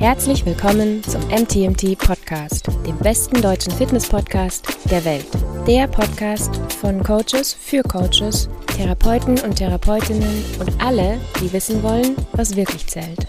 Herzlich 0.00 0.46
willkommen 0.46 1.04
zum 1.04 1.20
MTMT 1.28 1.98
Podcast, 1.98 2.68
dem 2.86 2.96
besten 3.00 3.42
deutschen 3.42 3.70
Fitness-Podcast 3.70 4.66
der 4.90 5.04
Welt. 5.04 5.26
Der 5.66 5.88
Podcast 5.88 6.56
von 6.80 7.02
Coaches 7.02 7.52
für 7.52 7.82
Coaches, 7.82 8.48
Therapeuten 8.78 9.38
und 9.40 9.56
Therapeutinnen 9.56 10.42
und 10.58 10.82
alle, 10.82 11.20
die 11.42 11.52
wissen 11.52 11.82
wollen, 11.82 12.16
was 12.32 12.56
wirklich 12.56 12.86
zählt. 12.86 13.26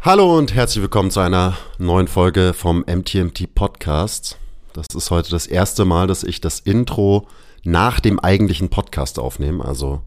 Hallo 0.00 0.38
und 0.38 0.54
herzlich 0.54 0.80
willkommen 0.80 1.10
zu 1.10 1.18
einer 1.18 1.58
neuen 1.78 2.06
Folge 2.06 2.54
vom 2.54 2.84
MTMT 2.86 3.52
Podcast. 3.52 4.38
Das 4.74 4.86
ist 4.94 5.10
heute 5.10 5.32
das 5.32 5.48
erste 5.48 5.84
Mal, 5.84 6.06
dass 6.06 6.22
ich 6.22 6.40
das 6.40 6.60
Intro 6.60 7.26
nach 7.64 7.98
dem 7.98 8.20
eigentlichen 8.20 8.70
Podcast 8.70 9.18
aufnehme. 9.18 9.64
Also 9.64 10.02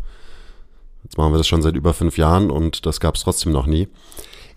Jetzt 1.05 1.19
machen 1.19 1.33
wir 1.33 1.37
das 1.37 1.47
schon 1.47 1.61
seit 1.61 1.75
über 1.75 1.93
fünf 1.93 2.17
Jahren 2.17 2.49
und 2.49 2.87
das 2.87 2.99
gab 2.99 3.13
es 3.13 3.21
trotzdem 3.21 3.51
noch 3.51 3.67
nie. 3.67 3.87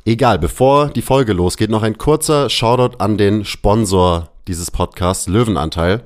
Egal, 0.06 0.38
bevor 0.38 0.88
die 0.88 1.02
Folge 1.02 1.34
losgeht, 1.34 1.68
noch 1.68 1.82
ein 1.82 1.98
kurzer 1.98 2.48
Shoutout 2.48 2.96
an 2.96 3.18
den 3.18 3.44
Sponsor 3.44 4.30
dieses 4.46 4.70
Podcasts, 4.70 5.28
Löwenanteil. 5.28 6.04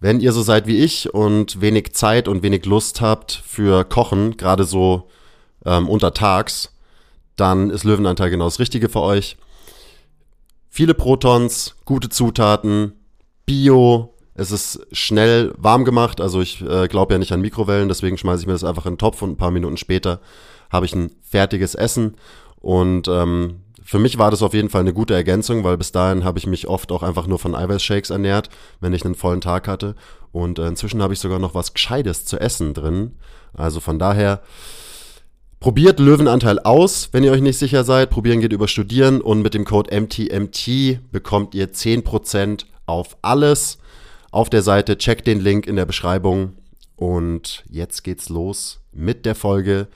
Wenn 0.00 0.20
ihr 0.20 0.32
so 0.32 0.40
seid 0.40 0.66
wie 0.66 0.78
ich 0.78 1.12
und 1.12 1.60
wenig 1.60 1.92
Zeit 1.92 2.28
und 2.28 2.42
wenig 2.42 2.64
Lust 2.64 3.02
habt 3.02 3.42
für 3.46 3.84
Kochen, 3.84 4.38
gerade 4.38 4.64
so 4.64 5.08
ähm, 5.66 5.86
untertags, 5.86 6.72
dann 7.36 7.68
ist 7.68 7.84
Löwenanteil 7.84 8.30
genau 8.30 8.46
das 8.46 8.58
Richtige 8.58 8.88
für 8.88 9.02
euch. 9.02 9.36
Viele 10.70 10.94
Protons, 10.94 11.76
gute 11.84 12.08
Zutaten, 12.08 12.92
Bio, 13.44 14.14
es 14.36 14.50
ist 14.50 14.86
schnell 14.92 15.52
warm 15.56 15.84
gemacht, 15.84 16.20
also 16.20 16.40
ich 16.40 16.62
äh, 16.62 16.88
glaube 16.88 17.14
ja 17.14 17.18
nicht 17.18 17.32
an 17.32 17.40
Mikrowellen, 17.40 17.88
deswegen 17.88 18.18
schmeiße 18.18 18.42
ich 18.42 18.46
mir 18.46 18.52
das 18.52 18.64
einfach 18.64 18.86
in 18.86 18.92
den 18.92 18.98
Topf 18.98 19.22
und 19.22 19.30
ein 19.30 19.36
paar 19.36 19.50
Minuten 19.50 19.76
später 19.76 20.20
habe 20.70 20.86
ich 20.86 20.94
ein 20.94 21.10
fertiges 21.22 21.74
Essen. 21.74 22.16
Und 22.60 23.08
ähm, 23.08 23.60
für 23.82 23.98
mich 23.98 24.18
war 24.18 24.30
das 24.30 24.42
auf 24.42 24.52
jeden 24.52 24.68
Fall 24.68 24.80
eine 24.80 24.92
gute 24.92 25.14
Ergänzung, 25.14 25.64
weil 25.64 25.78
bis 25.78 25.92
dahin 25.92 26.24
habe 26.24 26.38
ich 26.38 26.46
mich 26.46 26.66
oft 26.66 26.90
auch 26.92 27.02
einfach 27.02 27.26
nur 27.26 27.38
von 27.38 27.54
Eiweißshakes 27.54 28.10
ernährt, 28.10 28.50
wenn 28.80 28.92
ich 28.92 29.04
einen 29.04 29.14
vollen 29.14 29.40
Tag 29.40 29.68
hatte. 29.68 29.94
Und 30.32 30.58
äh, 30.58 30.66
inzwischen 30.66 31.02
habe 31.02 31.14
ich 31.14 31.20
sogar 31.20 31.38
noch 31.38 31.54
was 31.54 31.72
Gescheites 31.72 32.24
zu 32.24 32.38
essen 32.38 32.74
drin. 32.74 33.12
Also 33.54 33.80
von 33.80 33.98
daher, 33.98 34.42
probiert 35.60 35.98
Löwenanteil 35.98 36.58
aus, 36.58 37.08
wenn 37.12 37.24
ihr 37.24 37.32
euch 37.32 37.40
nicht 37.40 37.58
sicher 37.58 37.84
seid. 37.84 38.10
Probieren 38.10 38.40
geht 38.40 38.52
über 38.52 38.68
Studieren 38.68 39.20
und 39.20 39.42
mit 39.42 39.54
dem 39.54 39.64
Code 39.64 39.98
MTMT 39.98 41.00
bekommt 41.10 41.54
ihr 41.54 41.72
10% 41.72 42.66
auf 42.86 43.16
alles 43.22 43.78
auf 44.36 44.50
der 44.50 44.62
Seite. 44.62 44.98
Checkt 44.98 45.26
den 45.26 45.40
Link 45.40 45.66
in 45.66 45.76
der 45.76 45.86
Beschreibung. 45.86 46.58
Und 46.94 47.64
jetzt 47.70 48.04
geht's 48.04 48.28
los 48.28 48.80
mit 48.92 49.24
der 49.24 49.34
Folge, 49.34 49.88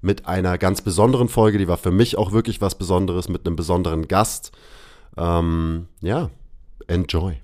mit 0.00 0.26
einer 0.26 0.56
ganz 0.56 0.80
besonderen 0.80 1.28
Folge. 1.28 1.58
Die 1.58 1.68
war 1.68 1.76
für 1.76 1.90
mich 1.90 2.16
auch 2.16 2.32
wirklich 2.32 2.62
was 2.62 2.76
Besonderes, 2.76 3.28
mit 3.28 3.46
einem 3.46 3.56
besonderen 3.56 4.08
Gast. 4.08 4.52
Ähm, 5.18 5.88
ja, 6.00 6.30
enjoy. 6.86 7.36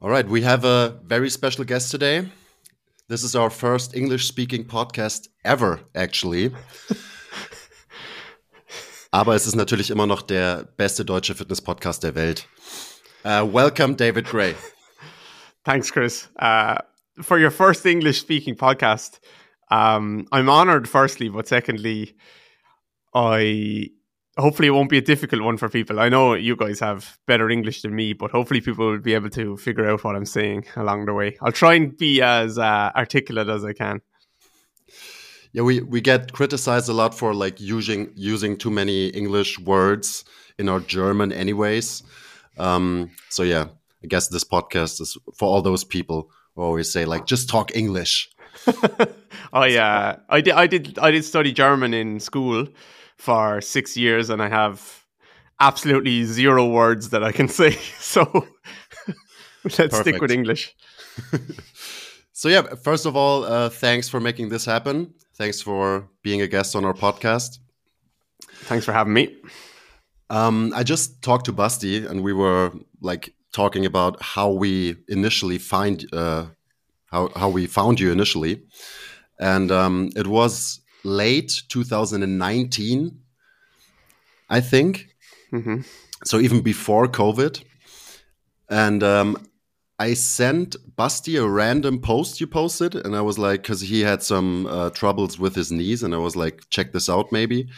All 0.00 0.10
right, 0.10 0.30
we 0.30 0.46
have 0.46 0.66
a 0.66 1.00
very 1.08 1.30
special 1.30 1.64
guest 1.64 1.90
today. 1.90 2.24
This 3.08 3.22
is 3.22 3.34
our 3.34 3.50
first 3.50 3.94
English 3.94 4.26
speaking 4.26 4.66
podcast 4.66 5.30
ever, 5.42 5.80
actually. 5.94 6.52
Aber 9.10 9.34
es 9.34 9.46
ist 9.46 9.56
natürlich 9.56 9.90
immer 9.90 10.06
noch 10.06 10.22
der 10.22 10.64
beste 10.76 11.04
deutsche 11.04 11.34
Fitness-Podcast 11.34 12.02
der 12.02 12.14
Welt. 12.14 12.46
Uh, 13.24 13.46
welcome, 13.52 13.96
David 13.96 14.26
Gray. 14.26 14.54
Thanks, 15.64 15.90
Chris. 15.90 16.28
Uh, 16.36 16.78
for 17.22 17.38
your 17.38 17.50
first 17.50 17.86
English 17.86 18.20
speaking 18.20 18.56
podcast, 18.56 19.20
um, 19.70 20.26
I'm 20.32 20.48
honored, 20.48 20.88
firstly, 20.88 21.28
but 21.28 21.46
secondly, 21.46 22.16
I 23.14 23.90
hopefully 24.38 24.68
it 24.68 24.72
won't 24.72 24.90
be 24.90 24.98
a 24.98 25.02
difficult 25.02 25.42
one 25.42 25.56
for 25.56 25.68
people. 25.68 26.00
I 26.00 26.08
know 26.08 26.34
you 26.34 26.56
guys 26.56 26.80
have 26.80 27.18
better 27.26 27.50
English 27.50 27.82
than 27.82 27.94
me, 27.94 28.12
but 28.12 28.30
hopefully 28.30 28.60
people 28.60 28.90
will 28.90 28.98
be 28.98 29.14
able 29.14 29.30
to 29.30 29.56
figure 29.56 29.88
out 29.88 30.04
what 30.04 30.16
I'm 30.16 30.24
saying 30.24 30.64
along 30.76 31.06
the 31.06 31.14
way. 31.14 31.36
I'll 31.42 31.52
try 31.52 31.74
and 31.74 31.96
be 31.96 32.22
as 32.22 32.58
uh, 32.58 32.90
articulate 32.96 33.48
as 33.48 33.64
I 33.64 33.72
can. 33.72 34.00
Yeah, 35.52 35.62
we, 35.62 35.80
we 35.80 36.00
get 36.00 36.32
criticized 36.32 36.88
a 36.88 36.94
lot 36.94 37.14
for 37.14 37.34
like 37.34 37.60
using 37.60 38.10
using 38.14 38.56
too 38.56 38.70
many 38.70 39.08
English 39.08 39.58
words 39.58 40.24
in 40.58 40.68
our 40.68 40.80
German, 40.80 41.30
anyways. 41.30 42.02
Um, 42.58 43.10
so 43.28 43.42
yeah, 43.42 43.66
I 44.02 44.06
guess 44.08 44.28
this 44.28 44.44
podcast 44.44 45.00
is 45.00 45.16
for 45.36 45.48
all 45.48 45.62
those 45.62 45.84
people 45.84 46.30
who 46.54 46.62
always 46.62 46.92
say 46.92 47.04
like 47.04 47.26
just 47.26 47.48
talk 47.48 47.74
English. 47.76 48.30
oh 49.52 49.64
yeah, 49.64 50.16
I 50.28 50.40
did. 50.40 50.54
I 50.54 50.66
did. 50.66 50.98
I 50.98 51.10
did 51.10 51.24
study 51.24 51.52
German 51.52 51.94
in 51.94 52.20
school 52.20 52.66
for 53.16 53.60
six 53.60 53.96
years, 53.96 54.30
and 54.30 54.42
I 54.42 54.48
have 54.48 55.04
absolutely 55.60 56.24
zero 56.24 56.66
words 56.66 57.10
that 57.10 57.22
I 57.22 57.32
can 57.32 57.48
say. 57.48 57.78
So 58.00 58.24
let's 59.64 59.76
Perfect. 59.76 59.94
stick 59.94 60.20
with 60.20 60.30
English. 60.30 60.74
so 62.32 62.48
yeah, 62.48 62.74
first 62.82 63.06
of 63.06 63.16
all, 63.16 63.44
uh, 63.44 63.70
thanks 63.70 64.08
for 64.08 64.20
making 64.20 64.50
this 64.50 64.66
happen. 64.66 65.14
Thanks 65.36 65.62
for 65.62 66.08
being 66.22 66.42
a 66.42 66.46
guest 66.46 66.76
on 66.76 66.84
our 66.84 66.92
podcast. 66.92 67.58
Thanks 68.68 68.84
for 68.84 68.92
having 68.92 69.14
me. 69.14 69.34
Um, 70.28 70.72
I 70.74 70.82
just 70.82 71.22
talked 71.22 71.46
to 71.46 71.52
Basti, 71.52 72.04
and 72.04 72.22
we 72.22 72.32
were 72.32 72.72
like 73.00 73.34
talking 73.52 73.86
about 73.86 74.20
how 74.22 74.50
we 74.50 74.96
initially 75.08 75.58
find 75.58 76.04
uh, 76.12 76.46
how 77.06 77.30
how 77.36 77.48
we 77.48 77.66
found 77.66 78.00
you 78.00 78.12
initially, 78.12 78.62
and 79.38 79.70
um, 79.70 80.10
it 80.16 80.26
was 80.26 80.80
late 81.04 81.62
2019, 81.68 83.22
I 84.48 84.60
think. 84.60 85.08
Mm 85.50 85.62
-hmm. 85.62 85.84
So 86.24 86.38
even 86.38 86.62
before 86.62 87.10
COVID, 87.10 87.62
and 88.68 89.02
um, 89.02 89.36
I 89.98 90.14
sent 90.14 90.76
Basti 90.96 91.36
a 91.36 91.46
random 91.46 92.00
post 92.00 92.40
you 92.40 92.48
posted, 92.48 92.94
and 92.94 93.14
I 93.14 93.20
was 93.20 93.38
like, 93.38 93.62
because 93.62 93.86
he 93.86 94.04
had 94.04 94.22
some 94.22 94.66
uh, 94.66 94.90
troubles 94.90 95.38
with 95.38 95.54
his 95.54 95.68
knees, 95.68 96.02
and 96.02 96.14
I 96.14 96.18
was 96.18 96.34
like, 96.34 96.62
check 96.68 96.92
this 96.92 97.08
out, 97.08 97.32
maybe. 97.32 97.68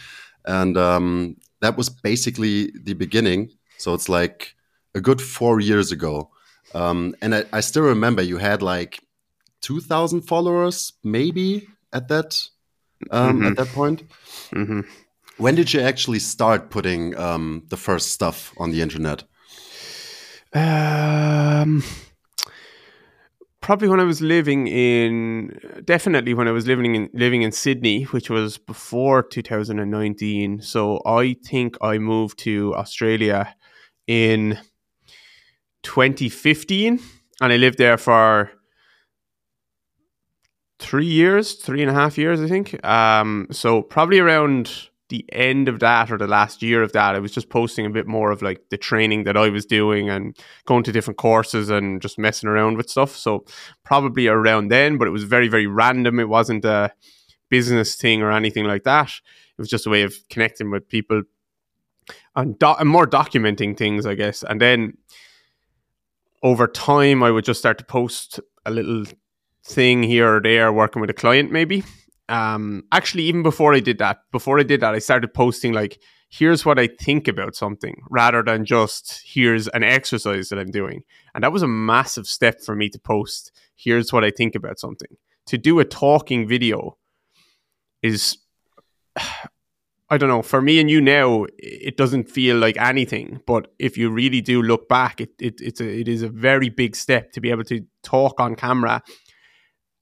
And 0.44 0.76
um, 0.76 1.36
that 1.60 1.76
was 1.76 1.90
basically 1.90 2.72
the 2.84 2.94
beginning. 2.94 3.50
So 3.78 3.94
it's 3.94 4.08
like 4.08 4.53
a 4.94 5.00
good 5.00 5.20
four 5.20 5.60
years 5.60 5.92
ago. 5.92 6.30
Um, 6.74 7.14
and 7.20 7.34
I, 7.34 7.44
I, 7.52 7.60
still 7.60 7.84
remember 7.84 8.22
you 8.22 8.38
had 8.38 8.62
like 8.62 9.00
2,000 9.60 10.22
followers, 10.22 10.92
maybe 11.04 11.68
at 11.92 12.08
that 12.08 12.40
um, 13.10 13.38
mm-hmm. 13.38 13.46
at 13.46 13.56
that 13.56 13.68
point. 13.68 14.02
Mm-hmm. 14.50 14.80
When 15.36 15.54
did 15.54 15.72
you 15.72 15.80
actually 15.80 16.20
start 16.20 16.70
putting 16.70 17.16
um, 17.16 17.64
the 17.68 17.76
first 17.76 18.12
stuff 18.12 18.52
on 18.56 18.70
the 18.70 18.82
internet? 18.82 19.24
Um, 20.52 21.82
probably 23.60 23.88
when 23.88 23.98
I 23.98 24.04
was 24.04 24.20
living 24.20 24.68
in, 24.68 25.58
definitely 25.84 26.34
when 26.34 26.46
I 26.46 26.52
was 26.52 26.66
living 26.66 26.94
in 26.94 27.10
living 27.12 27.42
in 27.42 27.50
Sydney, 27.50 28.04
which 28.04 28.30
was 28.30 28.58
before 28.58 29.22
2019. 29.22 30.60
So 30.62 31.00
I 31.04 31.34
think 31.44 31.76
I 31.80 31.98
moved 31.98 32.38
to 32.40 32.74
Australia 32.76 33.56
in 34.06 34.58
2015, 35.84 37.00
and 37.40 37.52
I 37.52 37.56
lived 37.56 37.78
there 37.78 37.96
for 37.96 38.50
three 40.78 41.06
years, 41.06 41.54
three 41.54 41.82
and 41.82 41.90
a 41.90 41.94
half 41.94 42.18
years, 42.18 42.40
I 42.40 42.48
think. 42.48 42.84
Um, 42.84 43.46
so 43.50 43.82
probably 43.82 44.18
around 44.18 44.88
the 45.08 45.24
end 45.32 45.68
of 45.68 45.80
that 45.80 46.10
or 46.10 46.18
the 46.18 46.26
last 46.26 46.62
year 46.62 46.82
of 46.82 46.92
that, 46.92 47.14
I 47.14 47.18
was 47.18 47.32
just 47.32 47.48
posting 47.48 47.86
a 47.86 47.90
bit 47.90 48.06
more 48.06 48.30
of 48.30 48.42
like 48.42 48.62
the 48.70 48.76
training 48.76 49.24
that 49.24 49.36
I 49.36 49.48
was 49.48 49.66
doing 49.66 50.10
and 50.10 50.36
going 50.66 50.82
to 50.84 50.92
different 50.92 51.18
courses 51.18 51.70
and 51.70 52.00
just 52.00 52.18
messing 52.18 52.48
around 52.48 52.76
with 52.76 52.90
stuff. 52.90 53.14
So 53.14 53.44
probably 53.84 54.26
around 54.28 54.68
then, 54.68 54.98
but 54.98 55.06
it 55.06 55.12
was 55.12 55.24
very, 55.24 55.48
very 55.48 55.66
random. 55.66 56.18
It 56.18 56.28
wasn't 56.28 56.64
a 56.64 56.92
business 57.50 57.94
thing 57.94 58.22
or 58.22 58.32
anything 58.32 58.64
like 58.64 58.84
that. 58.84 59.08
It 59.08 59.60
was 59.60 59.68
just 59.68 59.86
a 59.86 59.90
way 59.90 60.02
of 60.02 60.14
connecting 60.30 60.70
with 60.70 60.88
people 60.88 61.22
and, 62.34 62.58
do- 62.58 62.74
and 62.78 62.88
more 62.88 63.06
documenting 63.06 63.76
things, 63.76 64.06
I 64.06 64.14
guess. 64.14 64.42
And 64.42 64.60
then 64.60 64.94
over 66.44 66.66
time, 66.66 67.22
I 67.22 67.30
would 67.30 67.44
just 67.44 67.58
start 67.58 67.78
to 67.78 67.84
post 67.84 68.38
a 68.66 68.70
little 68.70 69.04
thing 69.64 70.02
here 70.02 70.36
or 70.36 70.40
there, 70.42 70.72
working 70.72 71.00
with 71.00 71.08
a 71.08 71.14
client, 71.14 71.50
maybe. 71.50 71.82
Um, 72.28 72.84
actually, 72.92 73.24
even 73.24 73.42
before 73.42 73.74
I 73.74 73.80
did 73.80 73.98
that, 73.98 74.18
before 74.30 74.60
I 74.60 74.62
did 74.62 74.80
that, 74.82 74.94
I 74.94 74.98
started 74.98 75.32
posting 75.32 75.72
like, 75.72 75.98
here's 76.28 76.64
what 76.64 76.78
I 76.78 76.88
think 77.00 77.28
about 77.28 77.54
something 77.54 78.02
rather 78.10 78.42
than 78.42 78.66
just 78.66 79.22
here's 79.24 79.68
an 79.68 79.82
exercise 79.82 80.50
that 80.50 80.58
I'm 80.58 80.70
doing. 80.70 81.02
And 81.34 81.42
that 81.42 81.52
was 81.52 81.62
a 81.62 81.68
massive 81.68 82.26
step 82.26 82.60
for 82.60 82.76
me 82.76 82.90
to 82.90 82.98
post, 82.98 83.50
here's 83.74 84.12
what 84.12 84.24
I 84.24 84.30
think 84.30 84.54
about 84.54 84.78
something. 84.78 85.16
To 85.46 85.58
do 85.58 85.80
a 85.80 85.84
talking 85.84 86.46
video 86.46 86.98
is 88.02 88.36
I 90.14 90.16
don't 90.16 90.28
know. 90.28 90.42
For 90.42 90.62
me 90.62 90.78
and 90.78 90.88
you 90.88 91.00
now, 91.00 91.46
it 91.58 91.96
doesn't 91.96 92.30
feel 92.30 92.56
like 92.56 92.76
anything. 92.76 93.40
But 93.46 93.72
if 93.80 93.98
you 93.98 94.10
really 94.10 94.40
do 94.40 94.62
look 94.62 94.88
back, 94.88 95.20
it, 95.20 95.30
it 95.40 95.60
it's 95.60 95.80
a, 95.80 96.00
it 96.00 96.06
is 96.06 96.22
a 96.22 96.28
very 96.28 96.68
big 96.68 96.94
step 96.94 97.32
to 97.32 97.40
be 97.40 97.50
able 97.50 97.64
to 97.64 97.84
talk 98.04 98.38
on 98.38 98.54
camera 98.54 99.02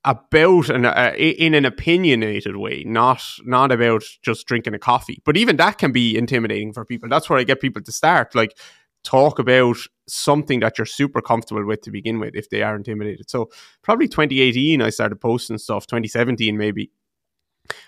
about 0.04 0.68
an 0.68 0.84
uh, 0.84 1.14
in 1.16 1.54
an 1.54 1.64
opinionated 1.64 2.56
way, 2.56 2.84
not 2.86 3.22
not 3.44 3.72
about 3.72 4.02
just 4.20 4.46
drinking 4.46 4.74
a 4.74 4.78
coffee. 4.78 5.22
But 5.24 5.38
even 5.38 5.56
that 5.56 5.78
can 5.78 5.92
be 5.92 6.18
intimidating 6.18 6.74
for 6.74 6.84
people. 6.84 7.08
That's 7.08 7.30
where 7.30 7.38
I 7.38 7.44
get 7.44 7.62
people 7.62 7.80
to 7.82 7.92
start. 7.92 8.34
Like 8.34 8.58
talk 9.04 9.38
about 9.38 9.78
something 10.06 10.60
that 10.60 10.76
you're 10.76 10.84
super 10.84 11.22
comfortable 11.22 11.64
with 11.64 11.80
to 11.82 11.90
begin 11.90 12.20
with 12.20 12.34
if 12.34 12.50
they 12.50 12.62
are 12.62 12.76
intimidated. 12.76 13.30
So 13.30 13.50
probably 13.82 14.08
2018 14.08 14.82
I 14.82 14.90
started 14.90 15.22
posting 15.22 15.56
stuff, 15.56 15.86
2017 15.86 16.56
maybe. 16.58 16.90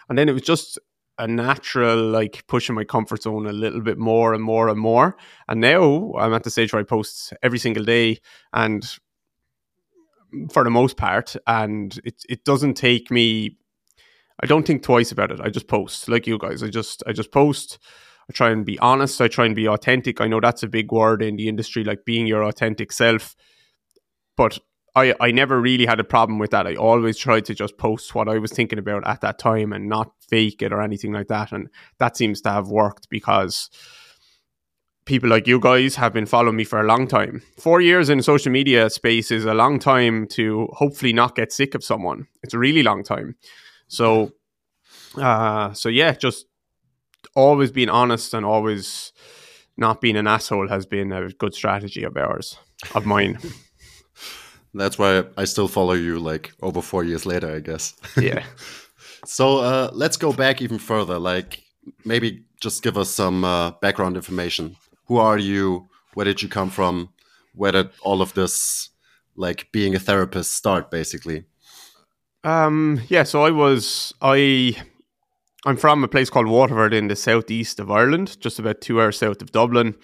And 0.09 0.17
then 0.17 0.29
it 0.29 0.33
was 0.33 0.43
just 0.43 0.79
a 1.19 1.27
natural 1.27 1.97
like 1.97 2.45
pushing 2.49 2.75
my 2.75 2.85
comfort 2.85 3.23
zone 3.23 3.47
a 3.47 3.53
little 3.53 3.81
bit 3.81 3.99
more 3.99 4.35
and 4.35 4.43
more 4.43 4.69
and 4.69 4.79
more. 4.79 5.17
And 5.49 5.61
now 5.61 6.13
I'm 6.19 6.35
at 6.35 6.43
the 6.43 6.51
stage 6.51 6.73
where 6.73 6.81
I 6.81 6.85
post 6.85 7.33
every 7.43 7.59
single 7.59 7.85
day 7.85 8.19
and 8.53 8.85
for 10.51 10.65
the 10.65 10.71
most 10.71 10.97
part 10.97 11.37
and 11.47 12.01
it 12.05 12.25
it 12.29 12.45
doesn't 12.45 12.75
take 12.75 13.11
me 13.11 13.57
I 14.43 14.47
don't 14.47 14.67
think 14.67 14.83
twice 14.83 15.13
about 15.13 15.31
it. 15.31 15.41
I 15.41 15.49
just 15.49 15.69
post 15.69 16.09
like 16.09 16.27
you 16.27 16.39
guys. 16.39 16.63
I 16.63 16.69
just 16.69 17.05
I 17.07 17.13
just 17.13 17.31
post 17.31 17.79
I 18.29 18.33
try 18.33 18.51
and 18.51 18.65
be 18.65 18.79
honest. 18.79 19.21
I 19.21 19.29
try 19.29 19.47
and 19.47 19.55
be 19.55 19.69
authentic. 19.69 20.21
I 20.21 20.27
know 20.27 20.41
that's 20.41 20.63
a 20.63 20.69
big 20.69 20.91
word 20.91 21.23
in 21.23 21.37
the 21.37 21.49
industry, 21.49 21.85
like 21.85 22.05
being 22.05 22.27
your 22.27 22.43
authentic 22.43 22.91
self. 22.91 23.37
But 24.37 24.59
I, 24.97 25.15
I 25.21 25.31
never 25.33 25.61
really 25.61 25.87
had 25.87 25.99
a 25.99 26.05
problem 26.05 26.39
with 26.39 26.53
that. 26.53 26.67
I 26.67 26.77
always 26.77 27.19
tried 27.19 27.45
to 27.47 27.55
just 27.55 27.79
post 27.79 28.15
what 28.15 28.29
I 28.29 28.39
was 28.39 28.53
thinking 28.53 28.79
about 28.79 29.07
at 29.07 29.21
that 29.23 29.39
time 29.39 29.73
and 29.73 29.89
not 29.89 30.13
fake 30.29 30.63
it 30.63 30.73
or 30.73 30.81
anything 30.81 31.13
like 31.13 31.29
that. 31.29 31.51
And 31.51 31.69
that 31.99 32.17
seems 32.17 32.41
to 32.43 32.51
have 32.51 32.69
worked 32.69 33.09
because 33.09 33.71
people 35.05 35.29
like 35.29 35.47
you 35.47 35.59
guys 35.59 35.97
have 35.97 36.13
been 36.13 36.27
following 36.27 36.57
me 36.57 36.65
for 36.65 36.81
a 36.81 36.87
long 36.87 37.09
time. 37.09 37.43
Four 37.59 37.81
years 37.81 38.09
in 38.09 38.23
social 38.23 38.53
media 38.53 38.89
space 38.89 39.31
is 39.31 39.45
a 39.45 39.55
long 39.55 39.79
time 39.79 40.27
to 40.29 40.69
hopefully 40.75 41.13
not 41.13 41.35
get 41.35 41.53
sick 41.53 41.75
of 41.75 41.85
someone. 41.85 42.29
It's 42.43 42.55
a 42.55 42.59
really 42.59 42.83
long 42.83 43.03
time. 43.03 43.35
So, 43.89 44.33
uh, 45.17 45.73
so 45.73 45.89
yeah, 45.89 46.13
just 46.13 46.47
always 47.35 47.73
being 47.73 47.91
honest 47.91 48.33
and 48.33 48.47
always 48.47 49.13
not 49.77 50.01
being 50.01 50.17
an 50.17 50.29
asshole 50.29 50.69
has 50.69 50.87
been 50.87 51.13
a 51.13 51.29
good 51.31 51.55
strategy 51.55 52.05
of 52.05 52.17
ours, 52.17 52.59
of 52.95 53.05
mine. 53.07 53.39
That's 54.75 54.99
why 54.99 55.25
I 55.37 55.45
still 55.45 55.69
follow 55.69 55.93
you 55.93 56.19
like 56.19 56.53
over 56.61 56.83
four 56.83 57.05
years 57.05 57.25
later, 57.25 57.55
I 57.55 57.61
guess. 57.61 57.95
Yeah. 58.21 58.45
so 59.25 59.59
uh, 59.59 59.91
let's 59.93 60.17
go 60.17 60.33
back 60.33 60.61
even 60.61 60.79
further. 60.79 61.19
Like 61.19 61.63
maybe 62.05 62.45
just 62.61 62.83
give 62.83 62.99
us 62.99 63.11
some 63.11 63.45
uh, 63.45 63.71
background 63.83 64.17
information. 64.17 64.77
Who 65.07 65.19
are 65.19 65.39
you? 65.39 65.89
Where 66.15 66.25
did 66.25 66.43
you 66.43 66.49
come 66.49 66.71
from? 66.71 67.11
Where 67.55 67.73
did 67.73 67.91
all 68.03 68.21
of 68.21 68.35
this, 68.35 68.91
like 69.37 69.71
being 69.71 69.95
a 69.95 70.01
therapist, 70.01 70.53
start 70.53 70.91
basically? 70.91 71.45
Um, 72.43 73.01
yeah, 73.09 73.23
so 73.23 73.45
I 73.45 73.51
was 73.51 74.13
I 74.21 74.77
I'm 75.65 75.77
from 75.77 76.05
a 76.05 76.09
place 76.09 76.31
called 76.31 76.49
Waterford 76.49 76.93
in 76.93 77.09
the 77.09 77.17
southeast 77.17 77.81
of 77.81 77.91
Ireland, 77.91 78.39
just 78.41 78.59
about 78.59 78.81
two 78.81 79.01
hours 79.01 79.19
south 79.19 79.41
of 79.41 79.53
Dublin. 79.53 79.95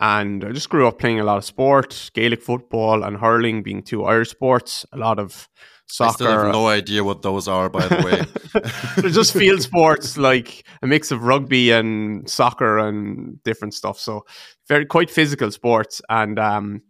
And 0.00 0.44
I 0.44 0.52
just 0.52 0.68
grew 0.68 0.86
up 0.86 0.98
playing 0.98 1.18
a 1.18 1.24
lot 1.24 1.38
of 1.38 1.44
sport, 1.44 2.10
Gaelic 2.14 2.42
football 2.42 3.02
and 3.02 3.16
hurling 3.16 3.62
being 3.62 3.82
two 3.82 4.04
Irish 4.04 4.30
sports, 4.30 4.86
a 4.92 4.96
lot 4.96 5.18
of 5.18 5.48
soccer. 5.86 6.10
I 6.10 6.14
still 6.14 6.30
have 6.30 6.52
no 6.52 6.68
idea 6.68 7.02
what 7.02 7.22
those 7.22 7.48
are, 7.48 7.68
by 7.68 7.86
the 7.86 7.96
way. 8.04 8.62
They're 9.02 9.10
just 9.10 9.32
field 9.32 9.62
sports, 9.62 10.16
like 10.16 10.64
a 10.82 10.86
mix 10.86 11.10
of 11.10 11.24
rugby 11.24 11.72
and 11.72 12.28
soccer 12.28 12.78
and 12.78 13.42
different 13.42 13.74
stuff. 13.74 13.98
So 13.98 14.24
very 14.68 14.86
quite 14.86 15.10
physical 15.10 15.50
sports 15.50 16.00
and 16.08 16.38
um, 16.38 16.82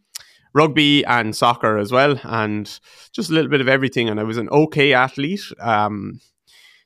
rugby 0.52 1.04
and 1.04 1.34
soccer 1.34 1.78
as 1.78 1.90
well, 1.90 2.20
and 2.24 2.66
just 3.12 3.30
a 3.30 3.32
little 3.32 3.50
bit 3.50 3.60
of 3.60 3.68
everything. 3.68 4.08
And 4.08 4.20
I 4.20 4.24
was 4.24 4.36
an 4.36 4.48
okay 4.50 4.92
athlete. 4.92 5.44
Um, 5.60 6.20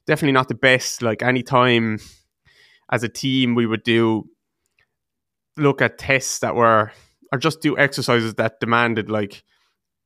definitely 0.06 0.32
not 0.32 0.48
the 0.48 0.54
best. 0.54 1.02
Like 1.02 1.22
anytime 1.22 1.98
as 2.90 3.02
a 3.02 3.08
team, 3.08 3.54
we 3.54 3.66
would 3.66 3.82
do 3.82 4.28
look 5.56 5.82
at 5.82 5.98
tests 5.98 6.38
that 6.40 6.54
were 6.54 6.92
or 7.32 7.38
just 7.38 7.60
do 7.60 7.76
exercises 7.78 8.34
that 8.34 8.60
demanded 8.60 9.10
like 9.10 9.42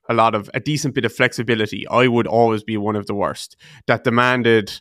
a 0.09 0.15
lot 0.15 0.35
of 0.35 0.49
a 0.55 0.61
decent 0.61 0.95
bit 0.95 1.05
of 1.05 1.13
flexibility. 1.13 1.87
I 1.89 2.07
would 2.07 2.27
always 2.27 2.63
be 2.63 2.77
one 2.77 2.97
of 2.97 3.07
the 3.07 3.15
worst 3.15 3.57
that 3.87 4.05
demanded 4.05 4.81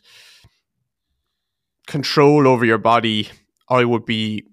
control 1.86 2.46
over 2.46 2.64
your 2.64 2.78
body. 2.78 3.28
I 3.68 3.84
would 3.84 4.04
be 4.04 4.44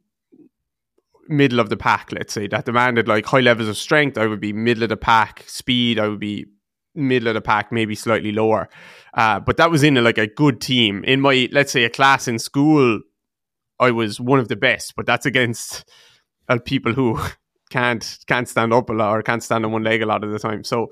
middle 1.27 1.60
of 1.60 1.69
the 1.69 1.77
pack, 1.77 2.12
let's 2.12 2.33
say, 2.33 2.48
that 2.48 2.65
demanded 2.65 3.07
like 3.07 3.25
high 3.25 3.39
levels 3.39 3.69
of 3.69 3.77
strength. 3.77 4.18
I 4.18 4.25
would 4.25 4.42
be 4.42 4.54
middle 4.54 4.83
of 4.83 4.89
the 4.89 4.98
pack, 4.98 5.44
speed, 5.48 6.00
I 6.00 6.07
would 6.07 6.19
be 6.19 6.48
middle 6.95 7.27
of 7.27 7.33
the 7.36 7.42
pack, 7.42 7.71
maybe 7.71 7.95
slightly 7.95 8.31
lower. 8.31 8.69
Uh, 9.13 9.39
but 9.39 9.57
that 9.57 9.71
was 9.71 9.83
in 9.83 9.98
a, 9.98 10.01
like 10.01 10.18
a 10.18 10.27
good 10.27 10.62
team. 10.62 11.04
In 11.04 11.21
my, 11.21 11.48
let's 11.51 11.71
say, 11.71 11.83
a 11.83 11.89
class 11.89 12.27
in 12.27 12.39
school, 12.39 13.00
I 13.80 13.92
was 13.92 14.20
one 14.20 14.40
of 14.40 14.48
the 14.48 14.56
best, 14.56 14.96
but 14.96 15.06
that's 15.06 15.25
against 15.25 15.90
uh, 16.50 16.60
people 16.64 16.94
who 16.94 17.20
can't 17.70 18.20
can't 18.28 18.48
stand 18.48 18.74
up 18.74 18.90
a 18.90 18.94
lot 18.94 19.18
or 19.18 19.22
can't 19.22 19.44
stand 19.44 19.66
on 19.66 19.72
one 19.72 19.84
leg 19.84 20.02
a 20.02 20.06
lot 20.06 20.24
of 20.24 20.31
the 20.31 20.40
time. 20.40 20.64
So, 20.64 20.92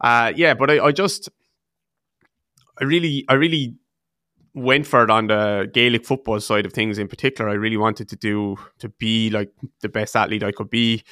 uh, 0.00 0.32
yeah, 0.34 0.54
but 0.54 0.70
I, 0.70 0.86
I 0.86 0.92
just, 0.92 1.28
I 2.80 2.84
really, 2.84 3.24
I 3.28 3.34
really 3.34 3.76
went 4.54 4.86
for 4.86 5.04
it 5.04 5.10
on 5.10 5.26
the 5.26 5.70
Gaelic 5.72 6.06
football 6.06 6.40
side 6.40 6.64
of 6.64 6.72
things 6.72 6.98
in 6.98 7.08
particular. 7.08 7.50
I 7.50 7.54
really 7.54 7.76
wanted 7.76 8.08
to 8.08 8.16
do 8.16 8.56
to 8.78 8.88
be 8.88 9.28
like 9.28 9.50
the 9.82 9.88
best 9.88 10.16
athlete 10.16 10.42
I 10.42 10.50
could 10.50 10.70
be. 10.70 11.04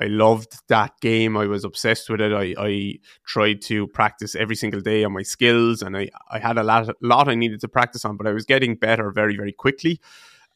I 0.00 0.06
loved 0.06 0.62
that 0.68 0.92
game. 1.00 1.36
I 1.36 1.46
was 1.46 1.64
obsessed 1.64 2.08
with 2.08 2.20
it. 2.20 2.32
I, 2.32 2.54
I 2.58 2.94
tried 3.26 3.60
to 3.62 3.88
practice 3.88 4.34
every 4.34 4.56
single 4.56 4.80
day 4.80 5.04
on 5.04 5.12
my 5.12 5.22
skills, 5.22 5.82
and 5.82 5.96
I, 5.96 6.10
I 6.30 6.38
had 6.38 6.58
a 6.58 6.62
lot, 6.62 6.88
lot 7.02 7.28
I 7.28 7.34
needed 7.34 7.60
to 7.60 7.68
practice 7.68 8.04
on, 8.04 8.16
but 8.16 8.26
I 8.26 8.32
was 8.32 8.46
getting 8.46 8.76
better 8.76 9.10
very, 9.10 9.36
very 9.36 9.52
quickly. 9.52 10.00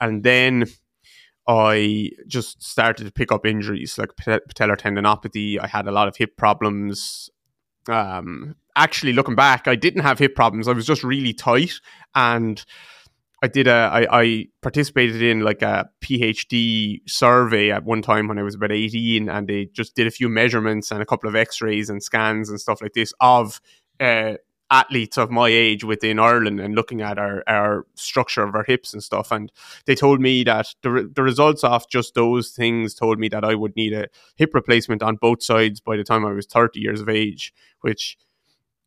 And 0.01 0.23
then 0.23 0.67
I 1.49 2.11
just 2.27 2.63
started 2.63 3.05
to 3.05 3.13
pick 3.13 3.31
up 3.31 3.47
injuries 3.47 3.99
like 3.99 4.11
patellar 4.17 4.77
tendinopathy. 4.77 5.59
I 5.61 5.67
had 5.67 5.87
a 5.87 5.93
lot 5.93 6.09
of 6.09 6.17
hip 6.17 6.37
problems. 6.37 7.31
Um, 7.89 8.57
actually, 8.75 9.13
looking 9.13 9.37
back, 9.37 9.69
I 9.69 9.77
didn't 9.77 10.03
have 10.03 10.19
hip 10.19 10.35
problems. 10.35 10.67
I 10.67 10.73
was 10.73 10.87
just 10.87 11.05
really 11.05 11.33
tight 11.33 11.75
and 12.15 12.65
I 13.43 13.49
did 13.49 13.69
a 13.69 13.91
I, 13.93 14.23
I 14.23 14.47
participated 14.63 15.23
in 15.23 15.41
like 15.41 15.63
a 15.63 15.89
PhD 16.03 17.01
survey 17.07 17.71
at 17.71 17.85
one 17.85 18.03
time 18.03 18.29
when 18.29 18.39
I 18.39 18.43
was 18.43 18.55
about 18.55 18.73
18 18.73 19.29
and 19.29 19.47
they 19.47 19.67
just 19.67 19.95
did 19.95 20.07
a 20.07 20.11
few 20.11 20.29
measurements 20.29 20.91
and 20.91 21.03
a 21.03 21.07
couple 21.07 21.29
of 21.29 21.37
x-rays 21.37 21.91
and 21.91 22.03
scans 22.03 22.49
and 22.49 22.61
stuff 22.61 22.81
like 22.81 22.95
this 22.95 23.13
of 23.21 23.61
uh, 24.01 24.35
athletes 24.71 25.17
of 25.17 25.31
my 25.31 25.49
age 25.49 25.85
within 25.85 26.19
Ireland 26.19 26.61
and 26.61 26.75
looking 26.75 27.01
at 27.01 27.19
our, 27.19 27.45
our 27.47 27.87
structure 27.95 28.43
of 28.43 28.55
our 28.55 28.65
hips 28.65 28.93
and 28.93 29.03
stuff 29.03 29.31
and 29.31 29.53
they 29.85 29.95
told 29.95 30.21
me 30.21 30.43
that 30.45 30.75
the, 30.83 31.11
the 31.15 31.23
results 31.23 31.63
of 31.63 31.89
just 31.89 32.15
those 32.15 32.51
things 32.51 32.95
told 32.95 33.19
me 33.19 33.29
that 33.29 33.45
I 33.45 33.55
would 33.55 33.77
need 33.77 33.93
a 33.93 34.09
hip 34.35 34.55
replacement 34.55 35.03
on 35.03 35.17
both 35.17 35.43
sides 35.43 35.81
by 35.81 35.97
the 35.97 36.05
time 36.05 36.25
I 36.25 36.33
was 36.33 36.47
30 36.47 36.81
years 36.81 37.01
of 37.01 37.09
age 37.09 37.53
which 37.81 38.19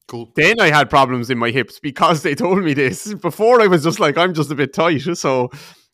Cool. 0.08 0.32
Then 0.36 0.60
I 0.60 0.72
had 0.72 0.90
problems 0.90 1.30
in 1.30 1.38
my 1.38 1.52
hips 1.52 1.80
because 1.80 2.24
they 2.24 2.34
told 2.34 2.64
me 2.64 2.74
this. 2.74 3.14
Before 3.14 3.62
I 3.62 3.68
was 3.68 3.84
just 3.84 4.00
like, 4.00 4.18
I'm 4.18 4.34
just 4.34 4.50
a 4.50 4.56
bit 4.56 4.74
tight. 4.74 5.02
So 5.16 5.52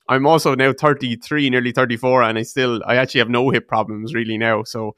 I'm 0.08 0.26
also 0.26 0.56
now 0.56 0.72
33, 0.72 1.50
nearly 1.50 1.72
34, 1.72 2.24
and 2.24 2.38
I 2.38 2.44
still, 2.44 2.82
I 2.86 2.96
actually 2.96 3.20
have 3.20 3.30
no 3.30 3.50
hip 3.50 3.68
problems 3.68 4.14
really 4.14 4.38
now. 4.38 4.64
So, 4.64 4.96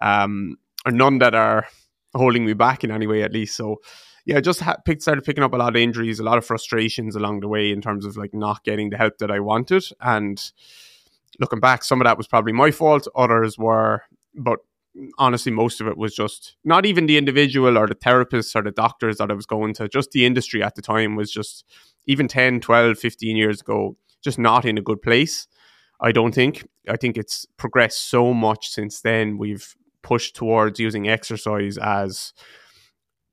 um, 0.00 0.56
or 0.86 0.92
none 0.92 1.18
that 1.18 1.34
are 1.34 1.66
holding 2.14 2.46
me 2.46 2.52
back 2.52 2.84
in 2.84 2.90
any 2.90 3.06
way, 3.06 3.22
at 3.22 3.32
least. 3.32 3.56
So, 3.56 3.80
yeah, 4.24 4.38
I 4.38 4.40
just 4.40 4.60
ha- 4.60 4.76
picked, 4.84 5.02
started 5.02 5.24
picking 5.24 5.44
up 5.44 5.52
a 5.52 5.56
lot 5.56 5.74
of 5.74 5.76
injuries, 5.76 6.18
a 6.18 6.24
lot 6.24 6.38
of 6.38 6.46
frustrations 6.46 7.14
along 7.14 7.40
the 7.40 7.48
way 7.48 7.70
in 7.70 7.80
terms 7.80 8.06
of 8.06 8.16
like 8.16 8.32
not 8.32 8.64
getting 8.64 8.90
the 8.90 8.96
help 8.96 9.18
that 9.18 9.30
I 9.30 9.40
wanted. 9.40 9.84
And 10.00 10.40
looking 11.38 11.60
back, 11.60 11.84
some 11.84 12.00
of 12.00 12.06
that 12.06 12.16
was 12.16 12.26
probably 12.26 12.52
my 12.52 12.70
fault. 12.70 13.06
Others 13.14 13.58
were, 13.58 14.02
but 14.34 14.60
honestly, 15.18 15.52
most 15.52 15.80
of 15.80 15.86
it 15.86 15.98
was 15.98 16.14
just 16.14 16.56
not 16.64 16.86
even 16.86 17.06
the 17.06 17.18
individual 17.18 17.76
or 17.76 17.86
the 17.86 17.94
therapists 17.94 18.56
or 18.56 18.62
the 18.62 18.70
doctors 18.70 19.18
that 19.18 19.30
I 19.30 19.34
was 19.34 19.46
going 19.46 19.74
to, 19.74 19.88
just 19.88 20.12
the 20.12 20.24
industry 20.24 20.62
at 20.62 20.74
the 20.74 20.82
time 20.82 21.16
was 21.16 21.30
just 21.30 21.64
even 22.06 22.28
10, 22.28 22.60
12, 22.60 22.98
15 22.98 23.36
years 23.36 23.60
ago, 23.60 23.96
just 24.22 24.38
not 24.38 24.64
in 24.64 24.78
a 24.78 24.82
good 24.82 25.02
place. 25.02 25.46
I 26.00 26.12
don't 26.12 26.34
think. 26.34 26.66
I 26.88 26.96
think 26.96 27.16
it's 27.16 27.46
progressed 27.56 28.08
so 28.08 28.34
much 28.34 28.68
since 28.68 29.00
then. 29.00 29.38
We've 29.38 29.74
pushed 30.02 30.36
towards 30.36 30.78
using 30.80 31.08
exercise 31.08 31.78
as 31.78 32.32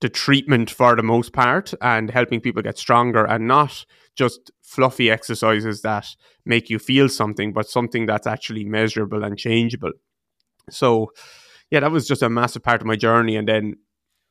the 0.02 0.10
treatment 0.10 0.70
for 0.70 0.96
the 0.96 1.04
most 1.04 1.32
part 1.32 1.74
and 1.82 2.10
helping 2.10 2.42
people 2.42 2.62
get 2.62 2.78
stronger 2.78 3.24
and 3.24 3.48
not 3.48 3.86
just 4.16 4.52
fluffy 4.62 5.10
exercises 5.10 5.82
that 5.84 6.08
make 6.46 6.70
you 6.70 6.80
feel 6.80 7.08
something, 7.08 7.54
but 7.54 7.70
something 7.70 8.08
that's 8.08 8.28
actually 8.28 8.66
measurable 8.66 9.24
and 9.24 9.38
changeable. 9.38 9.92
So, 10.70 11.12
yeah, 11.70 11.80
that 11.82 11.92
was 11.92 12.08
just 12.08 12.24
a 12.24 12.30
massive 12.30 12.64
part 12.64 12.82
of 12.82 12.88
my 12.88 12.96
journey. 12.96 13.36
And 13.36 13.48
then, 13.48 13.76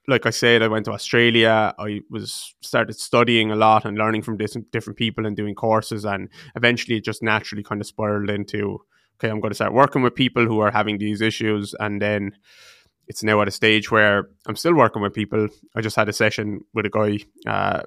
like 0.08 0.26
I 0.26 0.30
said, 0.30 0.62
I 0.62 0.68
went 0.68 0.86
to 0.86 0.92
Australia. 0.92 1.72
I 1.78 2.00
was 2.10 2.54
started 2.62 2.98
studying 2.98 3.50
a 3.50 3.56
lot 3.56 3.84
and 3.84 3.96
learning 3.96 4.22
from 4.22 4.36
different 4.36 4.70
different 4.72 4.98
people 4.98 5.24
and 5.24 5.36
doing 5.36 5.54
courses. 5.54 6.04
And 6.04 6.28
eventually, 6.56 6.96
it 6.96 7.04
just 7.04 7.22
naturally 7.22 7.62
kind 7.62 7.80
of 7.80 7.86
spiraled 7.86 8.30
into 8.30 8.80
okay, 9.16 9.30
I'm 9.30 9.40
going 9.40 9.50
to 9.50 9.54
start 9.54 9.74
working 9.74 10.02
with 10.02 10.14
people 10.14 10.46
who 10.46 10.60
are 10.60 10.70
having 10.70 10.98
these 10.98 11.20
issues. 11.20 11.74
And 11.78 12.00
then 12.00 12.32
it's 13.10 13.24
now 13.24 13.42
at 13.42 13.48
a 13.48 13.50
stage 13.50 13.90
where 13.90 14.28
I'm 14.46 14.54
still 14.54 14.72
working 14.72 15.02
with 15.02 15.12
people. 15.12 15.48
I 15.74 15.80
just 15.80 15.96
had 15.96 16.08
a 16.08 16.12
session 16.12 16.60
with 16.72 16.86
a 16.86 16.88
guy 16.88 17.18
uh, 17.44 17.82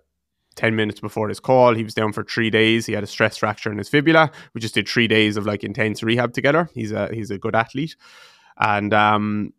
10 0.55 0.75
minutes 0.75 0.99
before 0.99 1.29
this 1.29 1.39
call. 1.39 1.73
He 1.73 1.83
was 1.85 1.93
down 1.93 2.11
for 2.11 2.25
three 2.25 2.49
days. 2.49 2.85
He 2.85 2.91
had 2.91 3.05
a 3.05 3.07
stress 3.07 3.37
fracture 3.37 3.71
in 3.71 3.77
his 3.77 3.87
fibula. 3.87 4.31
We 4.53 4.59
just 4.59 4.73
did 4.73 4.85
three 4.85 5.07
days 5.07 5.37
of 5.37 5.45
like 5.45 5.63
intense 5.63 6.03
rehab 6.03 6.33
together. 6.33 6.69
He's 6.75 6.91
a 6.91 7.07
he's 7.13 7.31
a 7.31 7.37
good 7.37 7.55
athlete. 7.55 7.95
And 8.59 8.93
um, 8.93 9.53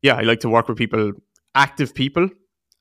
yeah, 0.00 0.14
I 0.14 0.22
like 0.22 0.38
to 0.40 0.48
work 0.48 0.68
with 0.68 0.78
people, 0.78 1.10
active 1.56 1.92
people 1.92 2.28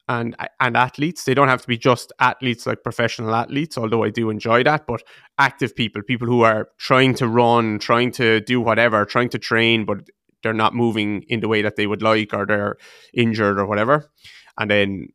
and 0.08 0.36
and 0.60 0.78
athletes. 0.78 1.24
They 1.24 1.34
don't 1.34 1.48
have 1.48 1.64
to 1.64 1.68
be 1.68 1.80
just 1.80 2.14
athletes 2.20 2.68
like 2.68 2.84
professional 2.84 3.34
athletes, 3.34 3.76
although 3.76 4.04
I 4.04 4.12
do 4.12 4.30
enjoy 4.30 4.64
that, 4.66 4.86
but 4.86 5.02
active 5.40 5.76
people, 5.76 6.04
people 6.04 6.28
who 6.28 6.44
are 6.44 6.70
trying 6.78 7.16
to 7.16 7.28
run, 7.28 7.80
trying 7.80 8.12
to 8.12 8.40
do 8.42 8.62
whatever, 8.62 9.04
trying 9.04 9.30
to 9.30 9.40
train, 9.40 9.84
but 9.84 10.02
they're 10.44 10.54
not 10.54 10.76
moving 10.76 11.24
in 11.30 11.40
the 11.40 11.48
way 11.48 11.62
that 11.62 11.76
they 11.76 11.88
would 11.88 12.02
like 12.02 12.34
or 12.34 12.46
they're 12.46 12.78
injured 13.14 13.60
or 13.60 13.66
whatever. 13.66 14.12
And 14.60 14.70
then 14.70 15.08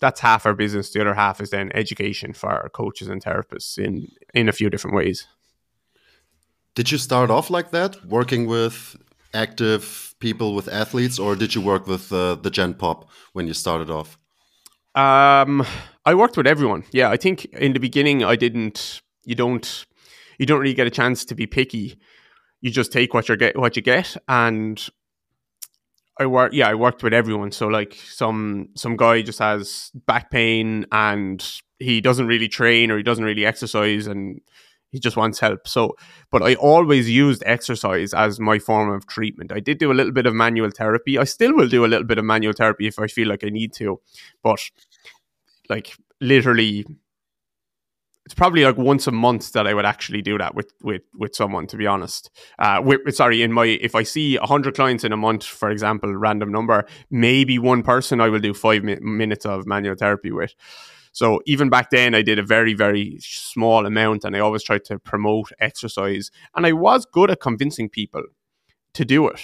that's 0.00 0.20
half 0.20 0.46
our 0.46 0.54
business. 0.54 0.92
The 0.92 1.00
other 1.00 1.14
half 1.14 1.40
is 1.40 1.50
then 1.50 1.70
education 1.74 2.32
for 2.34 2.50
our 2.50 2.68
coaches 2.68 3.08
and 3.08 3.24
therapists 3.24 3.78
in 3.78 4.08
in 4.34 4.48
a 4.48 4.52
few 4.52 4.70
different 4.70 4.96
ways. 4.96 5.26
Did 6.74 6.90
you 6.90 6.98
start 6.98 7.30
off 7.30 7.50
like 7.50 7.70
that, 7.70 8.04
working 8.04 8.46
with 8.46 8.96
active 9.32 10.14
people 10.18 10.54
with 10.54 10.68
athletes, 10.68 11.18
or 11.18 11.36
did 11.36 11.54
you 11.54 11.60
work 11.60 11.86
with 11.86 12.12
uh, 12.12 12.34
the 12.34 12.50
Gen 12.50 12.74
Pop 12.74 13.08
when 13.32 13.46
you 13.46 13.54
started 13.54 13.90
off? 13.90 14.18
Um, 14.94 15.64
I 16.04 16.14
worked 16.14 16.36
with 16.36 16.46
everyone. 16.46 16.84
Yeah, 16.92 17.10
I 17.10 17.16
think 17.16 17.44
in 17.46 17.72
the 17.72 17.80
beginning 17.80 18.24
I 18.24 18.36
didn't. 18.36 19.00
You 19.24 19.34
don't. 19.34 19.86
You 20.38 20.46
don't 20.46 20.60
really 20.60 20.74
get 20.74 20.86
a 20.86 20.90
chance 20.90 21.24
to 21.26 21.34
be 21.34 21.46
picky. 21.46 21.98
You 22.64 22.70
just 22.70 22.92
take 22.92 23.12
what 23.12 23.28
you 23.28 23.36
get, 23.36 23.58
what 23.58 23.76
you 23.76 23.82
get, 23.82 24.16
and 24.26 24.82
I 26.18 26.24
work. 26.24 26.54
Yeah, 26.54 26.68
I 26.68 26.74
worked 26.74 27.02
with 27.02 27.12
everyone. 27.12 27.52
So 27.52 27.66
like 27.66 27.92
some 27.94 28.70
some 28.74 28.96
guy 28.96 29.20
just 29.20 29.38
has 29.38 29.90
back 30.06 30.30
pain 30.30 30.86
and 30.90 31.44
he 31.78 32.00
doesn't 32.00 32.26
really 32.26 32.48
train 32.48 32.90
or 32.90 32.96
he 32.96 33.02
doesn't 33.02 33.22
really 33.24 33.44
exercise 33.44 34.06
and 34.06 34.40
he 34.88 34.98
just 34.98 35.18
wants 35.18 35.40
help. 35.40 35.68
So, 35.68 35.94
but 36.30 36.42
I 36.42 36.54
always 36.54 37.10
used 37.10 37.42
exercise 37.44 38.14
as 38.14 38.40
my 38.40 38.58
form 38.58 38.90
of 38.90 39.06
treatment. 39.06 39.52
I 39.52 39.60
did 39.60 39.76
do 39.76 39.92
a 39.92 39.92
little 39.92 40.12
bit 40.12 40.24
of 40.24 40.32
manual 40.32 40.70
therapy. 40.70 41.18
I 41.18 41.24
still 41.24 41.54
will 41.54 41.68
do 41.68 41.84
a 41.84 41.88
little 41.88 42.06
bit 42.06 42.16
of 42.16 42.24
manual 42.24 42.54
therapy 42.54 42.86
if 42.86 42.98
I 42.98 43.08
feel 43.08 43.28
like 43.28 43.44
I 43.44 43.50
need 43.50 43.74
to, 43.74 44.00
but 44.42 44.60
like 45.68 45.96
literally 46.20 46.86
it's 48.24 48.34
probably 48.34 48.64
like 48.64 48.78
once 48.78 49.06
a 49.06 49.12
month 49.12 49.52
that 49.52 49.66
I 49.66 49.74
would 49.74 49.84
actually 49.84 50.22
do 50.22 50.38
that 50.38 50.54
with 50.54 50.72
with 50.82 51.02
with 51.14 51.34
someone. 51.34 51.66
To 51.68 51.76
be 51.76 51.86
honest, 51.86 52.30
uh, 52.58 52.80
with, 52.82 53.14
sorry, 53.14 53.42
in 53.42 53.52
my 53.52 53.66
if 53.66 53.94
I 53.94 54.02
see 54.02 54.36
hundred 54.36 54.74
clients 54.74 55.04
in 55.04 55.12
a 55.12 55.16
month, 55.16 55.44
for 55.44 55.70
example, 55.70 56.14
random 56.14 56.50
number, 56.50 56.86
maybe 57.10 57.58
one 57.58 57.82
person 57.82 58.20
I 58.20 58.28
will 58.28 58.40
do 58.40 58.54
five 58.54 58.82
mi- 58.82 58.96
minutes 59.00 59.44
of 59.44 59.66
manual 59.66 59.94
therapy 59.94 60.30
with. 60.30 60.54
So 61.12 61.40
even 61.46 61.68
back 61.68 61.90
then, 61.90 62.14
I 62.14 62.22
did 62.22 62.38
a 62.38 62.42
very 62.42 62.72
very 62.72 63.18
small 63.20 63.84
amount, 63.84 64.24
and 64.24 64.34
I 64.34 64.40
always 64.40 64.62
tried 64.62 64.84
to 64.84 64.98
promote 64.98 65.52
exercise, 65.60 66.30
and 66.54 66.66
I 66.66 66.72
was 66.72 67.04
good 67.04 67.30
at 67.30 67.40
convincing 67.40 67.90
people 67.90 68.22
to 68.94 69.04
do 69.04 69.28
it. 69.28 69.40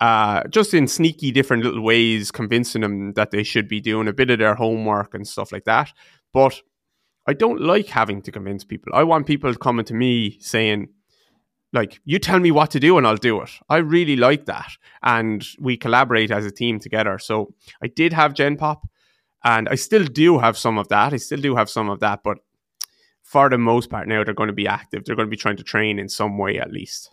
Uh, 0.00 0.42
just 0.48 0.74
in 0.74 0.88
sneaky 0.88 1.30
different 1.30 1.64
little 1.64 1.82
ways, 1.82 2.30
convincing 2.30 2.80
them 2.80 3.12
that 3.12 3.30
they 3.30 3.42
should 3.42 3.68
be 3.68 3.80
doing 3.80 4.08
a 4.08 4.12
bit 4.12 4.30
of 4.30 4.38
their 4.38 4.54
homework 4.54 5.14
and 5.14 5.28
stuff 5.28 5.52
like 5.52 5.64
that. 5.64 5.92
But 6.32 6.60
I 7.26 7.32
don't 7.32 7.60
like 7.60 7.86
having 7.86 8.22
to 8.22 8.32
convince 8.32 8.64
people. 8.64 8.92
I 8.94 9.04
want 9.04 9.26
people 9.26 9.54
coming 9.54 9.84
to 9.86 9.94
me 9.94 10.38
saying, 10.40 10.88
like, 11.72 12.00
you 12.04 12.18
tell 12.18 12.38
me 12.38 12.50
what 12.50 12.70
to 12.72 12.80
do 12.80 12.98
and 12.98 13.06
I'll 13.06 13.16
do 13.16 13.40
it. 13.40 13.50
I 13.68 13.78
really 13.78 14.16
like 14.16 14.46
that. 14.46 14.70
And 15.02 15.44
we 15.58 15.76
collaborate 15.76 16.30
as 16.30 16.46
a 16.46 16.50
team 16.50 16.78
together. 16.78 17.18
So 17.18 17.54
I 17.82 17.88
did 17.88 18.12
have 18.12 18.34
Gen 18.34 18.56
Pop 18.56 18.86
and 19.42 19.68
I 19.68 19.74
still 19.74 20.04
do 20.04 20.38
have 20.38 20.56
some 20.56 20.78
of 20.78 20.88
that. 20.88 21.12
I 21.12 21.16
still 21.16 21.40
do 21.40 21.56
have 21.56 21.68
some 21.68 21.88
of 21.88 22.00
that. 22.00 22.22
But 22.22 22.38
for 23.22 23.48
the 23.48 23.58
most 23.58 23.90
part 23.90 24.06
now, 24.06 24.22
they're 24.22 24.34
going 24.34 24.48
to 24.48 24.52
be 24.52 24.68
active. 24.68 25.04
They're 25.04 25.16
going 25.16 25.26
to 25.26 25.30
be 25.30 25.36
trying 25.36 25.56
to 25.56 25.64
train 25.64 25.98
in 25.98 26.08
some 26.08 26.38
way 26.38 26.58
at 26.58 26.72
least. 26.72 27.10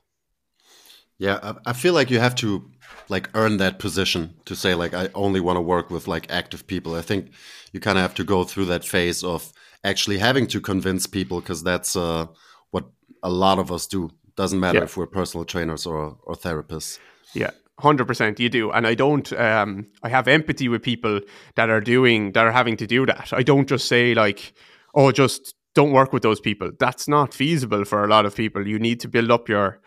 Yeah, 1.17 1.53
I 1.65 1.73
feel 1.73 1.93
like 1.93 2.09
you 2.09 2.19
have 2.19 2.35
to 2.35 2.69
like 3.07 3.29
earn 3.35 3.57
that 3.57 3.77
position 3.77 4.33
to 4.45 4.55
say 4.55 4.73
like 4.73 4.93
I 4.93 5.09
only 5.13 5.39
want 5.39 5.57
to 5.57 5.61
work 5.61 5.91
with 5.91 6.07
like 6.07 6.31
active 6.31 6.65
people. 6.65 6.95
I 6.95 7.01
think 7.01 7.31
you 7.71 7.79
kind 7.79 7.97
of 7.97 8.01
have 8.01 8.15
to 8.15 8.23
go 8.23 8.43
through 8.43 8.65
that 8.65 8.85
phase 8.85 9.23
of 9.23 9.53
actually 9.83 10.17
having 10.17 10.47
to 10.47 10.61
convince 10.61 11.07
people 11.07 11.39
because 11.39 11.63
that's 11.63 11.95
uh, 11.95 12.27
what 12.71 12.85
a 13.23 13.29
lot 13.29 13.59
of 13.59 13.71
us 13.71 13.87
do. 13.87 14.09
Doesn't 14.35 14.59
matter 14.59 14.79
yeah. 14.79 14.85
if 14.85 14.97
we're 14.97 15.07
personal 15.07 15.45
trainers 15.45 15.85
or 15.85 16.17
or 16.23 16.35
therapists. 16.35 16.99
Yeah, 17.33 17.51
hundred 17.79 18.05
percent, 18.05 18.39
you 18.39 18.49
do. 18.49 18.71
And 18.71 18.87
I 18.87 18.95
don't. 18.95 19.31
Um, 19.33 19.87
I 20.03 20.09
have 20.09 20.27
empathy 20.27 20.69
with 20.69 20.81
people 20.81 21.19
that 21.55 21.69
are 21.69 21.81
doing 21.81 22.31
that 22.33 22.45
are 22.45 22.51
having 22.51 22.77
to 22.77 22.87
do 22.87 23.05
that. 23.05 23.33
I 23.33 23.43
don't 23.43 23.67
just 23.67 23.87
say 23.87 24.13
like, 24.13 24.53
oh, 24.95 25.11
just 25.11 25.55
don't 25.73 25.91
work 25.91 26.13
with 26.13 26.23
those 26.23 26.39
people. 26.39 26.71
That's 26.79 27.07
not 27.07 27.33
feasible 27.33 27.85
for 27.85 28.03
a 28.03 28.07
lot 28.07 28.25
of 28.25 28.35
people. 28.35 28.67
You 28.67 28.79
need 28.79 28.99
to 29.01 29.07
build 29.07 29.31
up 29.31 29.49
your. 29.49 29.79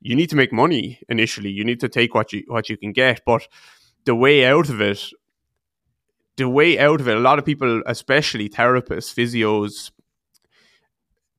You 0.00 0.14
need 0.14 0.30
to 0.30 0.36
make 0.36 0.52
money 0.52 1.00
initially. 1.08 1.50
You 1.50 1.64
need 1.64 1.80
to 1.80 1.88
take 1.88 2.14
what 2.14 2.32
you 2.32 2.44
what 2.48 2.68
you 2.68 2.76
can 2.76 2.92
get, 2.92 3.22
but 3.24 3.46
the 4.04 4.14
way 4.14 4.44
out 4.44 4.68
of 4.68 4.80
it 4.80 5.12
the 6.38 6.48
way 6.48 6.78
out 6.78 7.00
of 7.00 7.08
it, 7.08 7.16
a 7.16 7.20
lot 7.20 7.38
of 7.38 7.44
people, 7.44 7.82
especially 7.84 8.48
therapists, 8.48 9.12
physios, 9.12 9.90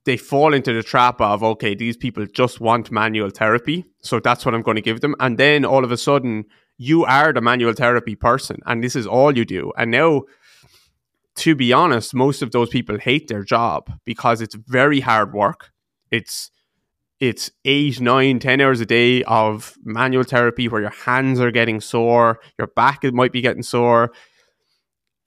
they 0.06 0.18
fall 0.18 0.54
into 0.54 0.74
the 0.74 0.84
trap 0.84 1.20
of 1.20 1.44
okay, 1.44 1.74
these 1.74 1.98
people 1.98 2.26
just 2.28 2.62
want 2.62 2.92
manual 2.92 3.30
therapy, 3.30 3.86
so 4.02 4.20
that's 4.20 4.46
what 4.46 4.54
I'm 4.54 4.62
going 4.62 4.76
to 4.76 4.82
give 4.82 5.02
them, 5.02 5.16
and 5.20 5.38
then 5.38 5.66
all 5.66 5.84
of 5.84 5.92
a 5.92 5.98
sudden 5.98 6.46
you 6.78 7.06
are 7.06 7.34
the 7.34 7.42
manual 7.42 7.74
therapy 7.74 8.16
person, 8.16 8.60
and 8.66 8.84
this 8.84 8.96
is 8.96 9.08
all 9.08 9.36
you 9.36 9.46
do, 9.46 9.74
and 9.78 9.90
now. 9.90 10.24
To 11.36 11.56
be 11.56 11.72
honest, 11.72 12.14
most 12.14 12.42
of 12.42 12.52
those 12.52 12.68
people 12.68 12.98
hate 13.00 13.30
their 13.30 13.46
job 13.46 13.90
because 14.04 14.42
it's 14.42 14.56
very 14.56 15.00
hard 15.00 15.32
work. 15.32 15.72
It's 16.12 16.52
it's 17.22 17.50
eight, 17.64 18.02
nine, 18.02 18.40
ten 18.40 18.60
hours 18.60 18.82
a 18.82 18.86
day 18.86 19.24
of 19.24 19.74
manual 19.84 20.24
therapy 20.24 20.68
where 20.68 20.82
your 20.82 20.90
hands 20.90 21.40
are 21.40 21.52
getting 21.52 21.80
sore, 21.80 22.40
your 22.58 22.68
back 22.68 23.04
might 23.14 23.32
be 23.32 23.40
getting 23.40 23.64
sore, 23.64 24.12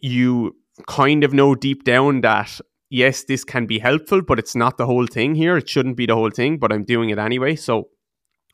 you 0.03 0.57
kind 0.87 1.25
of 1.25 1.33
know 1.33 1.55
deep 1.55 1.85
down 1.85 2.21
that 2.21 2.61
yes, 2.91 3.25
this 3.25 3.43
can 3.43 3.65
be 3.65 3.79
helpful, 3.79 4.21
but 4.21 4.39
it's 4.39 4.55
not 4.55 4.77
the 4.77 4.85
whole 4.85 5.07
thing 5.07 5.35
here. 5.35 5.57
It 5.57 5.69
shouldn't 5.69 5.97
be 5.97 6.05
the 6.05 6.15
whole 6.15 6.31
thing, 6.31 6.59
but 6.59 6.71
I'm 6.71 6.85
doing 6.85 7.09
it 7.09 7.19
anyway. 7.19 7.57
So 7.57 7.89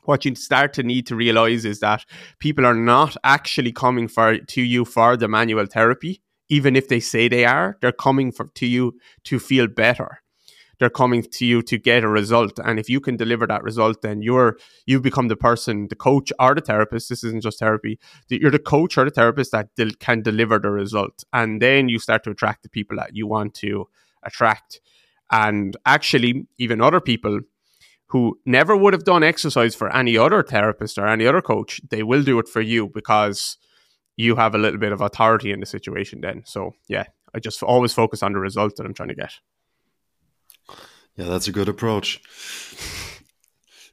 what 0.05 0.25
you 0.25 0.35
start 0.37 0.73
to 0.75 0.83
need 0.83 1.07
to 1.09 1.17
realize 1.17 1.65
is 1.65 1.81
that 1.81 2.05
people 2.39 2.65
are 2.65 2.75
not 2.75 3.17
actually 3.25 3.73
coming 3.73 4.09
for 4.09 4.39
to 4.39 4.63
you 4.63 4.85
for 4.85 5.17
the 5.17 5.29
manual 5.29 5.67
therapy 5.67 6.23
even 6.49 6.77
if 6.77 6.89
they 6.89 7.01
say 7.01 7.29
they 7.29 7.45
are 7.45 7.77
they're 7.81 7.93
coming 7.93 8.33
for 8.33 8.47
to 8.55 8.67
you 8.67 8.99
to 9.25 9.39
feel 9.39 9.67
better 9.67 10.23
they're 10.79 10.91
coming 10.91 11.23
to 11.23 11.45
you 11.45 11.63
to 11.63 11.79
get 11.79 12.05
a 12.05 12.09
result. 12.09 12.59
And 12.65 12.79
if 12.79 12.89
you 12.89 13.01
can 13.01 13.17
deliver 13.17 13.47
that 13.47 13.63
result 13.63 14.03
then 14.03 14.23
you're 14.23 14.59
you 14.87 15.01
become 15.01 15.29
the 15.29 15.37
person 15.37 15.89
the 15.89 15.97
coach 15.97 16.33
or 16.39 16.55
the 16.55 16.61
therapist. 16.61 17.09
This 17.09 17.25
isn't 17.25 17.43
just 17.43 17.59
therapy. 17.59 17.99
You're 18.29 18.51
the 18.51 18.59
coach 18.59 18.97
or 18.99 19.05
the 19.05 19.11
therapist 19.11 19.53
that 19.53 19.69
can 19.99 20.23
deliver 20.23 20.59
the 20.59 20.71
result. 20.71 21.25
And 21.33 21.61
then 21.61 21.89
you 21.89 21.99
start 21.99 22.25
to 22.25 22.31
attract 22.31 22.63
the 22.63 22.69
people 22.69 22.97
that 22.99 23.15
you 23.15 23.27
want 23.27 23.55
to 23.55 23.89
attract. 24.23 24.81
And 25.31 25.77
actually 25.85 26.47
even 26.59 26.81
other 26.81 27.01
people 27.01 27.41
who 28.07 28.39
never 28.47 28.75
would 28.75 28.95
have 28.95 29.05
done 29.05 29.23
exercise 29.23 29.75
for 29.75 29.95
any 29.95 30.17
other 30.17 30.43
therapist 30.43 30.97
or 30.97 31.07
any 31.07 31.27
other 31.27 31.43
coach 31.43 31.81
they 31.91 32.03
will 32.03 32.23
do 32.23 32.39
it 32.39 32.49
for 32.49 32.63
you 32.63 32.89
because 32.89 33.59
you 34.17 34.35
have 34.35 34.55
a 34.55 34.59
little 34.59 34.81
bit 34.81 34.93
of 34.93 35.01
authority 35.01 35.53
in 35.53 35.61
the 35.61 35.67
situation 35.67 36.21
then. 36.23 36.43
So 36.47 36.73
yeah 36.89 37.05
i 37.35 37.39
just 37.39 37.63
always 37.63 37.93
focus 37.93 38.23
on 38.23 38.33
the 38.33 38.39
result 38.39 38.77
that 38.77 38.87
i'm 38.87 38.95
trying 38.95 39.09
to 39.09 39.15
get 39.15 39.35
yeah, 41.19 41.27
that's 41.27 41.49
a 41.49 41.53
good 41.53 41.69
approach. 41.69 42.21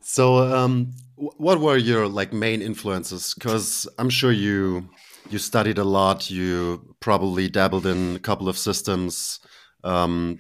So, 0.02 0.38
um, 0.38 0.94
what 1.16 1.60
were 1.60 1.76
your 1.76 2.08
like 2.08 2.32
main 2.32 2.62
influences? 2.62 3.34
Because 3.34 3.88
I'm 3.98 4.10
sure 4.10 4.32
you 4.32 4.90
you 5.30 5.40
studied 5.40 5.80
a 5.80 5.84
lot. 5.84 6.30
You 6.30 6.96
probably 7.00 7.50
dabbled 7.50 7.86
in 7.86 8.16
a 8.16 8.20
couple 8.20 8.48
of 8.48 8.58
systems. 8.58 9.40
Um, 9.84 10.40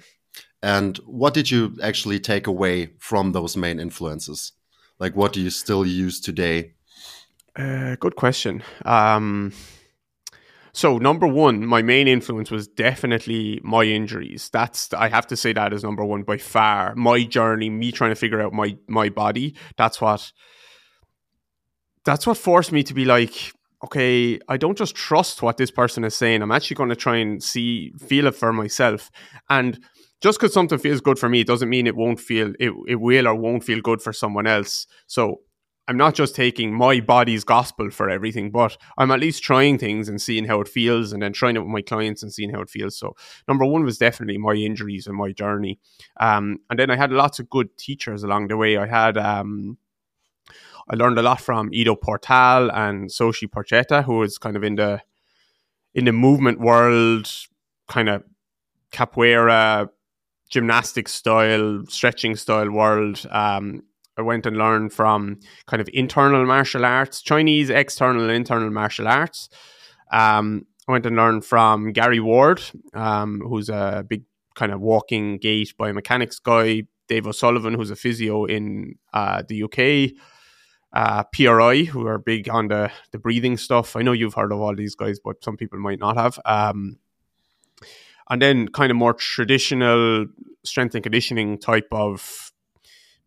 and 0.61 0.97
what 1.05 1.33
did 1.33 1.49
you 1.49 1.75
actually 1.81 2.19
take 2.19 2.47
away 2.47 2.93
from 2.99 3.31
those 3.31 3.57
main 3.57 3.79
influences? 3.79 4.53
Like, 4.99 5.15
what 5.15 5.33
do 5.33 5.41
you 5.41 5.49
still 5.49 5.85
use 5.85 6.21
today? 6.21 6.73
Uh, 7.55 7.95
good 7.95 8.15
question. 8.15 8.63
Um, 8.85 9.53
so 10.75 10.97
number 10.97 11.25
one, 11.25 11.65
my 11.65 11.81
main 11.81 12.05
influence 12.05 12.51
was 12.51 12.67
definitely 12.67 13.61
my 13.63 13.83
injuries. 13.83 14.49
That's 14.51 14.93
I 14.93 15.07
have 15.07 15.25
to 15.27 15.37
say 15.37 15.53
that 15.53 15.71
is 15.71 15.85
number 15.85 16.03
one 16.03 16.23
by 16.23 16.37
far. 16.37 16.93
My 16.95 17.23
journey, 17.23 17.69
me 17.69 17.93
trying 17.93 18.11
to 18.11 18.15
figure 18.15 18.41
out 18.41 18.51
my 18.51 18.75
my 18.85 19.07
body. 19.07 19.55
That's 19.77 20.01
what 20.01 20.33
that's 22.03 22.27
what 22.27 22.37
forced 22.37 22.73
me 22.73 22.83
to 22.83 22.93
be 22.93 23.05
like, 23.05 23.53
okay, 23.85 24.37
I 24.49 24.57
don't 24.57 24.77
just 24.77 24.95
trust 24.95 25.41
what 25.41 25.55
this 25.55 25.71
person 25.71 26.03
is 26.03 26.13
saying. 26.13 26.41
I'm 26.41 26.51
actually 26.51 26.75
going 26.75 26.89
to 26.89 26.97
try 26.97 27.15
and 27.17 27.41
see 27.41 27.93
feel 27.97 28.27
it 28.27 28.35
for 28.35 28.51
myself. 28.51 29.09
And 29.49 29.79
just 30.19 30.39
because 30.39 30.53
something 30.53 30.77
feels 30.77 30.99
good 30.99 31.17
for 31.17 31.29
me 31.29 31.45
doesn't 31.45 31.69
mean 31.69 31.87
it 31.87 31.95
won't 31.95 32.19
feel 32.19 32.51
it, 32.59 32.73
it 32.85 32.95
will 32.95 33.29
or 33.29 33.35
won't 33.35 33.63
feel 33.63 33.79
good 33.79 34.01
for 34.01 34.11
someone 34.11 34.45
else. 34.45 34.87
So 35.07 35.39
I'm 35.87 35.97
not 35.97 36.15
just 36.15 36.35
taking 36.35 36.73
my 36.73 36.99
body's 36.99 37.43
gospel 37.43 37.91
for 37.91 38.09
everything, 38.09 38.49
but 38.49 38.75
I'm 38.97 39.11
at 39.11 39.19
least 39.19 39.43
trying 39.43 39.77
things 39.77 40.09
and 40.09 40.19
seeing 40.19 40.45
how 40.45 40.59
it 40.61 40.67
feels 40.67 41.13
and 41.13 41.21
then 41.21 41.31
trying 41.31 41.55
it 41.55 41.59
with 41.59 41.69
my 41.69 41.81
clients 41.81 42.23
and 42.23 42.33
seeing 42.33 42.49
how 42.49 42.61
it 42.61 42.69
feels. 42.69 42.97
So, 42.97 43.15
number 43.47 43.65
one 43.65 43.83
was 43.83 43.99
definitely 43.99 44.39
my 44.39 44.53
injuries 44.53 45.05
and 45.05 45.15
my 45.15 45.31
journey. 45.31 45.79
Um, 46.19 46.59
and 46.69 46.79
then 46.79 46.89
I 46.89 46.95
had 46.95 47.11
lots 47.11 47.39
of 47.39 47.49
good 47.49 47.77
teachers 47.77 48.23
along 48.23 48.47
the 48.47 48.57
way. 48.57 48.77
I 48.77 48.87
had, 48.87 49.17
um, 49.17 49.77
I 50.89 50.95
learned 50.95 51.19
a 51.19 51.23
lot 51.23 51.39
from 51.39 51.71
Ido 51.71 51.95
Portal 51.95 52.71
and 52.71 53.09
Soshi 53.09 53.47
Porchetta, 53.47 54.03
who 54.03 54.17
was 54.17 54.37
kind 54.37 54.55
of 54.55 54.63
in 54.63 54.75
the 54.75 55.01
in 55.93 56.05
the 56.05 56.11
movement 56.11 56.59
world, 56.59 57.31
kind 57.87 58.09
of 58.09 58.23
capoeira, 58.91 59.89
gymnastic 60.49 61.07
style, 61.07 61.85
stretching 61.87 62.35
style 62.35 62.69
world. 62.69 63.25
Um, 63.31 63.83
I 64.17 64.21
went 64.21 64.45
and 64.45 64.57
learned 64.57 64.93
from 64.93 65.39
kind 65.67 65.81
of 65.81 65.89
internal 65.93 66.45
martial 66.45 66.85
arts, 66.85 67.21
Chinese 67.21 67.69
external 67.69 68.23
and 68.23 68.31
internal 68.31 68.69
martial 68.69 69.07
arts. 69.07 69.49
Um, 70.11 70.65
I 70.87 70.91
went 70.91 71.05
and 71.05 71.15
learned 71.15 71.45
from 71.45 71.91
Gary 71.91 72.19
Ward, 72.19 72.61
um, 72.93 73.41
who's 73.41 73.69
a 73.69 74.05
big 74.07 74.23
kind 74.55 74.71
of 74.71 74.79
walking 74.79 75.37
gait 75.37 75.73
biomechanics 75.77 76.41
guy. 76.41 76.83
Dave 77.07 77.27
O'Sullivan, 77.27 77.75
who's 77.75 77.91
a 77.91 77.95
physio 77.95 78.45
in 78.45 78.95
uh, 79.13 79.43
the 79.47 79.63
UK. 79.63 80.19
Uh, 80.91 81.23
PRI, 81.33 81.83
who 81.83 82.07
are 82.07 82.17
big 82.17 82.47
on 82.47 82.69
the, 82.69 82.89
the 83.11 83.19
breathing 83.19 83.57
stuff. 83.57 83.97
I 83.97 84.01
know 84.01 84.13
you've 84.13 84.35
heard 84.35 84.53
of 84.53 84.61
all 84.61 84.73
these 84.73 84.95
guys, 84.95 85.19
but 85.19 85.43
some 85.43 85.57
people 85.57 85.77
might 85.77 85.99
not 85.99 86.15
have. 86.15 86.39
Um, 86.45 86.99
and 88.29 88.41
then 88.41 88.69
kind 88.69 88.91
of 88.91 88.97
more 88.97 89.13
traditional 89.13 90.25
strength 90.63 90.95
and 90.95 91.03
conditioning 91.03 91.57
type 91.57 91.87
of 91.91 92.53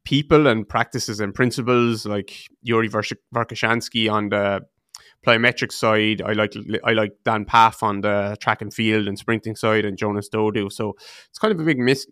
people 0.08 0.46
and 0.46 0.66
practices 0.66 1.20
and 1.20 1.34
principles 1.34 2.06
like 2.06 2.32
Yuri 2.62 2.88
Verkhoshansky 2.88 4.10
on 4.10 4.30
the 4.30 4.62
plyometric 5.26 5.70
side. 5.70 6.22
I 6.22 6.32
like 6.32 6.54
I 6.82 6.94
like 6.94 7.12
Dan 7.26 7.44
Pfaff 7.44 7.82
on 7.82 8.00
the 8.00 8.34
track 8.40 8.62
and 8.62 8.72
field 8.72 9.06
and 9.06 9.18
sprinting 9.18 9.54
side, 9.54 9.84
and 9.84 9.98
Jonas 9.98 10.30
Dodoo. 10.30 10.70
So 10.72 10.94
it's 11.28 11.38
kind 11.38 11.52
of 11.52 11.60
a 11.60 11.64
big 11.64 11.78
mix 11.78 12.06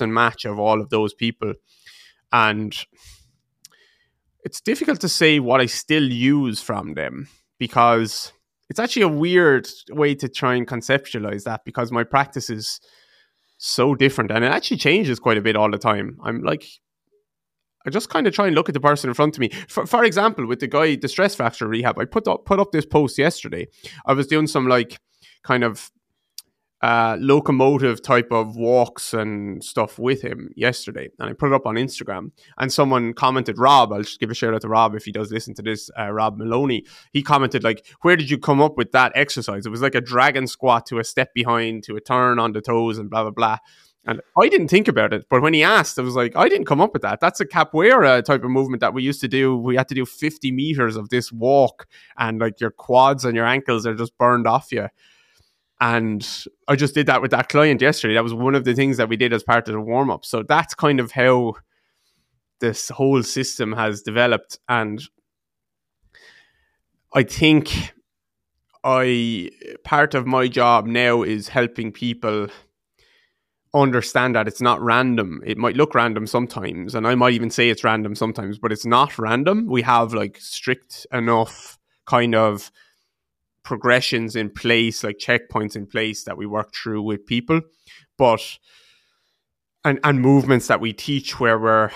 and 0.00 0.12
match 0.12 0.44
of 0.44 0.58
all 0.58 0.80
of 0.80 0.90
those 0.90 1.14
people, 1.14 1.52
and 2.32 2.76
it's 4.42 4.60
difficult 4.60 5.00
to 5.02 5.08
say 5.08 5.38
what 5.38 5.60
I 5.60 5.66
still 5.66 6.10
use 6.10 6.60
from 6.60 6.94
them 6.94 7.28
because 7.56 8.32
it's 8.68 8.80
actually 8.80 9.02
a 9.02 9.08
weird 9.08 9.68
way 9.90 10.16
to 10.16 10.28
try 10.28 10.56
and 10.56 10.66
conceptualize 10.66 11.44
that 11.44 11.64
because 11.64 11.92
my 11.92 12.02
practice 12.02 12.50
is 12.50 12.80
so 13.58 13.94
different 13.94 14.32
and 14.32 14.44
it 14.44 14.50
actually 14.50 14.76
changes 14.78 15.20
quite 15.20 15.38
a 15.38 15.40
bit 15.40 15.54
all 15.54 15.70
the 15.70 15.78
time. 15.78 16.18
I'm 16.24 16.42
like, 16.42 16.66
I 17.86 17.90
just 17.90 18.08
kind 18.08 18.26
of 18.26 18.34
try 18.34 18.46
and 18.46 18.54
look 18.54 18.68
at 18.68 18.74
the 18.74 18.80
person 18.80 19.08
in 19.08 19.14
front 19.14 19.36
of 19.36 19.40
me. 19.40 19.50
For, 19.68 19.86
for 19.86 20.04
example, 20.04 20.46
with 20.46 20.60
the 20.60 20.66
guy, 20.66 20.96
the 20.96 21.08
stress 21.08 21.34
fracture 21.34 21.68
rehab, 21.68 21.98
I 21.98 22.04
put 22.04 22.26
up 22.26 22.44
put 22.44 22.58
up 22.58 22.72
this 22.72 22.86
post 22.86 23.18
yesterday. 23.18 23.68
I 24.04 24.12
was 24.12 24.26
doing 24.26 24.46
some 24.46 24.66
like 24.66 24.98
kind 25.42 25.62
of 25.62 25.90
uh, 26.82 27.16
locomotive 27.18 28.02
type 28.02 28.28
of 28.30 28.56
walks 28.56 29.14
and 29.14 29.64
stuff 29.64 29.98
with 29.98 30.22
him 30.22 30.50
yesterday, 30.56 31.08
and 31.18 31.30
I 31.30 31.32
put 31.32 31.48
it 31.48 31.54
up 31.54 31.66
on 31.66 31.76
Instagram. 31.76 32.32
And 32.58 32.72
someone 32.72 33.14
commented, 33.14 33.58
Rob, 33.58 33.92
I'll 33.92 34.02
just 34.02 34.20
give 34.20 34.30
a 34.30 34.34
shout 34.34 34.54
out 34.54 34.60
to 34.62 34.68
Rob 34.68 34.94
if 34.94 35.04
he 35.04 35.12
does 35.12 35.32
listen 35.32 35.54
to 35.54 35.62
this. 35.62 35.90
Uh, 35.98 36.10
Rob 36.10 36.36
Maloney, 36.36 36.84
he 37.12 37.22
commented 37.22 37.64
like, 37.64 37.86
"Where 38.02 38.16
did 38.16 38.30
you 38.30 38.38
come 38.38 38.60
up 38.60 38.76
with 38.76 38.92
that 38.92 39.12
exercise? 39.14 39.64
It 39.64 39.70
was 39.70 39.82
like 39.82 39.94
a 39.94 40.00
dragon 40.00 40.46
squat 40.46 40.86
to 40.86 40.98
a 40.98 41.04
step 41.04 41.32
behind 41.34 41.84
to 41.84 41.96
a 41.96 42.00
turn 42.00 42.38
on 42.38 42.52
the 42.52 42.60
toes 42.60 42.98
and 42.98 43.08
blah 43.08 43.22
blah 43.22 43.30
blah." 43.30 43.58
And 44.06 44.20
I 44.40 44.48
didn't 44.48 44.68
think 44.68 44.86
about 44.86 45.12
it, 45.12 45.26
but 45.28 45.42
when 45.42 45.52
he 45.52 45.64
asked, 45.64 45.98
I 45.98 46.02
was 46.02 46.14
like, 46.14 46.36
I 46.36 46.48
didn't 46.48 46.66
come 46.66 46.80
up 46.80 46.92
with 46.92 47.02
that. 47.02 47.20
That's 47.20 47.40
a 47.40 47.44
capoeira 47.44 48.24
type 48.24 48.44
of 48.44 48.50
movement 48.50 48.80
that 48.80 48.94
we 48.94 49.02
used 49.02 49.20
to 49.22 49.28
do. 49.28 49.56
We 49.56 49.76
had 49.76 49.88
to 49.88 49.94
do 49.94 50.06
50 50.06 50.52
meters 50.52 50.96
of 50.96 51.08
this 51.08 51.32
walk, 51.32 51.86
and 52.16 52.40
like 52.40 52.60
your 52.60 52.70
quads 52.70 53.24
and 53.24 53.34
your 53.34 53.46
ankles 53.46 53.84
are 53.84 53.94
just 53.94 54.16
burned 54.16 54.46
off 54.46 54.70
you. 54.70 54.88
And 55.80 56.26
I 56.68 56.76
just 56.76 56.94
did 56.94 57.06
that 57.06 57.20
with 57.20 57.32
that 57.32 57.48
client 57.48 57.82
yesterday. 57.82 58.14
That 58.14 58.22
was 58.22 58.32
one 58.32 58.54
of 58.54 58.64
the 58.64 58.74
things 58.74 58.96
that 58.96 59.08
we 59.08 59.16
did 59.16 59.32
as 59.32 59.42
part 59.42 59.68
of 59.68 59.74
the 59.74 59.80
warm 59.80 60.10
up. 60.10 60.24
So 60.24 60.42
that's 60.42 60.74
kind 60.74 61.00
of 61.00 61.12
how 61.12 61.54
this 62.60 62.88
whole 62.88 63.22
system 63.22 63.72
has 63.72 64.02
developed. 64.02 64.58
And 64.68 65.02
I 67.12 67.24
think 67.24 67.92
I 68.84 69.50
part 69.84 70.14
of 70.14 70.26
my 70.26 70.48
job 70.48 70.86
now 70.86 71.22
is 71.22 71.48
helping 71.48 71.92
people 71.92 72.48
understand 73.82 74.34
that 74.34 74.48
it's 74.48 74.60
not 74.60 74.80
random. 74.80 75.42
It 75.44 75.58
might 75.58 75.76
look 75.76 75.94
random 75.94 76.26
sometimes, 76.26 76.94
and 76.94 77.06
I 77.06 77.14
might 77.14 77.34
even 77.34 77.50
say 77.50 77.68
it's 77.68 77.84
random 77.84 78.14
sometimes, 78.14 78.58
but 78.58 78.72
it's 78.72 78.86
not 78.86 79.18
random. 79.18 79.66
We 79.66 79.82
have 79.82 80.14
like 80.14 80.38
strict 80.40 81.06
enough 81.12 81.78
kind 82.06 82.34
of 82.34 82.70
progressions 83.62 84.36
in 84.36 84.50
place, 84.50 85.02
like 85.02 85.18
checkpoints 85.18 85.76
in 85.76 85.86
place 85.86 86.24
that 86.24 86.36
we 86.36 86.46
work 86.46 86.72
through 86.74 87.02
with 87.02 87.26
people, 87.26 87.60
but 88.16 88.58
and 89.84 90.00
and 90.04 90.20
movements 90.20 90.66
that 90.68 90.80
we 90.80 90.92
teach 90.92 91.38
where 91.40 91.58
we're 91.58 91.90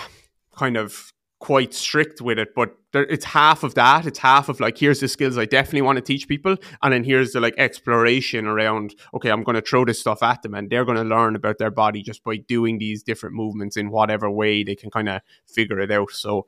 kind 0.55 0.77
of 0.77 1.13
quite 1.39 1.73
strict 1.73 2.21
with 2.21 2.37
it, 2.37 2.53
but 2.55 2.75
there, 2.91 3.03
it's 3.03 3.25
half 3.25 3.63
of 3.63 3.75
that. 3.75 4.05
It's 4.05 4.19
half 4.19 4.49
of 4.49 4.59
like, 4.59 4.77
here's 4.77 4.99
the 4.99 5.07
skills 5.07 5.37
I 5.37 5.45
definitely 5.45 5.83
want 5.83 5.97
to 5.97 6.01
teach 6.01 6.27
people. 6.27 6.57
And 6.81 6.93
then 6.93 7.03
here's 7.03 7.31
the 7.31 7.39
like 7.39 7.55
exploration 7.57 8.45
around, 8.45 8.95
okay, 9.13 9.29
I'm 9.29 9.43
going 9.43 9.55
to 9.55 9.61
throw 9.61 9.85
this 9.85 9.99
stuff 9.99 10.21
at 10.23 10.41
them 10.41 10.53
and 10.53 10.69
they're 10.69 10.85
going 10.85 10.97
to 10.97 11.03
learn 11.03 11.35
about 11.35 11.57
their 11.57 11.71
body 11.71 12.01
just 12.01 12.23
by 12.23 12.37
doing 12.37 12.77
these 12.77 13.03
different 13.03 13.35
movements 13.35 13.77
in 13.77 13.91
whatever 13.91 14.29
way 14.29 14.63
they 14.63 14.75
can 14.75 14.89
kind 14.89 15.09
of 15.09 15.21
figure 15.47 15.79
it 15.79 15.91
out. 15.91 16.11
So, 16.11 16.47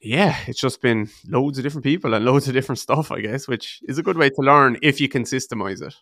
yeah, 0.00 0.36
it's 0.46 0.60
just 0.60 0.80
been 0.80 1.10
loads 1.28 1.58
of 1.58 1.64
different 1.64 1.84
people 1.84 2.14
and 2.14 2.24
loads 2.24 2.48
of 2.48 2.54
different 2.54 2.78
stuff, 2.78 3.12
I 3.12 3.20
guess, 3.20 3.46
which 3.46 3.82
is 3.86 3.98
a 3.98 4.02
good 4.02 4.16
way 4.16 4.30
to 4.30 4.40
learn 4.40 4.78
if 4.82 5.00
you 5.00 5.08
can 5.08 5.24
systemize 5.24 5.82
it. 5.82 5.94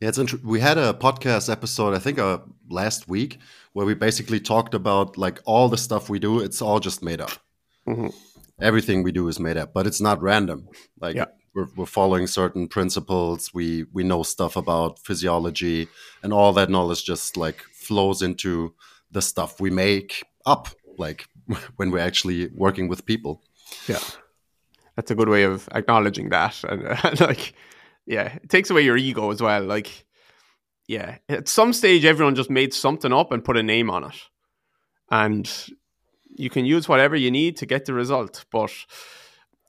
Yeah, 0.00 0.10
it's 0.10 0.18
int- 0.18 0.44
we 0.44 0.60
had 0.60 0.76
a 0.76 0.92
podcast 0.92 1.50
episode, 1.50 1.94
I 1.94 1.98
think, 1.98 2.18
uh, 2.18 2.38
last 2.68 3.08
week, 3.08 3.38
where 3.72 3.86
we 3.86 3.94
basically 3.94 4.40
talked 4.40 4.74
about 4.74 5.16
like 5.16 5.40
all 5.44 5.68
the 5.68 5.78
stuff 5.78 6.10
we 6.10 6.18
do. 6.18 6.40
It's 6.40 6.60
all 6.60 6.80
just 6.80 7.02
made 7.02 7.20
up. 7.20 7.32
Mm-hmm. 7.86 8.08
Everything 8.60 9.02
we 9.02 9.12
do 9.12 9.28
is 9.28 9.38
made 9.38 9.56
up, 9.56 9.72
but 9.74 9.86
it's 9.86 10.00
not 10.00 10.22
random. 10.22 10.68
Like 11.00 11.16
yeah. 11.16 11.26
we're, 11.54 11.68
we're 11.76 11.86
following 11.86 12.26
certain 12.26 12.68
principles. 12.68 13.52
We 13.52 13.84
we 13.92 14.02
know 14.02 14.22
stuff 14.22 14.56
about 14.56 14.98
physiology, 14.98 15.88
and 16.22 16.32
all 16.32 16.52
that 16.54 16.70
knowledge 16.70 17.04
just 17.04 17.36
like 17.36 17.62
flows 17.72 18.22
into 18.22 18.74
the 19.10 19.22
stuff 19.22 19.60
we 19.60 19.70
make 19.70 20.24
up. 20.46 20.68
Like 20.96 21.26
when 21.76 21.90
we're 21.90 21.98
actually 21.98 22.48
working 22.54 22.88
with 22.88 23.04
people. 23.04 23.42
Yeah, 23.86 24.00
that's 24.96 25.10
a 25.10 25.14
good 25.14 25.28
way 25.28 25.44
of 25.44 25.68
acknowledging 25.72 26.30
that, 26.30 26.62
and 26.68 26.86
uh, 26.86 27.14
like, 27.20 27.52
yeah, 28.06 28.38
it 28.42 28.48
takes 28.48 28.70
away 28.70 28.82
your 28.82 28.96
ego 28.96 29.30
as 29.30 29.42
well. 29.42 29.62
Like, 29.62 30.06
yeah, 30.88 31.18
at 31.28 31.48
some 31.48 31.72
stage, 31.72 32.04
everyone 32.04 32.34
just 32.34 32.50
made 32.50 32.72
something 32.72 33.12
up 33.12 33.32
and 33.32 33.44
put 33.44 33.56
a 33.56 33.62
name 33.62 33.90
on 33.90 34.04
it, 34.04 34.16
and 35.10 35.68
you 36.36 36.50
can 36.50 36.64
use 36.64 36.88
whatever 36.88 37.16
you 37.16 37.30
need 37.30 37.56
to 37.58 37.66
get 37.66 37.84
the 37.84 37.94
result, 37.94 38.44
but 38.50 38.72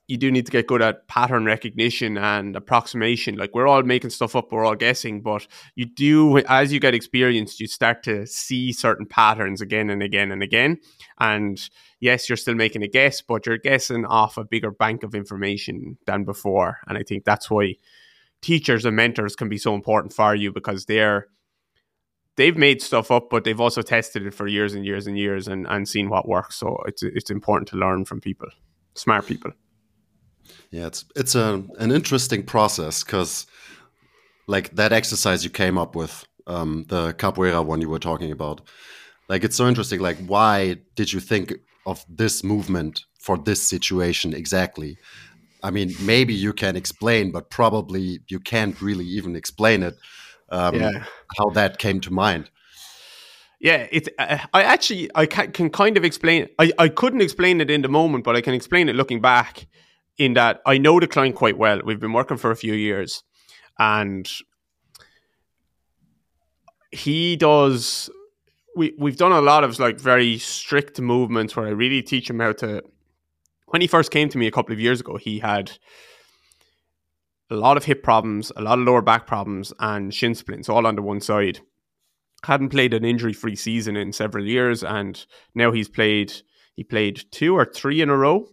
you 0.08 0.16
do 0.16 0.30
need 0.30 0.46
to 0.46 0.52
get 0.52 0.66
good 0.66 0.80
at 0.80 1.06
pattern 1.06 1.44
recognition 1.44 2.16
and 2.16 2.56
approximation. 2.56 3.36
Like 3.36 3.54
we're 3.54 3.66
all 3.66 3.82
making 3.82 4.10
stuff 4.10 4.34
up, 4.34 4.50
we're 4.50 4.64
all 4.64 4.74
guessing, 4.74 5.20
but 5.20 5.46
you 5.74 5.84
do 5.84 6.38
as 6.38 6.72
you 6.72 6.80
get 6.80 6.94
experienced, 6.94 7.60
you 7.60 7.66
start 7.66 8.02
to 8.04 8.26
see 8.26 8.72
certain 8.72 9.04
patterns 9.04 9.60
again 9.60 9.90
and 9.90 10.02
again 10.02 10.32
and 10.32 10.42
again. 10.42 10.78
And 11.20 11.60
yes, 12.00 12.28
you're 12.28 12.36
still 12.36 12.54
making 12.54 12.82
a 12.82 12.88
guess, 12.88 13.20
but 13.20 13.44
you're 13.44 13.58
guessing 13.58 14.06
off 14.06 14.38
a 14.38 14.44
bigger 14.44 14.70
bank 14.70 15.02
of 15.02 15.14
information 15.14 15.98
than 16.06 16.24
before. 16.24 16.78
And 16.88 16.96
I 16.96 17.02
think 17.02 17.24
that's 17.24 17.50
why 17.50 17.74
teachers 18.40 18.86
and 18.86 18.96
mentors 18.96 19.36
can 19.36 19.50
be 19.50 19.58
so 19.58 19.74
important 19.74 20.14
for 20.14 20.34
you 20.34 20.52
because 20.52 20.86
they're 20.86 21.28
they've 22.38 22.56
made 22.56 22.80
stuff 22.80 23.10
up, 23.10 23.28
but 23.28 23.44
they've 23.44 23.60
also 23.60 23.82
tested 23.82 24.24
it 24.24 24.32
for 24.32 24.46
years 24.46 24.72
and 24.72 24.86
years 24.86 25.06
and 25.06 25.18
years 25.18 25.48
and, 25.48 25.66
and 25.66 25.86
seen 25.86 26.08
what 26.08 26.26
works. 26.26 26.56
So 26.56 26.78
it's 26.86 27.02
it's 27.02 27.30
important 27.30 27.68
to 27.68 27.76
learn 27.76 28.06
from 28.06 28.20
people, 28.20 28.48
smart 28.94 29.26
people. 29.26 29.52
Yeah, 30.70 30.86
it's 30.86 31.04
it's 31.14 31.34
a 31.34 31.62
an 31.78 31.90
interesting 31.90 32.44
process 32.44 33.04
because 33.04 33.46
like 34.46 34.74
that 34.76 34.92
exercise 34.92 35.44
you 35.44 35.50
came 35.50 35.76
up 35.76 35.94
with, 35.94 36.24
um, 36.46 36.86
the 36.88 37.12
capoeira 37.14 37.62
one 37.62 37.82
you 37.82 37.90
were 37.90 37.98
talking 37.98 38.32
about, 38.32 38.62
like 39.28 39.44
it's 39.44 39.56
so 39.56 39.68
interesting. 39.68 40.00
Like, 40.00 40.18
why 40.26 40.76
did 40.94 41.12
you 41.12 41.20
think 41.20 41.52
of 41.84 42.04
this 42.08 42.42
movement 42.42 43.04
for 43.20 43.36
this 43.36 43.68
situation 43.68 44.32
exactly? 44.32 44.96
I 45.62 45.70
mean, 45.72 45.92
maybe 46.00 46.34
you 46.34 46.52
can 46.52 46.76
explain, 46.76 47.32
but 47.32 47.50
probably 47.50 48.20
you 48.28 48.38
can't 48.38 48.80
really 48.80 49.04
even 49.04 49.34
explain 49.34 49.82
it. 49.82 49.96
Um, 50.50 50.74
yeah. 50.76 51.04
How 51.36 51.50
that 51.50 51.78
came 51.78 52.00
to 52.00 52.12
mind. 52.12 52.50
Yeah, 53.60 53.86
it's. 53.90 54.08
Uh, 54.18 54.38
I 54.54 54.62
actually 54.62 55.10
I 55.14 55.26
can, 55.26 55.52
can 55.52 55.70
kind 55.70 55.96
of 55.96 56.04
explain. 56.04 56.48
I 56.58 56.72
I 56.78 56.88
couldn't 56.88 57.20
explain 57.20 57.60
it 57.60 57.70
in 57.70 57.82
the 57.82 57.88
moment, 57.88 58.24
but 58.24 58.36
I 58.36 58.40
can 58.40 58.54
explain 58.54 58.88
it 58.88 58.94
looking 58.94 59.20
back 59.20 59.66
in 60.16 60.34
that 60.34 60.60
I 60.64 60.78
know 60.78 61.00
the 61.00 61.06
client 61.06 61.34
quite 61.34 61.58
well. 61.58 61.80
We've 61.84 62.00
been 62.00 62.12
working 62.12 62.36
for 62.36 62.50
a 62.50 62.56
few 62.56 62.74
years, 62.74 63.24
and 63.78 64.30
he 66.90 67.36
does 67.36 68.10
we 68.76 68.94
we've 68.96 69.16
done 69.16 69.32
a 69.32 69.40
lot 69.40 69.64
of 69.64 69.78
like 69.78 69.98
very 69.98 70.38
strict 70.38 71.00
movements 71.00 71.56
where 71.56 71.66
I 71.66 71.70
really 71.70 72.02
teach 72.02 72.30
him 72.30 72.40
how 72.40 72.52
to. 72.52 72.82
When 73.66 73.82
he 73.82 73.88
first 73.88 74.10
came 74.10 74.28
to 74.30 74.38
me 74.38 74.46
a 74.46 74.50
couple 74.50 74.72
of 74.72 74.80
years 74.80 75.00
ago, 75.00 75.16
he 75.16 75.40
had 75.40 75.72
a 77.50 77.56
lot 77.56 77.76
of 77.76 77.84
hip 77.84 78.02
problems, 78.02 78.52
a 78.56 78.62
lot 78.62 78.78
of 78.78 78.84
lower 78.84 79.02
back 79.02 79.26
problems, 79.26 79.72
and 79.80 80.12
shin 80.12 80.34
splints 80.34 80.68
all 80.68 80.86
under 80.86 81.02
one 81.02 81.20
side. 81.20 81.60
Hadn't 82.44 82.68
played 82.68 82.94
an 82.94 83.04
injury-free 83.04 83.56
season 83.56 83.96
in 83.96 84.12
several 84.12 84.46
years, 84.46 84.84
and 84.84 85.24
now 85.54 85.72
he's 85.72 85.88
played. 85.88 86.32
He 86.76 86.84
played 86.84 87.24
two 87.32 87.56
or 87.56 87.64
three 87.64 88.00
in 88.00 88.10
a 88.10 88.16
row 88.16 88.48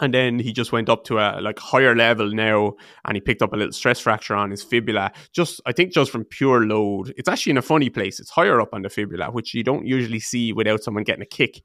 and 0.00 0.12
then 0.12 0.38
he 0.38 0.52
just 0.52 0.72
went 0.72 0.88
up 0.88 1.04
to 1.04 1.18
a 1.18 1.40
like 1.40 1.58
higher 1.58 1.94
level 1.94 2.30
now 2.32 2.74
and 3.04 3.16
he 3.16 3.20
picked 3.20 3.42
up 3.42 3.52
a 3.52 3.56
little 3.56 3.72
stress 3.72 4.00
fracture 4.00 4.34
on 4.34 4.50
his 4.50 4.62
fibula 4.62 5.12
just 5.32 5.60
i 5.66 5.72
think 5.72 5.92
just 5.92 6.10
from 6.10 6.24
pure 6.24 6.66
load 6.66 7.12
it's 7.16 7.28
actually 7.28 7.50
in 7.50 7.58
a 7.58 7.62
funny 7.62 7.88
place 7.88 8.18
it's 8.18 8.30
higher 8.30 8.60
up 8.60 8.74
on 8.74 8.82
the 8.82 8.90
fibula 8.90 9.30
which 9.30 9.54
you 9.54 9.62
don't 9.62 9.86
usually 9.86 10.20
see 10.20 10.52
without 10.52 10.82
someone 10.82 11.04
getting 11.04 11.22
a 11.22 11.26
kick 11.26 11.62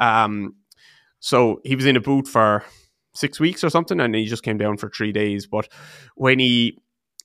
um, 0.00 0.56
so 1.20 1.60
he 1.64 1.76
was 1.76 1.86
in 1.86 1.96
a 1.96 2.00
boot 2.00 2.26
for 2.26 2.64
six 3.14 3.38
weeks 3.38 3.62
or 3.62 3.70
something 3.70 4.00
and 4.00 4.14
he 4.14 4.24
just 4.26 4.42
came 4.42 4.58
down 4.58 4.76
for 4.76 4.90
three 4.90 5.12
days 5.12 5.46
but 5.46 5.68
when 6.16 6.38
he 6.38 6.78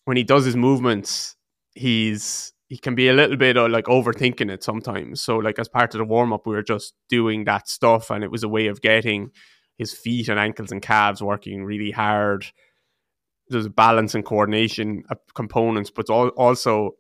when 0.05 0.17
he 0.17 0.23
does 0.23 0.45
his 0.45 0.55
movements 0.55 1.35
he's 1.73 2.53
he 2.67 2.77
can 2.77 2.93
be 2.93 3.07
a 3.07 3.13
little 3.13 3.37
bit 3.37 3.57
uh, 3.57 3.67
like 3.67 3.85
overthinking 3.85 4.51
it 4.51 4.63
sometimes 4.63 5.21
so 5.21 5.37
like 5.37 5.57
as 5.57 5.67
part 5.67 5.93
of 5.93 5.99
the 5.99 6.05
warm 6.05 6.31
up 6.31 6.45
we 6.45 6.53
were 6.53 6.63
just 6.63 6.93
doing 7.09 7.45
that 7.45 7.67
stuff 7.67 8.09
and 8.11 8.23
it 8.23 8.31
was 8.31 8.43
a 8.43 8.49
way 8.49 8.67
of 8.67 8.81
getting 8.81 9.31
his 9.79 9.93
feet 9.93 10.27
and 10.27 10.39
ankles 10.39 10.71
and 10.71 10.81
calves 10.81 11.23
working 11.23 11.63
really 11.63 11.89
hard. 11.89 12.45
There's 13.47 13.69
balance 13.69 14.13
and 14.13 14.25
coordination 14.25 15.03
components, 15.33 15.89
but 15.89 16.09
also 16.09 16.91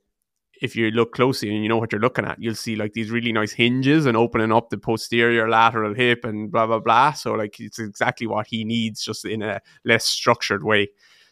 if 0.61 0.75
you 0.75 0.91
look 0.91 1.13
closely 1.13 1.53
and 1.53 1.63
you 1.63 1.69
know 1.69 1.77
what 1.77 1.91
you're 1.91 2.01
looking 2.01 2.25
at, 2.25 2.41
you'll 2.41 2.55
see 2.55 2.75
like 2.75 2.93
these 2.93 3.11
really 3.11 3.31
nice 3.31 3.51
hinges 3.51 4.05
and 4.05 4.17
opening 4.17 4.51
up 4.51 4.69
the 4.69 4.77
posterior 4.77 5.49
lateral 5.49 5.93
hip 5.93 6.25
and 6.25 6.51
blah 6.51 6.67
blah 6.67 6.79
blah. 6.79 7.13
So 7.13 7.33
like 7.33 7.59
it's 7.59 7.79
exactly 7.79 8.27
what 8.27 8.47
he 8.47 8.63
needs, 8.63 9.03
just 9.03 9.25
in 9.25 9.41
a 9.41 9.61
less 9.85 10.05
structured 10.05 10.63
way. 10.63 10.89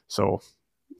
So 0.08 0.42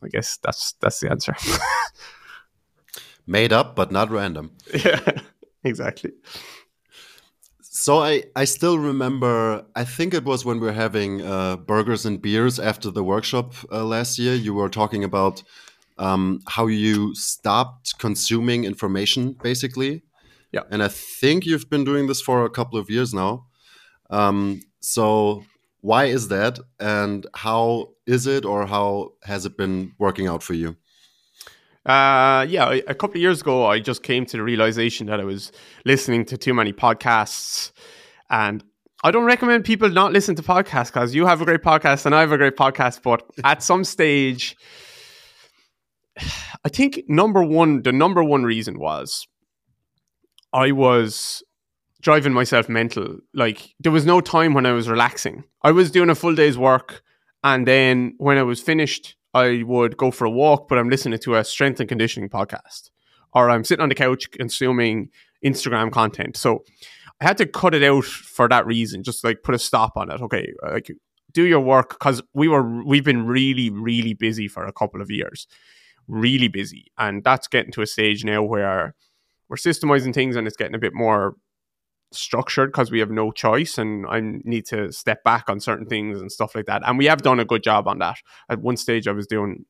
I 0.04 0.10
guess 0.10 0.38
that's 0.44 0.74
that's 0.82 1.00
the 1.00 1.10
answer. 1.10 1.36
Made 3.28 3.52
up, 3.52 3.76
but 3.76 3.92
not 3.92 4.10
random. 4.10 4.52
Yeah, 4.74 5.02
exactly. 5.63 6.12
So 7.62 8.00
I, 8.00 8.24
I 8.36 8.46
still 8.46 8.80
remember, 8.80 9.63
I 9.76 9.84
think 9.84 10.16
it 10.16 10.24
was 10.24 10.44
when 10.44 10.60
we 10.60 10.66
were 10.66 10.74
having 10.74 11.22
uh, 11.22 11.58
burgers 11.58 12.08
and 12.08 12.20
beers 12.20 12.60
after 12.60 12.90
the 12.90 13.04
workshop 13.04 13.54
uh, 13.72 13.84
last 13.84 14.18
year. 14.18 14.34
You 14.34 14.56
were 14.56 14.68
talking 14.68 15.04
about 15.04 15.44
um, 15.98 16.40
how 16.48 16.68
you 16.68 17.14
stopped 17.16 17.98
consuming 18.00 18.64
information, 18.64 19.36
basically. 19.42 20.04
Yeah. 20.52 20.64
And 20.72 20.82
I 20.82 20.88
think 20.88 21.46
you've 21.46 21.70
been 21.70 21.84
doing 21.84 22.08
this 22.08 22.22
for 22.22 22.46
a 22.46 22.50
couple 22.50 22.80
of 22.80 22.90
years 22.90 23.14
now. 23.14 23.48
Um, 24.10 24.62
so 24.80 25.44
why 25.82 26.06
is 26.06 26.30
that? 26.30 26.60
And 26.80 27.28
how 27.36 27.90
is 28.06 28.28
it, 28.28 28.46
or 28.46 28.66
how 28.66 29.14
has 29.24 29.46
it 29.46 29.58
been 29.58 29.94
working 30.00 30.28
out 30.28 30.44
for 30.44 30.54
you? 30.54 30.78
Uh, 31.86 32.46
yeah, 32.50 32.70
a 32.88 32.94
couple 32.94 33.16
of 33.16 33.22
years 33.22 33.42
ago, 33.42 33.66
I 33.66 33.80
just 33.80 34.04
came 34.04 34.26
to 34.26 34.38
the 34.38 34.44
realization 34.44 35.08
that 35.08 35.22
I 35.22 35.24
was 35.24 35.54
listening 35.86 36.26
to 36.26 36.38
too 36.38 36.54
many 36.54 36.74
podcasts, 36.74 37.72
and 38.30 38.62
I 39.04 39.12
don't 39.12 39.24
recommend 39.24 39.64
people 39.64 39.90
not 39.90 40.12
listen 40.12 40.36
to 40.36 40.42
podcasts 40.42 40.88
because 40.88 41.16
you 41.16 41.26
have 41.26 41.42
a 41.42 41.46
great 41.46 41.62
podcast 41.62 42.06
and 42.06 42.14
I 42.14 42.20
have 42.22 42.34
a 42.34 42.38
great 42.38 42.58
podcast. 42.58 43.04
But 43.04 43.24
at 43.44 43.64
some 43.64 43.86
stage, 43.86 44.58
I 46.66 46.70
think 46.70 47.04
number 47.08 47.44
one, 47.44 47.82
the 47.84 47.92
number 47.92 48.24
one 48.24 48.44
reason 48.44 48.80
was 48.80 49.28
I 50.54 50.72
was 50.72 51.44
driving 52.02 52.34
myself 52.34 52.70
mental. 52.70 53.18
Like 53.34 53.74
there 53.80 53.92
was 53.92 54.06
no 54.06 54.22
time 54.22 54.54
when 54.54 54.66
I 54.66 54.72
was 54.72 54.90
relaxing. 54.90 55.44
I 55.64 55.72
was 55.72 55.92
doing 55.92 56.10
a 56.10 56.16
full 56.16 56.36
day's 56.36 56.58
work, 56.58 57.02
and 57.44 57.68
then 57.68 58.14
when 58.18 58.38
I 58.38 58.44
was 58.44 58.62
finished, 58.62 59.16
I 59.34 59.64
would 59.64 59.98
go 59.98 60.12
for 60.12 60.26
a 60.26 60.30
walk, 60.30 60.68
but 60.68 60.78
I'm 60.78 60.90
listening 60.90 61.20
to 61.20 61.36
a 61.36 61.44
strength 61.44 61.80
and 61.80 61.90
conditioning 61.90 62.30
podcast, 62.30 62.90
or 63.34 63.50
I'm 63.50 63.64
sitting 63.64 63.84
on 63.84 63.90
the 63.90 63.96
couch 63.96 64.32
consuming 64.32 65.10
Instagram 65.46 65.92
content. 65.92 66.38
So 66.38 66.64
I 67.22 67.26
had 67.26 67.38
to 67.38 67.46
cut 67.46 67.74
it 67.74 67.84
out 67.84 68.06
for 68.06 68.48
that 68.48 68.66
reason, 68.66 69.04
just 69.04 69.24
like 69.24 69.44
put 69.44 69.56
a 69.56 69.60
stop 69.60 69.98
on 69.98 70.12
it. 70.12 70.22
Okay, 70.22 70.54
like 70.64 70.92
do 71.32 71.44
your 71.44 71.60
work 71.60 71.90
because 71.90 72.22
we 72.34 72.48
were 72.48 72.84
we've 72.84 73.04
been 73.04 73.26
really 73.26 73.70
really 73.70 74.14
busy 74.14 74.48
for 74.48 74.66
a 74.66 74.74
couple 74.74 75.02
of 75.02 75.12
years, 75.12 75.48
really 76.08 76.48
busy, 76.48 76.91
and 76.98 77.24
that's 77.24 77.48
getting 77.48 77.72
to 77.74 77.82
a 77.82 77.88
stage 77.88 78.24
now 78.24 78.43
where 78.43 78.96
we're 79.50 79.58
systemizing 79.58 80.13
things 80.13 80.36
and 80.36 80.48
it's 80.48 80.58
getting 80.58 80.76
a 80.76 80.80
bit 80.80 80.93
more 80.93 81.36
structured 82.12 82.72
because 82.72 82.91
we 82.91 83.00
have 83.00 83.12
no 83.12 83.32
choice 83.32 83.78
and 83.78 84.06
I 84.08 84.22
need 84.22 84.65
to 84.67 84.91
step 84.91 85.24
back 85.24 85.50
on 85.50 85.60
certain 85.60 85.86
things 85.86 86.22
and 86.22 86.32
stuff 86.32 86.56
like 86.56 86.65
that. 86.65 86.82
And 86.86 86.98
we 86.98 87.06
have 87.06 87.22
done 87.22 87.39
a 87.39 87.46
good 87.46 87.63
job 87.63 87.88
on 87.88 88.00
that. 88.00 88.17
At 88.50 88.62
one 88.62 88.78
stage, 88.78 89.08
I 89.08 89.12
was 89.12 89.28
doing 89.28 89.65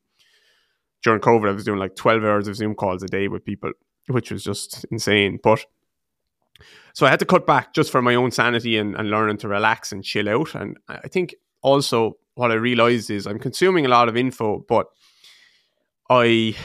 during 1.02 1.20
COVID, 1.20 1.48
I 1.48 1.52
was 1.52 1.64
doing 1.64 1.78
like 1.78 1.94
12 1.94 2.24
hours 2.24 2.48
of 2.48 2.56
Zoom 2.56 2.74
calls 2.74 3.02
a 3.02 3.06
day 3.06 3.28
with 3.28 3.44
people, 3.44 3.72
which 4.08 4.30
was 4.30 4.42
just 4.42 4.84
insane. 4.90 5.38
But 5.42 5.64
so 6.92 7.06
I 7.06 7.10
had 7.10 7.20
to 7.20 7.26
cut 7.26 7.46
back 7.46 7.72
just 7.72 7.90
for 7.90 8.02
my 8.02 8.14
own 8.14 8.30
sanity 8.30 8.76
and, 8.76 8.96
and 8.96 9.10
learning 9.10 9.38
to 9.38 9.48
relax 9.48 9.92
and 9.92 10.02
chill 10.02 10.28
out. 10.28 10.54
And 10.54 10.76
I 10.88 11.08
think 11.08 11.36
also 11.62 12.14
what 12.34 12.50
I 12.50 12.54
realized 12.54 13.10
is 13.10 13.26
I'm 13.26 13.38
consuming 13.38 13.86
a 13.86 13.88
lot 13.88 14.08
of 14.08 14.16
info, 14.16 14.64
but 14.68 14.86
I 16.10 16.56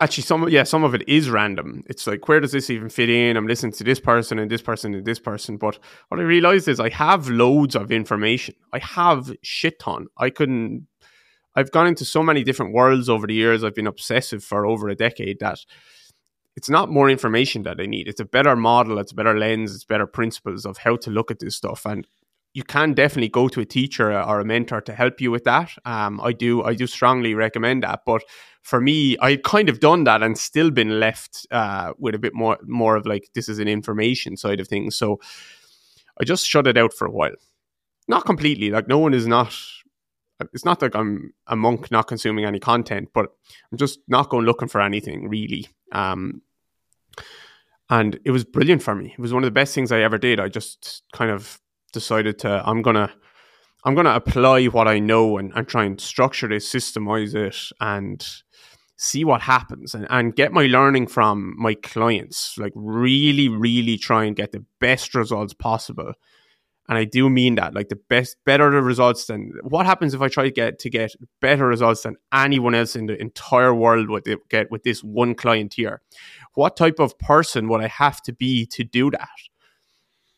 actually 0.00 0.22
some 0.22 0.48
yeah 0.48 0.64
some 0.64 0.84
of 0.84 0.94
it 0.94 1.08
is 1.08 1.30
random. 1.30 1.82
It's 1.86 2.06
like 2.06 2.28
where 2.28 2.40
does 2.40 2.52
this 2.52 2.70
even 2.70 2.88
fit 2.88 3.08
in? 3.08 3.36
I'm 3.36 3.46
listening 3.46 3.72
to 3.72 3.84
this 3.84 4.00
person 4.00 4.38
and 4.38 4.50
this 4.50 4.62
person 4.62 4.94
and 4.94 5.04
this 5.04 5.18
person. 5.18 5.56
But 5.56 5.78
what 6.08 6.20
i 6.20 6.22
realized 6.22 6.68
is 6.68 6.80
i 6.80 6.90
have 6.90 7.28
loads 7.28 7.74
of 7.74 7.90
information. 7.90 8.54
I 8.72 8.78
have 8.80 9.32
shit 9.42 9.78
ton. 9.78 10.06
I 10.18 10.30
couldn't 10.30 10.86
i've 11.54 11.72
gone 11.72 11.86
into 11.86 12.04
so 12.04 12.22
many 12.22 12.44
different 12.44 12.74
worlds 12.74 13.08
over 13.08 13.26
the 13.26 13.34
years. 13.34 13.64
I've 13.64 13.74
been 13.74 13.86
obsessive 13.86 14.44
for 14.44 14.66
over 14.66 14.88
a 14.88 14.96
decade 14.96 15.40
that 15.40 15.58
it's 16.56 16.70
not 16.70 16.90
more 16.90 17.10
information 17.10 17.62
that 17.64 17.80
i 17.80 17.86
need. 17.86 18.08
It's 18.08 18.20
a 18.20 18.24
better 18.24 18.56
model. 18.56 18.98
It's 18.98 19.12
a 19.12 19.14
better 19.14 19.38
lens. 19.38 19.74
It's 19.74 19.84
better 19.84 20.06
principles 20.06 20.66
of 20.66 20.78
how 20.78 20.96
to 20.96 21.10
look 21.10 21.30
at 21.30 21.38
this 21.38 21.56
stuff. 21.56 21.86
And 21.86 22.06
you 22.56 22.64
can 22.64 22.94
definitely 22.94 23.28
go 23.28 23.48
to 23.48 23.60
a 23.60 23.66
teacher 23.66 24.10
or 24.10 24.40
a 24.40 24.44
mentor 24.44 24.80
to 24.80 24.94
help 24.94 25.20
you 25.20 25.30
with 25.30 25.44
that. 25.44 25.70
Um, 25.84 26.18
I 26.22 26.32
do, 26.32 26.64
I 26.64 26.72
do 26.72 26.86
strongly 26.86 27.34
recommend 27.34 27.82
that. 27.82 28.00
But 28.06 28.22
for 28.62 28.80
me, 28.80 29.14
I 29.20 29.36
kind 29.36 29.68
of 29.68 29.78
done 29.78 30.04
that 30.04 30.22
and 30.22 30.38
still 30.38 30.70
been 30.70 30.98
left 30.98 31.46
uh, 31.50 31.92
with 31.98 32.14
a 32.14 32.18
bit 32.18 32.32
more, 32.32 32.56
more 32.64 32.96
of 32.96 33.04
like 33.04 33.28
this 33.34 33.50
is 33.50 33.58
an 33.58 33.68
information 33.68 34.38
side 34.38 34.58
of 34.58 34.68
things. 34.68 34.96
So 34.96 35.20
I 36.18 36.24
just 36.24 36.46
shut 36.46 36.66
it 36.66 36.78
out 36.78 36.94
for 36.94 37.06
a 37.06 37.10
while. 37.10 37.34
Not 38.08 38.24
completely. 38.24 38.70
Like 38.70 38.88
no 38.88 39.00
one 39.00 39.12
is 39.12 39.26
not. 39.26 39.54
It's 40.54 40.64
not 40.64 40.80
like 40.80 40.96
I'm 40.96 41.34
a 41.46 41.56
monk 41.56 41.90
not 41.90 42.08
consuming 42.08 42.46
any 42.46 42.58
content, 42.58 43.10
but 43.12 43.26
I'm 43.70 43.76
just 43.76 44.00
not 44.08 44.30
going 44.30 44.46
looking 44.46 44.68
for 44.68 44.80
anything 44.80 45.28
really. 45.28 45.68
Um, 45.92 46.40
and 47.90 48.18
it 48.24 48.30
was 48.30 48.44
brilliant 48.44 48.82
for 48.82 48.94
me. 48.94 49.12
It 49.12 49.20
was 49.20 49.34
one 49.34 49.44
of 49.44 49.46
the 49.46 49.60
best 49.60 49.74
things 49.74 49.92
I 49.92 50.00
ever 50.00 50.16
did. 50.16 50.40
I 50.40 50.48
just 50.48 51.02
kind 51.12 51.30
of 51.30 51.60
decided 51.96 52.38
to 52.40 52.62
I'm 52.64 52.82
gonna 52.82 53.10
I'm 53.84 53.94
gonna 53.94 54.14
apply 54.14 54.66
what 54.66 54.86
I 54.86 54.98
know 54.98 55.38
and, 55.38 55.50
and 55.54 55.66
try 55.66 55.84
and 55.84 55.98
structure 55.98 56.48
this, 56.48 56.70
systemize 56.70 57.34
it, 57.34 57.56
and 57.80 58.26
see 58.96 59.24
what 59.24 59.40
happens 59.40 59.94
and, 59.94 60.06
and 60.10 60.36
get 60.36 60.52
my 60.52 60.66
learning 60.66 61.06
from 61.06 61.54
my 61.58 61.74
clients. 61.74 62.54
Like 62.58 62.72
really, 62.74 63.48
really 63.48 63.96
try 63.96 64.24
and 64.24 64.36
get 64.36 64.52
the 64.52 64.64
best 64.80 65.14
results 65.14 65.54
possible. 65.54 66.12
And 66.88 66.98
I 66.98 67.04
do 67.04 67.28
mean 67.28 67.56
that, 67.56 67.74
like 67.74 67.88
the 67.88 67.98
best, 68.08 68.36
better 68.44 68.70
the 68.70 68.82
results 68.82 69.26
than 69.26 69.52
what 69.62 69.86
happens 69.86 70.14
if 70.14 70.20
I 70.20 70.28
try 70.28 70.44
to 70.44 70.52
get 70.52 70.78
to 70.80 70.90
get 70.90 71.12
better 71.40 71.66
results 71.66 72.02
than 72.02 72.16
anyone 72.32 72.74
else 72.74 72.94
in 72.94 73.06
the 73.06 73.20
entire 73.20 73.74
world 73.74 74.08
would 74.08 74.24
get 74.50 74.70
with 74.70 74.84
this 74.84 75.02
one 75.02 75.34
client 75.34 75.74
here. 75.74 76.00
What 76.54 76.76
type 76.76 77.00
of 77.00 77.18
person 77.18 77.68
would 77.68 77.82
I 77.82 77.88
have 77.88 78.22
to 78.22 78.32
be 78.32 78.66
to 78.66 78.84
do 78.84 79.10
that? 79.10 79.28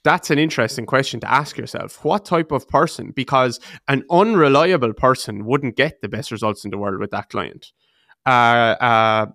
That's 0.09 0.31
an 0.31 0.39
interesting 0.39 0.87
question 0.87 1.21
to 1.21 1.31
ask 1.31 1.59
yourself. 1.59 2.03
What 2.03 2.25
type 2.25 2.51
of 2.51 2.67
person? 2.67 3.13
Because 3.15 3.61
an 3.89 4.05
unreliable 4.11 4.95
person 4.95 5.45
wouldn't 5.45 5.77
get 5.77 6.01
the 6.01 6.09
best 6.09 6.31
results 6.31 6.65
in 6.65 6.71
the 6.71 6.79
world 6.79 6.99
with 6.99 7.11
that 7.11 7.29
client. 7.29 7.73
Uh, 8.25 8.75
uh, 8.81 9.27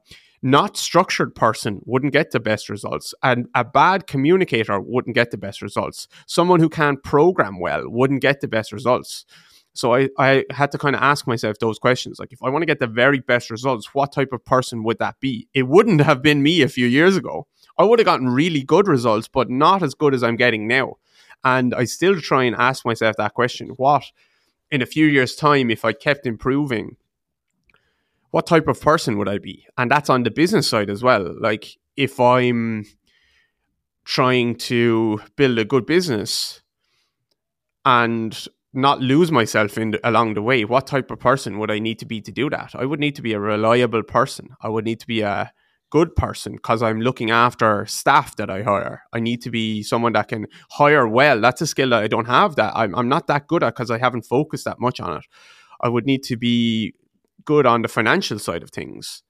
not 0.41 0.75
structured 0.75 1.36
person 1.36 1.79
wouldn't 1.86 2.12
get 2.12 2.31
the 2.31 2.39
best 2.39 2.69
results 2.69 3.13
and 3.23 3.47
a 3.55 3.63
bad 3.63 4.07
communicator 4.07 4.79
wouldn't 4.79 5.15
get 5.15 5.31
the 5.31 5.38
best 5.38 5.62
results 5.62 6.07
someone 6.27 6.59
who 6.59 6.67
can't 6.67 7.01
program 7.01 7.59
well 7.62 7.83
wouldn't 7.86 8.21
get 8.21 8.41
the 8.41 8.47
best 8.47 8.73
results 8.73 9.25
so 9.73 9.95
I, 9.95 10.09
I 10.19 10.43
had 10.51 10.69
to 10.73 10.77
kind 10.77 10.97
of 10.97 11.01
ask 11.01 11.25
myself 11.27 11.59
those 11.59 11.79
questions 11.79 12.19
like 12.19 12.33
if 12.33 12.43
i 12.43 12.49
want 12.49 12.62
to 12.62 12.67
get 12.67 12.79
the 12.79 12.88
very 12.88 13.21
best 13.21 13.49
results 13.49 13.93
what 13.93 14.12
type 14.12 14.33
of 14.33 14.43
person 14.43 14.83
would 14.83 14.99
that 14.99 15.15
be 15.21 15.47
it 15.53 15.63
wouldn't 15.69 16.01
have 16.01 16.21
been 16.21 16.43
me 16.43 16.62
a 16.62 16.67
few 16.67 16.88
years 16.88 17.15
ago 17.15 17.47
I 17.77 17.83
would 17.83 17.99
have 17.99 18.05
gotten 18.05 18.29
really 18.29 18.63
good 18.63 18.88
results, 18.88 19.27
but 19.27 19.49
not 19.49 19.81
as 19.81 19.93
good 19.93 20.13
as 20.13 20.23
I'm 20.23 20.36
getting 20.36 20.67
now. 20.67 20.97
And 21.43 21.73
I 21.73 21.86
still 21.86 22.19
try 22.19 22.43
and 22.43 22.55
ask 22.55 22.86
myself 22.86 23.15
that 23.17 23.33
question 23.33 23.69
what, 23.77 24.03
in 24.71 24.81
a 24.81 24.86
few 24.86 25.05
years' 25.05 25.36
time, 25.36 25.69
if 25.69 25.83
I 25.83 25.93
kept 25.93 26.25
improving, 26.25 26.97
what 28.31 28.47
type 28.47 28.67
of 28.67 28.81
person 28.81 29.17
would 29.17 29.29
I 29.29 29.38
be? 29.38 29.67
And 29.77 29.91
that's 29.91 30.09
on 30.09 30.23
the 30.23 30.31
business 30.31 30.67
side 30.67 30.89
as 30.89 31.03
well. 31.03 31.36
Like, 31.39 31.77
if 31.95 32.19
I'm 32.19 32.86
trying 34.05 34.55
to 34.55 35.21
build 35.36 35.59
a 35.59 35.65
good 35.65 35.86
business 35.86 36.62
and 37.86 38.47
not 38.73 39.01
lose 39.01 39.31
myself 39.31 39.77
in 39.77 39.97
along 40.03 40.33
the 40.33 40.41
way, 40.41 40.65
what 40.65 40.88
type 40.88 41.12
of 41.12 41.19
person 41.19 41.59
would 41.59 41.69
I 41.69 41.79
need 41.79 41.99
to 41.99 42.05
be 42.05 42.21
to 42.21 42.31
do 42.31 42.49
that? 42.49 42.71
I 42.73 42.86
would 42.86 42.99
need 42.99 43.15
to 43.15 43.21
be 43.21 43.33
a 43.33 43.39
reliable 43.39 44.03
person. 44.03 44.55
I 44.62 44.69
would 44.69 44.86
need 44.86 44.99
to 45.01 45.07
be 45.07 45.21
a 45.21 45.53
good 45.93 46.15
person 46.15 46.53
because 46.53 46.82
I'm 46.82 47.01
looking 47.01 47.29
after 47.29 47.86
staff 47.86 48.36
that 48.38 48.49
I 48.49 48.63
hire. 48.63 49.03
I 49.13 49.19
need 49.19 49.43
to 49.43 49.51
be 49.51 49.84
someone 49.84 50.13
that 50.13 50.27
can 50.27 50.47
hire 50.71 51.08
well. 51.08 51.39
That's 51.39 51.62
a 51.62 51.67
skill 51.67 51.91
that 51.91 52.01
I 52.01 52.08
don't 52.08 52.25
have 52.25 52.56
that 52.56 52.73
I'm, 52.75 52.95
I'm 52.95 53.08
not 53.08 53.27
that 53.27 53.45
good 53.45 53.62
at 53.62 53.75
because 53.75 53.91
I 53.91 53.99
haven't 53.99 54.23
focused 54.23 54.65
that 54.65 54.79
much 54.79 54.99
on 54.99 55.17
it. 55.17 55.25
I 55.82 55.89
would 55.89 56.08
need 56.08 56.23
to 56.23 56.36
be 56.36 56.95
good 57.45 57.67
on 57.67 57.84
the 57.84 57.88
financial 57.88 58.39
side 58.39 58.63
of 58.63 58.71
things. 58.71 59.21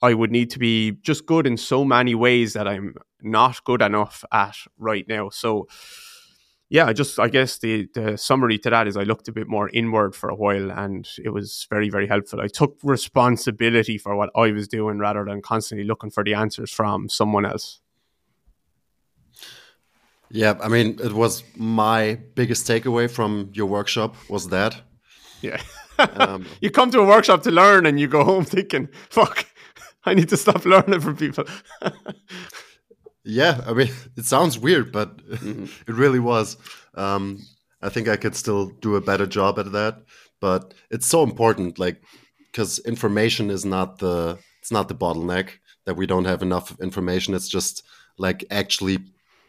I 0.00 0.14
would 0.14 0.30
need 0.30 0.50
to 0.50 0.60
be 0.60 0.92
just 1.02 1.26
good 1.26 1.48
in 1.48 1.56
so 1.56 1.84
many 1.84 2.14
ways 2.14 2.52
that 2.52 2.68
I'm 2.68 2.94
not 3.20 3.64
good 3.64 3.82
enough 3.82 4.24
at 4.32 4.54
right 4.78 5.04
now. 5.08 5.30
So, 5.30 5.66
yeah, 6.70 6.84
I 6.84 6.92
just 6.92 7.18
I 7.18 7.28
guess 7.28 7.58
the 7.58 7.88
the 7.94 8.18
summary 8.18 8.58
to 8.58 8.70
that 8.70 8.86
is 8.86 8.96
I 8.96 9.02
looked 9.02 9.28
a 9.28 9.32
bit 9.32 9.48
more 9.48 9.70
inward 9.70 10.14
for 10.14 10.28
a 10.28 10.34
while, 10.34 10.70
and 10.70 11.08
it 11.24 11.30
was 11.30 11.66
very 11.70 11.88
very 11.88 12.06
helpful. 12.06 12.40
I 12.40 12.48
took 12.48 12.78
responsibility 12.82 13.96
for 13.96 14.14
what 14.16 14.30
I 14.36 14.52
was 14.52 14.68
doing 14.68 14.98
rather 14.98 15.24
than 15.24 15.40
constantly 15.40 15.86
looking 15.86 16.10
for 16.10 16.22
the 16.22 16.34
answers 16.34 16.70
from 16.70 17.08
someone 17.08 17.46
else. 17.46 17.80
Yeah, 20.30 20.58
I 20.62 20.68
mean, 20.68 20.98
it 21.02 21.12
was 21.12 21.42
my 21.56 22.18
biggest 22.34 22.66
takeaway 22.66 23.10
from 23.10 23.50
your 23.54 23.66
workshop 23.66 24.14
was 24.28 24.48
that. 24.48 24.82
Yeah, 25.40 25.62
um, 25.98 26.44
you 26.60 26.70
come 26.70 26.90
to 26.90 27.00
a 27.00 27.06
workshop 27.06 27.42
to 27.44 27.50
learn, 27.50 27.86
and 27.86 27.98
you 27.98 28.08
go 28.08 28.24
home 28.24 28.44
thinking, 28.44 28.88
"Fuck, 29.08 29.46
I 30.04 30.12
need 30.12 30.28
to 30.28 30.36
stop 30.36 30.66
learning 30.66 31.00
from 31.00 31.16
people." 31.16 31.44
Yeah, 33.28 33.60
I 33.66 33.74
mean, 33.74 33.90
it 34.16 34.24
sounds 34.24 34.58
weird, 34.58 34.90
but 34.90 35.18
mm-hmm. 35.18 35.64
it 35.86 35.94
really 35.94 36.18
was. 36.18 36.56
Um, 36.94 37.38
I 37.82 37.90
think 37.90 38.08
I 38.08 38.16
could 38.16 38.34
still 38.34 38.70
do 38.80 38.96
a 38.96 39.00
better 39.00 39.26
job 39.26 39.58
at 39.58 39.70
that, 39.72 40.02
but 40.40 40.74
it's 40.90 41.06
so 41.06 41.22
important, 41.22 41.78
like, 41.78 42.02
because 42.50 42.78
information 42.80 43.50
is 43.50 43.64
not 43.64 43.98
the 43.98 44.38
it's 44.60 44.72
not 44.72 44.88
the 44.88 44.94
bottleneck 44.94 45.50
that 45.84 45.96
we 45.96 46.06
don't 46.06 46.24
have 46.24 46.42
enough 46.42 46.76
information. 46.80 47.34
It's 47.34 47.48
just 47.48 47.84
like 48.16 48.44
actually 48.50 48.98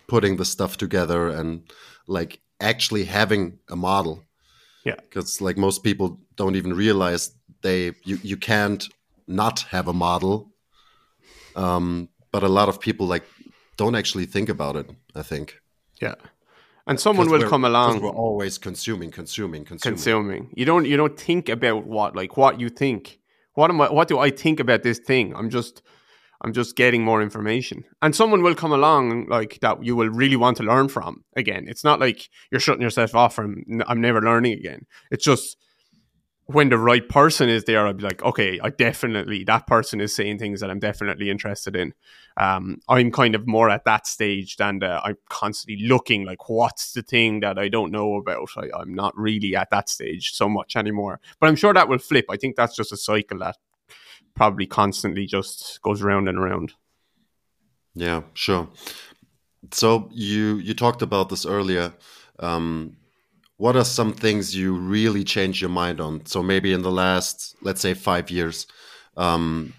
putting 0.08 0.38
the 0.38 0.46
stuff 0.46 0.78
together 0.78 1.30
and 1.30 1.64
like 2.08 2.42
actually 2.60 3.06
having 3.06 3.58
a 3.70 3.76
model. 3.76 4.24
Yeah, 4.84 4.96
because 4.96 5.42
like 5.42 5.58
most 5.58 5.84
people 5.84 6.20
don't 6.36 6.56
even 6.56 6.74
realize 6.74 7.32
they 7.62 7.94
you 8.04 8.20
you 8.22 8.38
can't 8.38 8.88
not 9.28 9.62
have 9.72 9.88
a 9.88 9.94
model. 9.94 10.52
Um, 11.56 12.10
but 12.32 12.44
a 12.44 12.50
lot 12.50 12.70
of 12.70 12.80
people 12.80 13.08
like 13.08 13.26
don't 13.80 13.96
actually 13.96 14.26
think 14.26 14.50
about 14.50 14.76
it. 14.76 14.92
I 15.16 15.24
think. 15.24 15.60
Yeah, 16.02 16.16
and 16.86 17.00
someone 17.00 17.30
will 17.30 17.48
come 17.50 17.64
along. 17.64 18.02
We're 18.02 18.10
always 18.10 18.58
consuming, 18.58 19.12
consuming, 19.12 19.64
consuming. 19.64 19.96
Consuming. 19.96 20.54
You 20.56 20.66
don't. 20.66 20.86
You 20.86 20.98
don't 20.98 21.20
think 21.20 21.50
about 21.50 21.86
what 21.86 22.16
like 22.16 22.36
what 22.36 22.60
you 22.60 22.70
think. 22.70 23.20
What 23.54 23.70
am 23.70 23.80
I? 23.82 23.90
What 23.92 24.10
do 24.10 24.20
I 24.20 24.32
think 24.32 24.60
about 24.60 24.84
this 24.84 25.00
thing? 25.00 25.34
I'm 25.36 25.50
just. 25.50 25.82
I'm 26.42 26.54
just 26.54 26.78
getting 26.78 27.04
more 27.04 27.22
information. 27.22 27.84
And 28.02 28.16
someone 28.16 28.42
will 28.42 28.56
come 28.56 28.72
along 28.72 29.28
like 29.28 29.60
that 29.60 29.84
you 29.84 29.94
will 29.98 30.08
really 30.08 30.38
want 30.38 30.56
to 30.58 30.64
learn 30.64 30.88
from 30.88 31.26
again. 31.36 31.66
It's 31.68 31.84
not 31.84 32.00
like 32.00 32.30
you're 32.50 32.62
shutting 32.62 32.82
yourself 32.82 33.14
off 33.14 33.36
from 33.36 33.66
I'm 33.86 34.00
never 34.00 34.22
learning 34.22 34.54
again. 34.54 34.86
It's 35.12 35.26
just 35.26 35.58
when 36.52 36.70
the 36.70 36.80
right 36.80 37.08
person 37.08 37.48
is 37.48 37.66
there, 37.66 37.86
I'd 37.86 37.98
be 37.98 38.04
like, 38.04 38.24
okay, 38.24 38.60
I 38.60 38.70
definitely 38.70 39.44
that 39.44 39.68
person 39.68 40.02
is 40.02 40.16
saying 40.16 40.40
things 40.40 40.62
that 40.62 40.72
I'm 40.72 40.80
definitely 40.80 41.30
interested 41.30 41.76
in. 41.76 41.94
Um, 42.38 42.82
I'm 42.90 43.12
kind 43.12 43.36
of 43.36 43.46
more 43.46 43.70
at 43.70 43.86
that 43.86 44.08
stage 44.08 44.58
than 44.58 44.80
the, 44.80 45.00
I'm 45.06 45.18
constantly 45.30 45.86
looking 45.86 46.26
like, 46.26 46.50
what's 46.50 46.94
the 46.94 47.04
thing 47.04 47.42
that 47.42 47.60
I 47.60 47.70
don't 47.70 47.92
know 47.92 48.16
about? 48.16 48.50
I, 48.58 48.68
I'm 48.76 48.96
not 48.96 49.16
really 49.16 49.56
at 49.56 49.70
that 49.70 49.90
stage 49.90 50.32
so 50.32 50.50
much 50.50 50.76
anymore, 50.76 51.20
but 51.40 51.50
I'm 51.50 51.56
sure 51.56 51.72
that 51.72 51.88
will 51.88 52.00
flip. 52.00 52.26
I 52.32 52.38
think 52.38 52.56
that's 52.56 52.76
just 52.76 52.92
a 52.92 52.98
cycle 52.98 53.38
that 53.40 53.58
probably 54.36 54.66
constantly 54.66 55.28
just 55.28 55.80
goes 55.84 56.02
round 56.02 56.28
and 56.28 56.40
around. 56.40 56.74
Yeah, 57.94 58.24
sure. 58.34 58.70
So 59.72 60.10
you 60.12 60.56
you 60.58 60.74
talked 60.74 61.04
about 61.04 61.30
this 61.30 61.46
earlier. 61.46 61.94
Um, 62.40 62.96
what 63.60 63.76
are 63.76 63.84
some 63.84 64.14
things 64.14 64.56
you 64.56 64.74
really 64.74 65.26
changed 65.26 65.60
your 65.60 65.70
mind 65.70 66.00
on? 66.00 66.26
So 66.26 66.42
maybe 66.42 66.72
in 66.72 66.82
the 66.82 66.92
last, 66.92 67.58
let's 67.62 67.82
say, 67.82 67.94
five 67.94 68.32
years, 68.32 68.66
um, 69.18 69.74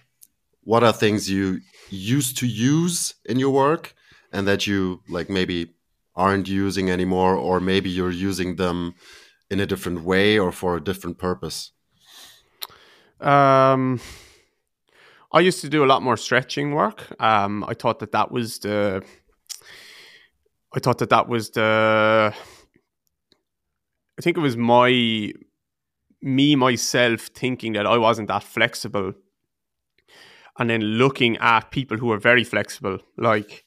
what 0.65 0.85
are 0.85 0.93
things 0.93 1.31
you 1.31 1.61
used 1.89 2.37
to 2.39 2.47
use 2.47 3.15
in 3.25 3.39
your 3.39 3.49
work 3.49 3.95
and 4.33 4.47
that 4.47 4.67
you 4.67 5.01
like 5.09 5.31
maybe 5.31 5.75
aren't 6.15 6.47
using 6.47 6.91
anymore, 6.91 7.35
or 7.35 7.59
maybe 7.59 7.89
you're 7.89 8.11
using 8.11 8.57
them 8.57 8.95
in 9.51 9.61
a 9.61 9.67
different 9.67 10.03
way 10.03 10.39
or 10.39 10.53
for 10.53 10.77
a 10.77 10.85
different 10.85 11.17
purpose? 11.17 11.73
Um, 13.19 13.99
I 15.33 15.41
used 15.41 15.63
to 15.63 15.71
do 15.71 15.83
a 15.83 15.87
lot 15.87 16.03
more 16.03 16.19
stretching 16.19 16.75
work. 16.75 17.07
Um, 17.19 17.65
I 17.65 17.73
thought 17.73 18.01
that 18.01 18.13
that 18.13 18.31
was 18.31 18.59
the. 18.59 19.03
I 20.75 20.81
thought 20.81 20.99
that 20.99 21.11
that 21.11 21.29
was 21.29 21.49
the 21.51 22.35
I 24.21 24.23
think 24.23 24.37
it 24.37 24.41
was 24.41 24.59
my 24.59 25.33
me 26.21 26.55
myself 26.55 27.31
thinking 27.35 27.73
that 27.73 27.87
I 27.87 27.97
wasn't 27.97 28.29
that 28.29 28.43
flexible 28.43 29.15
and 30.59 30.69
then 30.69 30.83
looking 30.83 31.39
at 31.39 31.71
people 31.71 31.97
who 31.97 32.13
are 32.13 32.19
very 32.19 32.45
flexible 32.45 32.99
like 33.17 33.65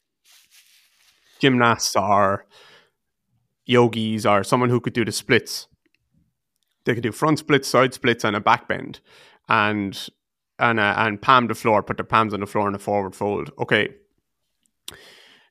gymnasts 1.40 1.96
or 1.96 2.46
yogis 3.66 4.28
or 4.28 4.44
someone 4.44 4.70
who 4.70 4.80
could 4.80 4.94
do 4.94 5.04
the 5.04 5.12
splits. 5.12 5.68
They 6.86 6.94
could 6.94 7.02
do 7.02 7.12
front 7.12 7.40
splits 7.40 7.68
side 7.68 7.96
splits 7.96 8.24
and 8.24 8.36
a 8.36 8.40
back 8.40 8.68
bend 8.68 9.00
and 9.50 10.08
and 10.60 10.80
uh, 10.80 10.94
and 10.98 11.20
palm 11.20 11.48
the 11.48 11.56
floor 11.56 11.82
put 11.82 11.98
their 11.98 12.06
palms 12.06 12.32
on 12.32 12.42
the 12.42 12.46
floor 12.46 12.68
in 12.68 12.76
a 12.76 12.80
forward 12.80 13.16
fold. 13.16 13.50
Okay 13.58 13.96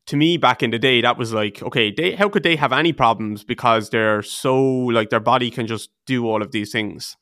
to 0.06 0.16
me 0.16 0.36
back 0.36 0.62
in 0.62 0.70
the 0.70 0.78
day 0.78 1.00
that 1.00 1.16
was 1.16 1.32
like 1.32 1.62
okay 1.62 1.92
they 1.92 2.14
how 2.14 2.28
could 2.28 2.42
they 2.42 2.56
have 2.56 2.72
any 2.72 2.92
problems 2.92 3.44
because 3.44 3.90
they're 3.90 4.22
so 4.22 4.60
like 4.62 5.10
their 5.10 5.20
body 5.20 5.50
can 5.50 5.66
just 5.66 5.90
do 6.06 6.26
all 6.26 6.42
of 6.42 6.50
these 6.50 6.72
things 6.72 7.16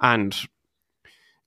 and 0.00 0.48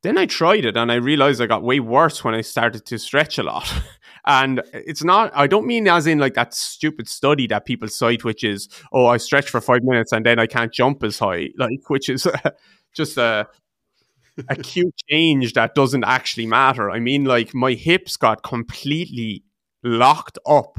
then 0.03 0.17
I 0.17 0.25
tried 0.25 0.65
it 0.65 0.75
and 0.75 0.91
I 0.91 0.95
realized 0.95 1.41
I 1.41 1.45
got 1.45 1.63
way 1.63 1.79
worse 1.79 2.23
when 2.23 2.33
I 2.33 2.41
started 2.41 2.85
to 2.87 2.97
stretch 2.97 3.37
a 3.37 3.43
lot. 3.43 3.71
and 4.25 4.61
it's 4.73 5.03
not, 5.03 5.31
I 5.35 5.47
don't 5.47 5.67
mean 5.67 5.87
as 5.87 6.07
in 6.07 6.17
like 6.17 6.33
that 6.33 6.53
stupid 6.53 7.07
study 7.07 7.45
that 7.47 7.65
people 7.65 7.87
cite, 7.87 8.23
which 8.23 8.43
is, 8.43 8.67
oh, 8.91 9.05
I 9.05 9.17
stretch 9.17 9.49
for 9.49 9.61
five 9.61 9.83
minutes 9.83 10.11
and 10.11 10.25
then 10.25 10.39
I 10.39 10.47
can't 10.47 10.73
jump 10.73 11.03
as 11.03 11.19
high, 11.19 11.49
like, 11.57 11.89
which 11.89 12.09
is 12.09 12.27
just 12.95 13.17
a, 13.17 13.47
acute 14.49 14.95
change 15.09 15.53
that 15.53 15.75
doesn't 15.75 16.05
actually 16.05 16.47
matter. 16.47 16.89
I 16.89 16.99
mean, 16.99 17.25
like, 17.25 17.53
my 17.53 17.73
hips 17.73 18.17
got 18.17 18.41
completely 18.43 19.43
locked 19.83 20.37
up 20.45 20.77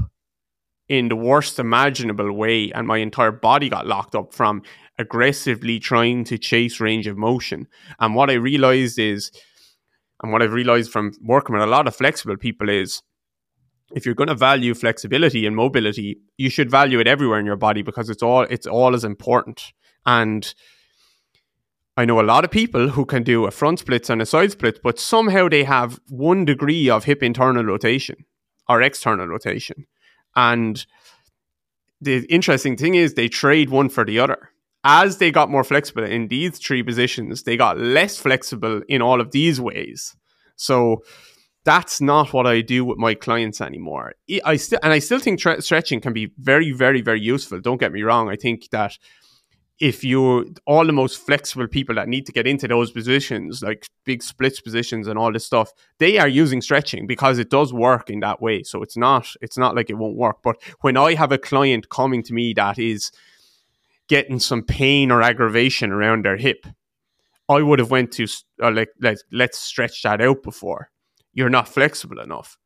in 0.89 1.09
the 1.09 1.17
worst 1.17 1.59
imaginable 1.59 2.33
way, 2.33 2.71
and 2.73 2.87
my 2.87 2.99
entire 2.99 3.33
body 3.33 3.69
got 3.69 3.87
locked 3.87 4.15
up 4.15 4.35
from 4.35 4.63
aggressively 4.99 5.79
trying 5.79 6.25
to 6.25 6.37
chase 6.37 6.81
range 6.81 7.07
of 7.07 7.17
motion. 7.17 7.67
And 7.99 8.15
what 8.15 8.31
I 8.31 8.35
realized 8.35 8.99
is, 8.99 9.31
and 10.23 10.33
what 10.33 10.43
I've 10.43 10.53
realized 10.53 10.93
from 10.93 11.13
working 11.23 11.55
with 11.55 11.63
a 11.63 11.67
lot 11.67 11.87
of 11.87 11.97
flexible 11.97 12.37
people 12.37 12.69
is, 12.69 13.03
if 13.95 14.07
you're 14.07 14.15
going 14.15 14.29
to 14.29 14.35
value 14.35 14.75
flexibility 14.75 15.47
and 15.47 15.55
mobility, 15.55 16.19
you 16.37 16.51
should 16.51 16.71
value 16.71 16.99
it 17.01 17.07
everywhere 17.07 17.39
in 17.39 17.47
your 17.47 17.57
body 17.57 17.83
because 17.83 18.09
it's 18.09 18.23
all 18.23 18.43
it's 18.43 18.67
all 18.67 18.95
as 18.95 19.05
important. 19.05 19.73
And 20.07 20.55
I 21.97 22.05
know 22.07 22.21
a 22.21 22.23
lot 22.23 22.45
of 22.45 22.51
people 22.51 22.89
who 22.89 23.05
can 23.05 23.23
do 23.23 23.45
a 23.45 23.51
front 23.51 23.81
splits 23.81 24.09
and 24.09 24.23
a 24.23 24.27
side 24.27 24.53
split, 24.53 24.81
but 24.83 24.99
somehow 24.99 25.49
they 25.49 25.65
have 25.65 26.01
one 26.09 26.45
degree 26.45 26.89
of 26.89 27.05
hip 27.05 27.23
internal 27.23 27.65
rotation 27.65 28.25
or 28.73 28.83
external 28.83 29.27
rotation. 29.27 29.87
And 30.35 30.85
the 32.01 32.27
interesting 32.29 32.77
thing 32.77 32.95
is 32.95 33.15
they 33.15 33.29
trade 33.29 33.71
one 33.71 33.89
for 33.89 34.05
the 34.05 34.19
other. 34.19 34.51
As 34.85 35.19
they 35.19 35.31
got 35.31 35.51
more 35.51 35.63
flexible 35.63 36.05
in 36.05 36.29
these 36.29 36.59
three 36.59 36.83
positions, 36.83 37.45
they 37.45 37.57
got 37.57 37.79
less 37.79 38.17
flexible 38.17 38.83
in 38.89 39.01
all 39.01 39.21
of 39.21 39.31
these 39.31 39.61
ways. 39.61 40.17
So 40.57 41.05
that's 41.65 42.01
not 42.01 42.33
what 42.33 42.47
I 42.47 42.61
do 42.63 42.85
with 42.85 42.99
my 42.99 43.15
clients 43.15 43.61
anymore. 43.61 44.15
I 44.45 44.57
still 44.57 44.81
and 44.83 44.93
I 44.93 44.99
still 44.99 45.21
think 45.21 45.39
tre- 45.39 45.61
stretching 45.61 46.01
can 46.01 46.13
be 46.13 46.33
very, 46.39 46.73
very, 46.73 47.03
very 47.03 47.21
useful. 47.21 47.61
Don't 47.61 47.79
get 47.79 47.93
me 47.93 48.03
wrong. 48.03 48.29
I 48.29 48.37
think 48.37 48.71
that 48.71 48.99
if 49.83 50.05
you're 50.05 50.45
all 50.65 50.87
the 50.87 50.93
most 50.93 51.17
flexible 51.27 51.67
people 51.67 51.97
that 51.97 52.07
need 52.07 52.25
to 52.25 52.31
get 52.31 52.47
into 52.47 52.69
those 52.69 52.93
positions, 52.93 53.63
like 53.63 53.85
big 54.05 54.23
splits 54.23 54.61
positions 54.61 55.09
and 55.09 55.19
all 55.19 55.33
this 55.33 55.45
stuff, 55.45 55.73
they 55.99 56.19
are 56.19 56.29
using 56.29 56.63
stretching 56.63 57.05
because 57.05 57.37
it 57.41 57.51
does 57.51 57.73
work 57.73 58.09
in 58.09 58.21
that 58.21 58.41
way. 58.41 58.63
So 58.63 58.81
it's 58.85 58.97
not 58.97 59.35
it's 59.41 59.59
not 59.59 59.75
like 59.75 59.91
it 59.91 59.99
won't 59.99 60.17
work. 60.17 60.37
But 60.41 60.63
when 60.83 60.97
I 60.97 61.15
have 61.15 61.33
a 61.33 61.37
client 61.37 61.89
coming 61.89 62.23
to 62.23 62.33
me 62.33 62.53
that 62.55 62.79
is 62.79 63.11
getting 64.07 64.39
some 64.39 64.63
pain 64.63 65.11
or 65.11 65.21
aggravation 65.21 65.91
around 65.91 66.25
their 66.25 66.37
hip, 66.37 66.65
I 67.49 67.61
would 67.61 67.81
have 67.81 67.91
went 67.91 68.13
to 68.13 68.29
uh, 68.63 68.71
like 68.71 68.91
let 69.01 69.19
let's 69.33 69.59
stretch 69.59 70.01
that 70.05 70.21
out 70.21 70.45
before. 70.45 70.91
You're 71.35 71.51
not 71.51 71.67
flexible 71.67 72.21
enough. 72.21 72.57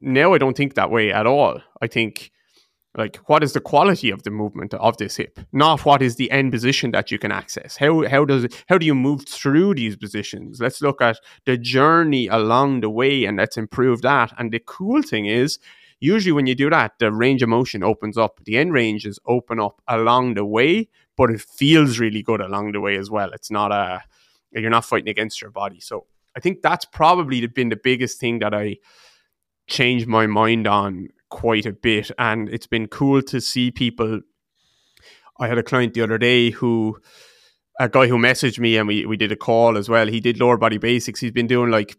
now 0.00 0.32
I 0.32 0.38
don't 0.38 0.56
think 0.56 0.72
that 0.72 0.90
way 0.90 1.12
at 1.12 1.26
all. 1.26 1.60
I 1.82 1.86
think 1.86 2.32
like 2.96 3.16
what 3.26 3.44
is 3.44 3.52
the 3.52 3.60
quality 3.60 4.10
of 4.10 4.24
the 4.24 4.30
movement 4.30 4.74
of 4.74 4.96
this 4.96 5.16
hip? 5.16 5.38
Not 5.52 5.84
what 5.84 6.02
is 6.02 6.16
the 6.16 6.30
end 6.30 6.52
position 6.52 6.90
that 6.90 7.10
you 7.10 7.18
can 7.18 7.30
access. 7.30 7.76
How 7.76 8.06
how 8.08 8.24
does 8.24 8.44
it, 8.44 8.64
how 8.68 8.78
do 8.78 8.86
you 8.86 8.94
move 8.94 9.28
through 9.28 9.74
these 9.74 9.96
positions? 9.96 10.60
Let's 10.60 10.82
look 10.82 11.00
at 11.00 11.18
the 11.46 11.56
journey 11.56 12.26
along 12.26 12.80
the 12.80 12.90
way 12.90 13.24
and 13.24 13.36
let's 13.36 13.56
improve 13.56 14.02
that. 14.02 14.32
And 14.38 14.52
the 14.52 14.60
cool 14.60 15.02
thing 15.02 15.26
is 15.26 15.58
usually 16.00 16.32
when 16.32 16.46
you 16.46 16.54
do 16.54 16.70
that 16.70 16.92
the 16.98 17.12
range 17.12 17.42
of 17.42 17.48
motion 17.48 17.84
opens 17.84 18.18
up. 18.18 18.40
The 18.44 18.56
end 18.56 18.72
ranges 18.72 19.18
open 19.26 19.60
up 19.60 19.80
along 19.86 20.34
the 20.34 20.44
way 20.44 20.88
but 21.16 21.30
it 21.30 21.40
feels 21.40 21.98
really 21.98 22.22
good 22.22 22.40
along 22.40 22.72
the 22.72 22.80
way 22.80 22.96
as 22.96 23.10
well. 23.10 23.30
It's 23.32 23.50
not 23.50 23.70
a 23.72 24.02
you're 24.52 24.68
not 24.68 24.84
fighting 24.84 25.08
against 25.08 25.40
your 25.40 25.50
body. 25.50 25.80
So 25.80 26.06
i 26.36 26.40
think 26.40 26.62
that's 26.62 26.84
probably 26.84 27.44
been 27.46 27.70
the 27.70 27.76
biggest 27.76 28.20
thing 28.20 28.38
that 28.38 28.54
i 28.54 28.76
changed 29.66 30.06
my 30.06 30.26
mind 30.26 30.66
on 30.66 31.08
quite 31.30 31.66
a 31.66 31.72
bit. 31.72 32.10
And 32.18 32.48
it's 32.48 32.66
been 32.66 32.86
cool 32.86 33.22
to 33.22 33.40
see 33.40 33.70
people. 33.70 34.20
I 35.38 35.48
had 35.48 35.58
a 35.58 35.62
client 35.62 35.94
the 35.94 36.02
other 36.02 36.18
day 36.18 36.50
who, 36.50 36.98
a 37.78 37.88
guy 37.88 38.08
who 38.08 38.18
messaged 38.18 38.58
me 38.58 38.76
and 38.76 38.86
we, 38.86 39.06
we 39.06 39.16
did 39.16 39.32
a 39.32 39.36
call 39.36 39.78
as 39.78 39.88
well. 39.88 40.06
He 40.06 40.20
did 40.20 40.38
lower 40.38 40.58
body 40.58 40.78
basics. 40.78 41.20
He's 41.20 41.32
been 41.32 41.46
doing 41.46 41.70
like 41.70 41.96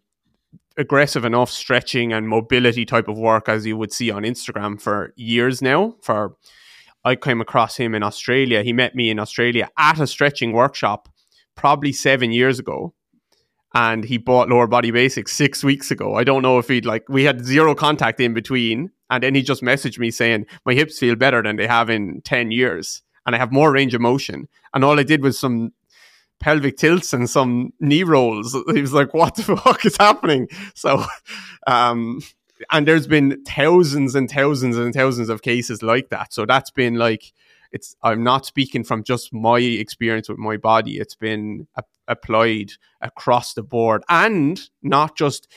aggressive 0.77 1.25
enough 1.25 1.49
stretching 1.49 2.13
and 2.13 2.27
mobility 2.27 2.85
type 2.85 3.07
of 3.07 3.17
work 3.17 3.49
as 3.49 3.65
you 3.65 3.75
would 3.77 3.91
see 3.91 4.11
on 4.11 4.23
Instagram 4.23 4.79
for 4.79 5.13
years 5.15 5.61
now. 5.61 5.95
For 6.01 6.35
I 7.03 7.15
came 7.15 7.41
across 7.41 7.77
him 7.77 7.95
in 7.95 8.03
Australia. 8.03 8.61
He 8.61 8.73
met 8.73 8.95
me 8.95 9.09
in 9.09 9.19
Australia 9.19 9.69
at 9.77 9.99
a 9.99 10.05
stretching 10.05 10.53
workshop 10.53 11.09
probably 11.55 11.91
seven 11.91 12.31
years 12.31 12.59
ago 12.59 12.93
and 13.73 14.03
he 14.03 14.17
bought 14.17 14.49
lower 14.49 14.67
body 14.67 14.91
basics 14.91 15.33
six 15.33 15.63
weeks 15.63 15.91
ago. 15.91 16.15
I 16.15 16.23
don't 16.23 16.41
know 16.41 16.59
if 16.59 16.67
he'd 16.67 16.85
like 16.85 17.07
we 17.07 17.23
had 17.23 17.45
zero 17.45 17.73
contact 17.73 18.19
in 18.19 18.33
between, 18.33 18.91
and 19.11 19.21
then 19.21 19.35
he 19.35 19.43
just 19.43 19.61
messaged 19.61 19.99
me 19.99 20.09
saying 20.09 20.47
my 20.65 20.73
hips 20.73 20.97
feel 20.97 21.15
better 21.15 21.43
than 21.43 21.57
they 21.57 21.67
have 21.67 21.89
in 21.91 22.21
ten 22.21 22.49
years, 22.49 23.03
and 23.25 23.35
I 23.35 23.37
have 23.37 23.51
more 23.51 23.71
range 23.71 23.93
of 23.93 24.01
motion. 24.01 24.47
And 24.73 24.83
all 24.83 24.99
I 24.99 25.03
did 25.03 25.21
was 25.21 25.37
some 25.37 25.73
pelvic 26.39 26.77
tilts 26.77 27.13
and 27.13 27.29
some 27.29 27.73
knee 27.79 28.03
rolls. 28.03 28.57
He 28.73 28.81
was 28.81 28.93
like, 28.93 29.13
"What 29.13 29.35
the 29.35 29.43
fuck 29.63 29.85
is 29.85 29.97
happening?" 29.97 30.47
So, 30.73 31.03
um, 31.67 32.21
and 32.71 32.87
there's 32.87 33.05
been 33.05 33.43
thousands 33.43 34.15
and 34.15 34.31
thousands 34.31 34.77
and 34.77 34.93
thousands 34.93 35.29
of 35.29 35.41
cases 35.41 35.83
like 35.83 36.09
that. 36.09 36.33
So 36.33 36.45
that's 36.45 36.71
been 36.71 36.95
like 36.95 37.33
it's 37.71 37.95
I'm 38.03 38.23
not 38.23 38.45
speaking 38.45 38.83
from 38.83 39.03
just 39.03 39.33
my 39.33 39.59
experience 39.59 40.29
with 40.29 40.37
my 40.37 40.57
body. 40.57 40.97
It's 40.99 41.15
been 41.15 41.67
a, 41.75 41.83
applied 42.07 42.71
across 43.01 43.53
the 43.53 43.63
board, 43.63 44.03
and 44.07 44.59
not 44.81 45.17
just 45.17 45.51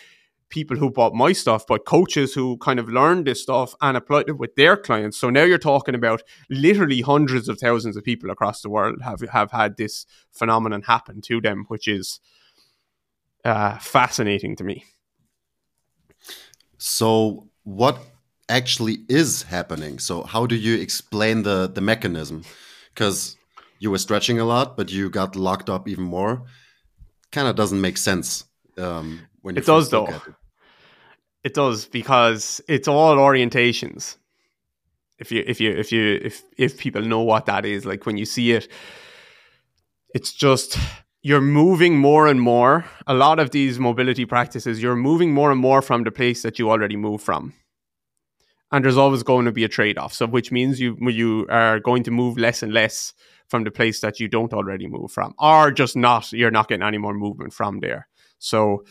people 0.54 0.76
who 0.76 0.88
bought 0.88 1.14
my 1.14 1.32
stuff, 1.32 1.66
but 1.66 1.84
coaches 1.84 2.32
who 2.32 2.56
kind 2.58 2.78
of 2.78 2.88
learned 2.88 3.26
this 3.26 3.42
stuff 3.42 3.74
and 3.80 3.96
applied 3.96 4.28
it 4.28 4.38
with 4.38 4.54
their 4.54 4.76
clients. 4.76 5.18
So 5.18 5.28
now 5.28 5.42
you're 5.42 5.58
talking 5.58 5.96
about 5.96 6.22
literally 6.48 7.00
hundreds 7.00 7.48
of 7.48 7.58
thousands 7.58 7.96
of 7.96 8.04
people 8.04 8.30
across 8.30 8.62
the 8.62 8.70
world 8.70 9.02
have 9.02 9.20
have 9.32 9.50
had 9.50 9.76
this 9.76 10.06
phenomenon 10.30 10.82
happen 10.82 11.20
to 11.22 11.40
them, 11.40 11.64
which 11.66 11.88
is 11.88 12.20
uh, 13.44 13.78
fascinating 13.78 14.54
to 14.56 14.64
me. 14.64 14.84
So, 16.78 17.48
what 17.64 17.98
actually 18.48 18.98
is 19.08 19.42
happening. 19.42 19.98
So 19.98 20.22
how 20.22 20.46
do 20.46 20.54
you 20.54 20.80
explain 20.80 21.42
the 21.42 21.68
the 21.68 21.80
mechanism? 21.80 22.44
Because 22.92 23.36
you 23.78 23.90
were 23.90 23.98
stretching 23.98 24.38
a 24.38 24.44
lot, 24.44 24.76
but 24.76 24.92
you 24.92 25.10
got 25.10 25.36
locked 25.36 25.68
up 25.68 25.88
even 25.88 26.04
more. 26.04 26.42
Kind 27.32 27.48
of 27.48 27.56
doesn't 27.56 27.80
make 27.80 27.98
sense 27.98 28.44
um, 28.78 29.20
when 29.42 29.56
you 29.56 29.62
it 29.62 29.66
does 29.66 29.90
though. 29.90 30.06
It. 30.06 30.22
It 31.44 31.54
does 31.54 31.86
because 31.86 32.60
it's 32.68 32.88
all 32.88 33.16
orientations. 33.16 34.16
If 35.18 35.30
you 35.30 35.44
if 35.46 35.60
you 35.60 35.70
if 35.70 35.92
you 35.92 36.20
if 36.22 36.42
if 36.58 36.78
people 36.78 37.02
know 37.02 37.20
what 37.20 37.46
that 37.46 37.64
is, 37.64 37.84
like 37.84 38.06
when 38.06 38.16
you 38.16 38.24
see 38.24 38.52
it, 38.52 38.68
it's 40.14 40.32
just 40.32 40.78
you're 41.22 41.40
moving 41.40 41.96
more 41.96 42.26
and 42.26 42.40
more. 42.40 42.84
A 43.06 43.14
lot 43.14 43.38
of 43.38 43.50
these 43.50 43.78
mobility 43.78 44.24
practices, 44.24 44.82
you're 44.82 44.96
moving 44.96 45.32
more 45.32 45.52
and 45.52 45.60
more 45.60 45.82
from 45.82 46.02
the 46.02 46.10
place 46.10 46.42
that 46.42 46.58
you 46.58 46.70
already 46.70 46.96
move 46.96 47.22
from 47.22 47.54
and 48.74 48.84
there's 48.84 48.96
always 48.96 49.22
going 49.22 49.44
to 49.44 49.52
be 49.52 49.62
a 49.62 49.68
trade 49.68 49.98
off. 49.98 50.12
So, 50.12 50.26
which 50.26 50.50
means 50.50 50.80
you 50.80 50.96
you 51.00 51.46
are 51.48 51.78
going 51.78 52.02
to 52.04 52.10
move 52.10 52.36
less 52.36 52.60
and 52.60 52.72
less 52.72 53.14
from 53.48 53.62
the 53.62 53.70
place 53.70 54.00
that 54.00 54.18
you 54.18 54.26
don't 54.26 54.52
already 54.52 54.88
move 54.88 55.12
from, 55.12 55.32
or 55.38 55.70
just 55.70 55.96
not. 55.96 56.32
You're 56.32 56.50
not 56.50 56.68
getting 56.68 56.82
any 56.82 56.98
more 56.98 57.14
movement 57.14 57.52
from 57.52 57.78
there. 57.78 58.08
So, 58.40 58.84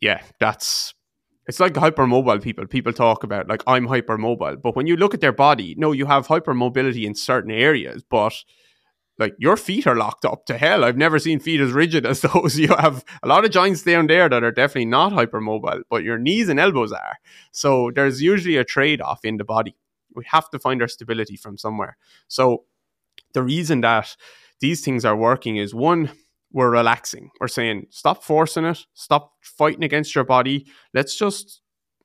yeah, 0.00 0.22
that's 0.38 0.94
it's 1.52 1.60
like 1.60 1.74
hypermobile 1.74 2.42
people. 2.42 2.66
People 2.66 2.94
talk 2.94 3.24
about 3.24 3.46
like 3.46 3.62
I'm 3.66 3.86
hypermobile, 3.86 4.62
but 4.62 4.74
when 4.74 4.86
you 4.86 4.96
look 4.96 5.12
at 5.12 5.20
their 5.20 5.34
body, 5.34 5.74
no, 5.76 5.92
you 5.92 6.06
have 6.06 6.26
hypermobility 6.26 7.04
in 7.04 7.14
certain 7.14 7.50
areas, 7.50 8.02
but 8.08 8.32
like 9.18 9.34
your 9.38 9.58
feet 9.58 9.86
are 9.86 9.94
locked 9.94 10.24
up 10.24 10.46
to 10.46 10.56
hell. 10.56 10.82
I've 10.82 10.96
never 10.96 11.18
seen 11.18 11.40
feet 11.40 11.60
as 11.60 11.72
rigid 11.72 12.06
as 12.12 12.22
those. 12.22 12.58
You 12.58 12.68
have 12.68 13.04
a 13.22 13.28
lot 13.28 13.44
of 13.44 13.50
joints 13.50 13.82
down 13.82 14.06
there 14.06 14.30
that 14.30 14.42
are 14.42 14.50
definitely 14.50 14.86
not 14.86 15.12
hypermobile, 15.12 15.82
but 15.90 16.04
your 16.04 16.16
knees 16.16 16.48
and 16.48 16.58
elbows 16.58 16.90
are. 16.90 17.18
So 17.50 17.90
there's 17.94 18.22
usually 18.22 18.56
a 18.56 18.64
trade 18.64 19.02
off 19.02 19.22
in 19.22 19.36
the 19.36 19.44
body. 19.44 19.76
We 20.14 20.24
have 20.28 20.48
to 20.52 20.58
find 20.58 20.80
our 20.80 20.88
stability 20.88 21.36
from 21.36 21.58
somewhere. 21.58 21.98
So 22.28 22.64
the 23.34 23.42
reason 23.42 23.82
that 23.82 24.16
these 24.60 24.82
things 24.82 25.04
are 25.04 25.16
working 25.16 25.58
is 25.58 25.74
one, 25.74 26.12
we're 26.52 26.70
relaxing. 26.70 27.30
We're 27.40 27.48
saying, 27.48 27.86
stop 27.90 28.22
forcing 28.22 28.64
it, 28.64 28.84
stop 28.94 29.32
fighting 29.42 29.84
against 29.84 30.14
your 30.14 30.24
body. 30.24 30.66
Let's 30.94 31.16
just 31.16 31.60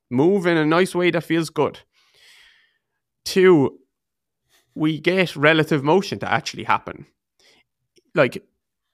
move 0.10 0.46
in 0.46 0.58
a 0.58 0.66
nice 0.66 0.96
way 0.96 1.12
that 1.12 1.24
feels 1.24 1.50
good. 1.50 1.80
Two, 3.26 3.80
we 4.74 5.00
get 5.00 5.36
relative 5.36 5.84
motion 5.84 6.20
to 6.20 6.32
actually 6.32 6.64
happen. 6.64 7.06
Like 8.16 8.44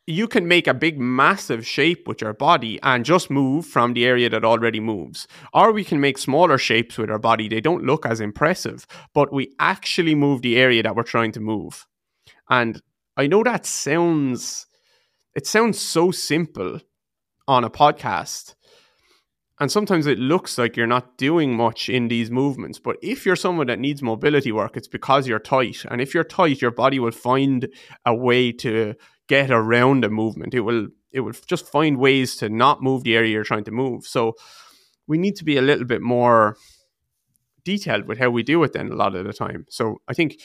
you 0.05 0.27
can 0.27 0.47
make 0.47 0.67
a 0.67 0.73
big 0.73 0.99
massive 0.99 1.65
shape 1.65 2.07
with 2.07 2.21
your 2.21 2.33
body 2.33 2.79
and 2.83 3.05
just 3.05 3.29
move 3.29 3.65
from 3.65 3.93
the 3.93 4.05
area 4.05 4.29
that 4.29 4.43
already 4.43 4.79
moves 4.79 5.27
or 5.53 5.71
we 5.71 5.83
can 5.83 6.01
make 6.01 6.17
smaller 6.17 6.57
shapes 6.57 6.97
with 6.97 7.09
our 7.09 7.19
body 7.19 7.47
they 7.47 7.61
don't 7.61 7.85
look 7.85 8.05
as 8.05 8.19
impressive 8.19 8.85
but 9.13 9.31
we 9.31 9.53
actually 9.59 10.13
move 10.13 10.41
the 10.41 10.57
area 10.57 10.83
that 10.83 10.95
we're 10.95 11.03
trying 11.03 11.31
to 11.31 11.39
move 11.39 11.87
and 12.49 12.81
i 13.15 13.25
know 13.25 13.43
that 13.43 13.65
sounds 13.65 14.65
it 15.35 15.47
sounds 15.47 15.79
so 15.79 16.11
simple 16.11 16.79
on 17.47 17.63
a 17.63 17.69
podcast 17.69 18.55
and 19.59 19.71
sometimes 19.71 20.07
it 20.07 20.17
looks 20.19 20.57
like 20.57 20.75
you're 20.75 20.87
not 20.87 21.17
doing 21.17 21.55
much 21.55 21.87
in 21.87 22.07
these 22.07 22.31
movements. 22.31 22.79
But 22.79 22.97
if 23.01 23.25
you're 23.25 23.35
someone 23.35 23.67
that 23.67 23.79
needs 23.79 24.01
mobility 24.01 24.51
work, 24.51 24.75
it's 24.75 24.87
because 24.87 25.27
you're 25.27 25.39
tight. 25.39 25.85
And 25.89 26.01
if 26.01 26.13
you're 26.13 26.23
tight, 26.23 26.61
your 26.61 26.71
body 26.71 26.99
will 26.99 27.11
find 27.11 27.69
a 28.05 28.15
way 28.15 28.51
to 28.51 28.95
get 29.27 29.51
around 29.51 30.03
a 30.03 30.09
movement. 30.09 30.53
It 30.53 30.61
will 30.61 30.87
it 31.11 31.21
will 31.21 31.33
just 31.45 31.69
find 31.69 31.97
ways 31.97 32.35
to 32.37 32.49
not 32.49 32.81
move 32.81 33.03
the 33.03 33.15
area 33.15 33.31
you're 33.31 33.43
trying 33.43 33.63
to 33.65 33.71
move. 33.71 34.05
So 34.05 34.33
we 35.07 35.19
need 35.19 35.35
to 35.35 35.45
be 35.45 35.57
a 35.57 35.61
little 35.61 35.85
bit 35.85 36.01
more 36.01 36.57
detailed 37.63 38.07
with 38.07 38.17
how 38.17 38.31
we 38.31 38.41
do 38.41 38.63
it 38.63 38.73
then 38.73 38.91
a 38.91 38.95
lot 38.95 39.15
of 39.15 39.23
the 39.23 39.33
time. 39.33 39.65
So 39.69 40.01
I 40.07 40.13
think 40.13 40.41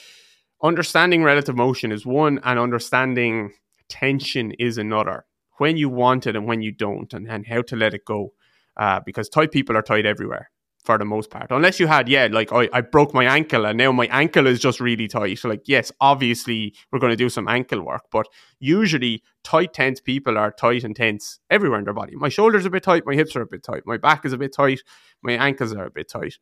understanding 0.61 1.23
relative 1.23 1.57
motion 1.57 1.91
is 1.91 2.05
one 2.05 2.39
and 2.43 2.59
understanding 2.59 3.53
tension 3.89 4.51
is 4.59 4.77
another. 4.77 5.25
When 5.57 5.75
you 5.75 5.89
want 5.89 6.25
it 6.25 6.35
and 6.35 6.47
when 6.47 6.61
you 6.61 6.71
don't 6.71 7.13
and, 7.13 7.27
and 7.27 7.45
how 7.47 7.61
to 7.63 7.75
let 7.75 7.93
it 7.93 8.05
go 8.05 8.33
uh, 8.77 9.01
because 9.05 9.27
tight 9.27 9.51
people 9.51 9.75
are 9.75 9.81
tight 9.81 10.05
everywhere 10.05 10.51
for 10.83 10.97
the 10.97 11.05
most 11.05 11.29
part. 11.29 11.47
Unless 11.51 11.79
you 11.79 11.87
had, 11.87 12.07
yeah, 12.07 12.29
like 12.31 12.53
I, 12.53 12.69
I 12.71 12.81
broke 12.81 13.13
my 13.13 13.25
ankle 13.25 13.65
and 13.65 13.77
now 13.77 13.91
my 13.91 14.07
ankle 14.07 14.47
is 14.47 14.59
just 14.59 14.79
really 14.79 15.07
tight. 15.07 15.37
So, 15.37 15.49
Like, 15.49 15.63
yes, 15.67 15.91
obviously 15.99 16.73
we're 16.91 16.99
going 16.99 17.11
to 17.11 17.17
do 17.17 17.29
some 17.29 17.47
ankle 17.47 17.81
work, 17.81 18.05
but 18.11 18.27
usually 18.59 19.21
tight, 19.43 19.73
tense 19.73 19.99
people 19.99 20.37
are 20.37 20.51
tight 20.51 20.83
and 20.83 20.95
tense 20.95 21.39
everywhere 21.49 21.79
in 21.79 21.85
their 21.85 21.93
body. 21.93 22.15
My 22.15 22.29
shoulders 22.29 22.63
are 22.65 22.69
a 22.69 22.71
bit 22.71 22.83
tight, 22.83 23.03
my 23.05 23.15
hips 23.15 23.35
are 23.35 23.41
a 23.41 23.47
bit 23.47 23.63
tight, 23.63 23.83
my 23.85 23.97
back 23.97 24.25
is 24.25 24.33
a 24.33 24.37
bit 24.37 24.53
tight, 24.53 24.81
my 25.21 25.33
ankles 25.33 25.73
are 25.73 25.85
a 25.85 25.91
bit 25.91 26.09
tight. 26.09 26.37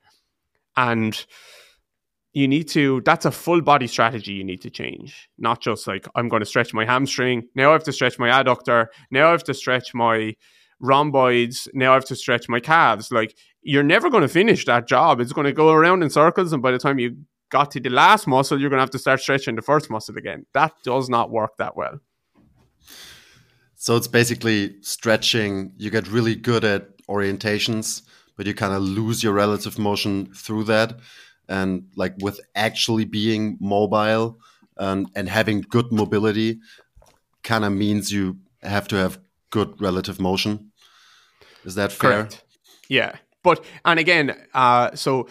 And 0.75 1.25
you 2.37 2.47
need 2.47 2.67
to, 2.69 3.01
that's 3.01 3.25
a 3.25 3.31
full 3.31 3.61
body 3.61 3.87
strategy 3.87 4.33
you 4.33 4.43
need 4.43 4.61
to 4.61 4.69
change. 4.69 5.27
Not 5.39 5.59
just 5.59 5.87
like, 5.87 6.07
I'm 6.13 6.29
going 6.29 6.41
to 6.41 6.45
stretch 6.45 6.71
my 6.71 6.85
hamstring. 6.85 7.47
Now 7.55 7.69
I 7.69 7.73
have 7.73 7.83
to 7.85 7.91
stretch 7.91 8.19
my 8.19 8.29
adductor. 8.29 8.87
Now 9.09 9.29
I 9.29 9.31
have 9.31 9.43
to 9.45 9.55
stretch 9.55 9.95
my 9.95 10.35
rhomboids. 10.79 11.67
Now 11.73 11.91
I 11.91 11.95
have 11.95 12.05
to 12.05 12.15
stretch 12.15 12.47
my 12.47 12.59
calves. 12.59 13.11
Like 13.11 13.35
you're 13.63 13.81
never 13.81 14.11
going 14.11 14.21
to 14.21 14.27
finish 14.27 14.65
that 14.65 14.87
job. 14.87 15.19
It's 15.19 15.33
going 15.33 15.45
to 15.45 15.51
go 15.51 15.71
around 15.71 16.03
in 16.03 16.09
circles, 16.11 16.53
and 16.53 16.61
by 16.61 16.71
the 16.71 16.77
time 16.77 16.99
you 16.99 17.17
got 17.49 17.71
to 17.71 17.79
the 17.79 17.89
last 17.89 18.27
muscle, 18.27 18.59
you're 18.59 18.69
going 18.69 18.77
to 18.77 18.83
have 18.83 18.91
to 18.91 18.99
start 18.99 19.19
stretching 19.19 19.55
the 19.55 19.61
first 19.61 19.89
muscle 19.89 20.15
again. 20.15 20.45
That 20.53 20.73
does 20.83 21.09
not 21.09 21.31
work 21.31 21.57
that 21.57 21.75
well. 21.75 21.99
So 23.75 23.95
it's 23.95 24.07
basically 24.07 24.81
stretching. 24.81 25.73
You 25.77 25.89
get 25.89 26.07
really 26.07 26.35
good 26.35 26.63
at 26.63 26.97
orientations, 27.07 28.03
but 28.35 28.45
you 28.45 28.53
kind 28.53 28.73
of 28.73 28.83
lose 28.83 29.23
your 29.23 29.33
relative 29.33 29.79
motion 29.79 30.31
through 30.33 30.65
that. 30.65 30.99
And 31.49 31.87
like 31.95 32.15
with 32.19 32.39
actually 32.55 33.05
being 33.05 33.57
mobile 33.59 34.39
and, 34.77 35.09
and 35.15 35.29
having 35.29 35.61
good 35.61 35.91
mobility, 35.91 36.59
kind 37.43 37.63
of 37.63 37.71
means 37.71 38.11
you 38.11 38.37
have 38.61 38.87
to 38.89 38.95
have 38.97 39.19
good 39.49 39.79
relative 39.81 40.19
motion. 40.19 40.71
Is 41.63 41.75
that 41.75 41.91
fair? 41.91 42.11
Correct. 42.11 42.43
Yeah, 42.89 43.15
but 43.43 43.63
and 43.85 43.99
again, 43.99 44.35
uh, 44.53 44.95
so 44.95 45.27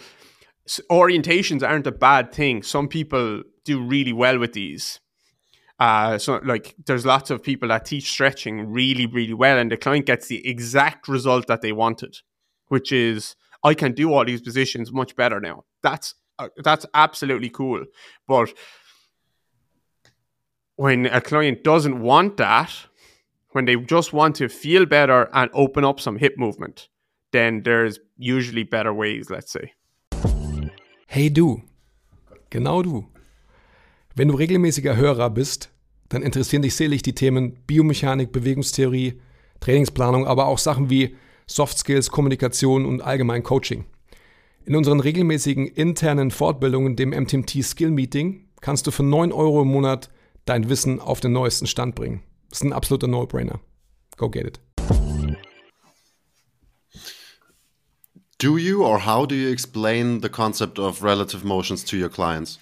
orientations 0.91 1.67
aren't 1.67 1.87
a 1.87 1.91
bad 1.91 2.31
thing. 2.31 2.63
Some 2.63 2.87
people 2.87 3.43
do 3.63 3.81
really 3.81 4.13
well 4.13 4.39
with 4.39 4.53
these. 4.53 4.99
Uh, 5.79 6.17
so 6.17 6.39
like 6.43 6.75
there's 6.85 7.05
lots 7.05 7.29
of 7.29 7.43
people 7.43 7.69
that 7.69 7.85
teach 7.85 8.09
stretching 8.09 8.71
really, 8.71 9.05
really 9.05 9.33
well, 9.33 9.57
and 9.57 9.71
the 9.71 9.77
client 9.77 10.05
gets 10.05 10.27
the 10.27 10.47
exact 10.47 11.07
result 11.07 11.47
that 11.47 11.61
they 11.61 11.71
wanted, 11.71 12.17
which 12.67 12.91
is 12.91 13.35
I 13.63 13.73
can 13.73 13.93
do 13.93 14.13
all 14.13 14.25
these 14.25 14.41
positions 14.41 14.91
much 14.91 15.15
better 15.15 15.39
now. 15.39 15.63
That's 15.81 16.15
uh, 16.39 16.49
that's 16.63 16.85
absolutely 16.93 17.49
cool. 17.49 17.85
But 18.27 18.53
when 20.75 21.07
a 21.07 21.21
client 21.21 21.63
doesn't 21.63 21.99
want 21.99 22.37
that, 22.37 22.71
when 23.51 23.65
they 23.65 23.75
just 23.75 24.13
want 24.13 24.35
to 24.35 24.47
feel 24.47 24.85
better 24.85 25.29
and 25.33 25.49
open 25.53 25.83
up 25.83 25.99
some 25.99 26.17
hip 26.17 26.37
movement, 26.37 26.89
then 27.31 27.63
there's 27.63 27.99
usually 28.17 28.63
better 28.63 28.93
ways, 28.93 29.29
let's 29.29 29.51
say. 29.51 29.73
Hey 31.07 31.29
du, 31.29 31.63
genau 32.49 32.83
du. 32.83 33.07
Wenn 34.15 34.27
du 34.27 34.35
regelmäßiger 34.35 34.95
Hörer 34.95 35.29
bist, 35.29 35.69
dann 36.09 36.21
interessieren 36.21 36.61
dich 36.61 36.75
selig 36.75 37.01
die 37.01 37.13
Themen 37.13 37.63
Biomechanik, 37.65 38.31
Bewegungstheorie, 38.31 39.21
Trainingsplanung, 39.59 40.27
aber 40.27 40.45
auch 40.47 40.57
Sachen 40.57 40.89
wie 40.89 41.15
Soft 41.47 41.77
Skills, 41.77 42.11
Kommunikation 42.11 42.85
und 42.85 43.01
allgemein 43.01 43.41
Coaching. 43.41 43.85
In 44.65 44.75
unseren 44.75 44.99
regelmäßigen 44.99 45.65
internen 45.65 46.29
Fortbildungen, 46.29 46.97
dem 46.97 47.11
MTMT 47.11 47.63
Skill 47.63 47.89
Meeting, 47.89 48.49
kannst 48.59 48.85
du 48.85 48.91
für 48.91 49.03
9 49.03 49.31
Euro 49.31 49.61
im 49.61 49.69
Monat 49.69 50.09
dein 50.43 50.69
Wissen 50.69 50.99
auf 50.99 51.21
den 51.21 51.31
neuesten 51.31 51.65
Stand 51.65 51.95
bringen. 51.95 52.21
Das 52.49 52.59
ist 52.59 52.65
ein 52.65 52.73
absoluter 52.73 53.07
No-Brainer. 53.07 53.61
Go 54.17 54.29
get 54.29 54.45
it. 54.45 54.59
Do 58.39 58.57
you 58.57 58.83
or 58.83 59.05
how 59.05 59.25
do 59.25 59.33
you 59.33 59.49
explain 59.49 60.21
the 60.21 60.29
concept 60.29 60.77
of 60.77 61.01
relative 61.01 61.45
motions 61.45 61.83
to 61.85 61.95
your 61.95 62.09
clients? 62.09 62.59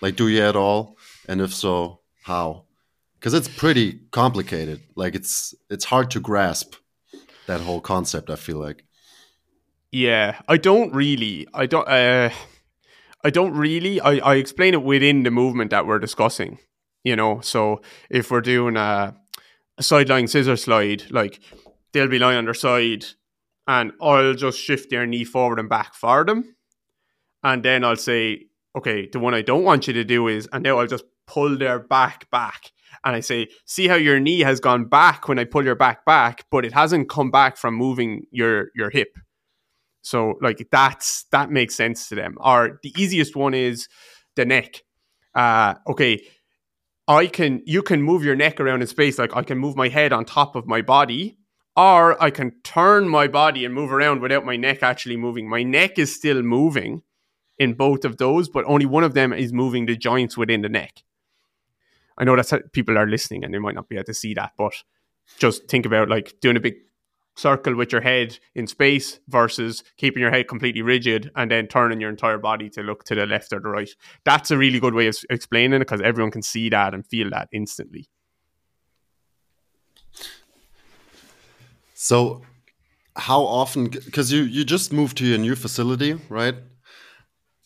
Like, 0.00 0.16
do 0.16 0.28
you 0.28 0.42
at 0.42 0.54
all? 0.54 0.96
And 1.26 1.40
if 1.40 1.54
so, 1.54 2.00
how? 2.26 2.66
Because 3.18 3.34
it's 3.36 3.48
pretty 3.48 4.00
complicated. 4.12 4.82
Like, 4.94 5.16
it's 5.16 5.56
it's 5.68 5.86
hard 5.86 6.10
to 6.12 6.20
grasp 6.20 6.76
that 7.48 7.60
whole 7.60 7.80
concept. 7.80 8.30
I 8.30 8.36
feel 8.36 8.58
like. 8.58 8.84
Yeah, 9.90 10.40
I 10.48 10.56
don't 10.56 10.94
really. 10.94 11.46
I 11.52 11.66
don't. 11.66 11.88
Uh, 11.88 12.30
I 13.24 13.30
don't 13.30 13.54
really. 13.54 14.00
I, 14.00 14.18
I 14.18 14.34
explain 14.36 14.74
it 14.74 14.82
within 14.82 15.24
the 15.24 15.30
movement 15.30 15.70
that 15.72 15.86
we're 15.86 15.98
discussing. 15.98 16.58
You 17.04 17.16
know, 17.16 17.40
so 17.40 17.80
if 18.10 18.30
we're 18.30 18.40
doing 18.40 18.76
a, 18.76 19.16
a 19.76 19.82
sideline 19.82 20.28
scissor 20.28 20.56
slide, 20.56 21.04
like 21.10 21.40
they'll 21.92 22.08
be 22.08 22.18
lying 22.18 22.38
on 22.38 22.44
their 22.44 22.54
side, 22.54 23.06
and 23.66 23.92
I'll 24.00 24.34
just 24.34 24.58
shift 24.58 24.90
their 24.90 25.06
knee 25.06 25.24
forward 25.24 25.58
and 25.58 25.68
back 25.68 25.94
for 25.94 26.24
them, 26.24 26.56
and 27.42 27.64
then 27.64 27.82
I'll 27.84 27.96
say, 27.96 28.46
okay, 28.76 29.08
the 29.10 29.20
one 29.20 29.34
I 29.34 29.42
don't 29.42 29.64
want 29.64 29.86
you 29.86 29.94
to 29.94 30.04
do 30.04 30.28
is, 30.28 30.48
and 30.52 30.62
now 30.62 30.78
I'll 30.78 30.86
just 30.86 31.04
pull 31.26 31.56
their 31.56 31.78
back 31.78 32.30
back. 32.30 32.72
And 33.08 33.16
I 33.16 33.20
say, 33.20 33.48
see 33.64 33.88
how 33.88 33.94
your 33.94 34.20
knee 34.20 34.40
has 34.40 34.60
gone 34.60 34.84
back 34.84 35.28
when 35.28 35.38
I 35.38 35.44
pull 35.44 35.64
your 35.64 35.74
back 35.74 36.04
back, 36.04 36.44
but 36.50 36.64
it 36.64 36.72
hasn't 36.72 37.08
come 37.08 37.30
back 37.30 37.56
from 37.56 37.74
moving 37.74 38.26
your 38.30 38.68
your 38.74 38.90
hip. 38.90 39.16
So 40.02 40.34
like 40.42 40.68
that's 40.70 41.24
that 41.32 41.50
makes 41.50 41.74
sense 41.74 42.08
to 42.10 42.14
them. 42.14 42.36
Or 42.38 42.78
the 42.82 42.92
easiest 42.98 43.34
one 43.34 43.54
is 43.54 43.88
the 44.36 44.44
neck. 44.44 44.82
Uh, 45.34 45.74
okay, 45.86 46.22
I 47.08 47.26
can 47.26 47.62
you 47.64 47.82
can 47.82 48.02
move 48.02 48.22
your 48.22 48.36
neck 48.36 48.60
around 48.60 48.82
in 48.82 48.86
space. 48.86 49.18
Like 49.18 49.34
I 49.34 49.42
can 49.42 49.58
move 49.58 49.74
my 49.74 49.88
head 49.88 50.12
on 50.12 50.24
top 50.26 50.54
of 50.54 50.66
my 50.66 50.82
body, 50.82 51.38
or 51.76 52.22
I 52.22 52.30
can 52.30 52.52
turn 52.62 53.08
my 53.08 53.26
body 53.26 53.64
and 53.64 53.74
move 53.74 53.90
around 53.90 54.20
without 54.20 54.44
my 54.44 54.56
neck 54.56 54.82
actually 54.82 55.16
moving. 55.16 55.48
My 55.48 55.62
neck 55.62 55.98
is 55.98 56.14
still 56.14 56.42
moving, 56.42 57.02
in 57.58 57.74
both 57.74 58.04
of 58.04 58.18
those, 58.18 58.48
but 58.48 58.64
only 58.66 58.86
one 58.86 59.04
of 59.04 59.14
them 59.14 59.32
is 59.32 59.52
moving 59.52 59.86
the 59.86 59.96
joints 59.96 60.36
within 60.36 60.62
the 60.62 60.68
neck. 60.68 61.02
I 62.18 62.24
know 62.24 62.36
that 62.36 62.72
people 62.72 62.98
are 62.98 63.06
listening 63.06 63.44
and 63.44 63.54
they 63.54 63.58
might 63.58 63.74
not 63.74 63.88
be 63.88 63.96
able 63.96 64.04
to 64.04 64.14
see 64.14 64.34
that, 64.34 64.52
but 64.58 64.72
just 65.38 65.68
think 65.68 65.86
about 65.86 66.08
like 66.08 66.34
doing 66.40 66.56
a 66.56 66.60
big 66.60 66.74
circle 67.36 67.76
with 67.76 67.92
your 67.92 68.00
head 68.00 68.36
in 68.56 68.66
space 68.66 69.20
versus 69.28 69.84
keeping 69.96 70.20
your 70.20 70.30
head 70.32 70.48
completely 70.48 70.82
rigid 70.82 71.30
and 71.36 71.50
then 71.50 71.68
turning 71.68 72.00
your 72.00 72.10
entire 72.10 72.38
body 72.38 72.68
to 72.70 72.82
look 72.82 73.04
to 73.04 73.14
the 73.14 73.26
left 73.26 73.52
or 73.52 73.60
the 73.60 73.68
right. 73.68 73.90
That's 74.24 74.50
a 74.50 74.58
really 74.58 74.80
good 74.80 74.94
way 74.94 75.06
of 75.06 75.16
explaining 75.30 75.74
it 75.74 75.78
because 75.80 76.00
everyone 76.00 76.32
can 76.32 76.42
see 76.42 76.68
that 76.70 76.94
and 76.94 77.06
feel 77.06 77.30
that 77.30 77.48
instantly. 77.52 78.08
So, 81.94 82.42
how 83.16 83.42
often? 83.42 83.88
Because 83.88 84.32
you 84.32 84.42
you 84.42 84.64
just 84.64 84.92
moved 84.92 85.16
to 85.18 85.26
your 85.26 85.38
new 85.38 85.56
facility, 85.56 86.18
right? 86.28 86.54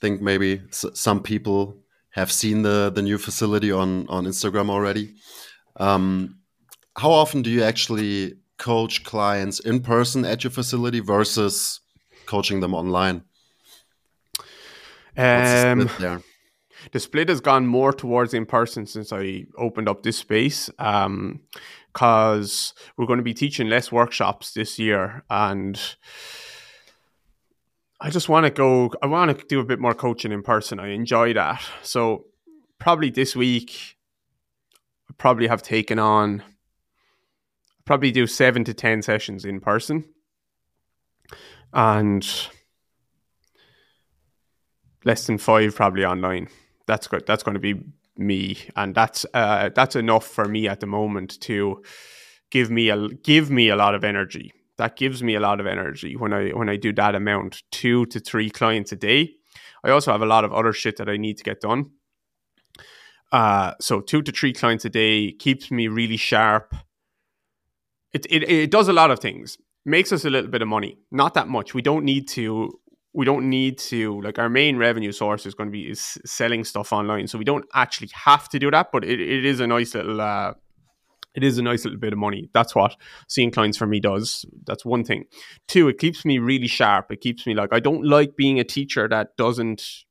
think 0.03 0.20
maybe 0.20 0.61
some 0.72 1.22
people 1.22 1.76
have 2.13 2.33
seen 2.33 2.63
the 2.63 2.91
the 2.95 3.03
new 3.03 3.19
facility 3.19 3.73
on 3.73 4.07
on 4.09 4.25
Instagram 4.25 4.71
already. 4.71 5.15
Um, 5.77 6.39
how 6.97 7.11
often 7.11 7.43
do 7.43 7.51
you 7.51 7.63
actually 7.63 8.35
coach 8.59 9.03
clients 9.05 9.61
in 9.61 9.81
person 9.81 10.25
at 10.25 10.45
your 10.45 10.51
facility 10.51 11.01
versus 11.01 11.81
coaching 12.27 12.61
them 12.61 12.75
online? 12.75 13.23
Um, 15.17 15.79
the, 15.79 15.89
split 15.89 16.23
the 16.93 17.01
split 17.01 17.29
has 17.29 17.41
gone 17.41 17.67
more 17.67 17.93
towards 17.93 18.35
in 18.35 18.47
person 18.47 18.87
since 18.87 19.13
I 19.13 19.45
opened 19.57 19.89
up 19.89 20.03
this 20.03 20.17
space. 20.19 20.69
because 20.77 22.75
um, 22.77 22.93
we're 22.97 23.07
going 23.07 23.19
to 23.19 23.23
be 23.23 23.35
teaching 23.35 23.69
less 23.69 23.93
workshops 23.93 24.53
this 24.53 24.79
year 24.79 25.23
and 25.31 25.81
I 28.05 28.11
just 28.11 28.28
want 28.28 28.44
to 28.46 28.50
go. 28.50 28.90
I 29.00 29.07
want 29.07 29.38
to 29.38 29.46
do 29.46 29.61
a 29.61 29.64
bit 29.64 29.78
more 29.78 29.94
coaching 29.94 30.32
in 30.32 30.42
person. 30.42 30.80
I 30.80 30.88
enjoy 30.88 31.34
that. 31.34 31.62
So 31.82 32.24
probably 32.80 33.11
this 33.11 33.36
week, 33.36 33.96
I 35.09 35.14
probably 35.18 35.46
have 35.46 35.62
taken 35.62 36.00
on. 36.00 36.42
Probably 37.84 38.11
do 38.11 38.26
seven 38.26 38.64
to 38.64 38.74
ten 38.74 39.03
sessions 39.03 39.44
in 39.44 39.61
person, 39.61 40.05
and 41.72 42.28
less 45.05 45.28
than 45.28 45.38
five 45.38 45.76
probably 45.76 46.05
online. 46.05 46.48
That's 46.88 47.07
good. 47.07 47.24
That's 47.24 47.44
going 47.44 47.55
to 47.55 47.61
be 47.61 47.84
me, 48.16 48.59
and 48.74 48.96
that's 48.96 49.24
uh, 49.32 49.70
that's 49.76 49.94
enough 49.94 50.26
for 50.26 50.46
me 50.46 50.66
at 50.66 50.80
the 50.80 50.86
moment 50.86 51.40
to 51.42 51.84
give 52.50 52.68
me 52.68 52.88
a 52.88 53.09
give 53.09 53.48
me 53.48 53.68
a 53.68 53.76
lot 53.76 53.94
of 53.94 54.03
energy 54.03 54.53
that 54.83 54.97
gives 54.97 55.22
me 55.22 55.37
a 55.37 55.41
lot 55.41 55.61
of 55.61 55.66
energy 55.66 56.16
when 56.16 56.33
I 56.33 56.49
when 56.49 56.68
I 56.68 56.76
do 56.76 56.93
that 56.95 57.14
amount, 57.14 57.62
two 57.70 58.05
to 58.07 58.18
three 58.18 58.51
clients 58.51 58.91
a 58.91 58.97
day. 58.97 59.35
I 59.85 59.91
also 59.91 60.11
have 60.11 60.22
a 60.22 60.26
lot 60.26 60.45
of 60.45 60.53
other 60.53 60.72
shit 60.72 60.97
that 60.97 61.09
I 61.09 61.16
need 61.16 61.39
to 61.39 61.45
get 61.45 61.61
done. 61.61 61.91
Uh, 63.30 63.74
so 63.80 64.01
two 64.01 64.22
to 64.22 64.33
three 64.33 64.53
clients 64.53 64.85
a 64.85 64.91
day 64.91 65.30
keeps 65.30 65.70
me 65.70 65.87
really 65.87 66.16
sharp. 66.16 66.74
It, 68.12 68.26
it 68.28 68.43
it 68.51 68.70
does 68.72 68.89
a 68.89 68.93
lot 68.93 69.12
of 69.12 69.20
things. 69.20 69.57
Makes 69.85 70.11
us 70.11 70.24
a 70.24 70.30
little 70.30 70.51
bit 70.51 70.62
of 70.62 70.68
money. 70.68 70.99
Not 71.12 71.35
that 71.35 71.47
much. 71.47 71.74
We 71.74 71.83
don't 71.83 72.05
need 72.05 72.26
to 72.30 72.80
we 73.12 73.24
don't 73.24 73.49
need 73.49 73.78
to 73.78 74.20
like 74.22 74.41
our 74.41 74.49
main 74.49 74.78
revenue 74.78 75.12
source 75.12 75.47
is 75.47 75.55
going 75.55 75.68
to 75.68 75.72
be 75.72 75.91
is 75.91 76.18
selling 76.24 76.64
stuff 76.64 76.93
online 76.93 77.26
so 77.28 77.37
we 77.39 77.45
don't 77.45 77.66
actually 77.74 78.11
have 78.14 78.49
to 78.49 78.59
do 78.59 78.70
that 78.70 78.89
but 78.91 79.05
it, 79.05 79.20
it 79.20 79.45
is 79.45 79.61
a 79.61 79.66
nice 79.66 79.95
little 79.95 80.18
uh, 80.18 80.55
it 81.35 81.43
is 81.43 81.59
a 81.59 81.62
nice 81.62 81.85
little 81.85 81.99
bit 81.99 82.12
of 82.12 82.18
money. 82.18 82.51
That's 82.53 82.74
what 82.74 82.97
seeing 83.28 83.51
clients 83.51 83.78
for 83.78 83.87
me 83.87 84.01
does. 84.01 84.45
That's 84.66 84.85
one 84.85 85.05
thing. 85.05 85.24
Two, 85.68 85.89
it 85.89 85.99
keeps 85.99 86.24
me 86.24 86.39
really 86.39 86.66
sharp. 86.66 87.11
It 87.11 87.20
keeps 87.20 87.47
me 87.47 87.55
like 87.55 87.72
I 87.72 87.80
don't 87.80 88.05
like 88.05 88.37
being 88.37 88.61
a 88.61 88.64
teacher 88.64 89.09
that 89.09 89.37
doesn't 89.37 90.05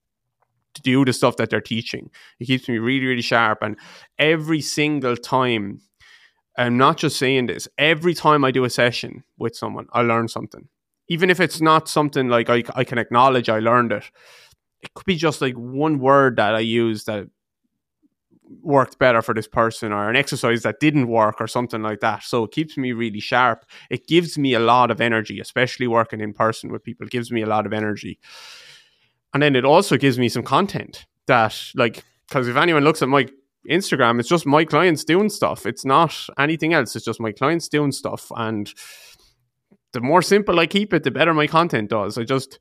do 0.84 1.06
the 1.06 1.14
stuff 1.14 1.38
that 1.38 1.50
they're 1.50 1.62
teaching. 1.62 2.10
It 2.40 2.46
keeps 2.46 2.68
me 2.68 2.78
really, 2.78 3.06
really 3.06 3.22
sharp. 3.22 3.60
And 3.62 3.78
every 4.18 4.62
single 4.62 5.18
time, 5.18 5.82
I'm 6.58 6.78
not 6.78 6.98
just 6.98 7.18
saying 7.18 7.48
this, 7.48 7.68
every 7.78 8.14
time 8.14 8.44
I 8.44 8.52
do 8.52 8.64
a 8.64 8.70
session 8.70 9.24
with 9.38 9.56
someone, 9.56 9.88
I 9.94 10.02
learn 10.02 10.28
something. 10.28 10.68
Even 11.08 11.30
if 11.30 11.40
it's 11.40 11.62
not 11.62 11.90
something 11.90 12.30
like 12.30 12.50
I, 12.50 12.64
I 12.74 12.84
can 12.84 12.98
acknowledge 12.98 13.50
I 13.50 13.60
learned 13.60 13.92
it, 13.92 14.10
it 14.82 14.94
could 14.94 15.06
be 15.06 15.16
just 15.16 15.42
like 15.42 15.56
one 15.56 16.00
word 16.00 16.38
that 16.38 16.56
I 16.56 16.60
use 16.60 17.04
that 17.06 17.28
worked 18.62 19.00
better 19.00 19.22
for 19.22 19.34
this 19.34 19.48
person 19.48 19.92
or 19.92 20.10
an 20.10 20.16
exercise 20.16 20.64
that 20.64 20.80
didn't 20.80 21.08
work 21.08 21.40
or 21.40 21.48
something 21.48 21.82
like 21.82 22.00
that. 22.02 22.24
So 22.24 22.44
it 22.44 22.52
keeps 22.52 22.78
me 22.78 22.92
really 22.92 23.20
sharp. 23.20 23.66
It 23.90 24.08
gives 24.08 24.38
me 24.38 24.54
a 24.54 24.60
lot 24.60 24.92
of 24.92 25.02
energy, 25.02 25.40
especially 25.40 25.88
working 25.88 26.22
in 26.22 26.34
person 26.34 26.72
with 26.72 26.84
people. 26.84 27.08
It 27.08 27.12
gives 27.12 27.32
me 27.32 27.42
a 27.42 27.48
lot 27.48 27.66
of 27.66 27.74
energy. 27.74 28.20
And 29.34 29.42
then 29.42 29.56
it 29.56 29.66
also 29.66 29.98
gives 29.98 30.20
me 30.20 30.30
some 30.30 30.44
content 30.44 31.06
that, 31.28 31.58
like, 31.76 32.04
because 32.28 32.48
if 32.48 32.56
anyone 32.58 32.84
looks 32.84 33.02
at 33.02 33.10
my 33.10 33.28
Instagram, 33.70 34.20
it's 34.20 34.30
just 34.30 34.46
my 34.46 34.66
clients 34.66 35.04
doing 35.04 35.30
stuff. 35.30 35.66
It's 35.66 35.86
not 35.86 36.16
anything 36.38 36.74
else. 36.74 36.96
It's 36.96 37.06
just 37.06 37.20
my 37.20 37.32
clients 37.32 37.70
doing 37.70 37.92
stuff. 37.92 38.32
And 38.36 38.74
the 39.94 40.02
more 40.02 40.22
simple 40.22 40.60
I 40.60 40.68
keep 40.68 40.94
it, 40.94 41.04
the 41.04 41.12
better 41.12 41.34
my 41.34 41.48
content 41.48 41.90
does. 41.90 42.18
I 42.18 42.24
just, 42.24 42.60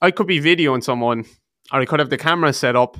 I 0.00 0.10
could 0.10 0.26
be 0.26 0.40
videoing 0.40 0.82
someone 0.82 1.24
or 1.72 1.80
I 1.80 1.84
could 1.86 2.00
have 2.00 2.10
the 2.10 2.18
camera 2.18 2.52
set 2.52 2.76
up 2.76 2.98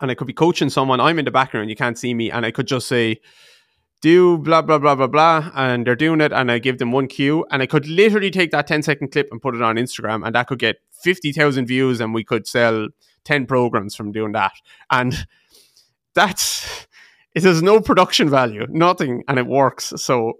and 0.00 0.10
I 0.10 0.14
could 0.14 0.26
be 0.26 0.32
coaching 0.32 0.70
someone. 0.70 1.00
I'm 1.00 1.18
in 1.18 1.24
the 1.24 1.30
background, 1.30 1.70
you 1.70 1.76
can't 1.76 1.98
see 1.98 2.14
me, 2.14 2.30
and 2.30 2.44
I 2.44 2.50
could 2.50 2.66
just 2.66 2.88
say, 2.88 3.20
do 4.04 4.36
blah 4.36 4.60
blah 4.60 4.76
blah 4.76 4.94
blah 4.94 5.06
blah 5.06 5.50
and 5.54 5.86
they're 5.86 5.96
doing 5.96 6.20
it 6.20 6.30
and 6.30 6.52
I 6.52 6.58
give 6.58 6.76
them 6.76 6.92
one 6.92 7.08
cue 7.08 7.46
and 7.50 7.62
I 7.62 7.66
could 7.66 7.86
literally 7.88 8.30
take 8.30 8.50
that 8.50 8.66
10 8.66 8.82
second 8.82 9.12
clip 9.12 9.28
and 9.30 9.40
put 9.40 9.54
it 9.54 9.62
on 9.62 9.76
Instagram 9.76 10.26
and 10.26 10.34
that 10.34 10.46
could 10.46 10.58
get 10.58 10.76
50,000 11.02 11.64
views 11.64 12.02
and 12.02 12.12
we 12.12 12.22
could 12.22 12.46
sell 12.46 12.88
10 13.24 13.46
programs 13.46 13.94
from 13.94 14.12
doing 14.12 14.32
that. 14.32 14.52
And 14.90 15.26
that's 16.12 16.86
it 17.34 17.44
has 17.44 17.62
no 17.62 17.80
production 17.80 18.28
value 18.28 18.66
nothing 18.68 19.24
and 19.26 19.38
it 19.38 19.46
works. 19.46 19.94
So 19.96 20.34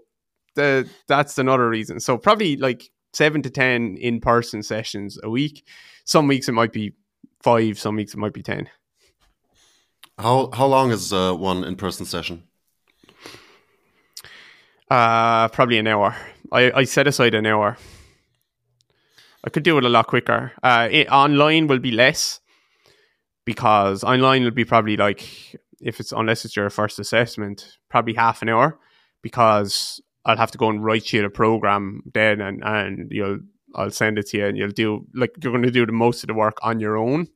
the 0.53 0.87
that's 1.07 1.39
another 1.39 1.67
reason. 1.67 1.99
So 1.99 2.19
probably 2.19 2.57
like 2.57 2.91
7 3.13 3.41
to 3.41 3.49
10 3.49 3.97
in 3.97 4.21
person 4.21 4.61
sessions 4.61 5.17
a 5.23 5.29
week. 5.31 5.67
Some 6.03 6.27
weeks 6.27 6.47
it 6.47 6.51
might 6.51 6.71
be 6.71 6.93
5 7.41 7.79
some 7.79 7.95
weeks 7.95 8.13
it 8.13 8.17
might 8.17 8.33
be 8.33 8.43
10 8.43 8.69
how 10.17 10.49
how 10.53 10.65
long 10.65 10.91
is 10.91 11.11
uh, 11.13 11.33
one 11.33 11.63
in 11.63 11.75
person 11.75 12.05
session 12.05 12.43
uh, 14.89 15.47
probably 15.49 15.77
an 15.77 15.87
hour. 15.87 16.15
I, 16.51 16.71
I 16.71 16.83
set 16.83 17.07
aside 17.07 17.33
an 17.33 17.45
hour. 17.45 17.77
I 19.43 19.49
could 19.49 19.63
do 19.63 19.77
it 19.77 19.83
a 19.83 19.89
lot 19.89 20.07
quicker. 20.07 20.51
Uh, 20.63 20.87
it, 20.91 21.07
online 21.09 21.67
will 21.67 21.79
be 21.79 21.91
less 21.91 22.39
because 23.45 24.03
online 24.03 24.43
will 24.43 24.51
be 24.51 24.65
probably 24.65 24.97
like 24.97 25.55
if 25.81 25.99
it's 25.99 26.11
unless 26.11 26.45
it's 26.45 26.55
your 26.55 26.69
first 26.69 26.99
assessment, 26.99 27.77
probably 27.89 28.13
half 28.13 28.41
an 28.41 28.49
hour 28.49 28.79
because 29.21 30.01
I'll 30.25 30.37
have 30.37 30.51
to 30.51 30.57
go 30.57 30.69
and 30.69 30.83
write 30.83 31.13
you 31.13 31.21
the 31.21 31.29
program 31.29 32.01
then 32.13 32.41
and 32.41 32.63
and 32.63 33.11
you'll 33.11 33.39
I'll 33.75 33.91
send 33.91 34.17
it 34.17 34.27
to 34.27 34.37
you 34.37 34.47
and 34.47 34.57
you'll 34.57 34.69
do 34.69 35.05
like 35.13 35.31
you're 35.41 35.51
going 35.51 35.63
to 35.63 35.71
do 35.71 35.85
the 35.85 35.91
most 35.91 36.23
of 36.23 36.27
the 36.27 36.33
work 36.33 36.57
on 36.63 36.79
your 36.79 36.97
own. 36.97 37.27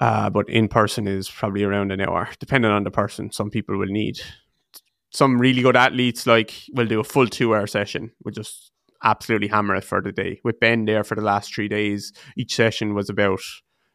Uh, 0.00 0.30
but 0.30 0.48
in 0.48 0.68
person 0.68 1.08
is 1.08 1.28
probably 1.28 1.64
around 1.64 1.90
an 1.90 2.00
hour, 2.00 2.28
depending 2.38 2.70
on 2.70 2.84
the 2.84 2.90
person. 2.90 3.32
Some 3.32 3.50
people 3.50 3.76
will 3.76 3.86
need 3.86 4.20
some 5.10 5.38
really 5.38 5.62
good 5.62 5.76
athletes 5.76 6.26
like 6.26 6.52
will 6.72 6.86
do 6.86 7.00
a 7.00 7.04
full 7.04 7.26
two 7.26 7.54
hour 7.54 7.66
session. 7.66 8.12
We'll 8.24 8.34
just 8.34 8.70
absolutely 9.02 9.48
hammer 9.48 9.76
it 9.76 9.84
for 9.84 10.00
the 10.00 10.12
day. 10.12 10.40
With 10.44 10.60
Ben 10.60 10.84
there 10.84 11.04
for 11.04 11.14
the 11.14 11.22
last 11.22 11.54
three 11.54 11.68
days, 11.68 12.12
each 12.36 12.54
session 12.54 12.94
was 12.94 13.08
about 13.08 13.40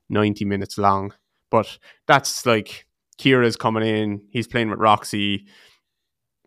90 0.09 0.45
minutes 0.45 0.77
long. 0.77 1.13
But 1.49 1.77
that's 2.07 2.45
like 2.45 2.85
Kira's 3.19 3.55
coming 3.55 3.85
in, 3.85 4.21
he's 4.31 4.47
playing 4.47 4.69
with 4.69 4.79
Roxy 4.79 5.45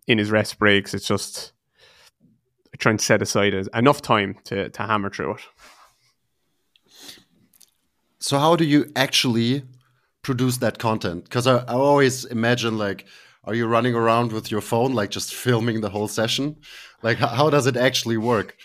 in 0.07 0.19
his 0.19 0.31
rest 0.31 0.59
breaks. 0.59 0.95
It's 0.95 1.07
just 1.07 1.53
trying 2.79 2.99
to 2.99 3.05
set 3.05 3.23
aside 3.23 3.55
enough 3.75 4.03
time 4.03 4.37
to, 4.45 4.69
to 4.69 4.83
hammer 4.83 5.11
through 5.11 5.35
it. 5.35 5.41
So, 8.27 8.41
how 8.41 8.57
do 8.57 8.65
you 8.65 8.91
actually 8.97 9.63
produce 10.23 10.57
that 10.57 10.81
content? 10.81 11.23
Because 11.23 11.47
I, 11.47 11.59
I 11.59 11.75
always 11.75 12.25
imagine 12.25 12.77
like 12.77 13.07
are 13.45 13.55
you 13.55 13.69
running 13.69 13.95
around 13.95 14.33
with 14.33 14.51
your 14.51 14.61
phone 14.61 14.95
like 14.95 15.11
just 15.11 15.33
filming 15.33 15.81
the 15.81 15.91
whole 15.91 16.09
session? 16.09 16.57
Like 17.05 17.19
how, 17.19 17.29
how 17.29 17.51
does 17.51 17.69
it 17.69 17.77
actually 17.77 18.17
work? 18.17 18.57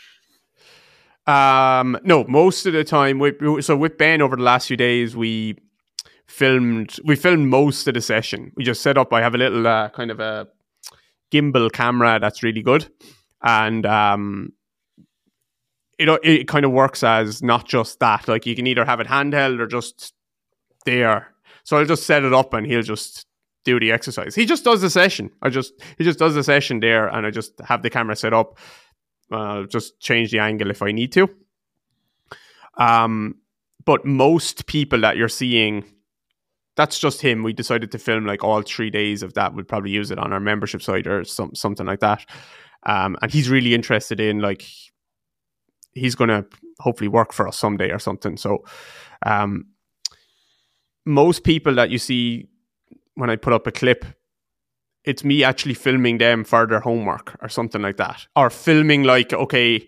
Um 1.27 1.99
no 2.03 2.23
most 2.23 2.65
of 2.65 2.73
the 2.73 2.83
time 2.83 3.19
we, 3.19 3.61
so 3.61 3.77
with 3.77 3.99
ben 3.99 4.23
over 4.23 4.35
the 4.35 4.41
last 4.41 4.65
few 4.67 4.77
days 4.77 5.15
we 5.15 5.57
filmed 6.25 6.97
we 7.03 7.15
filmed 7.15 7.47
most 7.47 7.87
of 7.87 7.93
the 7.93 8.01
session. 8.01 8.51
We 8.55 8.63
just 8.63 8.81
set 8.81 8.97
up 8.97 9.13
i 9.13 9.21
have 9.21 9.35
a 9.35 9.37
little 9.37 9.67
uh, 9.67 9.89
kind 9.89 10.09
of 10.09 10.19
a 10.19 10.47
gimbal 11.31 11.71
camera 11.71 12.17
that's 12.19 12.41
really 12.41 12.63
good. 12.63 12.87
And 13.43 13.85
um 13.85 14.53
it, 16.01 16.19
it 16.23 16.47
kind 16.47 16.65
of 16.65 16.71
works 16.71 17.03
as 17.03 17.41
not 17.41 17.67
just 17.67 17.99
that 17.99 18.27
like 18.27 18.45
you 18.45 18.55
can 18.55 18.67
either 18.67 18.85
have 18.85 18.99
it 18.99 19.07
handheld 19.07 19.59
or 19.59 19.67
just 19.67 20.13
there 20.85 21.33
so 21.63 21.77
i'll 21.77 21.85
just 21.85 22.05
set 22.05 22.23
it 22.23 22.33
up 22.33 22.53
and 22.53 22.67
he'll 22.67 22.81
just 22.81 23.25
do 23.63 23.79
the 23.79 23.91
exercise. 23.91 24.35
He 24.35 24.45
just 24.45 24.63
does 24.63 24.81
the 24.81 24.89
session. 24.89 25.31
I 25.41 25.49
just 25.49 25.73
he 25.97 26.03
just 26.03 26.19
does 26.19 26.35
the 26.35 26.43
session 26.43 26.79
there, 26.79 27.07
and 27.07 27.25
I 27.25 27.31
just 27.31 27.59
have 27.61 27.81
the 27.81 27.89
camera 27.89 28.15
set 28.15 28.33
up. 28.33 28.57
Uh, 29.31 29.63
just 29.63 29.99
change 29.99 30.31
the 30.31 30.39
angle 30.39 30.69
if 30.69 30.81
I 30.81 30.91
need 30.91 31.11
to. 31.13 31.29
Um, 32.77 33.35
but 33.85 34.05
most 34.05 34.65
people 34.65 34.99
that 35.01 35.17
you're 35.17 35.29
seeing, 35.29 35.85
that's 36.75 36.99
just 36.99 37.21
him. 37.21 37.43
We 37.43 37.53
decided 37.53 37.91
to 37.91 37.99
film 37.99 38.25
like 38.25 38.43
all 38.43 38.61
three 38.61 38.89
days 38.89 39.23
of 39.23 39.33
that. 39.35 39.53
We'd 39.53 39.67
probably 39.67 39.91
use 39.91 40.11
it 40.11 40.19
on 40.19 40.33
our 40.33 40.39
membership 40.39 40.81
site 40.81 41.07
or 41.07 41.23
some 41.23 41.55
something 41.55 41.85
like 41.85 41.99
that. 41.99 42.25
Um, 42.83 43.15
and 43.21 43.31
he's 43.31 43.49
really 43.49 43.75
interested 43.75 44.19
in 44.19 44.39
like 44.39 44.65
he's 45.93 46.15
going 46.15 46.29
to 46.29 46.45
hopefully 46.79 47.07
work 47.07 47.33
for 47.33 47.47
us 47.47 47.57
someday 47.57 47.91
or 47.91 47.99
something. 47.99 48.37
So, 48.37 48.63
um, 49.25 49.65
most 51.05 51.43
people 51.43 51.75
that 51.75 51.89
you 51.89 51.97
see 51.97 52.47
when 53.15 53.29
I 53.29 53.35
put 53.35 53.53
up 53.53 53.67
a 53.67 53.71
clip, 53.71 54.05
it's 55.03 55.23
me 55.23 55.43
actually 55.43 55.73
filming 55.73 56.19
them 56.19 56.43
for 56.43 56.67
their 56.67 56.79
homework 56.79 57.37
or 57.41 57.49
something 57.49 57.81
like 57.81 57.97
that, 57.97 58.27
or 58.35 58.49
filming 58.49 59.03
like 59.03 59.33
okay. 59.33 59.87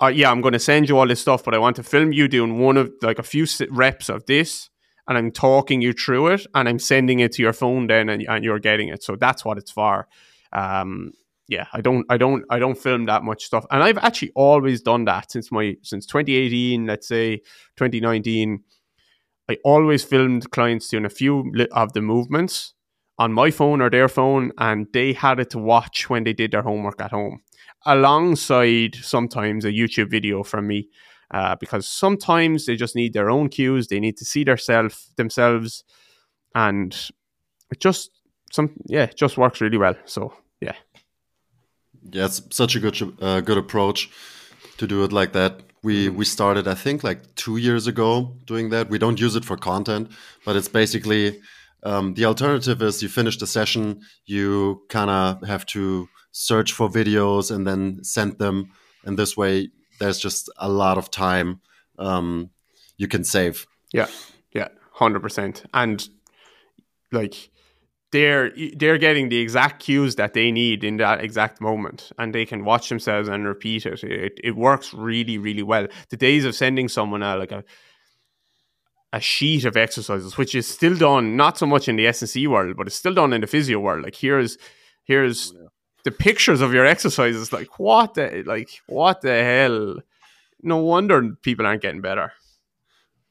Uh, 0.00 0.06
yeah, 0.06 0.30
I'm 0.30 0.40
going 0.40 0.52
to 0.52 0.60
send 0.60 0.88
you 0.88 0.96
all 0.96 1.08
this 1.08 1.20
stuff, 1.20 1.42
but 1.42 1.54
I 1.54 1.58
want 1.58 1.74
to 1.74 1.82
film 1.82 2.12
you 2.12 2.28
doing 2.28 2.60
one 2.60 2.76
of 2.76 2.88
like 3.02 3.18
a 3.18 3.24
few 3.24 3.46
reps 3.70 4.08
of 4.08 4.24
this, 4.26 4.70
and 5.08 5.18
I'm 5.18 5.32
talking 5.32 5.82
you 5.82 5.92
through 5.92 6.28
it, 6.28 6.46
and 6.54 6.68
I'm 6.68 6.78
sending 6.78 7.18
it 7.18 7.32
to 7.32 7.42
your 7.42 7.52
phone 7.52 7.88
then, 7.88 8.08
and, 8.08 8.22
and 8.28 8.44
you're 8.44 8.60
getting 8.60 8.90
it. 8.90 9.02
So 9.02 9.16
that's 9.16 9.44
what 9.44 9.58
it's 9.58 9.72
for. 9.72 10.06
Um, 10.52 11.12
yeah, 11.48 11.66
I 11.72 11.80
don't, 11.80 12.04
I 12.10 12.18
don't, 12.18 12.44
I 12.50 12.58
don't 12.58 12.76
film 12.76 13.06
that 13.06 13.24
much 13.24 13.44
stuff, 13.44 13.64
and 13.70 13.82
I've 13.82 13.98
actually 13.98 14.32
always 14.34 14.82
done 14.82 15.06
that 15.06 15.32
since 15.32 15.50
my 15.50 15.76
since 15.82 16.04
2018, 16.06 16.86
let's 16.86 17.08
say 17.08 17.38
2019. 17.76 18.62
I 19.50 19.56
always 19.64 20.04
filmed 20.04 20.50
clients 20.50 20.88
doing 20.88 21.06
a 21.06 21.10
few 21.10 21.50
of 21.72 21.94
the 21.94 22.02
movements 22.02 22.74
on 23.18 23.32
my 23.32 23.50
phone 23.50 23.80
or 23.80 23.88
their 23.88 24.08
phone, 24.08 24.52
and 24.58 24.88
they 24.92 25.14
had 25.14 25.40
it 25.40 25.48
to 25.50 25.58
watch 25.58 26.10
when 26.10 26.24
they 26.24 26.34
did 26.34 26.50
their 26.50 26.62
homework 26.62 27.00
at 27.00 27.12
home, 27.12 27.40
alongside 27.86 28.94
sometimes 28.96 29.64
a 29.64 29.72
YouTube 29.72 30.10
video 30.10 30.42
from 30.42 30.66
me. 30.66 30.88
Uh, 31.30 31.54
because 31.60 31.86
sometimes 31.86 32.64
they 32.64 32.74
just 32.74 32.96
need 32.96 33.12
their 33.12 33.28
own 33.28 33.50
cues, 33.50 33.88
they 33.88 34.00
need 34.00 34.16
to 34.16 34.24
see 34.24 34.44
their 34.44 34.56
self 34.56 35.08
themselves, 35.16 35.84
and 36.54 37.10
it 37.70 37.80
just 37.80 38.10
some 38.52 38.70
yeah, 38.86 39.04
it 39.04 39.16
just 39.16 39.38
works 39.38 39.60
really 39.60 39.78
well. 39.78 39.94
So 40.04 40.32
yeah, 42.12 42.26
it's 42.26 42.42
such 42.50 42.76
a 42.76 42.80
good 42.80 42.96
uh, 43.20 43.40
good 43.40 43.58
approach 43.58 44.10
to 44.78 44.86
do 44.86 45.04
it 45.04 45.12
like 45.12 45.32
that. 45.32 45.60
We 45.82 46.06
mm-hmm. 46.06 46.16
we 46.16 46.24
started 46.24 46.66
I 46.68 46.74
think 46.74 47.04
like 47.04 47.34
two 47.34 47.56
years 47.56 47.86
ago 47.86 48.36
doing 48.44 48.70
that. 48.70 48.90
We 48.90 48.98
don't 48.98 49.20
use 49.20 49.36
it 49.36 49.44
for 49.44 49.56
content, 49.56 50.10
but 50.44 50.56
it's 50.56 50.68
basically 50.68 51.40
um, 51.82 52.14
the 52.14 52.24
alternative 52.24 52.82
is 52.82 53.02
you 53.02 53.08
finish 53.08 53.38
the 53.38 53.46
session, 53.46 54.00
you 54.26 54.82
kind 54.88 55.10
of 55.10 55.46
have 55.46 55.64
to 55.66 56.08
search 56.32 56.72
for 56.72 56.88
videos 56.88 57.50
and 57.54 57.66
then 57.66 58.02
send 58.02 58.38
them, 58.38 58.70
and 59.04 59.18
this 59.18 59.36
way 59.36 59.70
there's 59.98 60.18
just 60.18 60.50
a 60.58 60.68
lot 60.68 60.98
of 60.98 61.10
time 61.10 61.60
um, 61.98 62.50
you 62.96 63.08
can 63.08 63.24
save. 63.24 63.66
Yeah, 63.92 64.08
yeah, 64.52 64.68
hundred 64.92 65.20
percent, 65.20 65.64
and 65.72 66.08
like 67.12 67.50
they're 68.10 68.52
they're 68.76 68.98
getting 68.98 69.28
the 69.28 69.38
exact 69.38 69.80
cues 69.80 70.16
that 70.16 70.32
they 70.32 70.50
need 70.50 70.82
in 70.82 70.96
that 70.96 71.22
exact 71.22 71.60
moment 71.60 72.10
and 72.18 72.34
they 72.34 72.46
can 72.46 72.64
watch 72.64 72.88
themselves 72.88 73.28
and 73.28 73.46
repeat 73.46 73.84
it. 73.84 74.02
It, 74.02 74.40
it 74.42 74.56
works 74.56 74.94
really 74.94 75.36
really 75.36 75.62
well. 75.62 75.86
The 76.08 76.16
days 76.16 76.44
of 76.44 76.54
sending 76.54 76.88
someone 76.88 77.22
a, 77.22 77.36
like 77.36 77.52
a 77.52 77.64
a 79.12 79.20
sheet 79.20 79.64
of 79.64 79.76
exercises 79.76 80.36
which 80.36 80.54
is 80.54 80.68
still 80.68 80.96
done 80.96 81.36
not 81.36 81.56
so 81.56 81.66
much 81.66 81.88
in 81.88 81.96
the 81.96 82.06
S&C 82.06 82.46
world 82.46 82.76
but 82.76 82.86
it's 82.86 82.96
still 82.96 83.14
done 83.14 83.32
in 83.32 83.40
the 83.42 83.46
physio 83.46 83.78
world. 83.78 84.04
Like 84.04 84.16
here's 84.16 84.56
here's 85.04 85.52
oh, 85.52 85.60
yeah. 85.60 85.68
the 86.04 86.10
pictures 86.10 86.60
of 86.62 86.72
your 86.72 86.86
exercises. 86.86 87.52
Like 87.52 87.78
what 87.78 88.14
the 88.14 88.42
like 88.46 88.70
what 88.86 89.20
the 89.20 89.44
hell? 89.44 89.96
No 90.62 90.78
wonder 90.78 91.34
people 91.42 91.66
aren't 91.66 91.82
getting 91.82 92.00
better. 92.00 92.32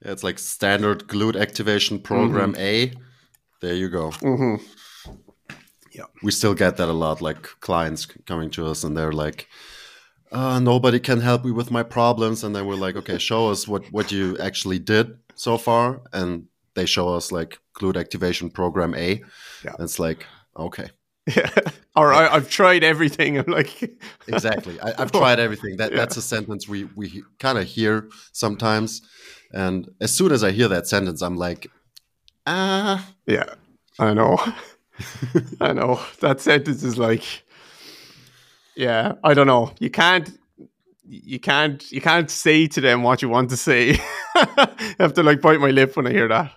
Yeah, 0.05 0.11
it's 0.11 0.23
like 0.23 0.37
standard 0.37 1.07
glute 1.07 1.39
activation 1.39 1.99
program 1.99 2.53
mm-hmm. 2.53 2.61
A 2.61 3.06
there 3.61 3.73
you 3.73 3.89
go. 3.89 4.11
Mm-hmm. 4.11 4.63
Yeah, 5.91 6.05
we 6.21 6.31
still 6.31 6.53
get 6.53 6.77
that 6.77 6.89
a 6.89 6.93
lot. 6.93 7.21
Like 7.21 7.43
clients 7.59 8.05
coming 8.25 8.49
to 8.51 8.67
us 8.67 8.83
and 8.83 8.95
they're 8.95 9.11
like, 9.11 9.47
uh, 10.31 10.59
"Nobody 10.59 10.99
can 10.99 11.21
help 11.21 11.45
me 11.45 11.51
with 11.51 11.71
my 11.71 11.83
problems," 11.83 12.43
and 12.43 12.55
then 12.55 12.65
we're 12.67 12.75
like, 12.75 12.95
"Okay, 12.95 13.17
show 13.17 13.49
us 13.49 13.67
what 13.67 13.91
what 13.91 14.11
you 14.11 14.37
actually 14.37 14.79
did 14.79 15.17
so 15.35 15.57
far," 15.57 16.01
and 16.13 16.47
they 16.75 16.85
show 16.85 17.09
us 17.09 17.31
like 17.31 17.59
glute 17.73 17.99
activation 17.99 18.49
program 18.49 18.93
A. 18.95 19.23
Yeah, 19.63 19.73
and 19.73 19.79
it's 19.79 19.99
like, 19.99 20.25
okay. 20.55 20.89
Yeah. 21.35 21.49
or 21.93 22.13
I, 22.13 22.35
have 22.35 22.49
tried 22.49 22.85
everything. 22.85 23.37
I'm 23.37 23.47
like, 23.47 23.97
exactly. 24.29 24.79
I, 24.79 24.93
have 24.97 25.11
tried 25.11 25.39
everything. 25.39 25.75
That 25.75 25.91
yeah. 25.91 25.97
that's 25.97 26.15
a 26.15 26.21
sentence 26.21 26.69
we 26.69 26.85
we 26.95 27.23
kind 27.39 27.57
of 27.57 27.65
hear 27.65 28.09
sometimes, 28.31 29.01
and 29.51 29.89
as 29.99 30.15
soon 30.15 30.31
as 30.31 30.41
I 30.41 30.51
hear 30.51 30.69
that 30.69 30.87
sentence, 30.87 31.21
I'm 31.21 31.35
like, 31.35 31.69
ah, 32.47 33.07
yeah, 33.27 33.53
I 33.99 34.13
know. 34.13 34.37
I 35.61 35.73
know. 35.73 35.99
That 36.21 36.41
sentence 36.41 36.83
is 36.83 36.97
like, 36.97 37.23
yeah, 38.75 39.13
I 39.23 39.33
don't 39.35 39.47
know. 39.47 39.73
You 39.79 39.91
can't, 39.91 40.29
you 41.07 41.39
can't, 41.39 41.91
you 41.91 42.01
can't 42.01 42.31
say 42.31 42.67
to 42.67 42.81
them 42.81 43.03
what 43.03 43.21
you 43.21 43.29
want 43.29 43.51
to 43.51 43.57
say. 43.57 43.99
I 44.35 44.95
have 44.99 45.13
to 45.13 45.23
like 45.23 45.41
bite 45.41 45.59
my 45.59 45.69
lip 45.69 45.95
when 45.95 46.07
I 46.07 46.11
hear 46.11 46.27
that. 46.27 46.53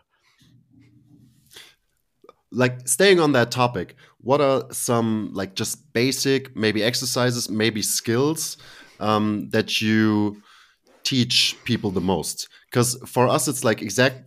like 2.53 2.89
staying 2.89 3.21
on 3.21 3.33
that 3.33 3.51
topic, 3.51 3.97
what 4.19 4.41
are 4.41 4.65
some 4.73 5.31
like 5.33 5.55
just 5.55 5.93
basic 5.93 6.55
maybe 6.57 6.83
exercises, 6.83 7.49
maybe 7.49 7.83
skills 7.83 8.57
um, 8.99 9.49
that 9.51 9.81
you 9.81 10.43
teach 11.05 11.57
people 11.65 11.91
the 11.91 12.01
most? 12.01 12.49
Because 12.71 12.97
for 13.07 13.29
us, 13.29 13.49
it's 13.49 13.65
like 13.65 13.83
exact, 13.83 14.25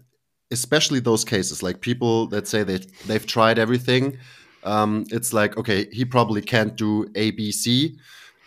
especially 0.53 0.99
those 0.99 1.25
cases 1.25 1.61
like 1.61 1.81
people 1.81 2.27
that 2.27 2.47
say 2.47 2.63
they 2.63 2.79
they've 3.07 3.25
tried 3.25 3.59
everything. 3.59 4.17
Um, 4.63 5.05
it's 5.09 5.33
like 5.33 5.57
okay, 5.57 5.87
he 5.91 6.05
probably 6.05 6.41
can't 6.41 6.75
do 6.75 7.05
A, 7.15 7.31
B, 7.31 7.51
C, 7.51 7.97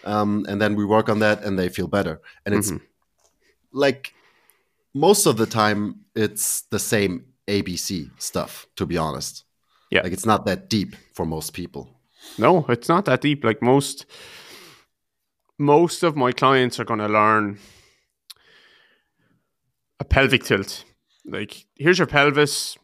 um, 0.04 0.46
and 0.48 0.60
then 0.60 0.74
we 0.74 0.84
work 0.84 1.08
on 1.08 1.18
that, 1.18 1.44
and 1.44 1.58
they 1.58 1.68
feel 1.68 1.88
better. 1.88 2.20
And 2.44 2.54
it's 2.54 2.70
mm 2.70 2.78
-hmm. 2.78 3.84
like 3.84 4.14
most 4.94 5.26
of 5.26 5.36
the 5.36 5.46
time, 5.46 5.94
it's 6.14 6.62
the 6.70 6.78
same 6.78 7.24
ABC 7.46 8.10
stuff. 8.18 8.66
To 8.74 8.86
be 8.86 8.98
honest. 8.98 9.44
Yeah. 9.90 10.02
Like 10.04 10.14
it's 10.14 10.26
not 10.26 10.46
that 10.46 10.68
deep 10.68 10.96
for 11.12 11.26
most 11.26 11.52
people. 11.52 11.86
No, 12.38 12.66
it's 12.68 12.88
not 12.88 13.04
that 13.04 13.20
deep. 13.20 13.44
Like 13.44 13.64
most 13.64 14.06
most 15.58 16.02
of 16.02 16.16
my 16.16 16.32
clients 16.32 16.78
are 16.78 16.84
going 16.84 17.00
to 17.00 17.08
learn 17.08 17.58
a 19.98 20.04
pelvic 20.04 20.44
tilt. 20.44 20.84
Like 21.26 21.66
here's 21.74 21.98
your 21.98 22.06
pelvis, 22.06 22.76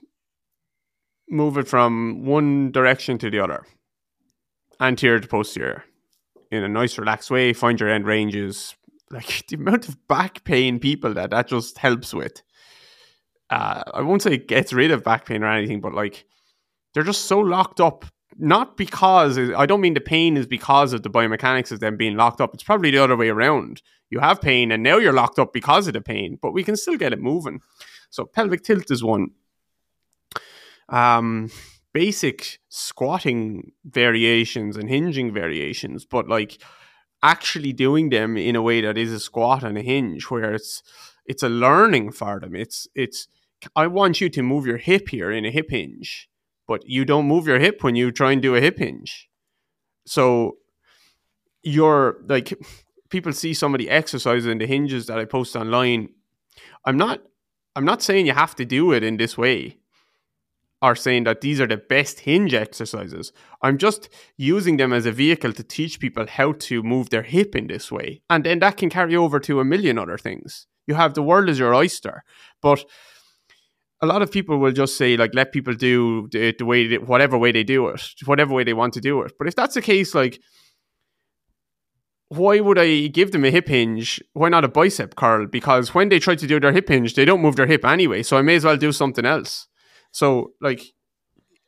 move 1.29 1.57
it 1.57 1.69
from 1.69 2.25
one 2.25 2.73
direction 2.73 3.19
to 3.19 3.31
the 3.31 3.41
other. 3.41 3.65
Anterior 4.81 5.21
to 5.21 5.29
posterior. 5.29 5.85
In 6.51 6.65
a 6.65 6.69
nice 6.69 6.99
relaxed 6.99 7.31
way, 7.31 7.53
find 7.53 7.81
your 7.81 7.89
end 7.89 8.07
ranges. 8.07 8.75
Like 9.11 9.47
the 9.49 9.57
amount 9.57 9.89
of 9.89 10.09
back 10.09 10.45
pain 10.45 10.79
people 10.79 11.15
that 11.15 11.31
that 11.31 11.49
just 11.49 11.79
helps 11.79 12.13
with. 12.13 12.43
Uh, 13.51 13.83
I 13.93 14.01
won't 14.01 14.23
say 14.23 14.35
it 14.35 14.49
gets 14.49 14.73
rid 14.73 14.91
of 14.91 15.05
back 15.05 15.27
pain 15.27 15.43
or 15.43 15.51
anything, 15.51 15.81
but 15.81 15.95
like 15.95 16.25
they're 16.95 17.03
just 17.03 17.27
so 17.27 17.39
locked 17.39 17.81
up. 17.81 18.05
Not 18.39 18.79
because 18.79 19.39
I 19.39 19.67
don't 19.67 19.83
mean 19.83 19.93
the 19.93 20.01
pain 20.01 20.39
is 20.39 20.47
because 20.47 20.95
of 20.95 21.03
the 21.03 21.11
biomechanics 21.11 21.71
of 21.71 21.81
them 21.81 21.99
being 21.99 22.17
locked 22.17 22.41
up. 22.41 22.55
It's 22.55 22.63
probably 22.63 22.91
the 22.91 23.05
other 23.05 23.17
way 23.17 23.29
around. 23.29 23.83
You 24.09 24.21
have 24.21 24.41
pain 24.41 24.73
and 24.73 24.83
now 24.83 24.97
you're 24.97 25.13
locked 25.13 25.39
up 25.39 25.53
because 25.53 25.87
of 25.87 25.93
the 25.93 26.01
pain, 26.01 26.39
but 26.41 26.53
we 26.53 26.65
can 26.65 26.77
still 26.77 26.97
get 26.97 27.13
it 27.13 27.21
moving. 27.21 27.61
So 28.13 28.25
pelvic 28.25 28.63
tilt 28.63 28.91
is 28.91 29.03
one. 29.03 29.31
Um, 30.89 31.51
basic 31.93 32.61
squatting 32.69 33.73
variations 33.85 34.77
and 34.77 34.89
hinging 34.89 35.35
variations, 35.35 36.05
but 36.05 36.29
like 36.29 36.63
actually 37.23 37.73
doing 37.73 38.11
them 38.11 38.37
in 38.37 38.55
a 38.55 38.63
way 38.63 38.81
that 38.83 38.97
is 38.97 39.13
a 39.13 39.19
squat 39.19 39.65
and 39.65 39.77
a 39.77 39.83
hinge, 39.83 40.31
where 40.31 40.55
it's 40.55 40.83
it's 41.27 41.43
a 41.43 41.49
learning 41.49 42.13
for 42.13 42.39
them. 42.39 42.55
It's 42.55 42.87
it's 42.95 43.27
I 43.75 43.89
want 43.89 44.21
you 44.21 44.29
to 44.29 44.43
move 44.43 44.65
your 44.67 44.77
hip 44.77 45.09
here 45.09 45.33
in 45.33 45.45
a 45.45 45.51
hip 45.51 45.71
hinge 45.71 46.29
but 46.73 46.89
you 46.89 47.05
don't 47.05 47.27
move 47.27 47.47
your 47.47 47.59
hip 47.59 47.83
when 47.83 47.97
you 47.97 48.11
try 48.11 48.33
and 48.33 48.41
do 48.41 48.55
a 48.55 48.61
hip 48.61 48.79
hinge. 48.79 49.29
So 50.07 50.57
you're 51.63 52.17
like 52.27 52.59
people 53.11 53.33
see 53.33 53.55
somebody 53.55 53.89
exercising 53.89 54.59
the 54.59 54.67
hinges 54.67 55.07
that 55.07 55.19
I 55.19 55.25
post 55.25 55.55
online. 55.55 56.09
I'm 56.87 56.97
not 56.97 57.21
I'm 57.75 57.85
not 57.85 58.03
saying 58.03 58.27
you 58.27 58.33
have 58.33 58.55
to 58.57 58.65
do 58.65 58.93
it 58.93 59.03
in 59.03 59.17
this 59.17 59.39
way 59.39 59.79
or 60.83 60.97
saying 60.97 61.25
that 61.25 61.41
these 61.41 61.61
are 61.61 61.67
the 61.67 61.77
best 61.77 62.21
hinge 62.21 62.55
exercises. 62.55 63.33
I'm 63.63 63.79
just 63.79 64.09
using 64.37 64.77
them 64.77 64.93
as 64.93 65.07
a 65.07 65.13
vehicle 65.13 65.53
to 65.53 65.63
teach 65.63 66.01
people 66.01 66.27
how 66.27 66.53
to 66.53 66.83
move 66.83 67.11
their 67.11 67.23
hip 67.23 67.55
in 67.55 67.69
this 67.69 67.93
way. 67.93 68.23
And 68.29 68.45
then 68.45 68.59
that 68.59 68.77
can 68.77 68.91
carry 68.91 69.15
over 69.15 69.39
to 69.41 69.61
a 69.61 69.65
million 69.65 69.97
other 69.97 70.19
things. 70.19 70.67
You 70.87 70.95
have 70.97 71.15
the 71.15 71.23
world 71.23 71.49
as 71.49 71.61
your 71.61 71.73
oyster. 71.73 72.25
But 72.61 72.85
a 74.03 74.07
lot 74.07 74.21
of 74.21 74.33
people 74.33 74.59
will 74.59 74.73
just 74.73 74.97
say 74.97 75.17
like 75.17 75.33
let 75.33 75.53
people 75.53 75.75
do 75.75 76.29
the, 76.33 76.53
the 76.59 76.65
way 76.65 76.89
they, 76.89 76.99
whatever 76.99 77.39
way 77.39 77.53
they 77.53 77.63
do 77.63 77.87
it 77.87 78.03
whatever 78.25 78.53
way 78.53 78.65
they 78.65 78.75
want 78.75 78.93
to 78.93 79.01
do 79.01 79.23
it 79.23 79.33
but 79.39 79.47
if 79.47 79.55
that's 79.55 79.75
the 79.75 79.81
case 79.81 80.15
like 80.15 80.41
why 82.37 82.61
would 82.61 82.79
i 82.79 83.07
give 83.09 83.33
them 83.33 83.45
a 83.45 83.51
hip 83.51 83.69
hinge 83.69 84.21
why 84.33 84.49
not 84.49 84.65
a 84.65 84.69
bicep 84.69 85.15
curl 85.17 85.47
because 85.47 85.95
when 85.95 86.09
they 86.09 86.19
try 86.19 86.35
to 86.35 86.47
do 86.47 86.59
their 86.59 86.73
hip 86.73 86.89
hinge 86.89 87.15
they 87.15 87.25
don't 87.25 87.43
move 87.43 87.57
their 87.57 87.67
hip 87.67 87.85
anyway 87.85 88.23
so 88.23 88.37
i 88.37 88.43
may 88.43 88.57
as 88.57 88.65
well 88.65 88.77
do 88.77 88.93
something 88.93 89.27
else 89.27 89.69
so 90.13 90.53
like 90.61 90.83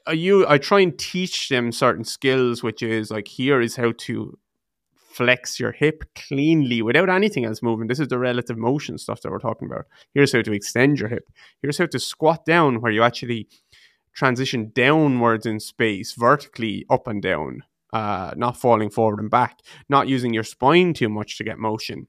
I, 0.07 0.13
you 0.13 0.47
i 0.49 0.59
try 0.59 0.81
and 0.81 0.99
teach 0.99 1.49
them 1.49 1.73
certain 1.73 2.05
skills 2.05 2.63
which 2.63 2.83
is 2.83 3.11
like 3.11 3.29
here 3.29 3.61
is 3.61 3.77
how 3.77 3.93
to 3.99 4.39
flex 5.15 5.61
your 5.61 5.73
hip 5.73 6.05
cleanly 6.17 6.83
without 6.83 7.09
anything 7.09 7.45
else 7.45 7.63
moving. 7.63 7.87
This 7.87 8.01
is 8.01 8.09
the 8.09 8.19
relative 8.19 8.59
motion 8.59 8.99
stuff 8.99 9.21
that 9.21 9.31
we're 9.31 9.39
talking 9.39 9.71
about. 9.71 9.87
Here's 10.13 10.33
how 10.33 10.43
to 10.43 10.53
extend 10.53 10.99
your 10.99 11.09
hip. 11.09 11.31
Here's 11.63 11.79
how 11.79 11.87
to 11.87 12.01
squat 12.01 12.45
down 12.45 12.81
where 12.81 12.91
you 12.91 13.03
actually 13.05 13.47
transition 14.13 14.73
downwards 14.75 15.47
in 15.47 15.61
space, 15.61 16.15
vertically 16.15 16.85
up 16.91 17.07
and 17.07 17.23
down, 17.23 17.63
uh, 17.95 18.35
not 18.37 18.57
falling 18.57 18.91
forward 18.91 19.21
and 19.21 19.31
back, 19.31 19.61
not 19.89 20.09
using 20.09 20.35
your 20.35 20.45
spine 20.45 20.93
too 20.93 21.09
much 21.09 21.39
to 21.39 21.45
get 21.45 21.59
motion 21.59 22.09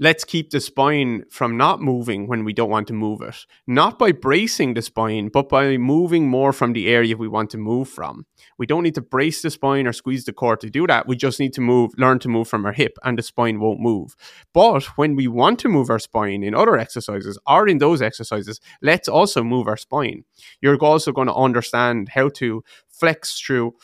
let's 0.00 0.24
keep 0.24 0.50
the 0.50 0.60
spine 0.60 1.24
from 1.28 1.56
not 1.56 1.80
moving 1.80 2.28
when 2.28 2.44
we 2.44 2.52
don't 2.52 2.70
want 2.70 2.86
to 2.86 2.92
move 2.92 3.20
it. 3.20 3.36
Not 3.66 3.98
by 3.98 4.12
bracing 4.12 4.74
the 4.74 4.82
spine, 4.82 5.28
but 5.28 5.48
by 5.48 5.76
moving 5.76 6.28
more 6.28 6.52
from 6.52 6.72
the 6.72 6.88
area 6.88 7.16
we 7.16 7.28
want 7.28 7.50
to 7.50 7.58
move 7.58 7.88
from. 7.88 8.26
We 8.58 8.66
don't 8.66 8.84
need 8.84 8.94
to 8.94 9.00
brace 9.00 9.42
the 9.42 9.50
spine 9.50 9.86
or 9.86 9.92
squeeze 9.92 10.24
the 10.24 10.32
core 10.32 10.56
to 10.56 10.70
do 10.70 10.86
that. 10.86 11.08
We 11.08 11.16
just 11.16 11.40
need 11.40 11.52
to 11.54 11.60
move, 11.60 11.92
learn 11.96 12.18
to 12.20 12.28
move 12.28 12.48
from 12.48 12.64
our 12.64 12.72
hip, 12.72 12.98
and 13.04 13.18
the 13.18 13.22
spine 13.22 13.60
won't 13.60 13.80
move. 13.80 14.14
But 14.54 14.84
when 14.96 15.16
we 15.16 15.26
want 15.26 15.58
to 15.60 15.68
move 15.68 15.90
our 15.90 15.98
spine 15.98 16.42
in 16.42 16.54
other 16.54 16.76
exercises 16.76 17.38
or 17.46 17.66
in 17.66 17.78
those 17.78 18.00
exercises, 18.00 18.60
let's 18.80 19.08
also 19.08 19.42
move 19.42 19.66
our 19.66 19.76
spine. 19.76 20.24
You're 20.60 20.78
also 20.78 21.12
going 21.12 21.28
to 21.28 21.34
understand 21.34 22.10
how 22.10 22.28
to 22.30 22.62
flex 22.88 23.40
through 23.40 23.74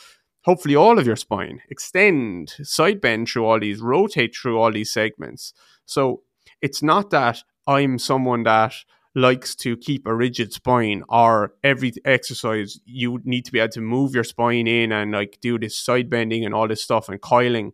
hopefully 0.45 0.75
all 0.75 0.99
of 0.99 1.07
your 1.07 1.15
spine, 1.15 1.59
extend, 1.69 2.53
side 2.61 3.01
bend 3.01 3.27
through 3.27 3.45
all 3.45 3.59
these, 3.59 3.81
rotate 3.81 4.35
through 4.35 4.59
all 4.59 4.71
these 4.71 4.93
segments. 4.93 5.53
So 5.85 6.21
it's 6.61 6.83
not 6.83 7.09
that 7.09 7.39
I'm 7.67 7.97
someone 7.97 8.43
that 8.43 8.73
likes 9.15 9.55
to 9.55 9.75
keep 9.77 10.05
a 10.05 10.13
rigid 10.13 10.53
spine 10.53 11.03
or 11.09 11.53
every 11.63 11.93
exercise 12.03 12.79
you 12.85 13.19
need 13.23 13.45
to 13.45 13.51
be 13.51 13.59
able 13.59 13.71
to 13.71 13.81
move 13.81 14.13
your 14.13 14.23
spine 14.23 14.67
in 14.67 14.91
and 14.91 15.13
like 15.13 15.39
do 15.41 15.57
this 15.57 15.77
side 15.77 16.09
bending 16.09 16.45
and 16.45 16.53
all 16.53 16.67
this 16.67 16.83
stuff 16.83 17.09
and 17.09 17.21
coiling. 17.21 17.71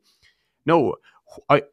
No, 0.66 0.96
I 1.50 1.64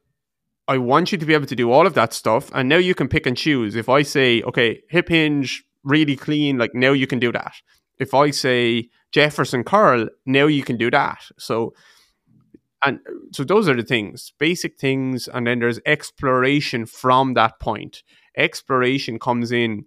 I 0.66 0.78
want 0.78 1.12
you 1.12 1.18
to 1.18 1.26
be 1.26 1.34
able 1.34 1.46
to 1.46 1.56
do 1.56 1.70
all 1.70 1.86
of 1.86 1.94
that 1.94 2.12
stuff 2.12 2.50
and 2.54 2.68
now 2.68 2.76
you 2.76 2.94
can 2.94 3.08
pick 3.08 3.26
and 3.26 3.36
choose. 3.36 3.76
If 3.76 3.88
I 3.88 4.02
say, 4.02 4.42
okay, 4.42 4.82
hip 4.88 5.08
hinge 5.10 5.64
really 5.84 6.16
clean, 6.16 6.58
like 6.58 6.74
now 6.74 6.92
you 6.92 7.06
can 7.06 7.18
do 7.18 7.30
that. 7.32 7.54
If 7.98 8.14
I 8.14 8.30
say 8.30 8.88
Jefferson 9.12 9.64
curl, 9.64 10.08
now 10.26 10.46
you 10.46 10.62
can 10.62 10.76
do 10.76 10.90
that. 10.90 11.22
So 11.38 11.72
and 12.84 13.00
so 13.32 13.44
those 13.44 13.68
are 13.68 13.74
the 13.74 13.82
things 13.82 14.32
basic 14.38 14.78
things 14.78 15.28
and 15.28 15.46
then 15.46 15.58
there's 15.58 15.80
exploration 15.86 16.86
from 16.86 17.34
that 17.34 17.58
point 17.60 18.02
exploration 18.36 19.18
comes 19.18 19.50
in 19.50 19.84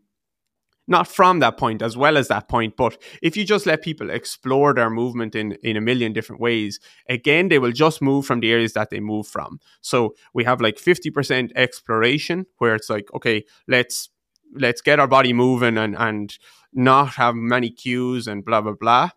not 0.87 1.07
from 1.07 1.39
that 1.39 1.57
point 1.57 1.81
as 1.81 1.95
well 1.95 2.17
as 2.17 2.27
that 2.27 2.49
point 2.49 2.75
but 2.75 3.01
if 3.21 3.37
you 3.37 3.45
just 3.45 3.65
let 3.65 3.81
people 3.81 4.09
explore 4.09 4.73
their 4.73 4.89
movement 4.89 5.35
in 5.35 5.53
in 5.63 5.77
a 5.77 5.81
million 5.81 6.11
different 6.11 6.41
ways 6.41 6.79
again 7.07 7.47
they 7.47 7.59
will 7.59 7.71
just 7.71 8.01
move 8.01 8.25
from 8.25 8.39
the 8.39 8.51
areas 8.51 8.73
that 8.73 8.89
they 8.89 8.99
move 8.99 9.27
from 9.27 9.59
so 9.81 10.13
we 10.33 10.43
have 10.43 10.59
like 10.59 10.75
50% 10.75 11.51
exploration 11.55 12.45
where 12.57 12.75
it's 12.75 12.89
like 12.89 13.07
okay 13.13 13.43
let's 13.67 14.09
let's 14.53 14.81
get 14.81 14.99
our 14.99 15.07
body 15.07 15.33
moving 15.33 15.77
and 15.77 15.95
and 15.97 16.37
not 16.73 17.09
have 17.09 17.35
many 17.35 17.69
cues 17.69 18.27
and 18.27 18.45
blah 18.45 18.61
blah 18.61 18.73
blah. 18.73 19.09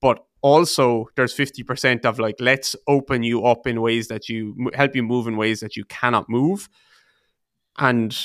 But 0.00 0.24
also 0.40 1.08
there's 1.14 1.34
50% 1.34 2.04
of 2.04 2.18
like 2.18 2.36
let's 2.40 2.74
open 2.88 3.22
you 3.22 3.44
up 3.46 3.66
in 3.66 3.80
ways 3.80 4.08
that 4.08 4.28
you 4.28 4.70
help 4.74 4.96
you 4.96 5.02
move 5.02 5.26
in 5.26 5.36
ways 5.36 5.60
that 5.60 5.76
you 5.76 5.84
cannot 5.84 6.28
move. 6.28 6.68
And 7.78 8.16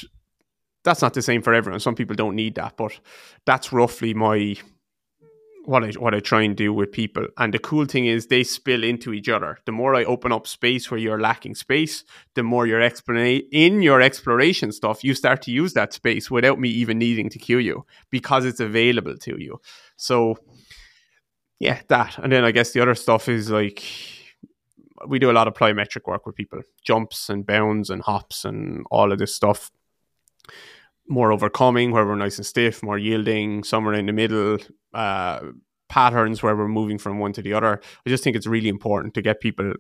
that's 0.83 1.01
not 1.01 1.13
the 1.13 1.21
same 1.21 1.41
for 1.41 1.53
everyone. 1.53 1.79
Some 1.79 1.95
people 1.95 2.15
don't 2.15 2.35
need 2.35 2.55
that 2.55 2.77
but 2.77 2.99
that's 3.45 3.71
roughly 3.71 4.13
my 4.13 4.55
what 5.67 5.83
I 5.83 5.91
what 5.99 6.15
I 6.15 6.19
try 6.19 6.41
and 6.43 6.55
do 6.55 6.73
with 6.73 6.91
people 6.91 7.27
and 7.37 7.53
the 7.53 7.59
cool 7.59 7.85
thing 7.85 8.05
is 8.05 8.27
they 8.27 8.43
spill 8.43 8.83
into 8.83 9.13
each 9.13 9.29
other 9.29 9.59
the 9.65 9.71
more 9.71 9.95
I 9.95 10.03
open 10.05 10.31
up 10.31 10.47
space 10.47 10.89
where 10.89 10.99
you're 10.99 11.19
lacking 11.19 11.55
space 11.55 12.03
the 12.35 12.43
more 12.43 12.65
your 12.65 12.81
explain 12.81 13.43
in 13.51 13.81
your 13.81 14.01
exploration 14.01 14.71
stuff 14.71 15.03
you 15.03 15.13
start 15.13 15.41
to 15.43 15.51
use 15.51 15.73
that 15.73 15.93
space 15.93 16.31
without 16.31 16.59
me 16.59 16.69
even 16.69 16.97
needing 16.97 17.29
to 17.31 17.39
cue 17.39 17.59
you 17.59 17.85
because 18.09 18.45
it's 18.45 18.59
available 18.59 19.17
to 19.17 19.35
you 19.41 19.59
so 19.97 20.37
yeah, 21.59 21.81
that. 21.87 22.17
And 22.19 22.31
then 22.31 22.43
I 22.43 22.51
guess 22.51 22.71
the 22.71 22.81
other 22.81 22.95
stuff 22.95 23.27
is 23.27 23.49
like 23.49 23.83
we 25.07 25.19
do 25.19 25.31
a 25.31 25.33
lot 25.33 25.47
of 25.47 25.53
plyometric 25.53 26.05
work 26.05 26.25
with 26.25 26.35
people, 26.35 26.61
jumps 26.83 27.29
and 27.29 27.45
bounds 27.45 27.89
and 27.89 28.01
hops 28.01 28.45
and 28.45 28.85
all 28.91 29.11
of 29.11 29.19
this 29.19 29.33
stuff. 29.33 29.71
More 31.09 31.31
overcoming 31.31 31.91
where 31.91 32.05
we're 32.05 32.15
nice 32.15 32.37
and 32.37 32.45
stiff, 32.45 32.83
more 32.83 32.97
yielding, 32.97 33.63
somewhere 33.63 33.93
in 33.93 34.07
the 34.07 34.13
middle, 34.13 34.57
uh, 34.93 35.39
patterns 35.89 36.43
where 36.43 36.55
we're 36.55 36.67
moving 36.67 36.97
from 36.97 37.19
one 37.19 37.33
to 37.33 37.41
the 37.41 37.53
other. 37.53 37.81
I 38.05 38.09
just 38.09 38.23
think 38.23 38.35
it's 38.35 38.47
really 38.47 38.69
important 38.69 39.13
to 39.13 39.21
get 39.21 39.39
people 39.39 39.73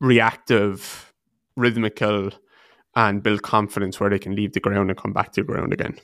reactive, 0.00 1.12
rhythmical, 1.56 2.30
and 2.94 3.22
build 3.22 3.42
confidence 3.42 4.00
where 4.00 4.10
they 4.10 4.18
can 4.18 4.34
leave 4.34 4.52
the 4.52 4.60
ground 4.60 4.90
and 4.90 4.98
come 4.98 5.12
back 5.12 5.32
to 5.32 5.42
the 5.42 5.46
ground 5.46 5.72
again. 5.72 5.96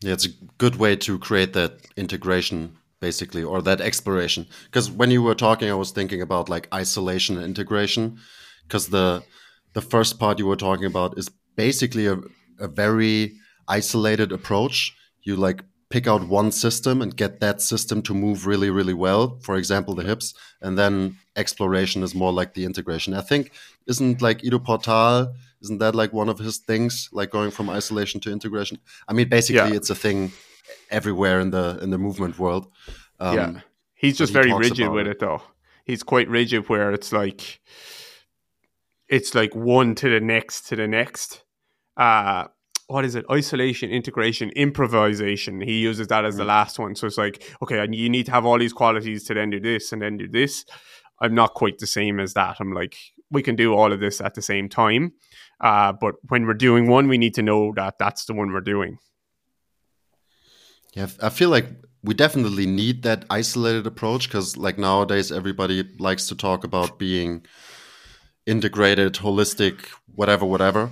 Yeah, 0.00 0.12
it's 0.12 0.26
a 0.26 0.30
good 0.58 0.76
way 0.76 0.96
to 0.96 1.18
create 1.18 1.52
that 1.52 1.86
integration, 1.96 2.76
basically, 3.00 3.42
or 3.42 3.62
that 3.62 3.80
exploration. 3.80 4.46
Because 4.64 4.90
when 4.90 5.10
you 5.10 5.22
were 5.22 5.34
talking, 5.34 5.70
I 5.70 5.74
was 5.74 5.90
thinking 5.90 6.22
about 6.22 6.48
like 6.48 6.72
isolation 6.72 7.36
and 7.36 7.44
integration. 7.44 8.18
Because 8.62 8.88
the 8.88 9.22
the 9.74 9.82
first 9.82 10.18
part 10.18 10.38
you 10.38 10.46
were 10.46 10.56
talking 10.56 10.86
about 10.86 11.18
is 11.18 11.30
basically 11.56 12.06
a, 12.06 12.18
a 12.58 12.68
very 12.68 13.36
isolated 13.68 14.32
approach. 14.32 14.94
You 15.22 15.36
like 15.36 15.64
pick 15.90 16.06
out 16.06 16.26
one 16.26 16.50
system 16.50 17.02
and 17.02 17.16
get 17.16 17.40
that 17.40 17.60
system 17.60 18.00
to 18.02 18.14
move 18.14 18.46
really, 18.46 18.70
really 18.70 18.94
well. 18.94 19.38
For 19.42 19.56
example, 19.56 19.94
the 19.94 20.02
hips, 20.02 20.34
and 20.60 20.78
then 20.78 21.18
exploration 21.36 22.02
is 22.02 22.14
more 22.14 22.32
like 22.32 22.54
the 22.54 22.64
integration. 22.64 23.14
I 23.14 23.20
think 23.20 23.52
isn't 23.86 24.22
like 24.22 24.42
Ido 24.42 24.58
Portal, 24.58 25.34
isn't 25.62 25.78
that 25.78 25.94
like 25.94 26.12
one 26.12 26.28
of 26.28 26.38
his 26.38 26.58
things, 26.58 27.08
like 27.12 27.30
going 27.30 27.50
from 27.50 27.70
isolation 27.70 28.20
to 28.22 28.32
integration? 28.32 28.78
I 29.06 29.12
mean, 29.12 29.28
basically, 29.28 29.70
yeah. 29.70 29.76
it's 29.76 29.90
a 29.90 29.94
thing 29.94 30.32
everywhere 30.90 31.40
in 31.40 31.50
the 31.50 31.78
in 31.82 31.90
the 31.90 31.98
movement 31.98 32.38
world. 32.38 32.66
Um, 33.20 33.36
yeah, 33.36 33.60
he's 33.94 34.18
just 34.18 34.30
he 34.30 34.34
very 34.34 34.52
rigid 34.52 34.88
with 34.88 35.06
it. 35.06 35.10
it 35.10 35.18
though. 35.20 35.42
He's 35.84 36.02
quite 36.02 36.28
rigid, 36.28 36.68
where 36.68 36.92
it's 36.92 37.12
like 37.12 37.60
it's 39.12 39.34
like 39.34 39.54
one 39.54 39.94
to 39.96 40.08
the 40.08 40.20
next 40.20 40.62
to 40.68 40.76
the 40.76 40.88
next. 40.88 41.44
Uh, 41.98 42.46
what 42.86 43.04
is 43.04 43.14
it? 43.14 43.26
Isolation, 43.30 43.90
integration, 43.90 44.48
improvisation. 44.50 45.60
He 45.60 45.80
uses 45.80 46.08
that 46.08 46.24
as 46.24 46.36
the 46.36 46.44
mm. 46.44 46.48
last 46.48 46.78
one. 46.78 46.94
So 46.94 47.06
it's 47.06 47.18
like, 47.18 47.54
okay, 47.62 47.86
you 47.90 48.08
need 48.08 48.24
to 48.26 48.32
have 48.32 48.46
all 48.46 48.58
these 48.58 48.72
qualities 48.72 49.24
to 49.24 49.34
then 49.34 49.50
do 49.50 49.60
this 49.60 49.92
and 49.92 50.00
then 50.00 50.16
do 50.16 50.26
this. 50.28 50.64
I'm 51.20 51.34
not 51.34 51.52
quite 51.52 51.78
the 51.78 51.86
same 51.86 52.18
as 52.18 52.32
that. 52.32 52.56
I'm 52.58 52.72
like, 52.72 52.96
we 53.30 53.42
can 53.42 53.54
do 53.54 53.74
all 53.74 53.92
of 53.92 54.00
this 54.00 54.22
at 54.22 54.34
the 54.34 54.42
same 54.42 54.70
time. 54.70 55.12
Uh, 55.60 55.92
but 55.92 56.14
when 56.28 56.46
we're 56.46 56.54
doing 56.54 56.88
one, 56.88 57.06
we 57.06 57.18
need 57.18 57.34
to 57.34 57.42
know 57.42 57.72
that 57.76 57.98
that's 57.98 58.24
the 58.24 58.32
one 58.32 58.50
we're 58.50 58.62
doing. 58.62 58.96
Yeah, 60.94 61.08
I 61.22 61.28
feel 61.28 61.50
like 61.50 61.66
we 62.02 62.14
definitely 62.14 62.66
need 62.66 63.02
that 63.02 63.26
isolated 63.28 63.86
approach 63.86 64.28
because, 64.28 64.56
like, 64.56 64.78
nowadays 64.78 65.30
everybody 65.30 65.84
likes 65.98 66.28
to 66.28 66.34
talk 66.34 66.64
about 66.64 66.98
being 66.98 67.44
integrated, 68.46 69.14
holistic, 69.14 69.88
whatever, 70.14 70.44
whatever 70.44 70.90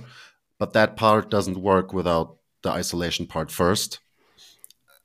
but 0.61 0.73
that 0.73 0.95
part 0.95 1.31
doesn't 1.31 1.57
work 1.57 1.91
without 1.91 2.37
the 2.61 2.69
isolation 2.69 3.25
part 3.25 3.49
first. 3.49 3.97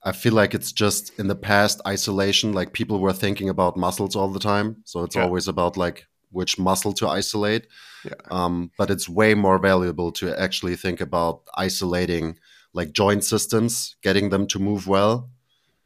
I 0.03 0.13
feel 0.13 0.35
like 0.35 0.53
it's 0.53 0.71
just 0.71 1.19
in 1.19 1.29
the 1.29 1.35
past 1.35 1.81
isolation, 1.89 2.53
like 2.53 2.75
people 2.75 3.01
were 3.01 3.15
thinking 3.15 3.49
about 3.49 3.75
muscles 3.75 4.15
all 4.15 4.29
the 4.29 4.39
time. 4.39 4.83
So 4.85 5.03
it's 5.03 5.17
yeah. 5.17 5.23
always 5.23 5.49
about 5.49 5.79
like 5.79 6.09
which 6.31 6.59
muscle 6.59 6.93
to 6.93 7.09
isolate. 7.09 7.69
Yeah. 8.05 8.21
Um, 8.31 8.71
but 8.77 8.91
it's 8.91 9.09
way 9.09 9.33
more 9.33 9.59
valuable 9.59 10.13
to 10.19 10.39
actually 10.39 10.77
think 10.77 11.01
about 11.01 11.41
isolating 11.57 12.39
like 12.75 12.93
joint 12.93 13.25
systems, 13.25 13.97
getting 14.03 14.29
them 14.29 14.47
to 14.49 14.59
move 14.59 14.87
well. 14.87 15.31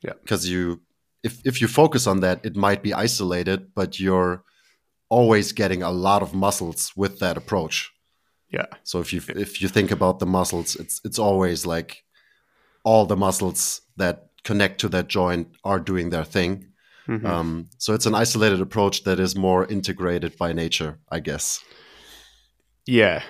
Yeah. 0.03 0.15
Because 0.21 0.49
you, 0.49 0.81
if, 1.23 1.41
if 1.47 1.61
you 1.61 1.69
focus 1.69 2.09
on 2.09 2.19
that, 2.23 2.45
it 2.45 2.57
might 2.57 2.83
be 2.83 2.93
isolated, 2.93 3.73
but 3.73 4.01
you're 4.01 4.43
always 5.11 5.53
getting 5.53 5.83
a 5.83 5.91
lot 5.91 6.23
of 6.23 6.33
muscles 6.33 6.93
with 6.97 7.19
that 7.19 7.37
approach. 7.37 7.91
Yeah. 8.49 8.67
So 8.83 9.01
if 9.01 9.13
you 9.13 9.21
if 9.29 9.61
you 9.61 9.69
think 9.69 9.91
about 9.91 10.19
the 10.19 10.27
muscles, 10.27 10.77
it's 10.77 11.01
it's 11.05 11.19
always 11.19 11.67
like 11.67 12.05
all 12.83 13.07
the 13.07 13.17
muscles 13.17 13.83
that 13.97 14.31
connect 14.43 14.81
to 14.81 14.89
that 14.89 15.09
joint 15.09 15.49
are 15.65 15.79
doing 15.79 16.11
their 16.11 16.25
thing. 16.25 16.67
Mm-hmm. 17.07 17.27
Um, 17.27 17.69
so 17.79 17.93
it's 17.93 18.07
an 18.07 18.15
isolated 18.15 18.61
approach 18.61 19.05
that 19.05 19.21
is 19.21 19.37
more 19.37 19.67
integrated 19.67 20.37
by 20.37 20.53
nature, 20.53 20.99
I 21.11 21.21
guess. 21.21 21.63
Yeah, 22.87 23.23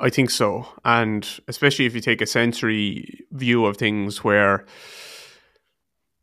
I 0.00 0.10
think 0.10 0.30
so. 0.30 0.66
And 0.84 1.28
especially 1.48 1.86
if 1.86 1.94
you 1.94 2.00
take 2.00 2.20
a 2.20 2.26
sensory 2.26 3.24
view 3.30 3.66
of 3.66 3.76
things 3.76 4.24
where 4.24 4.66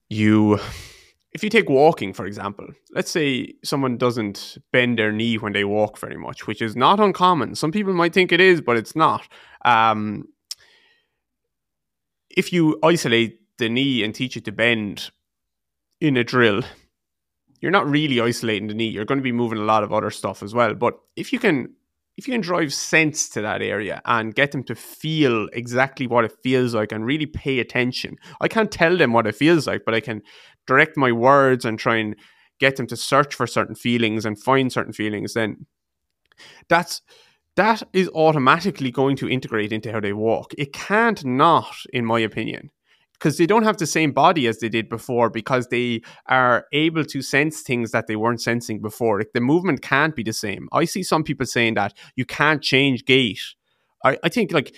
you 0.10 0.60
if 1.34 1.44
you 1.44 1.50
take 1.50 1.70
walking, 1.70 2.14
for 2.14 2.26
example, 2.26 2.68
let's 2.92 3.10
say 3.10 3.54
someone 3.64 3.98
doesn't 3.98 4.58
bend 4.72 5.00
their 5.00 5.12
knee 5.12 5.38
when 5.38 5.54
they 5.54 5.64
walk 5.64 5.98
very 5.98 6.18
much, 6.18 6.46
which 6.46 6.62
is 6.62 6.76
not 6.76 7.00
uncommon. 7.00 7.56
Some 7.56 7.72
people 7.72 7.94
might 7.94 8.14
think 8.14 8.32
it 8.32 8.40
is, 8.40 8.62
but 8.62 8.78
it's 8.78 8.96
not. 8.96 9.28
Um, 9.66 10.28
if 12.30 12.54
you 12.54 12.80
isolate 12.84 13.40
the 13.58 13.70
knee 13.70 14.04
and 14.04 14.14
teach 14.14 14.38
it 14.38 14.46
to 14.46 14.52
bend 14.52 15.12
in 16.00 16.18
a 16.18 16.24
drill, 16.24 16.62
you're 17.62 17.72
not 17.72 17.90
really 17.90 18.20
isolating 18.20 18.68
the 18.68 18.74
knee. 18.74 18.90
You're 18.90 19.06
going 19.06 19.20
to 19.20 19.24
be 19.24 19.32
moving 19.32 19.58
a 19.58 19.64
lot 19.64 19.84
of 19.84 19.92
other 19.92 20.12
stuff 20.12 20.44
as 20.44 20.54
well. 20.54 20.74
But 20.76 21.00
if 21.16 21.34
you 21.34 21.40
can 21.40 21.74
if 22.18 22.28
you 22.28 22.34
can 22.34 22.42
drive 22.42 22.74
sense 22.74 23.28
to 23.30 23.42
that 23.42 23.62
area 23.62 24.02
and 24.06 24.36
get 24.36 24.52
them 24.52 24.64
to 24.64 24.76
feel 24.76 25.48
exactly 25.54 26.06
what 26.06 26.26
it 26.26 26.36
feels 26.44 26.76
like 26.76 26.92
and 26.92 27.06
really 27.06 27.26
pay 27.26 27.60
attention, 27.60 28.18
I 28.40 28.48
can't 28.48 28.72
tell 28.72 28.98
them 28.98 29.14
what 29.14 29.28
it 29.28 29.36
feels 29.36 29.66
like, 29.66 29.82
but 29.86 29.96
I 29.96 30.00
can 30.00 30.22
direct 30.68 30.96
my 30.96 31.12
words 31.12 31.66
and 31.66 31.80
try 31.80 31.98
and 31.98 32.16
get 32.60 32.76
them 32.76 32.88
to 32.88 32.96
search 32.96 33.34
for 33.34 33.48
certain 33.48 33.76
feelings 33.76 34.26
and 34.26 34.42
find 34.42 34.72
certain 34.72 34.94
feelings, 34.94 35.34
then 35.34 35.66
that's 36.70 37.02
that 37.56 37.84
is 37.94 38.10
automatically 38.10 38.90
going 38.90 39.16
to 39.16 39.30
integrate 39.30 39.72
into 39.72 39.92
how 39.92 40.00
they 40.00 40.14
walk. 40.14 40.54
It 40.58 40.74
can't 40.74 41.24
not, 41.24 41.76
in 41.92 42.06
my 42.06 42.20
opinion 42.20 42.72
because 43.14 43.38
they 43.38 43.46
don't 43.46 43.64
have 43.64 43.78
the 43.78 43.86
same 43.86 44.12
body 44.12 44.48
as 44.48 44.60
they 44.60 44.70
did 44.70 44.90
before 44.90 45.30
because 45.30 45.68
they 45.68 46.02
are 46.28 46.66
able 46.74 47.06
to 47.06 47.22
sense 47.22 47.62
things 47.62 47.92
that 47.92 48.08
they 48.08 48.16
weren't 48.16 48.42
sensing 48.42 48.82
before. 48.82 49.20
Like 49.20 49.32
the 49.34 49.42
movement 49.42 49.82
can't 49.82 50.16
be 50.16 50.24
the 50.24 50.34
same. 50.34 50.68
I 50.72 50.86
see 50.86 51.04
some 51.04 51.24
people 51.24 51.46
saying 51.46 51.76
that 51.76 51.94
you 52.16 52.26
can't 52.26 52.62
change 52.62 53.06
gait. 53.06 53.40
I, 54.04 54.18
I 54.24 54.30
think 54.30 54.52
like 54.52 54.76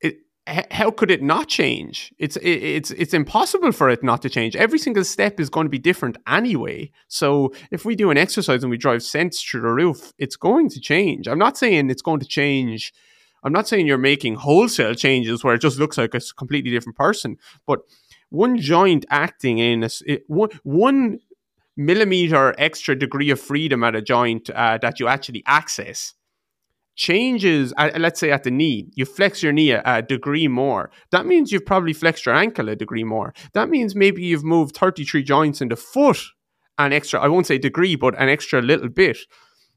it, 0.00 0.16
how 0.46 0.90
could 0.90 1.10
it 1.10 1.22
not 1.22 1.48
change? 1.48 2.12
It's 2.18 2.36
it, 2.36 2.48
it's 2.48 2.90
it's 2.90 3.14
impossible 3.14 3.72
for 3.72 3.88
it 3.88 4.02
not 4.02 4.20
to 4.22 4.28
change. 4.28 4.56
Every 4.56 4.78
single 4.78 5.04
step 5.04 5.38
is 5.38 5.48
going 5.48 5.66
to 5.66 5.70
be 5.70 5.78
different 5.78 6.16
anyway. 6.26 6.90
So 7.08 7.52
if 7.70 7.84
we 7.84 7.94
do 7.94 8.10
an 8.10 8.18
exercise 8.18 8.62
and 8.62 8.70
we 8.70 8.76
drive 8.76 9.02
sense 9.02 9.40
through 9.40 9.62
the 9.62 9.68
roof, 9.68 10.12
it's 10.18 10.36
going 10.36 10.68
to 10.70 10.80
change. 10.80 11.28
I'm 11.28 11.38
not 11.38 11.56
saying 11.56 11.90
it's 11.90 12.02
going 12.02 12.20
to 12.20 12.26
change 12.26 12.92
I'm 13.44 13.52
not 13.52 13.68
saying 13.68 13.86
you're 13.86 13.98
making 13.98 14.36
wholesale 14.36 14.94
changes 14.94 15.44
where 15.44 15.54
it 15.54 15.60
just 15.60 15.78
looks 15.78 15.98
like 15.98 16.14
a 16.14 16.20
completely 16.36 16.70
different 16.70 16.96
person, 16.96 17.36
but 17.66 17.80
one 18.30 18.58
joint 18.58 19.04
acting 19.10 19.58
in 19.58 19.84
a, 19.84 19.90
it, 20.06 20.24
one, 20.26 20.48
one 20.62 21.18
millimeter 21.76 22.54
extra 22.58 22.96
degree 22.96 23.30
of 23.30 23.40
freedom 23.40 23.84
at 23.84 23.94
a 23.94 24.02
joint 24.02 24.50
uh, 24.50 24.78
that 24.78 24.98
you 24.98 25.08
actually 25.08 25.42
access 25.46 26.14
changes 26.96 27.74
uh, 27.76 27.90
let's 27.98 28.20
say 28.20 28.30
at 28.30 28.44
the 28.44 28.50
knee 28.52 28.88
you 28.94 29.04
flex 29.04 29.42
your 29.42 29.52
knee 29.52 29.72
a, 29.72 29.82
a, 29.84 30.00
degree 30.00 30.46
more. 30.46 30.90
That 31.10 31.26
means 31.26 31.50
you've 31.50 31.66
probably 31.66 31.92
flexed 31.92 32.24
your 32.24 32.36
ankle 32.36 32.68
a 32.68 32.76
degree 32.76 33.02
more. 33.02 33.34
That 33.52 33.68
means 33.68 33.96
maybe 33.96 34.22
you've 34.22 34.44
moved 34.44 34.76
33 34.76 35.24
joints 35.24 35.60
in 35.60 35.68
the 35.68 35.76
foot 35.76 36.20
an 36.78 36.92
extra 36.92 37.20
i 37.20 37.28
won't 37.28 37.46
say 37.46 37.58
degree 37.58 37.96
but 37.96 38.14
an 38.20 38.28
extra 38.28 38.60
little 38.60 38.88
bit 38.88 39.18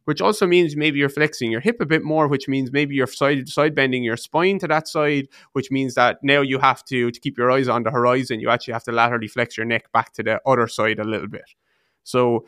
which 0.08 0.22
also 0.22 0.48
means 0.48 0.78
maybe 0.78 1.00
you're 1.00 1.10
flexing 1.10 1.52
your 1.52 1.60
hip 1.60 1.82
a 1.82 1.86
bit 1.86 2.02
more, 2.02 2.30
which 2.30 2.48
means 2.48 2.72
maybe 2.72 2.96
you're 2.96 3.08
side 3.08 3.50
side 3.50 3.76
bending 3.76 4.06
your 4.06 4.16
spine 4.16 4.58
to 4.58 4.66
that 4.66 4.88
side, 4.88 5.28
which 5.52 5.70
means 5.70 5.96
that 5.96 6.18
now 6.24 6.40
you 6.40 6.60
have 6.60 6.82
to 6.86 7.12
to 7.12 7.20
keep 7.20 7.38
your 7.38 7.52
eyes 7.52 7.68
on 7.68 7.84
the 7.84 7.92
horizon, 7.92 8.40
you 8.40 8.50
actually 8.50 8.72
have 8.72 8.86
to 8.86 8.94
laterally 8.94 9.28
flex 9.28 9.58
your 9.58 9.66
neck 9.66 9.92
back 9.92 10.14
to 10.14 10.24
the 10.24 10.40
other 10.46 10.66
side 10.66 11.00
a 11.00 11.04
little 11.04 11.28
bit. 11.28 11.50
So 12.06 12.46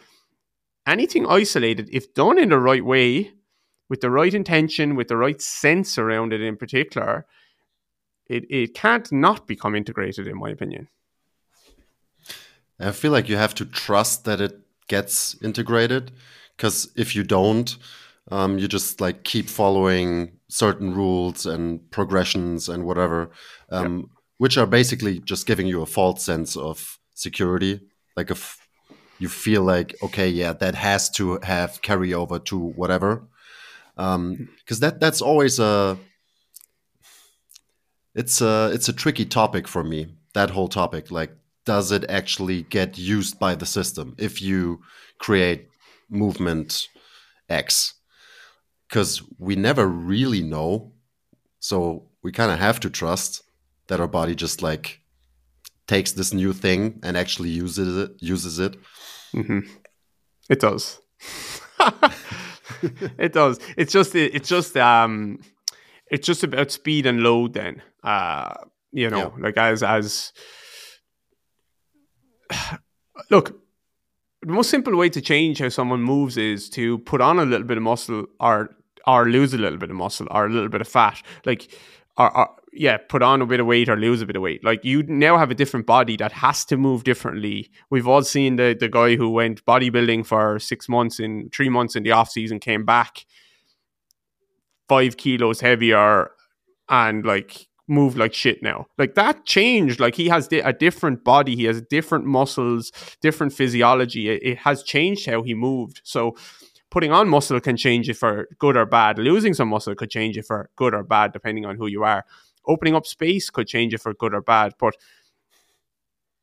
anything 0.87 1.27
isolated, 1.27 1.89
if 1.91 2.13
done 2.13 2.39
in 2.39 2.47
the 2.47 2.59
right 2.59 2.85
way, 2.85 3.33
with 3.89 3.99
the 3.99 4.09
right 4.09 4.33
intention, 4.33 4.95
with 4.95 5.09
the 5.09 5.17
right 5.17 5.41
sense 5.41 5.97
around 5.97 6.31
it 6.31 6.39
in 6.39 6.55
particular, 6.55 7.25
it, 8.27 8.45
it 8.49 8.73
can't 8.73 9.11
not 9.11 9.47
become 9.47 9.75
integrated, 9.75 10.27
in 10.27 10.37
my 10.37 10.49
opinion. 10.49 10.87
I 12.79 12.91
feel 12.91 13.11
like 13.11 13.27
you 13.27 13.35
have 13.35 13.55
to 13.55 13.65
trust 13.65 14.23
that 14.23 14.39
it 14.39 14.61
gets 14.87 15.35
integrated 15.43 16.13
because 16.59 16.91
if 16.97 17.15
you 17.15 17.23
don't 17.23 17.77
um, 18.31 18.59
you 18.59 18.67
just 18.67 18.99
like 19.01 19.23
keep 19.23 19.49
following 19.49 20.33
certain 20.49 20.93
rules 20.93 21.45
and 21.45 21.89
progressions 21.89 22.67
and 22.67 22.83
whatever 22.83 23.31
um, 23.71 23.97
yep. 23.97 24.05
which 24.37 24.57
are 24.57 24.67
basically 24.67 25.19
just 25.19 25.47
giving 25.47 25.67
you 25.67 25.81
a 25.81 25.85
false 25.85 26.23
sense 26.23 26.57
of 26.57 26.99
security. 27.15 27.79
Like 28.17 28.29
if 28.29 28.57
you 29.19 29.29
feel 29.29 29.63
like 29.63 29.95
okay 30.03 30.29
yeah 30.29 30.53
that 30.53 30.75
has 30.75 31.09
to 31.09 31.39
have 31.43 31.81
carryover 31.81 32.43
to 32.45 32.57
whatever 32.57 33.23
because 33.95 34.15
um, 34.15 34.47
that 34.79 34.99
that's 34.99 35.21
always 35.21 35.59
a 35.59 35.97
it's 38.15 38.41
a 38.41 38.69
it's 38.73 38.89
a 38.89 38.93
tricky 38.93 39.25
topic 39.25 39.67
for 39.67 39.83
me 39.83 40.07
that 40.33 40.49
whole 40.49 40.67
topic. 40.67 41.09
Like 41.09 41.31
does 41.65 41.91
it 41.91 42.03
actually 42.09 42.63
get 42.63 42.97
used 42.97 43.39
by 43.39 43.55
the 43.55 43.65
system 43.65 44.15
if 44.17 44.41
you 44.41 44.81
create 45.19 45.69
movement 46.09 46.87
X 47.49 47.93
because 48.87 49.21
we 49.37 49.55
never 49.55 49.87
really 49.87 50.41
know. 50.41 50.93
So 51.59 52.09
we 52.23 52.31
kind 52.31 52.51
of 52.51 52.59
have 52.59 52.79
to 52.81 52.89
trust 52.89 53.43
that 53.87 53.99
our 53.99 54.07
body 54.07 54.35
just 54.35 54.61
like 54.61 55.01
takes 55.87 56.11
this 56.11 56.33
new 56.33 56.53
thing 56.53 56.99
and 57.03 57.17
actually 57.17 57.49
uses 57.49 57.97
it. 57.97 58.11
Uses 58.21 58.59
it. 58.59 58.75
Mm-hmm. 59.33 59.59
It 60.49 60.59
does. 60.59 60.99
it 63.17 63.33
does. 63.33 63.59
It's 63.77 63.91
just 63.93 64.15
it's 64.15 64.49
just 64.49 64.75
um 64.77 65.39
it's 66.11 66.25
just 66.25 66.43
about 66.43 66.71
speed 66.71 67.05
and 67.05 67.21
load 67.21 67.53
then. 67.53 67.81
Uh 68.03 68.53
You 68.91 69.09
know, 69.09 69.33
Yeah. 69.37 69.43
like 69.45 69.57
as 69.57 69.83
as 69.83 70.33
look, 73.29 73.59
the 74.41 74.51
most 74.51 74.69
simple 74.69 74.95
way 74.95 75.09
to 75.09 75.21
change 75.21 75.59
how 75.59 75.69
someone 75.69 76.01
moves 76.01 76.37
is 76.37 76.69
to 76.71 76.99
put 76.99 77.21
on 77.21 77.39
a 77.39 77.45
little 77.45 77.67
bit 77.67 77.77
of 77.77 77.83
muscle 77.83 78.25
or 78.39 78.75
or 79.07 79.29
lose 79.29 79.53
a 79.53 79.57
little 79.57 79.77
bit 79.77 79.89
of 79.89 79.95
muscle 79.95 80.27
or 80.31 80.45
a 80.45 80.49
little 80.49 80.69
bit 80.69 80.81
of 80.81 80.87
fat. 80.87 81.21
Like 81.45 81.71
or, 82.17 82.35
or 82.35 82.49
yeah, 82.71 82.97
put 82.97 83.23
on 83.23 83.41
a 83.41 83.45
bit 83.45 83.59
of 83.59 83.65
weight 83.65 83.89
or 83.89 83.97
lose 83.97 84.21
a 84.21 84.25
bit 84.25 84.35
of 84.35 84.41
weight. 84.41 84.63
Like 84.63 84.83
you 84.85 85.03
now 85.03 85.37
have 85.37 85.51
a 85.51 85.55
different 85.55 85.85
body 85.85 86.15
that 86.17 86.31
has 86.31 86.65
to 86.65 86.77
move 86.77 87.03
differently. 87.03 87.71
We've 87.89 88.07
all 88.07 88.23
seen 88.23 88.57
the 88.57 88.75
the 88.79 88.89
guy 88.89 89.15
who 89.15 89.29
went 89.29 89.65
bodybuilding 89.65 90.25
for 90.25 90.59
six 90.59 90.87
months 90.87 91.19
in 91.19 91.49
three 91.51 91.69
months 91.69 91.95
in 91.95 92.03
the 92.03 92.11
off 92.11 92.29
season 92.29 92.59
came 92.59 92.85
back 92.85 93.25
five 94.89 95.17
kilos 95.17 95.61
heavier 95.61 96.31
and 96.89 97.25
like 97.25 97.68
moved 97.89 98.17
like 98.17 98.33
shit 98.33 98.61
now. 98.61 98.87
Like 98.97 99.15
that 99.15 99.45
changed. 99.45 99.99
Like 99.99 100.15
he 100.15 100.29
has 100.29 100.47
a 100.51 100.73
different 100.73 101.23
body. 101.23 101.55
He 101.55 101.65
has 101.65 101.81
different 101.81 102.25
muscles, 102.25 102.91
different 103.21 103.53
physiology. 103.53 104.29
It, 104.29 104.43
it 104.43 104.57
has 104.59 104.83
changed 104.83 105.25
how 105.25 105.41
he 105.41 105.53
moved. 105.53 106.01
So 106.03 106.35
putting 106.89 107.11
on 107.11 107.29
muscle 107.29 107.59
can 107.59 107.77
change 107.77 108.09
it 108.09 108.15
for 108.17 108.47
good 108.59 108.77
or 108.77 108.85
bad. 108.85 109.17
Losing 109.19 109.53
some 109.53 109.69
muscle 109.69 109.95
could 109.95 110.09
change 110.09 110.37
it 110.37 110.45
for 110.45 110.69
good 110.75 110.93
or 110.93 111.03
bad, 111.03 111.33
depending 111.33 111.65
on 111.65 111.75
who 111.75 111.87
you 111.87 112.03
are. 112.03 112.25
Opening 112.67 112.95
up 112.95 113.07
space 113.07 113.49
could 113.49 113.67
change 113.67 113.93
it 113.93 114.01
for 114.01 114.13
good 114.13 114.33
or 114.33 114.41
bad, 114.41 114.73
but 114.79 114.95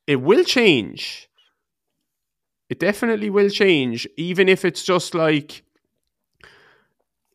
it 0.06 0.16
will 0.16 0.44
change. 0.44 1.28
It 2.68 2.80
definitely 2.80 3.30
will 3.30 3.50
change, 3.50 4.08
even 4.16 4.48
if 4.48 4.64
it's 4.64 4.82
just 4.82 5.14
like 5.14 5.62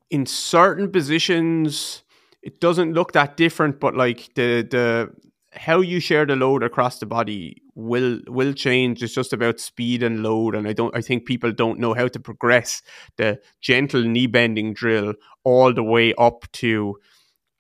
in 0.09 0.25
certain 0.25 0.91
positions, 0.91 2.03
it 2.41 2.59
doesn't 2.59 2.93
look 2.93 3.11
that 3.13 3.37
different, 3.37 3.79
but 3.79 3.95
like 3.95 4.31
the 4.35 4.61
the 4.69 5.09
how 5.53 5.81
you 5.81 5.99
share 5.99 6.25
the 6.25 6.35
load 6.35 6.63
across 6.63 6.99
the 6.99 7.05
body 7.05 7.61
will 7.75 8.19
will 8.27 8.53
change. 8.53 9.03
It's 9.03 9.13
just 9.13 9.33
about 9.33 9.59
speed 9.59 10.01
and 10.01 10.23
load, 10.23 10.55
and 10.55 10.67
I 10.67 10.73
don't. 10.73 10.95
I 10.95 11.01
think 11.01 11.25
people 11.25 11.51
don't 11.51 11.79
know 11.79 11.93
how 11.93 12.07
to 12.07 12.19
progress 12.19 12.81
the 13.17 13.39
gentle 13.59 14.03
knee 14.03 14.27
bending 14.27 14.73
drill 14.73 15.13
all 15.43 15.73
the 15.73 15.83
way 15.83 16.13
up 16.17 16.45
to 16.53 16.97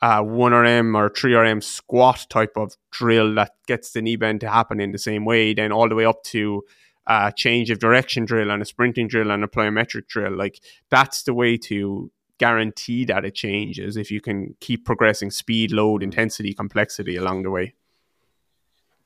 uh, 0.01 0.21
one 0.21 0.53
RM 0.53 0.95
or 0.95 1.09
three 1.09 1.35
RM 1.35 1.61
squat 1.61 2.25
type 2.29 2.53
of 2.55 2.75
drill 2.91 3.35
that 3.35 3.51
gets 3.67 3.91
the 3.91 4.01
knee 4.01 4.15
bend 4.15 4.41
to 4.41 4.49
happen 4.49 4.79
in 4.79 4.91
the 4.91 4.97
same 4.97 5.25
way. 5.25 5.53
Then 5.53 5.71
all 5.71 5.89
the 5.89 5.95
way 5.95 6.05
up 6.05 6.23
to 6.25 6.63
uh, 7.07 7.31
change 7.31 7.69
of 7.69 7.79
direction 7.79 8.25
drill 8.25 8.51
and 8.51 8.61
a 8.61 8.65
sprinting 8.65 9.07
drill 9.07 9.31
and 9.31 9.43
a 9.43 9.47
plyometric 9.47 10.07
drill. 10.07 10.35
Like 10.35 10.59
that's 10.89 11.23
the 11.23 11.33
way 11.33 11.57
to 11.57 12.11
guarantee 12.41 13.05
that 13.05 13.23
it 13.23 13.35
changes 13.35 13.97
if 13.97 14.09
you 14.09 14.19
can 14.19 14.55
keep 14.59 14.83
progressing 14.83 15.29
speed, 15.29 15.71
load, 15.71 16.01
intensity, 16.01 16.53
complexity 16.55 17.15
along 17.15 17.43
the 17.43 17.51
way. 17.51 17.75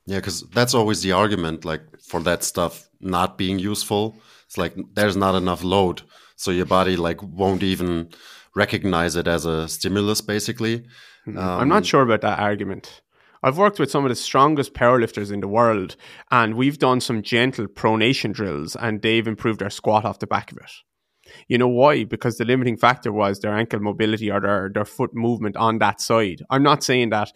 Yeah, 0.06 0.20
because 0.20 0.40
that's 0.58 0.72
always 0.72 1.02
the 1.02 1.12
argument, 1.12 1.64
like 1.64 1.82
for 2.00 2.20
that 2.20 2.44
stuff 2.44 2.88
not 2.98 3.36
being 3.36 3.58
useful. 3.58 4.16
It's 4.46 4.56
like 4.56 4.74
there's 4.94 5.18
not 5.18 5.34
enough 5.34 5.62
load, 5.62 6.00
so 6.36 6.50
your 6.50 6.64
body 6.64 6.96
like 6.96 7.22
won't 7.22 7.62
even 7.62 8.08
recognize 8.54 9.16
it 9.16 9.28
as 9.28 9.44
a 9.44 9.68
stimulus, 9.68 10.22
basically. 10.22 10.86
Um, 11.26 11.36
I'm 11.38 11.68
not 11.68 11.84
sure 11.84 12.02
about 12.02 12.22
that 12.22 12.38
argument. 12.38 13.02
I've 13.42 13.58
worked 13.58 13.78
with 13.78 13.90
some 13.90 14.04
of 14.04 14.08
the 14.08 14.16
strongest 14.16 14.72
powerlifters 14.72 15.30
in 15.30 15.40
the 15.40 15.54
world, 15.58 15.96
and 16.30 16.54
we've 16.54 16.78
done 16.78 17.00
some 17.00 17.20
gentle 17.22 17.66
pronation 17.66 18.32
drills, 18.32 18.76
and 18.76 19.02
they've 19.02 19.28
improved 19.28 19.60
their 19.60 19.70
squat 19.70 20.04
off 20.06 20.20
the 20.20 20.26
back 20.26 20.52
of 20.52 20.58
it. 20.58 20.72
You 21.48 21.58
know 21.58 21.68
why? 21.68 22.04
Because 22.04 22.38
the 22.38 22.44
limiting 22.44 22.76
factor 22.76 23.12
was 23.12 23.40
their 23.40 23.54
ankle 23.54 23.80
mobility 23.80 24.30
or 24.30 24.40
their, 24.40 24.70
their 24.72 24.84
foot 24.84 25.14
movement 25.14 25.56
on 25.56 25.78
that 25.78 26.00
side. 26.00 26.42
I'm 26.50 26.62
not 26.62 26.82
saying 26.82 27.10
that 27.10 27.32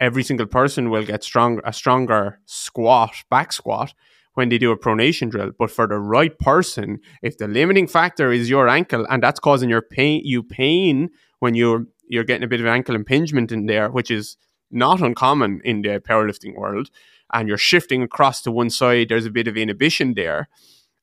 every 0.00 0.22
single 0.22 0.46
person 0.46 0.90
will 0.90 1.04
get 1.04 1.24
strong 1.24 1.60
a 1.64 1.72
stronger 1.72 2.40
squat, 2.46 3.14
back 3.30 3.52
squat 3.52 3.94
when 4.34 4.48
they 4.48 4.58
do 4.58 4.72
a 4.72 4.78
pronation 4.78 5.30
drill. 5.30 5.52
But 5.58 5.70
for 5.70 5.86
the 5.86 5.98
right 5.98 6.36
person, 6.38 6.98
if 7.22 7.38
the 7.38 7.48
limiting 7.48 7.86
factor 7.86 8.32
is 8.32 8.50
your 8.50 8.68
ankle 8.68 9.06
and 9.08 9.22
that's 9.22 9.40
causing 9.40 9.70
your 9.70 9.82
pain 9.82 10.22
you 10.24 10.42
pain 10.42 11.10
when 11.38 11.54
you're 11.54 11.86
you're 12.06 12.24
getting 12.24 12.44
a 12.44 12.48
bit 12.48 12.60
of 12.60 12.66
ankle 12.66 12.94
impingement 12.94 13.50
in 13.50 13.66
there, 13.66 13.90
which 13.90 14.10
is 14.10 14.36
not 14.70 15.00
uncommon 15.00 15.60
in 15.64 15.82
the 15.82 16.00
powerlifting 16.00 16.54
world, 16.54 16.90
and 17.32 17.48
you're 17.48 17.56
shifting 17.56 18.02
across 18.02 18.42
to 18.42 18.50
one 18.50 18.68
side, 18.68 19.08
there's 19.08 19.24
a 19.24 19.30
bit 19.30 19.48
of 19.48 19.56
inhibition 19.56 20.14
there 20.14 20.48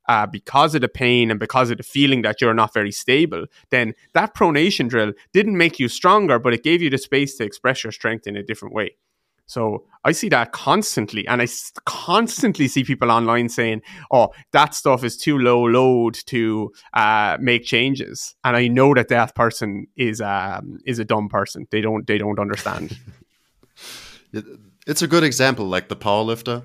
uh, 0.08 0.26
because 0.26 0.76
of 0.76 0.82
the 0.82 0.90
pain 0.90 1.32
and 1.32 1.40
because 1.40 1.70
of 1.70 1.78
the 1.78 1.84
feeling 1.84 2.22
that 2.24 2.42
you're 2.42 2.54
not 2.54 2.74
very 2.74 2.92
stable, 2.92 3.46
then 3.70 3.94
that 4.14 4.36
pronation 4.36 4.90
drill 4.90 5.14
didn't 5.34 5.58
make 5.58 5.80
you 5.80 5.88
stronger, 5.88 6.40
but 6.40 6.54
it 6.54 6.64
gave 6.64 6.82
you 6.82 6.90
the 6.90 6.98
space 6.98 7.36
to 7.38 7.44
express 7.44 7.84
your 7.84 7.92
strength 7.92 8.28
in 8.28 8.36
a 8.36 8.44
different 8.44 8.74
way. 8.74 8.96
So 9.52 9.84
I 10.06 10.14
see 10.14 10.30
that 10.30 10.54
constantly, 10.54 11.28
and 11.28 11.42
I 11.42 11.48
constantly 11.86 12.70
see 12.70 12.86
people 12.86 13.12
online 13.12 13.50
saying, 13.50 13.82
"Oh, 14.10 14.30
that 14.54 14.74
stuff 14.74 15.04
is 15.04 15.18
too 15.18 15.38
low 15.38 15.66
load 15.66 16.14
to 16.28 16.72
uh, 16.94 17.38
make 17.42 17.66
changes," 17.66 18.34
and 18.46 18.56
I 18.56 18.70
know 18.70 18.94
that 18.94 19.10
that 19.10 19.36
person 19.36 19.88
is 19.98 20.22
um, 20.22 20.80
is 20.86 21.00
a 21.00 21.04
dumb 21.04 21.28
person. 21.28 21.68
They 21.70 21.82
don't 21.82 22.08
they 22.08 22.18
don't 22.18 22.40
understand. 22.40 22.98
it's 24.88 25.02
a 25.02 25.08
good 25.08 25.24
example, 25.26 25.66
like 25.66 25.90
the 25.90 25.98
powerlifter, 25.98 26.64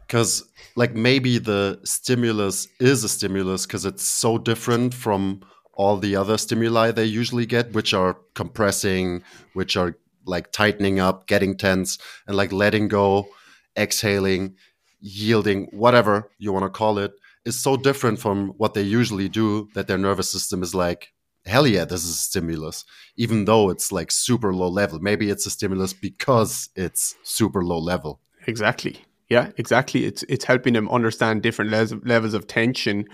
because 0.00 0.44
like 0.76 0.94
maybe 0.94 1.38
the 1.38 1.80
stimulus 1.84 2.68
is 2.80 3.04
a 3.04 3.08
stimulus 3.08 3.66
because 3.66 3.84
it's 3.84 4.04
so 4.04 4.38
different 4.38 4.94
from 4.94 5.42
all 5.74 5.96
the 5.96 6.16
other 6.16 6.38
stimuli 6.38 6.90
they 6.90 7.04
usually 7.04 7.46
get, 7.46 7.72
which 7.72 7.94
are 7.94 8.16
compressing, 8.34 9.22
which 9.54 9.76
are 9.76 9.96
like 10.24 10.52
tightening 10.52 11.00
up, 11.00 11.26
getting 11.26 11.56
tense, 11.56 11.98
and 12.26 12.36
like 12.36 12.52
letting 12.52 12.88
go, 12.88 13.28
exhaling, 13.76 14.54
yielding, 15.00 15.68
whatever 15.72 16.30
you 16.38 16.52
want 16.52 16.64
to 16.64 16.70
call 16.70 16.98
it, 16.98 17.12
is 17.44 17.58
so 17.58 17.76
different 17.76 18.20
from 18.20 18.48
what 18.58 18.74
they 18.74 18.82
usually 18.82 19.28
do 19.28 19.68
that 19.74 19.88
their 19.88 19.98
nervous 19.98 20.30
system 20.30 20.62
is 20.62 20.74
like, 20.74 21.12
hell 21.44 21.66
yeah, 21.66 21.84
this 21.84 22.04
is 22.04 22.10
a 22.10 22.14
stimulus, 22.14 22.84
even 23.16 23.44
though 23.46 23.68
it's 23.68 23.90
like 23.90 24.12
super 24.12 24.54
low 24.54 24.68
level. 24.68 25.00
Maybe 25.00 25.28
it's 25.28 25.46
a 25.46 25.50
stimulus 25.50 25.92
because 25.92 26.68
it's 26.76 27.16
super 27.24 27.64
low 27.64 27.78
level. 27.78 28.20
Exactly. 28.46 29.04
Yeah, 29.32 29.50
exactly. 29.56 30.04
It's 30.04 30.24
it's 30.24 30.44
helping 30.44 30.74
them 30.74 30.90
understand 30.90 31.40
different 31.40 31.70
les- 31.70 31.94
levels 32.04 32.34
of 32.34 32.46
tension, 32.46 33.06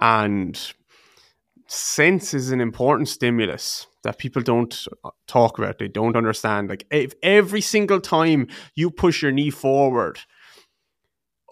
and 0.00 0.60
sense 1.68 2.34
is 2.34 2.50
an 2.50 2.60
important 2.60 3.08
stimulus 3.08 3.86
that 4.02 4.18
people 4.18 4.42
don't 4.42 4.88
uh, 5.04 5.10
talk 5.28 5.58
about. 5.58 5.78
They 5.78 5.86
don't 5.86 6.16
understand. 6.16 6.70
Like 6.70 6.88
if 6.90 7.12
every 7.22 7.60
single 7.60 8.00
time 8.00 8.48
you 8.74 8.90
push 8.90 9.22
your 9.22 9.30
knee 9.30 9.50
forward 9.50 10.18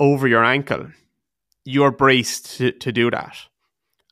over 0.01 0.27
your 0.27 0.43
ankle, 0.43 0.89
you're 1.65 1.93
braced 1.93 2.57
to, 2.59 2.73
to 2.73 2.91
do 2.91 3.13
that. 3.13 3.37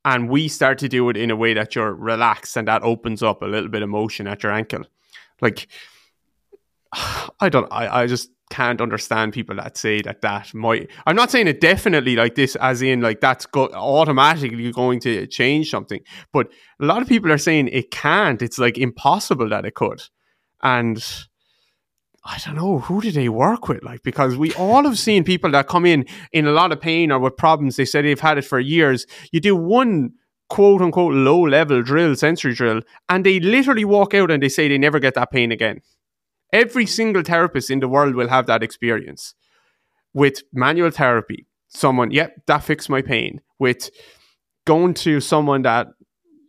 And 0.04 0.28
we 0.28 0.46
start 0.46 0.78
to 0.78 0.88
do 0.88 1.10
it 1.10 1.16
in 1.16 1.32
a 1.32 1.36
way 1.36 1.52
that 1.54 1.74
you're 1.74 1.92
relaxed 1.92 2.56
and 2.56 2.68
that 2.68 2.84
opens 2.84 3.24
up 3.24 3.42
a 3.42 3.46
little 3.46 3.68
bit 3.68 3.82
of 3.82 3.88
motion 3.88 4.28
at 4.28 4.44
your 4.44 4.52
ankle. 4.52 4.84
Like, 5.40 5.66
I 7.40 7.48
don't, 7.48 7.66
I, 7.72 8.02
I 8.02 8.06
just 8.06 8.30
can't 8.50 8.80
understand 8.80 9.32
people 9.32 9.56
that 9.56 9.76
say 9.76 10.02
that 10.02 10.22
that 10.22 10.54
might. 10.54 10.90
I'm 11.06 11.16
not 11.16 11.30
saying 11.30 11.48
it 11.48 11.60
definitely 11.60 12.16
like 12.16 12.34
this, 12.34 12.56
as 12.56 12.82
in 12.82 13.00
like 13.00 13.20
that's 13.20 13.46
go- 13.46 13.70
automatically 13.72 14.70
going 14.72 15.00
to 15.00 15.26
change 15.26 15.70
something, 15.70 16.00
but 16.32 16.48
a 16.80 16.84
lot 16.84 17.02
of 17.02 17.08
people 17.08 17.32
are 17.32 17.38
saying 17.38 17.68
it 17.68 17.90
can't. 17.90 18.40
It's 18.42 18.58
like 18.58 18.78
impossible 18.78 19.48
that 19.48 19.64
it 19.64 19.74
could, 19.74 20.02
and 20.62 21.04
I 22.24 22.38
don't 22.44 22.56
know 22.56 22.80
who 22.80 23.00
do 23.00 23.10
they 23.10 23.28
work 23.28 23.68
with, 23.68 23.84
like 23.84 24.02
because 24.02 24.36
we 24.36 24.52
all 24.54 24.84
have 24.84 24.98
seen 24.98 25.24
people 25.24 25.50
that 25.52 25.68
come 25.68 25.86
in 25.86 26.06
in 26.32 26.46
a 26.46 26.52
lot 26.52 26.72
of 26.72 26.80
pain 26.80 27.12
or 27.12 27.18
with 27.18 27.36
problems. 27.36 27.76
They 27.76 27.84
say 27.84 28.02
they've 28.02 28.18
had 28.18 28.38
it 28.38 28.44
for 28.44 28.58
years. 28.58 29.06
You 29.32 29.40
do 29.40 29.54
one 29.54 30.12
quote 30.48 30.82
unquote 30.82 31.14
low 31.14 31.40
level 31.42 31.82
drill, 31.82 32.16
sensory 32.16 32.54
drill, 32.54 32.82
and 33.08 33.24
they 33.24 33.40
literally 33.40 33.84
walk 33.84 34.14
out 34.14 34.30
and 34.30 34.42
they 34.42 34.48
say 34.48 34.68
they 34.68 34.78
never 34.78 34.98
get 34.98 35.14
that 35.14 35.30
pain 35.30 35.52
again. 35.52 35.80
Every 36.52 36.86
single 36.86 37.22
therapist 37.22 37.70
in 37.70 37.80
the 37.80 37.88
world 37.88 38.14
will 38.14 38.28
have 38.28 38.46
that 38.46 38.62
experience 38.62 39.34
with 40.14 40.42
manual 40.52 40.90
therapy. 40.90 41.46
Someone, 41.68 42.10
yep, 42.10 42.40
that 42.46 42.62
fixed 42.64 42.88
my 42.88 43.02
pain. 43.02 43.40
With 43.58 43.90
going 44.66 44.94
to 44.94 45.20
someone 45.20 45.62
that 45.62 45.88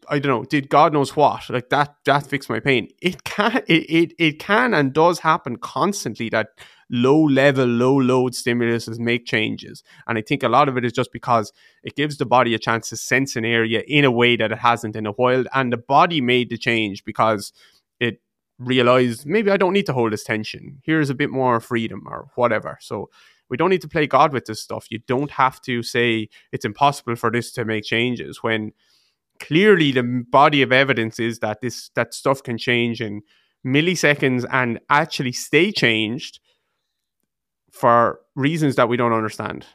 I 0.10 0.20
don't 0.20 0.32
know, 0.32 0.46
did 0.46 0.70
God 0.70 0.94
knows 0.94 1.16
what, 1.16 1.50
like 1.50 1.70
that 1.70 1.96
that 2.06 2.28
fixed 2.28 2.50
my 2.50 2.60
pain. 2.60 2.88
It 3.02 3.24
can 3.24 3.58
it, 3.68 3.90
it 3.90 4.14
it 4.18 4.40
can 4.40 4.74
and 4.74 4.94
does 4.94 5.20
happen 5.20 5.58
constantly 5.58 6.30
that 6.30 6.50
low 6.90 7.22
level, 7.22 7.66
low 7.66 7.96
load 7.96 8.32
stimuluses 8.32 9.00
make 9.00 9.26
changes. 9.26 9.84
And 10.08 10.18
I 10.18 10.22
think 10.22 10.44
a 10.44 10.50
lot 10.50 10.70
of 10.70 10.78
it 10.78 10.86
is 10.86 10.94
just 10.94 11.12
because 11.12 11.52
it 11.84 11.96
gives 11.96 12.18
the 12.18 12.26
body 12.26 12.54
a 12.54 12.60
chance 12.60 12.90
to 12.90 12.98
sense 12.98 13.36
an 13.36 13.44
area 13.44 13.84
in 13.88 14.06
a 14.06 14.12
way 14.12 14.38
that 14.38 14.52
it 14.52 14.60
hasn't 14.60 14.96
in 14.96 15.06
a 15.06 15.12
while. 15.12 15.44
And 15.54 15.74
the 15.74 15.78
body 15.78 16.22
made 16.22 16.50
the 16.50 16.58
change 16.58 17.04
because 17.04 17.52
it 18.60 18.64
realized 18.64 19.26
maybe 19.26 19.52
I 19.52 19.58
don't 19.58 19.74
need 19.74 19.86
to 19.88 19.94
hold 19.94 20.14
this 20.14 20.24
tension. 20.24 20.82
Here's 20.84 21.10
a 21.10 21.16
bit 21.16 21.30
more 21.30 21.60
freedom 21.60 22.04
or 22.08 22.30
whatever. 22.36 22.78
So 22.82 23.10
we 23.50 23.58
don't 23.58 23.70
need 23.70 23.82
to 23.82 23.88
play 23.88 24.08
God 24.08 24.34
with 24.34 24.46
this 24.46 24.62
stuff. 24.62 24.88
You 24.90 25.00
don't 25.08 25.32
have 25.32 25.62
to 25.62 25.84
say 25.84 26.30
it's 26.52 26.66
impossible 26.66 27.16
for 27.16 27.32
this 27.32 27.52
to 27.54 27.66
make 27.66 27.84
changes 27.84 28.44
when 28.44 28.74
clearly 29.40 29.92
the 29.92 30.04
body 30.30 30.62
of 30.62 30.72
evidence 30.72 31.20
is 31.20 31.40
that 31.40 31.62
this 31.62 31.90
that 31.96 32.14
stuff 32.14 32.44
can 32.44 32.58
change 32.58 33.02
in 33.02 33.22
milliseconds 33.66 34.46
and 34.52 34.80
actually 34.90 35.32
stay 35.32 35.72
changed 35.72 36.40
for 37.72 38.20
reasons 38.36 38.76
that 38.76 38.90
we 38.90 38.98
don't 38.98 39.14
understand. 39.14 39.66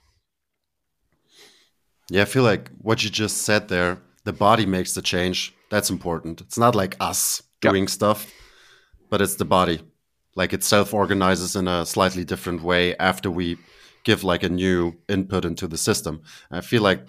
Yeah, 2.10 2.22
I 2.22 2.26
feel 2.26 2.42
like 2.42 2.70
what 2.78 3.04
you 3.04 3.10
just 3.10 3.38
said 3.38 3.68
there, 3.68 3.98
the 4.24 4.32
body 4.32 4.66
makes 4.66 4.94
the 4.94 5.02
change. 5.02 5.54
That's 5.70 5.88
important. 5.88 6.40
It's 6.40 6.58
not 6.58 6.74
like 6.74 6.96
us 7.00 7.42
doing 7.60 7.84
yep. 7.84 7.90
stuff, 7.90 8.30
but 9.12 9.20
it's 9.20 9.34
the 9.34 9.44
body. 9.44 9.78
Like 10.36 10.54
it 10.54 10.64
self 10.64 10.94
organizes 10.94 11.54
in 11.54 11.68
a 11.68 11.84
slightly 11.84 12.24
different 12.24 12.62
way 12.62 12.96
after 12.96 13.30
we 13.30 13.58
give 14.04 14.24
like 14.24 14.42
a 14.42 14.48
new 14.48 14.94
input 15.06 15.44
into 15.44 15.68
the 15.68 15.76
system. 15.76 16.22
I 16.50 16.62
feel 16.62 16.80
like 16.80 17.04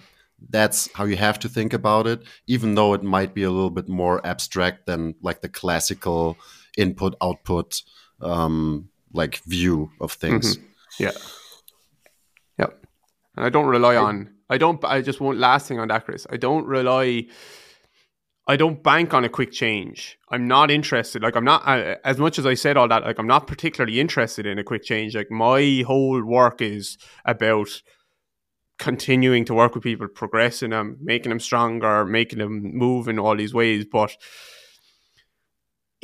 that's 0.50 0.92
how 0.92 1.04
you 1.06 1.16
have 1.16 1.38
to 1.38 1.48
think 1.48 1.72
about 1.72 2.06
it, 2.06 2.22
even 2.46 2.74
though 2.74 2.92
it 2.92 3.02
might 3.02 3.32
be 3.32 3.42
a 3.44 3.50
little 3.50 3.70
bit 3.70 3.88
more 3.88 4.24
abstract 4.26 4.84
than 4.84 5.14
like 5.22 5.40
the 5.40 5.48
classical 5.48 6.36
input 6.76 7.14
output 7.22 7.80
um, 8.20 8.90
like 9.14 9.36
view 9.44 9.90
of 9.98 10.12
things. 10.12 10.58
Mm-hmm. 10.58 11.04
Yeah. 11.04 11.12
Yep. 12.58 12.84
And 13.36 13.46
I 13.46 13.48
don't 13.48 13.68
rely 13.68 13.96
on 13.96 14.28
I 14.50 14.58
don't 14.58 14.84
I 14.84 15.00
just 15.00 15.22
won't 15.22 15.38
last 15.38 15.68
thing 15.68 15.80
on 15.80 15.88
that, 15.88 16.04
Chris. 16.04 16.26
I 16.28 16.36
don't 16.36 16.66
rely 16.66 17.28
I 18.46 18.56
don't 18.56 18.82
bank 18.82 19.14
on 19.14 19.24
a 19.24 19.28
quick 19.28 19.52
change. 19.52 20.18
I'm 20.28 20.46
not 20.46 20.70
interested. 20.70 21.22
Like 21.22 21.34
I'm 21.34 21.44
not 21.44 21.66
uh, 21.66 21.96
as 22.04 22.18
much 22.18 22.38
as 22.38 22.44
I 22.44 22.54
said 22.54 22.76
all 22.76 22.88
that. 22.88 23.04
Like 23.04 23.18
I'm 23.18 23.26
not 23.26 23.46
particularly 23.46 24.00
interested 24.00 24.44
in 24.44 24.58
a 24.58 24.64
quick 24.64 24.82
change. 24.82 25.16
Like 25.16 25.30
my 25.30 25.82
whole 25.86 26.22
work 26.22 26.60
is 26.60 26.98
about 27.24 27.82
continuing 28.78 29.46
to 29.46 29.54
work 29.54 29.74
with 29.74 29.84
people, 29.84 30.08
progressing 30.08 30.70
them, 30.70 30.98
making 31.00 31.30
them 31.30 31.40
stronger, 31.40 32.04
making 32.04 32.38
them 32.38 32.76
move 32.76 33.08
in 33.08 33.18
all 33.18 33.36
these 33.36 33.54
ways. 33.54 33.86
But 33.90 34.14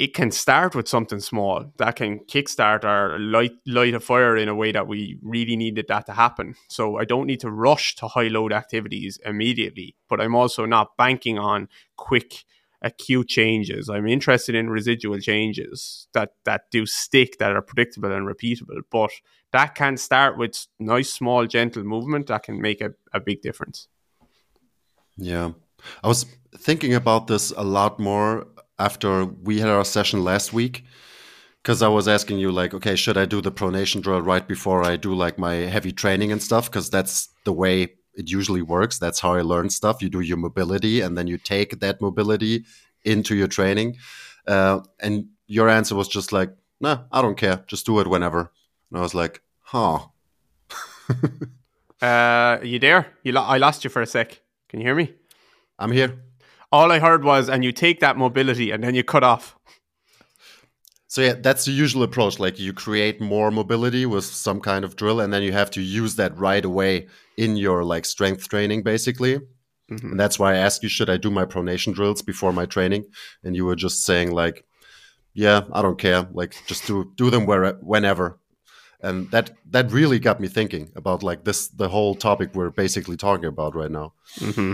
it 0.01 0.15
can 0.15 0.31
start 0.31 0.75
with 0.75 0.89
something 0.89 1.21
small 1.21 1.75
that 1.77 1.95
can 1.97 2.21
kickstart 2.21 2.85
or 2.85 3.19
light 3.19 3.53
light 3.67 3.93
a 3.93 4.01
fire 4.01 4.35
in 4.35 4.49
a 4.49 4.55
way 4.55 4.73
that 4.73 4.89
we 4.89 5.19
really 5.21 5.57
needed 5.57 5.85
that 5.89 6.07
to 6.07 6.13
happen. 6.13 6.55
So 6.69 6.97
I 6.97 7.05
don't 7.05 7.27
need 7.27 7.41
to 7.41 7.51
rush 7.51 7.97
to 7.97 8.09
high 8.09 8.29
load 8.29 8.51
activities 8.51 9.19
immediately, 9.27 9.95
but 10.09 10.19
I'm 10.19 10.35
also 10.35 10.65
not 10.65 10.97
banking 10.97 11.39
on 11.39 11.69
quick 11.99 12.45
acute 12.81 13.29
changes. 13.29 13.91
I'm 13.91 14.09
interested 14.09 14.55
in 14.55 14.71
residual 14.71 15.19
changes 15.19 16.09
that 16.15 16.31
that 16.45 16.71
do 16.71 16.87
stick, 16.87 17.37
that 17.39 17.53
are 17.53 17.61
predictable 17.61 18.11
and 18.11 18.27
repeatable. 18.27 18.81
But 18.91 19.11
that 19.53 19.75
can 19.75 19.99
start 19.99 20.39
with 20.39 20.67
nice, 20.79 21.13
small, 21.13 21.47
gentle 21.47 21.85
movement 21.85 22.29
that 22.29 22.45
can 22.45 22.59
make 22.59 22.81
a, 22.81 22.95
a 23.13 23.21
big 23.21 23.43
difference. 23.43 23.87
Yeah. 25.19 25.51
I 26.03 26.09
was 26.09 26.25
thinking 26.57 26.95
about 26.95 27.27
this 27.27 27.53
a 27.55 27.65
lot 27.65 27.99
more 27.99 28.47
after 28.81 29.27
we 29.27 29.61
had 29.61 29.69
our 29.69 29.85
session 29.85 30.25
last 30.25 30.53
week 30.53 30.85
because 31.63 31.83
I 31.83 31.89
was 31.89 32.09
asking 32.09 32.39
you 32.39 32.51
like, 32.51 32.73
okay, 32.73 32.97
should 32.97 33.19
I 33.19 33.27
do 33.27 33.41
the 33.43 33.53
pronation 33.53 34.01
drill 34.01 34.23
right 34.23 34.47
before 34.47 34.83
I 34.83 34.97
do 34.97 35.15
like 35.15 35.39
my 35.39 35.55
heavy 35.55 35.93
training 35.93 36.33
and 36.33 36.43
stuff? 36.43 36.71
Because 36.71 36.89
that's 36.89 37.29
the 37.45 37.53
way 37.53 37.83
it 38.15 38.31
usually 38.31 38.63
works. 38.63 38.99
That's 38.99 39.21
how 39.21 39.35
I 39.35 39.43
learn 39.43 39.69
stuff. 39.69 40.01
You 40.03 40.09
do 40.09 40.21
your 40.21 40.39
mobility 40.39 41.03
and 41.03 41.19
then 41.19 41.27
you 41.27 41.37
take 41.37 41.81
that 41.81 42.01
mobility 42.01 42.65
into 43.05 43.35
your 43.35 43.49
training. 43.49 43.97
Uh, 44.47 44.81
and 45.01 45.27
your 45.47 45.69
answer 45.69 45.95
was 45.95 46.09
just 46.09 46.33
like, 46.33 46.51
nah, 46.81 47.03
I 47.13 47.21
don't 47.21 47.37
care. 47.37 47.63
Just 47.67 47.85
do 47.85 48.01
it 48.01 48.07
whenever. 48.07 48.51
And 48.91 48.99
I 48.99 49.03
was 49.03 49.15
like, 49.15 49.43
huh. 49.61 50.01
uh, 52.01 52.59
you 52.63 52.79
there? 52.79 53.07
You 53.23 53.33
lo- 53.33 53.43
I 53.43 53.59
lost 53.59 53.85
you 53.85 53.91
for 53.91 54.01
a 54.01 54.07
sec. 54.07 54.41
Can 54.69 54.81
you 54.81 54.87
hear 54.87 54.95
me? 54.95 55.13
I'm 55.79 55.93
here 55.93 56.30
all 56.73 56.93
I 56.93 56.99
heard 56.99 57.25
was, 57.25 57.49
and 57.49 57.65
you 57.65 57.73
take 57.73 58.01
that 58.01 58.17
mobility 58.17 58.71
and 58.71 58.83
then 58.83 58.95
you 58.95 59.05
cut 59.05 59.25
off. 59.25 59.57
So 61.09 61.23
yeah, 61.23 61.35
that's 61.35 61.65
the 61.65 61.73
usual 61.73 62.05
approach. 62.05 62.39
Like 62.39 62.61
you 62.61 62.73
create 62.73 63.21
more 63.21 63.51
mobility 63.51 64.07
with 64.07 64.25
some 64.25 64.61
kind 64.61 64.85
of 64.85 64.95
drill, 64.95 65.21
and 65.21 65.33
then 65.33 65.43
you 65.43 65.53
have 65.53 65.71
to 65.73 65.81
use 65.81 66.15
that 66.17 66.39
right 66.39 66.65
away 66.65 67.09
in 67.37 67.57
your 67.57 67.83
like 67.83 68.05
strength 68.05 68.49
training, 68.49 68.85
basically. 68.85 69.41
Mm-hmm. 69.91 70.13
And 70.13 70.21
that's 70.21 70.39
why 70.39 70.55
I 70.55 70.59
asked 70.59 70.85
you, 70.85 70.89
should 70.89 71.11
I 71.11 71.17
do 71.17 71.31
my 71.31 71.45
pronation 71.45 71.95
drills 71.95 72.23
before 72.23 72.53
my 72.53 72.65
training? 72.65 73.07
And 73.43 73.57
you 73.57 73.65
were 73.65 73.75
just 73.75 74.05
saying 74.05 74.31
like, 74.31 74.65
yeah, 75.35 75.63
I 75.73 75.83
don't 75.83 75.99
care. 75.99 76.29
Like 76.33 76.55
just 76.69 76.87
do 76.87 77.13
do 77.17 77.29
them 77.29 77.45
where 77.45 77.73
whenever. 77.81 78.39
And 79.03 79.29
that 79.33 79.51
that 79.71 79.91
really 79.91 80.21
got 80.21 80.41
me 80.41 80.47
thinking 80.47 80.93
about 80.95 81.25
like 81.25 81.43
this 81.43 81.69
the 81.69 81.89
whole 81.89 82.15
topic 82.15 82.55
we're 82.55 82.71
basically 82.71 83.17
talking 83.17 83.47
about 83.47 83.75
right 83.75 83.91
now. 83.91 84.13
Mm-hmm. 84.39 84.73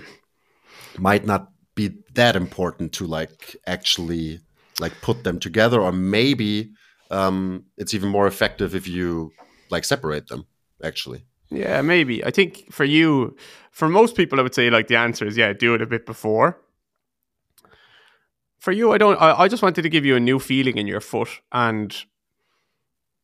Might 0.98 1.24
not 1.24 1.50
be 1.76 1.92
that 2.14 2.34
important 2.34 2.92
to 2.94 3.06
like 3.06 3.54
actually 3.66 4.40
like 4.80 5.00
put 5.02 5.22
them 5.22 5.38
together 5.38 5.80
or 5.80 5.92
maybe 5.92 6.72
um, 7.10 7.64
it's 7.76 7.94
even 7.94 8.08
more 8.08 8.26
effective 8.26 8.74
if 8.74 8.88
you 8.88 9.30
like 9.70 9.84
separate 9.84 10.26
them 10.26 10.46
actually. 10.82 11.24
Yeah 11.50 11.80
maybe. 11.82 12.24
I 12.24 12.32
think 12.32 12.72
for 12.72 12.84
you 12.84 13.36
for 13.70 13.88
most 13.88 14.16
people 14.16 14.40
i 14.40 14.42
would 14.42 14.54
say 14.54 14.70
like 14.70 14.88
the 14.88 14.96
answer 14.96 15.26
is 15.26 15.36
yeah 15.36 15.52
do 15.52 15.74
it 15.74 15.82
a 15.82 15.86
bit 15.86 16.04
before. 16.04 16.58
For 18.58 18.72
you 18.72 18.90
i 18.92 18.98
don't 18.98 19.20
i, 19.20 19.42
I 19.42 19.48
just 19.48 19.62
wanted 19.62 19.82
to 19.82 19.88
give 19.88 20.04
you 20.04 20.16
a 20.16 20.20
new 20.20 20.40
feeling 20.40 20.76
in 20.78 20.88
your 20.88 21.00
foot 21.00 21.28
and 21.52 21.94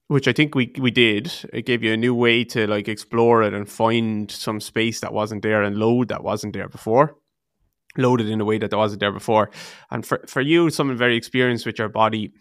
which 0.07 0.29
i 0.29 0.33
think 0.33 0.55
we 0.55 0.73
we 0.79 0.91
did. 0.91 1.33
It 1.53 1.65
gave 1.65 1.83
you 1.83 1.93
a 1.93 1.97
new 1.97 2.15
way 2.15 2.45
to 2.45 2.67
like 2.67 2.87
explore 2.87 3.43
it 3.43 3.55
and 3.55 3.69
find 3.69 4.31
some 4.31 4.61
space 4.61 5.01
that 5.01 5.15
wasn't 5.15 5.43
there 5.43 5.63
and 5.63 5.77
load 5.79 6.09
that 6.09 6.23
wasn't 6.23 6.53
there 6.53 6.69
before 6.69 7.17
loaded 7.97 8.29
in 8.29 8.41
a 8.41 8.45
way 8.45 8.59
that 8.59 8.71
there 8.71 8.79
wasn't 8.79 9.01
there 9.01 9.13
before. 9.13 9.51
And 9.91 10.07
for, 10.07 10.25
for 10.27 10.41
you, 10.41 10.71
someone 10.71 10.97
very 10.97 11.17
experienced 11.17 11.67
with 11.67 11.79
your 11.79 11.89
body, 11.89 12.33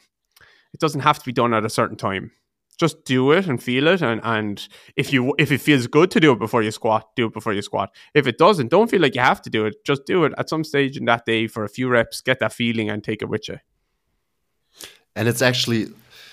it 0.73 0.79
doesn't 0.79 1.01
have 1.01 1.19
to 1.19 1.25
be 1.25 1.33
done 1.33 1.53
at 1.53 1.65
a 1.65 1.69
certain 1.69 1.97
time. 1.97 2.31
Just 2.77 3.03
do 3.05 3.31
it 3.31 3.47
and 3.47 3.61
feel 3.61 3.87
it, 3.87 4.01
and 4.01 4.19
and 4.23 4.67
if 4.95 5.13
you 5.13 5.35
if 5.37 5.51
it 5.51 5.59
feels 5.61 5.85
good 5.85 6.09
to 6.11 6.19
do 6.19 6.31
it 6.31 6.39
before 6.39 6.63
you 6.63 6.71
squat, 6.71 7.15
do 7.15 7.27
it 7.27 7.33
before 7.33 7.53
you 7.53 7.61
squat. 7.61 7.93
If 8.15 8.25
it 8.25 8.39
doesn't, 8.39 8.69
don't 8.69 8.89
feel 8.89 9.01
like 9.01 9.13
you 9.13 9.21
have 9.21 9.41
to 9.43 9.51
do 9.51 9.67
it. 9.67 9.75
Just 9.85 10.05
do 10.07 10.23
it 10.23 10.33
at 10.39 10.49
some 10.49 10.63
stage 10.63 10.97
in 10.97 11.05
that 11.05 11.25
day 11.25 11.45
for 11.45 11.63
a 11.63 11.69
few 11.69 11.89
reps, 11.89 12.21
get 12.21 12.39
that 12.39 12.53
feeling, 12.53 12.89
and 12.89 13.03
take 13.03 13.21
it 13.21 13.29
with 13.29 13.47
you. 13.49 13.59
And 15.15 15.27
it's 15.27 15.43
actually, 15.43 15.89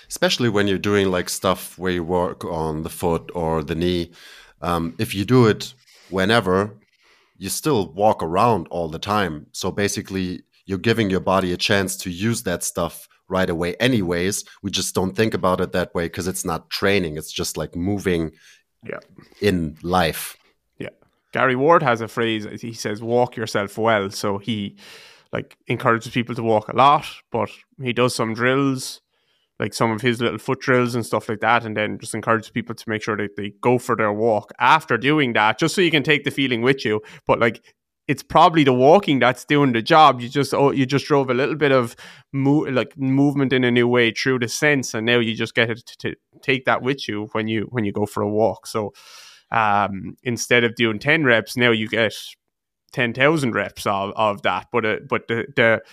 especially 0.09 0.49
when 0.49 0.67
you're 0.67 0.79
doing 0.79 1.11
like 1.11 1.29
stuff 1.29 1.77
where 1.77 1.91
you 1.91 2.03
work 2.03 2.43
on 2.45 2.81
the 2.81 2.89
foot 2.89 3.29
or 3.35 3.61
the 3.61 3.75
knee, 3.75 4.11
um, 4.61 4.95
if 4.97 5.13
you 5.13 5.25
do 5.25 5.45
it 5.45 5.75
whenever, 6.09 6.73
you 7.39 7.49
still 7.49 7.91
walk 7.93 8.21
around 8.21 8.67
all 8.69 8.89
the 8.89 8.99
time. 8.99 9.47
So 9.53 9.71
basically, 9.71 10.43
you're 10.65 10.77
giving 10.77 11.09
your 11.09 11.21
body 11.21 11.51
a 11.53 11.57
chance 11.57 11.97
to 11.97 12.11
use 12.11 12.43
that 12.43 12.63
stuff 12.63 13.07
right 13.29 13.49
away, 13.49 13.75
anyways. 13.77 14.43
We 14.61 14.69
just 14.69 14.93
don't 14.93 15.15
think 15.15 15.33
about 15.33 15.61
it 15.61 15.71
that 15.71 15.95
way 15.95 16.05
because 16.05 16.27
it's 16.27 16.45
not 16.45 16.69
training, 16.69 17.17
it's 17.17 17.31
just 17.31 17.57
like 17.57 17.75
moving 17.75 18.31
yeah. 18.85 18.99
in 19.41 19.77
life. 19.81 20.37
Yeah. 20.77 20.89
Gary 21.31 21.55
Ward 21.55 21.81
has 21.81 22.01
a 22.01 22.07
phrase, 22.07 22.45
he 22.61 22.73
says, 22.73 23.01
walk 23.01 23.37
yourself 23.37 23.77
well. 23.77 24.09
So 24.09 24.37
he 24.37 24.75
like 25.31 25.57
encourages 25.67 26.11
people 26.11 26.35
to 26.35 26.43
walk 26.43 26.67
a 26.67 26.75
lot, 26.75 27.05
but 27.31 27.49
he 27.81 27.93
does 27.93 28.13
some 28.13 28.33
drills 28.33 29.01
like 29.59 29.73
some 29.73 29.91
of 29.91 30.01
his 30.01 30.21
little 30.21 30.39
foot 30.39 30.61
drills 30.61 30.95
and 30.95 31.05
stuff 31.05 31.27
like 31.29 31.41
that, 31.41 31.65
and 31.65 31.75
then 31.75 31.97
just 31.99 32.15
encourage 32.15 32.51
people 32.53 32.75
to 32.75 32.89
make 32.89 33.01
sure 33.01 33.17
that 33.17 33.35
they 33.35 33.53
go 33.61 33.77
for 33.77 33.95
their 33.95 34.13
walk 34.13 34.51
after 34.59 34.97
doing 34.97 35.33
that, 35.33 35.59
just 35.59 35.75
so 35.75 35.81
you 35.81 35.91
can 35.91 36.03
take 36.03 36.23
the 36.23 36.31
feeling 36.31 36.61
with 36.61 36.85
you. 36.85 37.01
But 37.25 37.39
like 37.39 37.61
it's 38.09 38.23
probably 38.23 38.63
the 38.63 38.73
walking 38.73 39.19
that's 39.19 39.45
doing 39.45 39.71
the 39.71 39.83
job. 39.83 40.19
You 40.19 40.29
just 40.29 40.51
oh, 40.51 40.71
you 40.71 40.87
just 40.87 41.05
drove 41.05 41.29
a 41.29 41.33
little 41.35 41.55
bit 41.55 41.71
of 41.71 41.95
mo- 42.33 42.65
like 42.71 42.97
movement 42.97 43.53
in 43.53 43.63
a 43.63 43.69
new 43.69 43.87
way 43.87 44.11
through 44.11 44.39
the 44.39 44.47
sense, 44.47 44.95
and 44.95 45.05
now 45.05 45.19
you 45.19 45.35
just 45.35 45.53
get 45.53 45.69
it 45.69 45.85
to, 45.85 45.97
to 45.97 46.15
take 46.41 46.65
that 46.65 46.81
with 46.81 47.07
you 47.07 47.29
when 47.33 47.47
you 47.47 47.67
when 47.69 47.85
you 47.85 47.91
go 47.91 48.07
for 48.07 48.23
a 48.23 48.29
walk. 48.29 48.65
So 48.65 48.93
um, 49.51 50.17
instead 50.23 50.63
of 50.63 50.73
doing 50.73 50.97
ten 50.97 51.23
reps, 51.23 51.55
now 51.55 51.69
you 51.69 51.87
get 51.87 52.15
ten 52.91 53.13
thousand 53.13 53.53
reps 53.53 53.85
of, 53.85 54.11
of 54.15 54.41
that. 54.41 54.69
But 54.71 54.85
uh, 54.87 54.97
but 55.07 55.27
the 55.27 55.45
the 55.55 55.83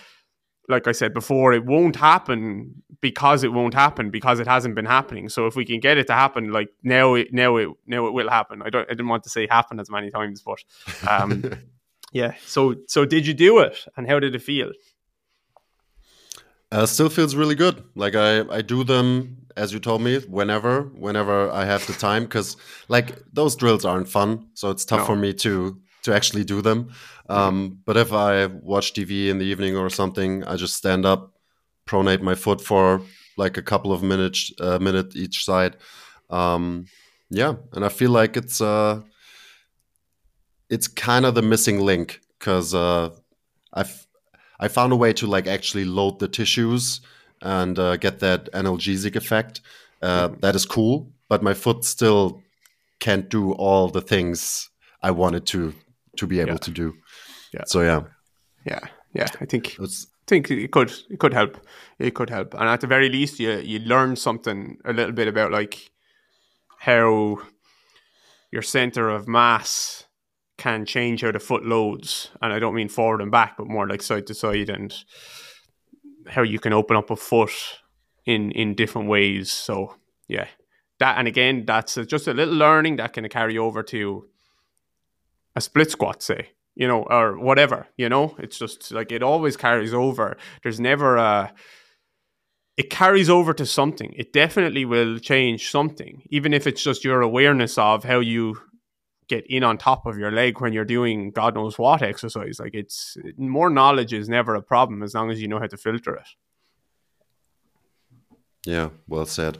like 0.67 0.87
I 0.87 0.91
said 0.91 1.13
before, 1.13 1.53
it 1.53 1.65
won't 1.65 1.95
happen 1.95 2.83
because 2.99 3.43
it 3.43 3.53
won't 3.53 3.73
happen 3.73 4.09
because 4.09 4.39
it 4.39 4.47
hasn't 4.47 4.75
been 4.75 4.85
happening. 4.85 5.29
So 5.29 5.45
if 5.45 5.55
we 5.55 5.65
can 5.65 5.79
get 5.79 5.97
it 5.97 6.07
to 6.07 6.13
happen, 6.13 6.51
like 6.51 6.69
now, 6.83 7.13
it 7.13 7.33
now 7.33 7.57
it 7.57 7.69
now 7.85 8.07
it 8.07 8.13
will 8.13 8.29
happen. 8.29 8.61
I 8.61 8.69
don't. 8.69 8.85
I 8.85 8.93
didn't 8.93 9.07
want 9.07 9.23
to 9.23 9.29
say 9.29 9.47
happen 9.47 9.79
as 9.79 9.89
many 9.89 10.09
times, 10.09 10.41
but 10.41 10.63
um, 11.09 11.43
yeah. 12.11 12.33
So 12.45 12.75
so 12.87 13.05
did 13.05 13.25
you 13.25 13.33
do 13.33 13.59
it, 13.59 13.85
and 13.95 14.07
how 14.07 14.19
did 14.19 14.35
it 14.35 14.41
feel? 14.41 14.71
Uh, 16.69 16.85
still 16.85 17.09
feels 17.09 17.35
really 17.35 17.55
good. 17.55 17.83
Like 17.95 18.15
I 18.15 18.41
I 18.49 18.61
do 18.61 18.83
them 18.83 19.47
as 19.55 19.73
you 19.73 19.79
told 19.79 20.01
me 20.01 20.19
whenever 20.19 20.83
whenever 20.83 21.49
I 21.51 21.65
have 21.65 21.85
the 21.87 21.93
time 21.93 22.23
because 22.23 22.57
like 22.89 23.17
those 23.31 23.55
drills 23.55 23.85
aren't 23.85 24.09
fun, 24.09 24.49
so 24.53 24.69
it's 24.69 24.85
tough 24.85 24.99
no. 24.99 25.05
for 25.05 25.15
me 25.15 25.33
to 25.33 25.79
to 26.07 26.15
actually 26.15 26.43
do 26.43 26.61
them. 26.61 26.89
Um, 27.29 27.79
but 27.85 27.97
if 27.97 28.11
I 28.13 28.45
watch 28.45 28.93
TV 28.93 29.27
in 29.27 29.37
the 29.37 29.45
evening 29.45 29.75
or 29.75 29.89
something, 29.89 30.43
I 30.45 30.55
just 30.55 30.75
stand 30.75 31.05
up, 31.05 31.33
pronate 31.85 32.21
my 32.21 32.35
foot 32.35 32.61
for 32.61 33.01
like 33.37 33.57
a 33.57 33.61
couple 33.61 33.91
of 33.91 34.01
minutes, 34.01 34.51
uh, 34.59 34.79
minute 34.79 35.15
each 35.15 35.43
side. 35.43 35.75
Um, 36.29 36.85
yeah, 37.29 37.55
and 37.73 37.83
I 37.83 37.89
feel 37.89 38.11
like 38.11 38.37
it's 38.37 38.61
uh, 38.61 39.01
it's 40.69 40.87
kind 40.87 41.25
of 41.25 41.35
the 41.35 41.41
missing 41.41 41.79
link 41.81 42.21
because 42.39 42.73
uh, 42.73 43.09
I've 43.73 44.07
I 44.59 44.69
found 44.69 44.93
a 44.93 44.95
way 44.95 45.13
to 45.13 45.27
like 45.27 45.47
actually 45.47 45.85
load 45.85 46.19
the 46.19 46.27
tissues 46.29 47.01
and 47.41 47.77
uh, 47.77 47.97
get 47.97 48.19
that 48.19 48.51
analgesic 48.53 49.15
effect. 49.15 49.61
Uh, 50.01 50.29
that 50.39 50.55
is 50.55 50.65
cool, 50.65 51.11
but 51.27 51.43
my 51.43 51.53
foot 51.53 51.83
still 51.83 52.41
can't 52.99 53.29
do 53.29 53.51
all 53.51 53.89
the 53.89 54.01
things 54.01 54.69
I 55.03 55.11
wanted 55.11 55.45
to 55.47 55.73
to 56.17 56.27
be 56.27 56.39
able 56.39 56.51
Yeah. 56.53 56.57
to 56.57 56.71
do. 56.71 56.93
Yeah. 57.53 57.63
So 57.65 57.81
yeah, 57.81 58.01
Yeah, 58.65 58.79
yeah. 59.13 59.27
I 59.41 59.45
think 59.45 59.77
it's 59.79 60.07
think 60.27 60.51
it 60.51 60.71
could 60.71 60.91
it 61.09 61.19
could 61.19 61.33
help. 61.33 61.57
It 61.99 62.13
could 62.13 62.29
help, 62.29 62.53
and 62.53 62.63
at 62.69 62.81
the 62.81 62.87
very 62.87 63.09
least, 63.09 63.39
you 63.39 63.51
you 63.59 63.79
learn 63.79 64.15
something 64.15 64.77
a 64.85 64.93
little 64.93 65.13
bit 65.13 65.27
about 65.27 65.51
like 65.51 65.91
how 66.79 67.37
your 68.51 68.61
center 68.61 69.09
of 69.09 69.27
mass 69.27 70.05
can 70.57 70.85
change 70.85 71.21
how 71.21 71.31
the 71.31 71.39
foot 71.39 71.65
loads, 71.65 72.31
and 72.41 72.51
I 72.53 72.59
don't 72.59 72.75
mean 72.75 72.89
forward 72.89 73.21
and 73.21 73.31
back, 73.31 73.57
but 73.57 73.67
more 73.67 73.87
like 73.87 74.01
side 74.01 74.27
to 74.27 74.33
side, 74.33 74.69
and 74.69 74.93
how 76.27 76.41
you 76.43 76.59
can 76.59 76.73
open 76.73 76.97
up 76.97 77.09
a 77.09 77.15
foot 77.15 77.51
in 78.25 78.51
in 78.51 78.75
different 78.75 79.07
ways. 79.07 79.51
So 79.51 79.95
yeah, 80.27 80.47
that 80.99 81.17
and 81.17 81.27
again, 81.27 81.65
that's 81.65 81.95
just 82.07 82.27
a 82.27 82.33
little 82.33 82.55
learning 82.55 82.97
that 82.97 83.13
can 83.13 83.27
carry 83.29 83.57
over 83.57 83.83
to 83.83 84.27
a 85.57 85.61
split 85.61 85.91
squat, 85.91 86.23
say 86.23 86.51
you 86.77 86.87
know, 86.87 87.03
or 87.09 87.39
whatever, 87.39 87.87
you 87.97 88.07
know, 88.07 88.35
it's 88.37 88.59
just 88.59 88.91
like 88.91 89.11
it 89.11 89.23
always 89.23 89.57
carries 89.57 89.95
over. 89.95 90.37
There's 90.61 90.79
never 90.79 91.17
a, 91.17 91.51
it 92.77 92.91
carries 92.91 93.31
over 93.31 93.51
to 93.55 93.65
something. 93.65 94.13
It 94.15 94.31
definitely 94.31 94.85
will 94.85 95.17
change 95.17 95.71
something, 95.71 96.21
even 96.29 96.53
if 96.53 96.67
it's 96.67 96.83
just 96.83 97.03
your 97.03 97.21
awareness 97.21 97.79
of 97.79 98.03
how 98.03 98.19
you 98.19 98.61
get 99.27 99.47
in 99.47 99.63
on 99.63 99.79
top 99.79 100.05
of 100.05 100.19
your 100.19 100.31
leg 100.31 100.61
when 100.61 100.71
you're 100.71 100.85
doing 100.85 101.31
God 101.31 101.55
knows 101.55 101.79
what 101.79 102.03
exercise. 102.03 102.59
Like 102.59 102.75
it's 102.75 103.17
more 103.37 103.71
knowledge 103.71 104.13
is 104.13 104.29
never 104.29 104.53
a 104.53 104.61
problem 104.61 105.01
as 105.01 105.15
long 105.15 105.31
as 105.31 105.41
you 105.41 105.47
know 105.47 105.59
how 105.59 105.65
to 105.65 105.77
filter 105.77 106.15
it. 106.15 106.27
yeah, 108.65 108.89
well 109.07 109.25
said. 109.25 109.57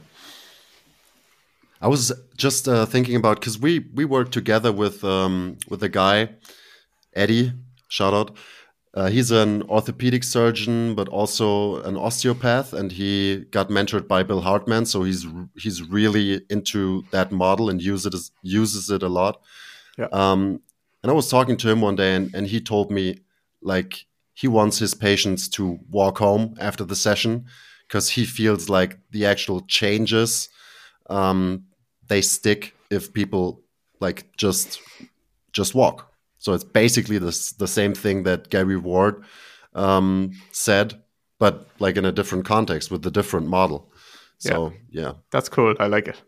I 1.80 1.88
was 1.88 2.12
just 2.36 2.68
uh, 2.68 2.86
thinking 2.86 3.16
about 3.16 3.40
because 3.40 3.58
we 3.58 3.80
we 3.94 4.04
worked 4.04 4.32
together 4.32 4.72
with 4.72 5.04
um, 5.04 5.58
with 5.68 5.82
a 5.82 5.88
guy, 5.88 6.30
Eddie. 7.14 7.52
Shout 7.88 8.14
out. 8.14 8.36
Uh, 8.94 9.08
he's 9.08 9.30
an 9.30 9.62
orthopedic 9.64 10.24
surgeon, 10.24 10.94
but 10.94 11.08
also 11.08 11.80
an 11.82 11.96
osteopath, 11.96 12.72
and 12.72 12.90
he 12.90 13.44
got 13.50 13.68
mentored 13.68 14.08
by 14.08 14.22
Bill 14.22 14.40
Hartman. 14.40 14.86
So 14.86 15.04
he's 15.04 15.26
he's 15.56 15.82
really 15.82 16.40
into 16.50 17.04
that 17.12 17.30
model 17.30 17.70
and 17.70 17.80
uses 17.80 18.06
it 18.06 18.30
uses 18.42 18.90
it 18.90 19.02
a 19.02 19.08
lot. 19.08 19.40
Yeah. 19.96 20.08
Um, 20.12 20.60
and 21.02 21.10
I 21.12 21.14
was 21.14 21.30
talking 21.30 21.56
to 21.58 21.70
him 21.70 21.80
one 21.80 21.96
day, 21.96 22.14
and, 22.14 22.34
and 22.34 22.46
he 22.46 22.60
told 22.60 22.90
me 22.90 23.20
like 23.62 24.06
he 24.34 24.48
wants 24.48 24.78
his 24.78 24.94
patients 24.94 25.48
to 25.48 25.78
walk 25.90 26.18
home 26.18 26.56
after 26.58 26.84
the 26.84 26.96
session 26.96 27.44
because 27.86 28.10
he 28.10 28.24
feels 28.24 28.68
like 28.68 28.98
the 29.10 29.26
actual 29.26 29.60
changes 29.62 30.48
um, 31.08 31.64
they 32.08 32.22
stick 32.22 32.74
if 32.90 33.12
people 33.12 33.62
like 34.00 34.36
just 34.36 34.80
just 35.52 35.74
walk. 35.74 36.12
So 36.38 36.52
it's 36.52 36.64
basically 36.64 37.18
the 37.18 37.54
the 37.58 37.68
same 37.68 37.94
thing 37.94 38.24
that 38.24 38.50
Gary 38.50 38.76
Ward 38.76 39.24
um, 39.74 40.32
said, 40.52 41.02
but 41.38 41.68
like 41.78 41.96
in 41.96 42.04
a 42.04 42.12
different 42.12 42.44
context 42.44 42.90
with 42.90 43.06
a 43.06 43.10
different 43.10 43.48
model. 43.48 43.92
So 44.38 44.72
yeah. 44.90 45.12
That's 45.30 45.48
cool. 45.48 45.74
I 45.80 45.86
like 45.86 46.08
it. 46.08 46.22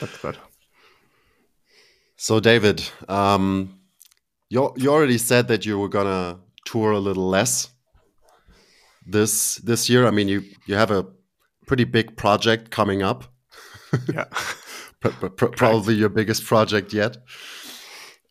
That's 0.00 0.18
good. 0.18 0.38
So 2.16 2.40
David, 2.40 2.82
um, 3.08 3.78
you 4.48 4.72
you 4.76 4.90
already 4.90 5.18
said 5.18 5.48
that 5.48 5.66
you 5.66 5.78
were 5.78 5.88
gonna 5.88 6.38
tour 6.64 6.92
a 6.92 6.98
little 6.98 7.28
less 7.28 7.70
this 9.06 9.56
this 9.56 9.88
year. 9.88 10.06
I 10.06 10.10
mean, 10.10 10.28
you 10.28 10.42
you 10.66 10.74
have 10.74 10.90
a 10.90 11.06
pretty 11.68 11.84
big 11.84 12.16
project 12.16 12.70
coming 12.70 13.02
up. 13.02 13.24
Yeah. 14.12 14.24
Pr- 15.00 15.08
pr- 15.20 15.28
pr- 15.28 15.46
probably 15.56 15.94
your 15.94 16.10
biggest 16.10 16.44
project 16.44 16.92
yet. 16.92 17.16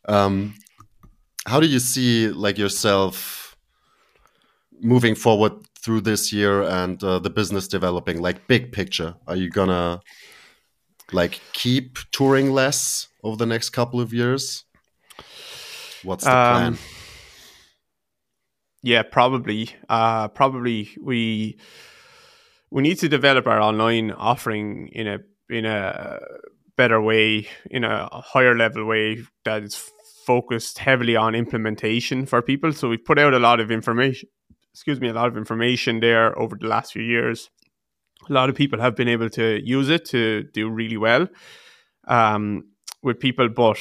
Um, 0.08 0.54
how 1.48 1.60
do 1.60 1.66
you 1.68 1.80
see 1.80 2.28
like 2.28 2.58
yourself 2.60 3.56
moving 4.82 5.16
forward 5.16 5.54
through 5.82 6.02
this 6.02 6.32
year 6.34 6.62
and 6.62 7.02
uh, 7.04 7.18
the 7.20 7.30
business 7.32 7.68
developing? 7.68 8.22
Like 8.22 8.46
big 8.48 8.72
picture, 8.72 9.16
are 9.28 9.36
you 9.36 9.50
gonna 9.50 10.00
like 11.12 11.42
keep 11.54 11.98
touring 12.12 12.52
less 12.52 13.08
over 13.24 13.38
the 13.38 13.46
next 13.48 13.70
couple 13.72 14.00
of 14.00 14.14
years? 14.14 14.66
What's 16.04 16.26
the 16.26 16.32
Um, 16.38 16.54
plan? 16.76 16.78
Yeah, 18.84 19.04
probably. 19.04 19.70
Uh, 19.90 20.28
probably 20.28 20.90
we 21.02 21.58
we 22.72 22.82
need 22.82 23.00
to 23.00 23.10
develop 23.10 23.48
our 23.48 23.62
online 23.62 24.12
offering 24.12 24.90
in 24.90 25.08
a 25.08 25.20
in 25.50 25.66
a 25.66 26.20
better 26.76 27.02
way, 27.02 27.48
in 27.72 27.84
a 27.84 28.08
higher 28.22 28.56
level 28.56 28.86
way 28.86 29.24
that 29.46 29.64
is 29.64 29.92
focused 30.26 30.78
heavily 30.78 31.16
on 31.16 31.36
implementation 31.36 32.26
for 32.26 32.42
people. 32.42 32.74
So 32.74 32.90
we've 32.90 33.04
put 33.04 33.18
out 33.18 33.34
a 33.34 33.40
lot 33.40 33.60
of 33.60 33.72
information. 33.72 34.30
Excuse 34.74 35.00
me, 35.00 35.10
a 35.10 35.14
lot 35.14 35.28
of 35.28 35.38
information 35.38 36.02
there 36.02 36.38
over 36.38 36.56
the 36.60 36.68
last 36.68 36.94
few 36.94 37.02
years. 37.02 37.50
A 38.30 38.34
lot 38.34 38.50
of 38.50 38.56
people 38.56 38.80
have 38.80 38.96
been 38.96 39.08
able 39.08 39.30
to 39.32 39.60
use 39.64 39.90
it 39.90 40.06
to 40.06 40.44
do 40.54 40.70
really 40.70 40.98
well 40.98 41.28
um, 42.08 42.66
with 43.02 43.20
people, 43.20 43.48
but 43.48 43.80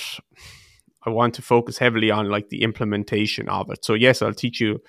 I 1.04 1.10
want 1.10 1.34
to 1.34 1.42
focus 1.42 1.78
heavily 1.78 2.10
on 2.10 2.30
like 2.30 2.48
the 2.48 2.62
implementation 2.62 3.48
of 3.48 3.70
it. 3.70 3.84
So 3.84 3.94
yes, 3.94 4.22
I'll 4.22 4.32
teach 4.32 4.60
you 4.60 4.80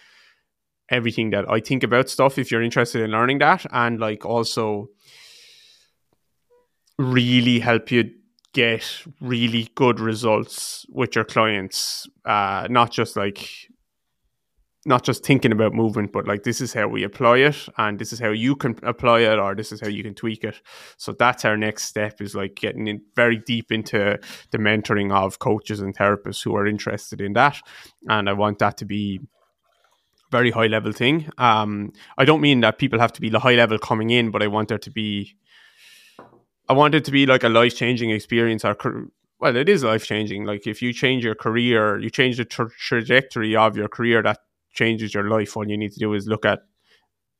everything 0.89 1.31
that 1.31 1.49
I 1.49 1.59
think 1.59 1.83
about 1.83 2.09
stuff 2.09 2.37
if 2.37 2.51
you're 2.51 2.61
interested 2.61 3.01
in 3.01 3.11
learning 3.11 3.39
that, 3.39 3.65
and 3.71 3.99
like 3.99 4.25
also 4.25 4.87
really 6.97 7.59
help 7.59 7.91
you 7.91 8.11
get 8.53 9.03
really 9.21 9.69
good 9.75 9.99
results 9.99 10.85
with 10.89 11.15
your 11.15 11.25
clients. 11.25 12.07
Uh, 12.25 12.67
not 12.69 12.91
just 12.91 13.15
like 13.15 13.49
not 14.85 15.03
just 15.03 15.25
thinking 15.25 15.51
about 15.51 15.73
movement, 15.73 16.13
but 16.13 16.25
like 16.25 16.43
this 16.43 16.61
is 16.61 16.73
how 16.73 16.87
we 16.87 17.03
apply 17.03 17.39
it, 17.39 17.67
and 17.77 17.99
this 17.99 18.13
is 18.13 18.19
how 18.19 18.29
you 18.29 18.55
can 18.55 18.73
apply 18.83 19.19
it, 19.19 19.37
or 19.37 19.53
this 19.53 19.73
is 19.73 19.81
how 19.81 19.87
you 19.89 20.01
can 20.01 20.15
tweak 20.15 20.45
it. 20.45 20.61
So 20.95 21.11
that's 21.11 21.43
our 21.43 21.57
next 21.57 21.83
step 21.83 22.21
is 22.21 22.33
like 22.33 22.55
getting 22.55 22.87
in 22.87 23.01
very 23.13 23.37
deep 23.37 23.71
into 23.71 24.17
the 24.51 24.57
mentoring 24.57 25.11
of 25.11 25.39
coaches 25.39 25.81
and 25.81 25.95
therapists 25.95 26.41
who 26.41 26.55
are 26.55 26.65
interested 26.65 27.19
in 27.19 27.33
that, 27.33 27.57
and 28.07 28.29
I 28.29 28.33
want 28.33 28.59
that 28.59 28.77
to 28.77 28.85
be 28.85 29.19
very 30.31 30.51
high 30.51 30.67
level 30.67 30.91
thing. 30.91 31.29
Um, 31.37 31.93
I 32.17 32.25
don't 32.25 32.41
mean 32.41 32.61
that 32.61 32.77
people 32.77 32.99
have 32.99 33.13
to 33.13 33.21
be 33.21 33.29
the 33.29 33.39
high 33.39 33.55
level 33.55 33.77
coming 33.77 34.09
in, 34.09 34.31
but 34.31 34.43
I 34.43 34.47
want 34.47 34.69
there 34.69 34.77
to 34.77 34.91
be. 34.91 35.35
I 36.69 36.73
want 36.73 36.95
it 36.95 37.05
to 37.05 37.11
be 37.11 37.25
like 37.25 37.43
a 37.43 37.49
life 37.49 37.75
changing 37.75 38.09
experience. 38.09 38.65
Or 38.65 38.75
well, 39.39 39.55
it 39.55 39.69
is 39.69 39.83
life 39.83 40.05
changing. 40.05 40.45
Like 40.45 40.67
if 40.67 40.81
you 40.81 40.91
change 40.91 41.23
your 41.23 41.35
career, 41.35 41.99
you 41.99 42.09
change 42.09 42.37
the 42.37 42.45
tra- 42.45 42.69
trajectory 42.69 43.55
of 43.55 43.77
your 43.77 43.87
career. 43.87 44.21
That 44.21 44.39
changes 44.73 45.13
your 45.13 45.29
life. 45.29 45.55
All 45.55 45.67
you 45.67 45.77
need 45.77 45.93
to 45.93 45.99
do 45.99 46.13
is 46.13 46.27
look 46.27 46.45
at 46.45 46.59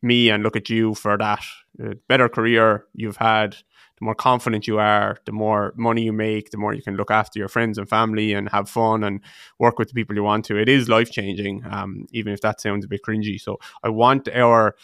me 0.01 0.29
and 0.29 0.43
look 0.43 0.55
at 0.55 0.69
you 0.69 0.93
for 0.93 1.17
that. 1.17 1.43
The 1.75 1.99
better 2.07 2.29
career 2.29 2.85
you've 2.93 3.17
had, 3.17 3.57
the 3.99 4.05
more 4.05 4.15
confident 4.15 4.67
you 4.67 4.79
are, 4.79 5.17
the 5.25 5.31
more 5.31 5.73
money 5.75 6.03
you 6.03 6.13
make, 6.13 6.51
the 6.51 6.57
more 6.57 6.73
you 6.73 6.83
can 6.83 6.95
look 6.95 7.11
after 7.11 7.39
your 7.39 7.47
friends 7.47 7.77
and 7.77 7.89
family 7.89 8.33
and 8.33 8.49
have 8.49 8.69
fun 8.69 9.03
and 9.03 9.21
work 9.59 9.79
with 9.79 9.87
the 9.87 9.93
people 9.93 10.15
you 10.15 10.23
want 10.23 10.45
to. 10.45 10.57
It 10.57 10.69
is 10.69 10.87
life 10.87 11.11
changing, 11.11 11.63
um, 11.69 12.05
even 12.11 12.31
if 12.31 12.41
that 12.41 12.61
sounds 12.61 12.85
a 12.85 12.87
bit 12.87 13.01
cringy. 13.07 13.39
So 13.41 13.57
I 13.83 13.89
want 13.89 14.27
our 14.29 14.75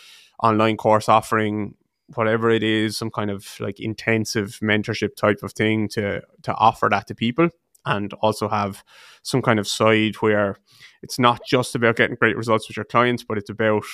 online 0.41 0.77
course 0.77 1.07
offering 1.07 1.75
whatever 2.15 2.49
it 2.49 2.63
is 2.63 2.97
some 2.97 3.09
kind 3.09 3.31
of 3.31 3.59
like 3.59 3.79
intensive 3.79 4.59
mentorship 4.61 5.15
type 5.15 5.41
of 5.41 5.53
thing 5.53 5.87
to 5.87 6.21
to 6.41 6.53
offer 6.55 6.89
that 6.89 7.07
to 7.07 7.15
people 7.15 7.49
and 7.85 8.13
also 8.15 8.47
have 8.47 8.83
some 9.23 9.41
kind 9.41 9.59
of 9.59 9.67
side 9.67 10.15
where 10.15 10.57
it's 11.01 11.19
not 11.19 11.41
just 11.45 11.75
about 11.75 11.95
getting 11.95 12.15
great 12.15 12.37
results 12.37 12.67
with 12.67 12.77
your 12.77 12.85
clients 12.85 13.23
but 13.23 13.37
it's 13.37 13.49
about 13.49 13.85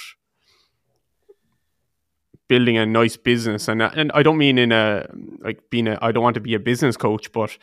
building 2.50 2.78
a 2.78 2.86
nice 2.86 3.16
business 3.16 3.70
and 3.70 3.82
and 3.82 4.12
I 4.14 4.24
don't 4.24 4.38
mean 4.38 4.58
in 4.58 4.74
a 4.74 5.08
like 5.40 5.70
being 5.70 5.88
a 5.88 5.98
I 6.02 6.12
don't 6.12 6.24
want 6.24 6.34
to 6.34 6.42
be 6.42 6.56
a 6.56 6.60
business 6.60 6.98
coach 6.98 7.32
but 7.32 7.58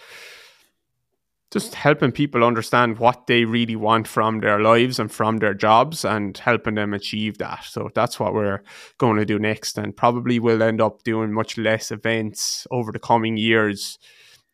just 1.53 1.75
helping 1.75 2.11
people 2.11 2.43
understand 2.43 2.99
what 2.99 3.29
they 3.29 3.45
really 3.45 3.77
want 3.77 4.09
from 4.09 4.41
their 4.41 4.61
lives 4.61 4.99
and 4.99 5.13
from 5.13 5.39
their 5.39 5.55
jobs 5.55 6.05
and 6.05 6.37
helping 6.39 6.75
them 6.75 6.93
achieve 6.93 7.39
that. 7.39 7.65
So 7.65 7.89
that's 7.95 8.19
what 8.19 8.35
we're 8.35 8.63
going 8.99 9.17
to 9.17 9.25
do 9.25 9.39
next. 9.39 9.79
And 9.79 9.97
probably 9.97 10.41
we'll 10.41 10.63
end 10.63 10.81
up 10.81 11.05
doing 11.05 11.33
much 11.33 11.57
less 11.57 11.93
events 11.93 12.67
over 12.73 12.91
the 12.91 12.99
coming 12.99 13.37
years 13.37 13.99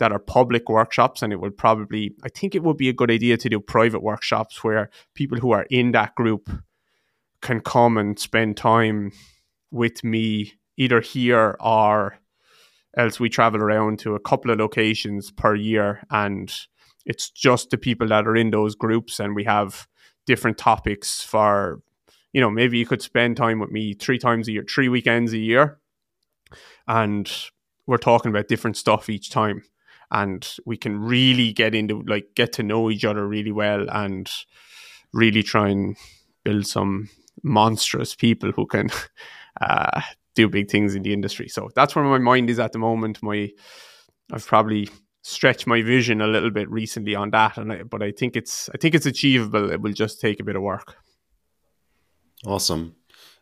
that 0.01 0.13
are 0.13 0.19
public 0.19 0.69
workshops. 0.69 1.23
And 1.23 1.33
it 1.33 1.41
will 1.41 1.51
probably, 1.51 2.15
I 2.23 2.29
think 2.29 2.55
it 2.55 2.63
would 2.63 2.77
be 2.77 2.91
a 2.91 2.95
good 2.95 3.11
idea 3.11 3.39
to 3.39 3.49
do 3.49 3.59
private 3.59 4.03
workshops 4.03 4.63
where 4.63 4.91
people 5.15 5.39
who 5.39 5.53
are 5.53 5.67
in 5.71 5.93
that 5.93 6.15
group 6.15 6.51
can 7.41 7.61
come 7.61 7.97
and 7.97 8.19
spend 8.19 8.59
time 8.59 9.13
with 9.73 10.05
me 10.05 10.55
either 10.77 11.01
here 11.01 11.57
or 11.61 12.19
else 12.97 13.19
we 13.19 13.29
travel 13.29 13.61
around 13.61 13.99
to 14.01 14.15
a 14.15 14.21
couple 14.21 14.51
of 14.51 14.59
locations 14.59 15.31
per 15.31 15.55
year. 15.55 16.03
And 16.11 16.55
it's 17.05 17.31
just 17.31 17.71
the 17.71 17.79
people 17.79 18.09
that 18.09 18.27
are 18.27 18.37
in 18.37 18.51
those 18.51 18.75
groups 18.75 19.19
and 19.19 19.35
we 19.35 19.45
have 19.45 19.89
different 20.27 20.59
topics 20.59 21.23
for 21.23 21.83
you 22.33 22.41
know, 22.41 22.51
maybe 22.51 22.79
you 22.79 22.87
could 22.87 23.03
spend 23.03 23.37
time 23.37 23.59
with 23.61 23.71
me 23.71 23.95
three 23.95 24.19
times 24.19 24.49
a 24.49 24.53
year, 24.53 24.65
three 24.69 24.89
weekends 24.89 25.33
a 25.33 25.39
year, 25.39 25.79
and 26.89 27.31
we're 27.87 27.99
talking 27.99 28.31
about 28.31 28.49
different 28.49 28.77
stuff 28.77 29.11
each 29.11 29.31
time, 29.31 29.63
and 30.11 30.57
we 30.65 30.77
can 30.77 30.99
really 30.99 31.53
get 31.53 31.75
into 31.75 32.03
like 32.07 32.35
get 32.35 32.53
to 32.55 32.63
know 32.63 32.91
each 32.91 33.05
other 33.05 33.27
really 33.27 33.53
well 33.53 33.87
and 33.91 34.31
really 35.13 35.43
try 35.43 35.69
and 35.69 35.97
build 36.43 36.67
some 36.67 37.11
monstrous 37.43 38.15
people 38.15 38.51
who 38.53 38.67
can 38.67 38.89
uh, 39.63 40.01
do 40.35 40.49
big 40.49 40.71
things 40.71 40.95
in 40.95 41.03
the 41.03 41.13
industry. 41.13 41.49
So 41.49 41.71
that's 41.75 41.95
where 41.95 42.05
my 42.05 42.19
mind 42.19 42.51
is 42.51 42.59
at 42.59 42.73
the 42.73 42.79
moment. 42.79 43.23
My 43.23 43.51
I've 44.33 44.47
probably 44.47 44.89
stretched 45.23 45.67
my 45.67 45.83
vision 45.83 46.21
a 46.21 46.27
little 46.27 46.51
bit 46.51 46.69
recently 46.71 47.15
on 47.15 47.31
that, 47.31 47.57
and 47.59 47.73
I, 47.73 47.83
but 47.83 48.03
I 48.03 48.13
think 48.13 48.37
it's 48.37 48.69
I 48.75 48.79
think 48.79 48.95
it's 48.95 49.07
achievable. 49.07 49.71
It 49.71 49.81
will 49.81 49.93
just 49.93 50.21
take 50.21 50.41
a 50.41 50.45
bit 50.45 50.57
of 50.57 50.63
work. 50.63 50.97
Awesome. 52.45 52.97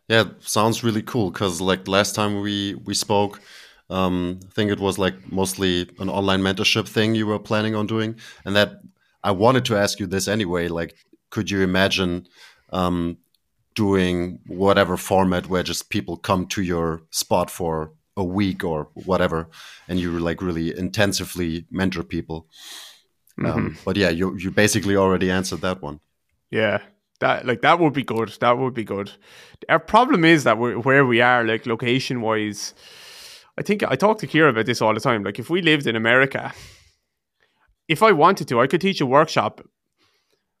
Yeah, 0.07 0.25
sounds 0.39 0.83
really 0.83 1.01
cool. 1.01 1.31
Because 1.31 1.61
like 1.61 1.87
last 1.87 2.15
time 2.15 2.41
we 2.41 2.75
we 2.75 2.93
spoke, 2.93 3.41
um, 3.89 4.39
I 4.43 4.51
think 4.53 4.71
it 4.71 4.79
was 4.79 4.97
like 4.97 5.31
mostly 5.31 5.89
an 5.99 6.09
online 6.09 6.41
mentorship 6.41 6.87
thing 6.87 7.15
you 7.15 7.27
were 7.27 7.39
planning 7.39 7.75
on 7.75 7.87
doing, 7.87 8.15
and 8.45 8.55
that 8.55 8.81
I 9.23 9.31
wanted 9.31 9.65
to 9.65 9.77
ask 9.77 9.99
you 9.99 10.07
this 10.07 10.27
anyway. 10.27 10.67
Like, 10.67 10.95
could 11.29 11.49
you 11.49 11.61
imagine 11.61 12.27
um, 12.71 13.17
doing 13.75 14.39
whatever 14.47 14.97
format 14.97 15.47
where 15.47 15.63
just 15.63 15.89
people 15.89 16.17
come 16.17 16.45
to 16.47 16.61
your 16.61 17.03
spot 17.09 17.49
for 17.49 17.93
a 18.17 18.23
week 18.23 18.63
or 18.63 18.89
whatever, 18.93 19.49
and 19.87 19.99
you 19.99 20.19
like 20.19 20.41
really 20.41 20.77
intensively 20.77 21.65
mentor 21.71 22.03
people? 22.03 22.47
Mm 23.37 23.45
-hmm. 23.45 23.55
um, 23.55 23.65
mm-hmm. 23.65 23.83
but 23.85 23.97
yeah, 23.97 24.13
you 24.17 24.37
you 24.37 24.51
basically 24.51 24.95
already 24.95 25.31
answered 25.31 25.61
that 25.61 25.77
one. 25.81 25.99
Yeah, 26.49 26.81
that 27.19 27.45
like 27.45 27.61
that 27.61 27.79
would 27.79 27.93
be 27.93 28.03
good. 28.03 28.29
That 28.39 28.57
would 28.57 28.73
be 28.73 28.83
good. 28.83 29.11
Our 29.69 29.79
problem 29.79 30.25
is 30.25 30.43
that 30.43 30.57
we're, 30.57 30.79
where 30.79 31.05
we 31.05 31.23
are, 31.23 31.43
like 31.51 31.69
location 31.69 32.21
wise, 32.21 32.73
I 33.57 33.63
think 33.63 33.83
I 33.83 33.95
talk 33.95 34.19
to 34.19 34.27
Kira 34.27 34.49
about 34.49 34.65
this 34.65 34.81
all 34.81 34.93
the 34.93 34.99
time. 34.99 35.23
Like 35.23 35.39
if 35.39 35.49
we 35.49 35.61
lived 35.61 35.87
in 35.87 35.95
America, 35.95 36.53
if 37.87 38.01
I 38.01 38.11
wanted 38.11 38.47
to, 38.47 38.61
I 38.61 38.67
could 38.67 38.81
teach 38.81 39.01
a 39.01 39.05
workshop. 39.05 39.61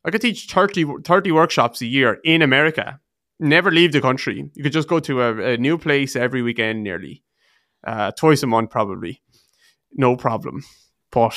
I 0.03 0.11
could 0.11 0.21
teach 0.21 0.47
30, 0.51 0.85
30 1.03 1.31
workshops 1.31 1.81
a 1.81 1.85
year 1.85 2.19
in 2.23 2.41
America. 2.41 2.99
Never 3.39 3.71
leave 3.71 3.91
the 3.91 4.01
country. 4.01 4.49
You 4.53 4.63
could 4.63 4.71
just 4.71 4.87
go 4.87 4.99
to 4.99 5.21
a, 5.21 5.53
a 5.53 5.57
new 5.57 5.77
place 5.77 6.15
every 6.15 6.41
weekend, 6.41 6.83
nearly 6.83 7.23
uh, 7.83 8.11
twice 8.11 8.43
a 8.43 8.47
month, 8.47 8.69
probably. 8.69 9.21
No 9.93 10.15
problem. 10.15 10.63
But 11.11 11.35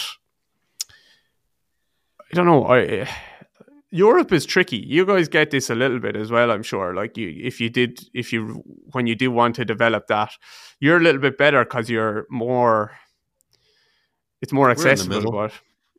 I 2.30 2.34
don't 2.34 2.46
know. 2.46 2.66
I 2.66 3.08
Europe 3.90 4.32
is 4.32 4.44
tricky. 4.44 4.78
You 4.78 5.06
guys 5.06 5.28
get 5.28 5.52
this 5.52 5.70
a 5.70 5.74
little 5.74 6.00
bit 6.00 6.16
as 6.16 6.28
well, 6.28 6.50
I'm 6.50 6.64
sure. 6.64 6.94
Like 6.94 7.16
you, 7.16 7.32
if 7.40 7.60
you 7.60 7.70
did, 7.70 8.00
if 8.12 8.32
you 8.32 8.62
when 8.90 9.06
you 9.06 9.14
do 9.14 9.30
want 9.30 9.54
to 9.56 9.64
develop 9.64 10.08
that, 10.08 10.32
you're 10.80 10.96
a 10.96 11.00
little 11.00 11.20
bit 11.20 11.38
better 11.38 11.64
because 11.64 11.88
you're 11.88 12.26
more. 12.28 12.92
It's 14.42 14.52
more 14.52 14.68
accessible, 14.70 15.30
but 15.30 15.52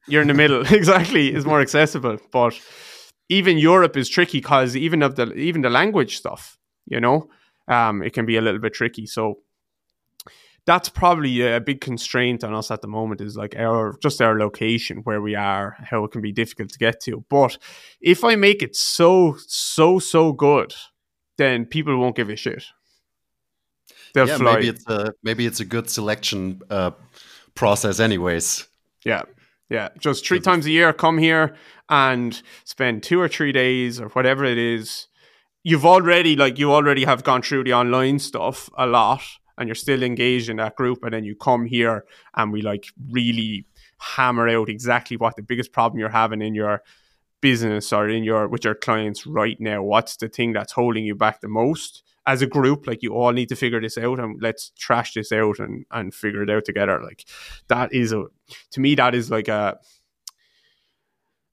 you're 0.07 0.21
in 0.21 0.27
the 0.27 0.33
middle. 0.33 0.61
exactly, 0.73 1.29
it's 1.29 1.45
more 1.45 1.61
accessible. 1.61 2.17
But 2.31 2.59
even 3.29 3.57
Europe 3.57 3.97
is 3.97 4.09
tricky 4.09 4.39
because 4.39 4.75
even 4.75 5.01
of 5.01 5.15
the 5.15 5.33
even 5.33 5.61
the 5.61 5.69
language 5.69 6.17
stuff, 6.17 6.57
you 6.85 6.99
know, 6.99 7.29
um, 7.67 8.03
it 8.03 8.13
can 8.13 8.25
be 8.25 8.37
a 8.37 8.41
little 8.41 8.59
bit 8.59 8.73
tricky. 8.73 9.05
So 9.05 9.39
that's 10.65 10.89
probably 10.89 11.41
a 11.41 11.59
big 11.59 11.79
constraint 11.79 12.43
on 12.43 12.53
us 12.53 12.71
at 12.71 12.81
the 12.81 12.87
moment 12.87 13.21
is 13.21 13.37
like 13.37 13.55
our 13.55 13.97
just 14.01 14.21
our 14.21 14.37
location 14.37 14.97
where 15.03 15.21
we 15.21 15.35
are 15.35 15.77
how 15.83 16.03
it 16.03 16.11
can 16.11 16.21
be 16.21 16.31
difficult 16.31 16.69
to 16.69 16.79
get 16.79 16.99
to 16.99 17.23
but 17.29 17.57
if 18.01 18.23
i 18.23 18.35
make 18.35 18.61
it 18.63 18.75
so 18.75 19.37
so 19.47 19.99
so 19.99 20.31
good 20.33 20.73
then 21.37 21.65
people 21.65 21.97
won't 21.97 22.15
give 22.15 22.29
a 22.29 22.35
shit 22.35 22.63
They'll 24.13 24.27
yeah, 24.27 24.37
fly. 24.37 24.55
maybe 24.55 24.69
it's 24.69 24.87
a 24.87 25.13
maybe 25.23 25.45
it's 25.45 25.59
a 25.59 25.65
good 25.65 25.89
selection 25.89 26.61
uh, 26.69 26.91
process 27.53 27.99
anyways 27.99 28.67
yeah 29.03 29.23
yeah 29.69 29.89
just 29.99 30.25
three 30.25 30.39
times 30.39 30.65
a 30.65 30.71
year 30.71 30.93
come 30.93 31.17
here 31.17 31.55
and 31.89 32.41
spend 32.63 33.03
two 33.03 33.19
or 33.19 33.27
three 33.27 33.51
days 33.51 33.99
or 33.99 34.09
whatever 34.09 34.43
it 34.43 34.57
is. 34.57 35.07
You've 35.63 35.85
already 35.85 36.35
like 36.35 36.59
you 36.59 36.71
already 36.71 37.05
have 37.05 37.23
gone 37.23 37.41
through 37.41 37.63
the 37.63 37.73
online 37.73 38.19
stuff 38.19 38.69
a 38.77 38.85
lot 38.85 39.21
and 39.57 39.67
you're 39.67 39.75
still 39.75 40.03
engaged 40.03 40.49
in 40.49 40.57
that 40.57 40.75
group 40.75 41.03
and 41.03 41.13
then 41.13 41.23
you 41.23 41.35
come 41.35 41.65
here 41.65 42.05
and 42.35 42.51
we 42.51 42.61
like 42.61 42.87
really 43.09 43.65
hammer 43.97 44.47
out 44.49 44.69
exactly 44.69 45.17
what 45.17 45.35
the 45.35 45.41
biggest 45.41 45.71
problem 45.71 45.99
you're 45.99 46.09
having 46.09 46.41
in 46.41 46.53
your 46.53 46.83
business 47.41 47.93
or 47.93 48.09
in 48.09 48.23
your 48.23 48.47
with 48.47 48.63
your 48.63 48.75
clients 48.75 49.25
right 49.25 49.57
now. 49.59 49.81
What's 49.81 50.17
the 50.17 50.27
thing 50.27 50.53
that's 50.53 50.73
holding 50.73 51.05
you 51.05 51.15
back 51.15 51.41
the 51.41 51.47
most 51.47 52.03
as 52.27 52.41
a 52.41 52.47
group 52.47 52.87
like 52.87 53.03
you 53.03 53.13
all 53.13 53.31
need 53.31 53.49
to 53.49 53.55
figure 53.55 53.81
this 53.81 53.97
out 53.97 54.19
and 54.19 54.41
let's 54.41 54.71
trash 54.77 55.13
this 55.13 55.31
out 55.31 55.59
and 55.59 55.85
and 55.91 56.13
figure 56.13 56.43
it 56.43 56.49
out 56.49 56.65
together 56.65 57.01
like 57.03 57.25
that 57.67 57.93
is 57.93 58.11
a 58.11 58.23
to 58.71 58.79
me 58.79 58.95
that 58.95 59.13
is 59.13 59.29
like 59.29 59.47
a 59.47 59.77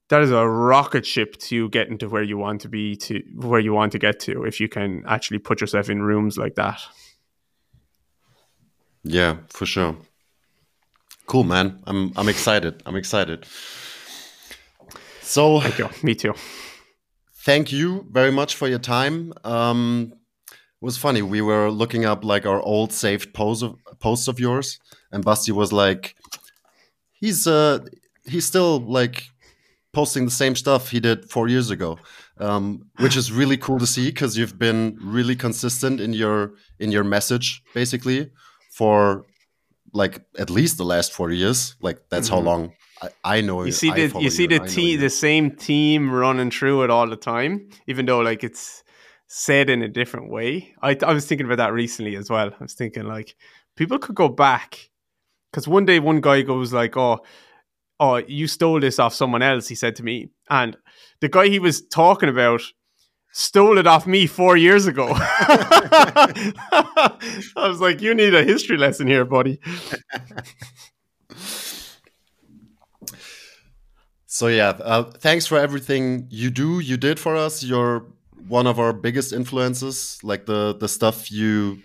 that 0.09 0.21
is 0.21 0.31
a 0.31 0.47
rocket 0.47 1.05
ship 1.05 1.37
to 1.37 1.69
getting 1.69 1.97
to 1.97 2.07
where 2.07 2.23
you 2.23 2.37
want 2.37 2.61
to 2.61 2.69
be 2.69 2.95
to 2.95 3.21
where 3.35 3.59
you 3.59 3.73
want 3.73 3.91
to 3.91 3.99
get 3.99 4.19
to 4.19 4.43
if 4.43 4.59
you 4.59 4.67
can 4.67 5.03
actually 5.07 5.39
put 5.39 5.61
yourself 5.61 5.89
in 5.89 6.01
rooms 6.01 6.37
like 6.37 6.55
that 6.55 6.81
yeah, 9.03 9.37
for 9.49 9.65
sure. 9.65 9.97
Cool, 11.27 11.43
man. 11.43 11.81
I'm 11.85 12.13
I'm 12.15 12.29
excited. 12.29 12.81
I'm 12.85 12.95
excited. 12.95 13.45
So, 15.21 15.59
thank 15.59 15.77
you. 15.77 15.89
Me 16.03 16.15
too. 16.15 16.33
Thank 17.35 17.71
you 17.71 18.05
very 18.09 18.31
much 18.31 18.55
for 18.55 18.67
your 18.67 18.79
time. 18.79 19.33
Um, 19.43 20.13
was 20.83 20.97
funny. 20.97 21.21
We 21.21 21.41
were 21.41 21.71
looking 21.71 22.03
up 22.03 22.25
like 22.25 22.45
our 22.45 22.61
old 22.61 22.91
saved 22.91 23.33
posts 23.33 23.63
of 23.63 23.77
posts 23.99 24.27
of 24.27 24.37
yours, 24.37 24.79
and 25.13 25.23
Basti 25.23 25.53
was 25.53 25.71
like, 25.71 26.15
he's 27.13 27.47
uh 27.47 27.79
he's 28.25 28.45
still 28.45 28.79
like 28.79 29.29
posting 29.93 30.25
the 30.25 30.31
same 30.31 30.55
stuff 30.55 30.89
he 30.89 30.99
did 30.99 31.29
four 31.29 31.47
years 31.47 31.69
ago, 31.69 31.97
um, 32.37 32.85
which 32.99 33.15
is 33.15 33.31
really 33.31 33.55
cool 33.55 33.79
to 33.79 33.87
see 33.87 34.07
because 34.07 34.37
you've 34.37 34.59
been 34.59 34.97
really 35.01 35.37
consistent 35.37 36.01
in 36.01 36.11
your 36.11 36.53
in 36.79 36.91
your 36.91 37.05
message, 37.05 37.63
basically 37.73 38.29
for 38.69 39.25
like 39.93 40.19
at 40.37 40.49
least 40.49 40.77
the 40.77 40.83
last 40.83 41.13
four 41.13 41.31
years. 41.31 41.75
Like 41.81 41.99
that's 42.09 42.27
mm-hmm. 42.27 42.35
how 42.35 42.41
long 42.41 42.73
I, 43.01 43.37
I, 43.37 43.41
know. 43.41 43.63
You 43.63 43.71
see 43.71 43.91
the 43.91 44.19
you 44.19 44.29
see 44.29 44.47
the 44.47 44.59
team 44.59 44.99
the 44.99 45.09
same 45.09 45.51
team 45.51 46.11
running 46.11 46.51
through 46.51 46.83
it 46.83 46.89
all 46.89 47.07
the 47.07 47.15
time, 47.15 47.69
even 47.87 48.05
though 48.05 48.19
like 48.19 48.43
it's 48.43 48.83
said 49.35 49.67
in 49.67 49.81
a 49.81 49.87
different 49.87 50.29
way. 50.29 50.75
I 50.83 50.95
I 51.01 51.11
was 51.11 51.25
thinking 51.25 51.47
about 51.47 51.57
that 51.57 51.73
recently 51.73 52.15
as 52.15 52.29
well. 52.29 52.51
I 52.59 52.63
was 52.63 52.75
thinking 52.75 53.05
like 53.05 53.35
people 53.75 53.97
could 53.97 54.13
go 54.13 54.29
back 54.29 54.91
because 55.51 55.67
one 55.67 55.85
day 55.85 55.99
one 55.99 56.21
guy 56.21 56.43
goes 56.43 56.71
like, 56.71 56.95
"Oh, 56.95 57.21
oh, 57.99 58.17
you 58.17 58.45
stole 58.45 58.79
this 58.79 58.99
off 58.99 59.15
someone 59.15 59.41
else." 59.41 59.67
He 59.67 59.73
said 59.73 59.95
to 59.95 60.03
me, 60.03 60.29
and 60.51 60.77
the 61.19 61.29
guy 61.29 61.47
he 61.47 61.57
was 61.57 61.81
talking 61.81 62.29
about 62.29 62.61
stole 63.31 63.79
it 63.79 63.87
off 63.87 64.05
me 64.05 64.27
four 64.27 64.55
years 64.55 64.85
ago. 64.85 65.09
I 65.15 66.37
was 67.57 67.81
like, 67.81 68.01
you 68.01 68.13
need 68.13 68.35
a 68.35 68.43
history 68.43 68.77
lesson 68.77 69.07
here, 69.07 69.25
buddy. 69.25 69.59
so 74.27 74.45
yeah, 74.45 74.77
uh, 74.79 75.05
thanks 75.05 75.47
for 75.47 75.57
everything 75.57 76.27
you 76.29 76.51
do, 76.51 76.77
you 76.81 76.97
did 76.97 77.19
for 77.19 77.35
us. 77.35 77.63
You're 77.63 78.05
one 78.47 78.67
of 78.67 78.79
our 78.79 78.93
biggest 78.93 79.33
influences, 79.33 80.19
like 80.23 80.45
the 80.45 80.75
the 80.75 80.87
stuff 80.87 81.31
you 81.31 81.79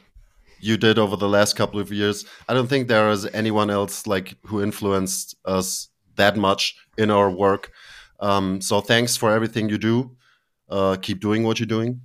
you 0.60 0.76
did 0.76 0.98
over 0.98 1.16
the 1.16 1.28
last 1.28 1.56
couple 1.56 1.80
of 1.80 1.92
years. 1.92 2.24
I 2.48 2.54
don't 2.54 2.68
think 2.68 2.88
there 2.88 3.10
is 3.10 3.26
anyone 3.26 3.70
else 3.70 4.06
like 4.06 4.34
who 4.46 4.62
influenced 4.62 5.36
us 5.44 5.88
that 6.16 6.36
much 6.36 6.74
in 6.96 7.10
our 7.10 7.30
work. 7.30 7.70
Um, 8.20 8.60
so 8.60 8.80
thanks 8.80 9.16
for 9.16 9.30
everything 9.30 9.68
you 9.68 9.78
do 9.78 10.16
uh, 10.68 10.96
keep 11.00 11.20
doing 11.20 11.44
what 11.44 11.58
you're 11.58 11.66
doing. 11.66 12.00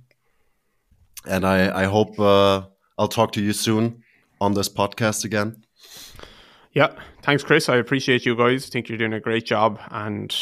And 1.26 1.46
I, 1.46 1.82
I 1.82 1.84
hope 1.84 2.18
uh, 2.18 2.62
I'll 2.98 3.08
talk 3.08 3.32
to 3.32 3.42
you 3.42 3.52
soon 3.52 4.02
on 4.40 4.54
this 4.54 4.68
podcast 4.68 5.24
again. 5.24 5.64
Yeah. 6.72 6.92
Thanks, 7.22 7.42
Chris. 7.42 7.68
I 7.68 7.76
appreciate 7.76 8.26
you 8.26 8.36
guys. 8.36 8.66
I 8.66 8.70
think 8.70 8.88
you're 8.88 8.98
doing 8.98 9.12
a 9.12 9.20
great 9.20 9.46
job 9.46 9.78
and 9.90 10.34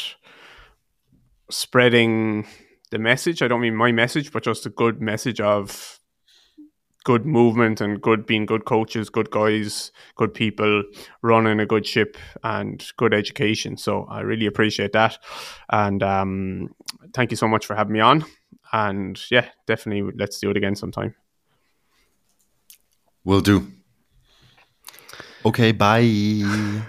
spreading 1.51 2.47
the 2.93 2.99
message. 2.99 3.43
I 3.43 3.49
don't 3.49 3.61
mean 3.61 3.75
my 3.75 3.91
message, 3.91 4.31
but 4.31 4.45
just 4.45 4.65
a 4.67 4.71
good 4.71 5.03
message 5.03 5.41
of 5.41 5.99
good 7.05 7.27
movement 7.27 7.81
and 7.81 8.01
good 8.01 8.27
being 8.27 8.47
good 8.47 8.65
coaches, 8.65 9.11
good 9.11 9.31
guys, 9.31 9.91
good 10.15 10.33
people 10.33 10.85
running 11.23 11.59
a 11.59 11.67
good 11.67 11.85
ship 11.85 12.17
and 12.45 12.87
good 12.97 13.13
education. 13.13 13.77
So 13.77 14.05
I 14.05 14.21
really 14.21 14.47
appreciate 14.47 14.93
that. 14.93 15.19
And 15.71 16.03
um, 16.03 16.75
thank 17.13 17.33
you 17.33 17.37
so 17.37 17.49
much 17.49 17.67
for 17.67 17.75
having 17.75 17.95
me 17.95 18.01
on. 18.01 18.25
And 18.73 19.21
yeah, 19.31 19.49
definitely 19.67 20.13
let's 20.17 20.39
do 20.39 20.51
it 20.51 20.57
again 20.57 20.77
sometime. 20.77 21.17
Will 23.25 23.41
do. 23.41 23.67
Okay, 25.45 25.73
bye. 25.73 26.83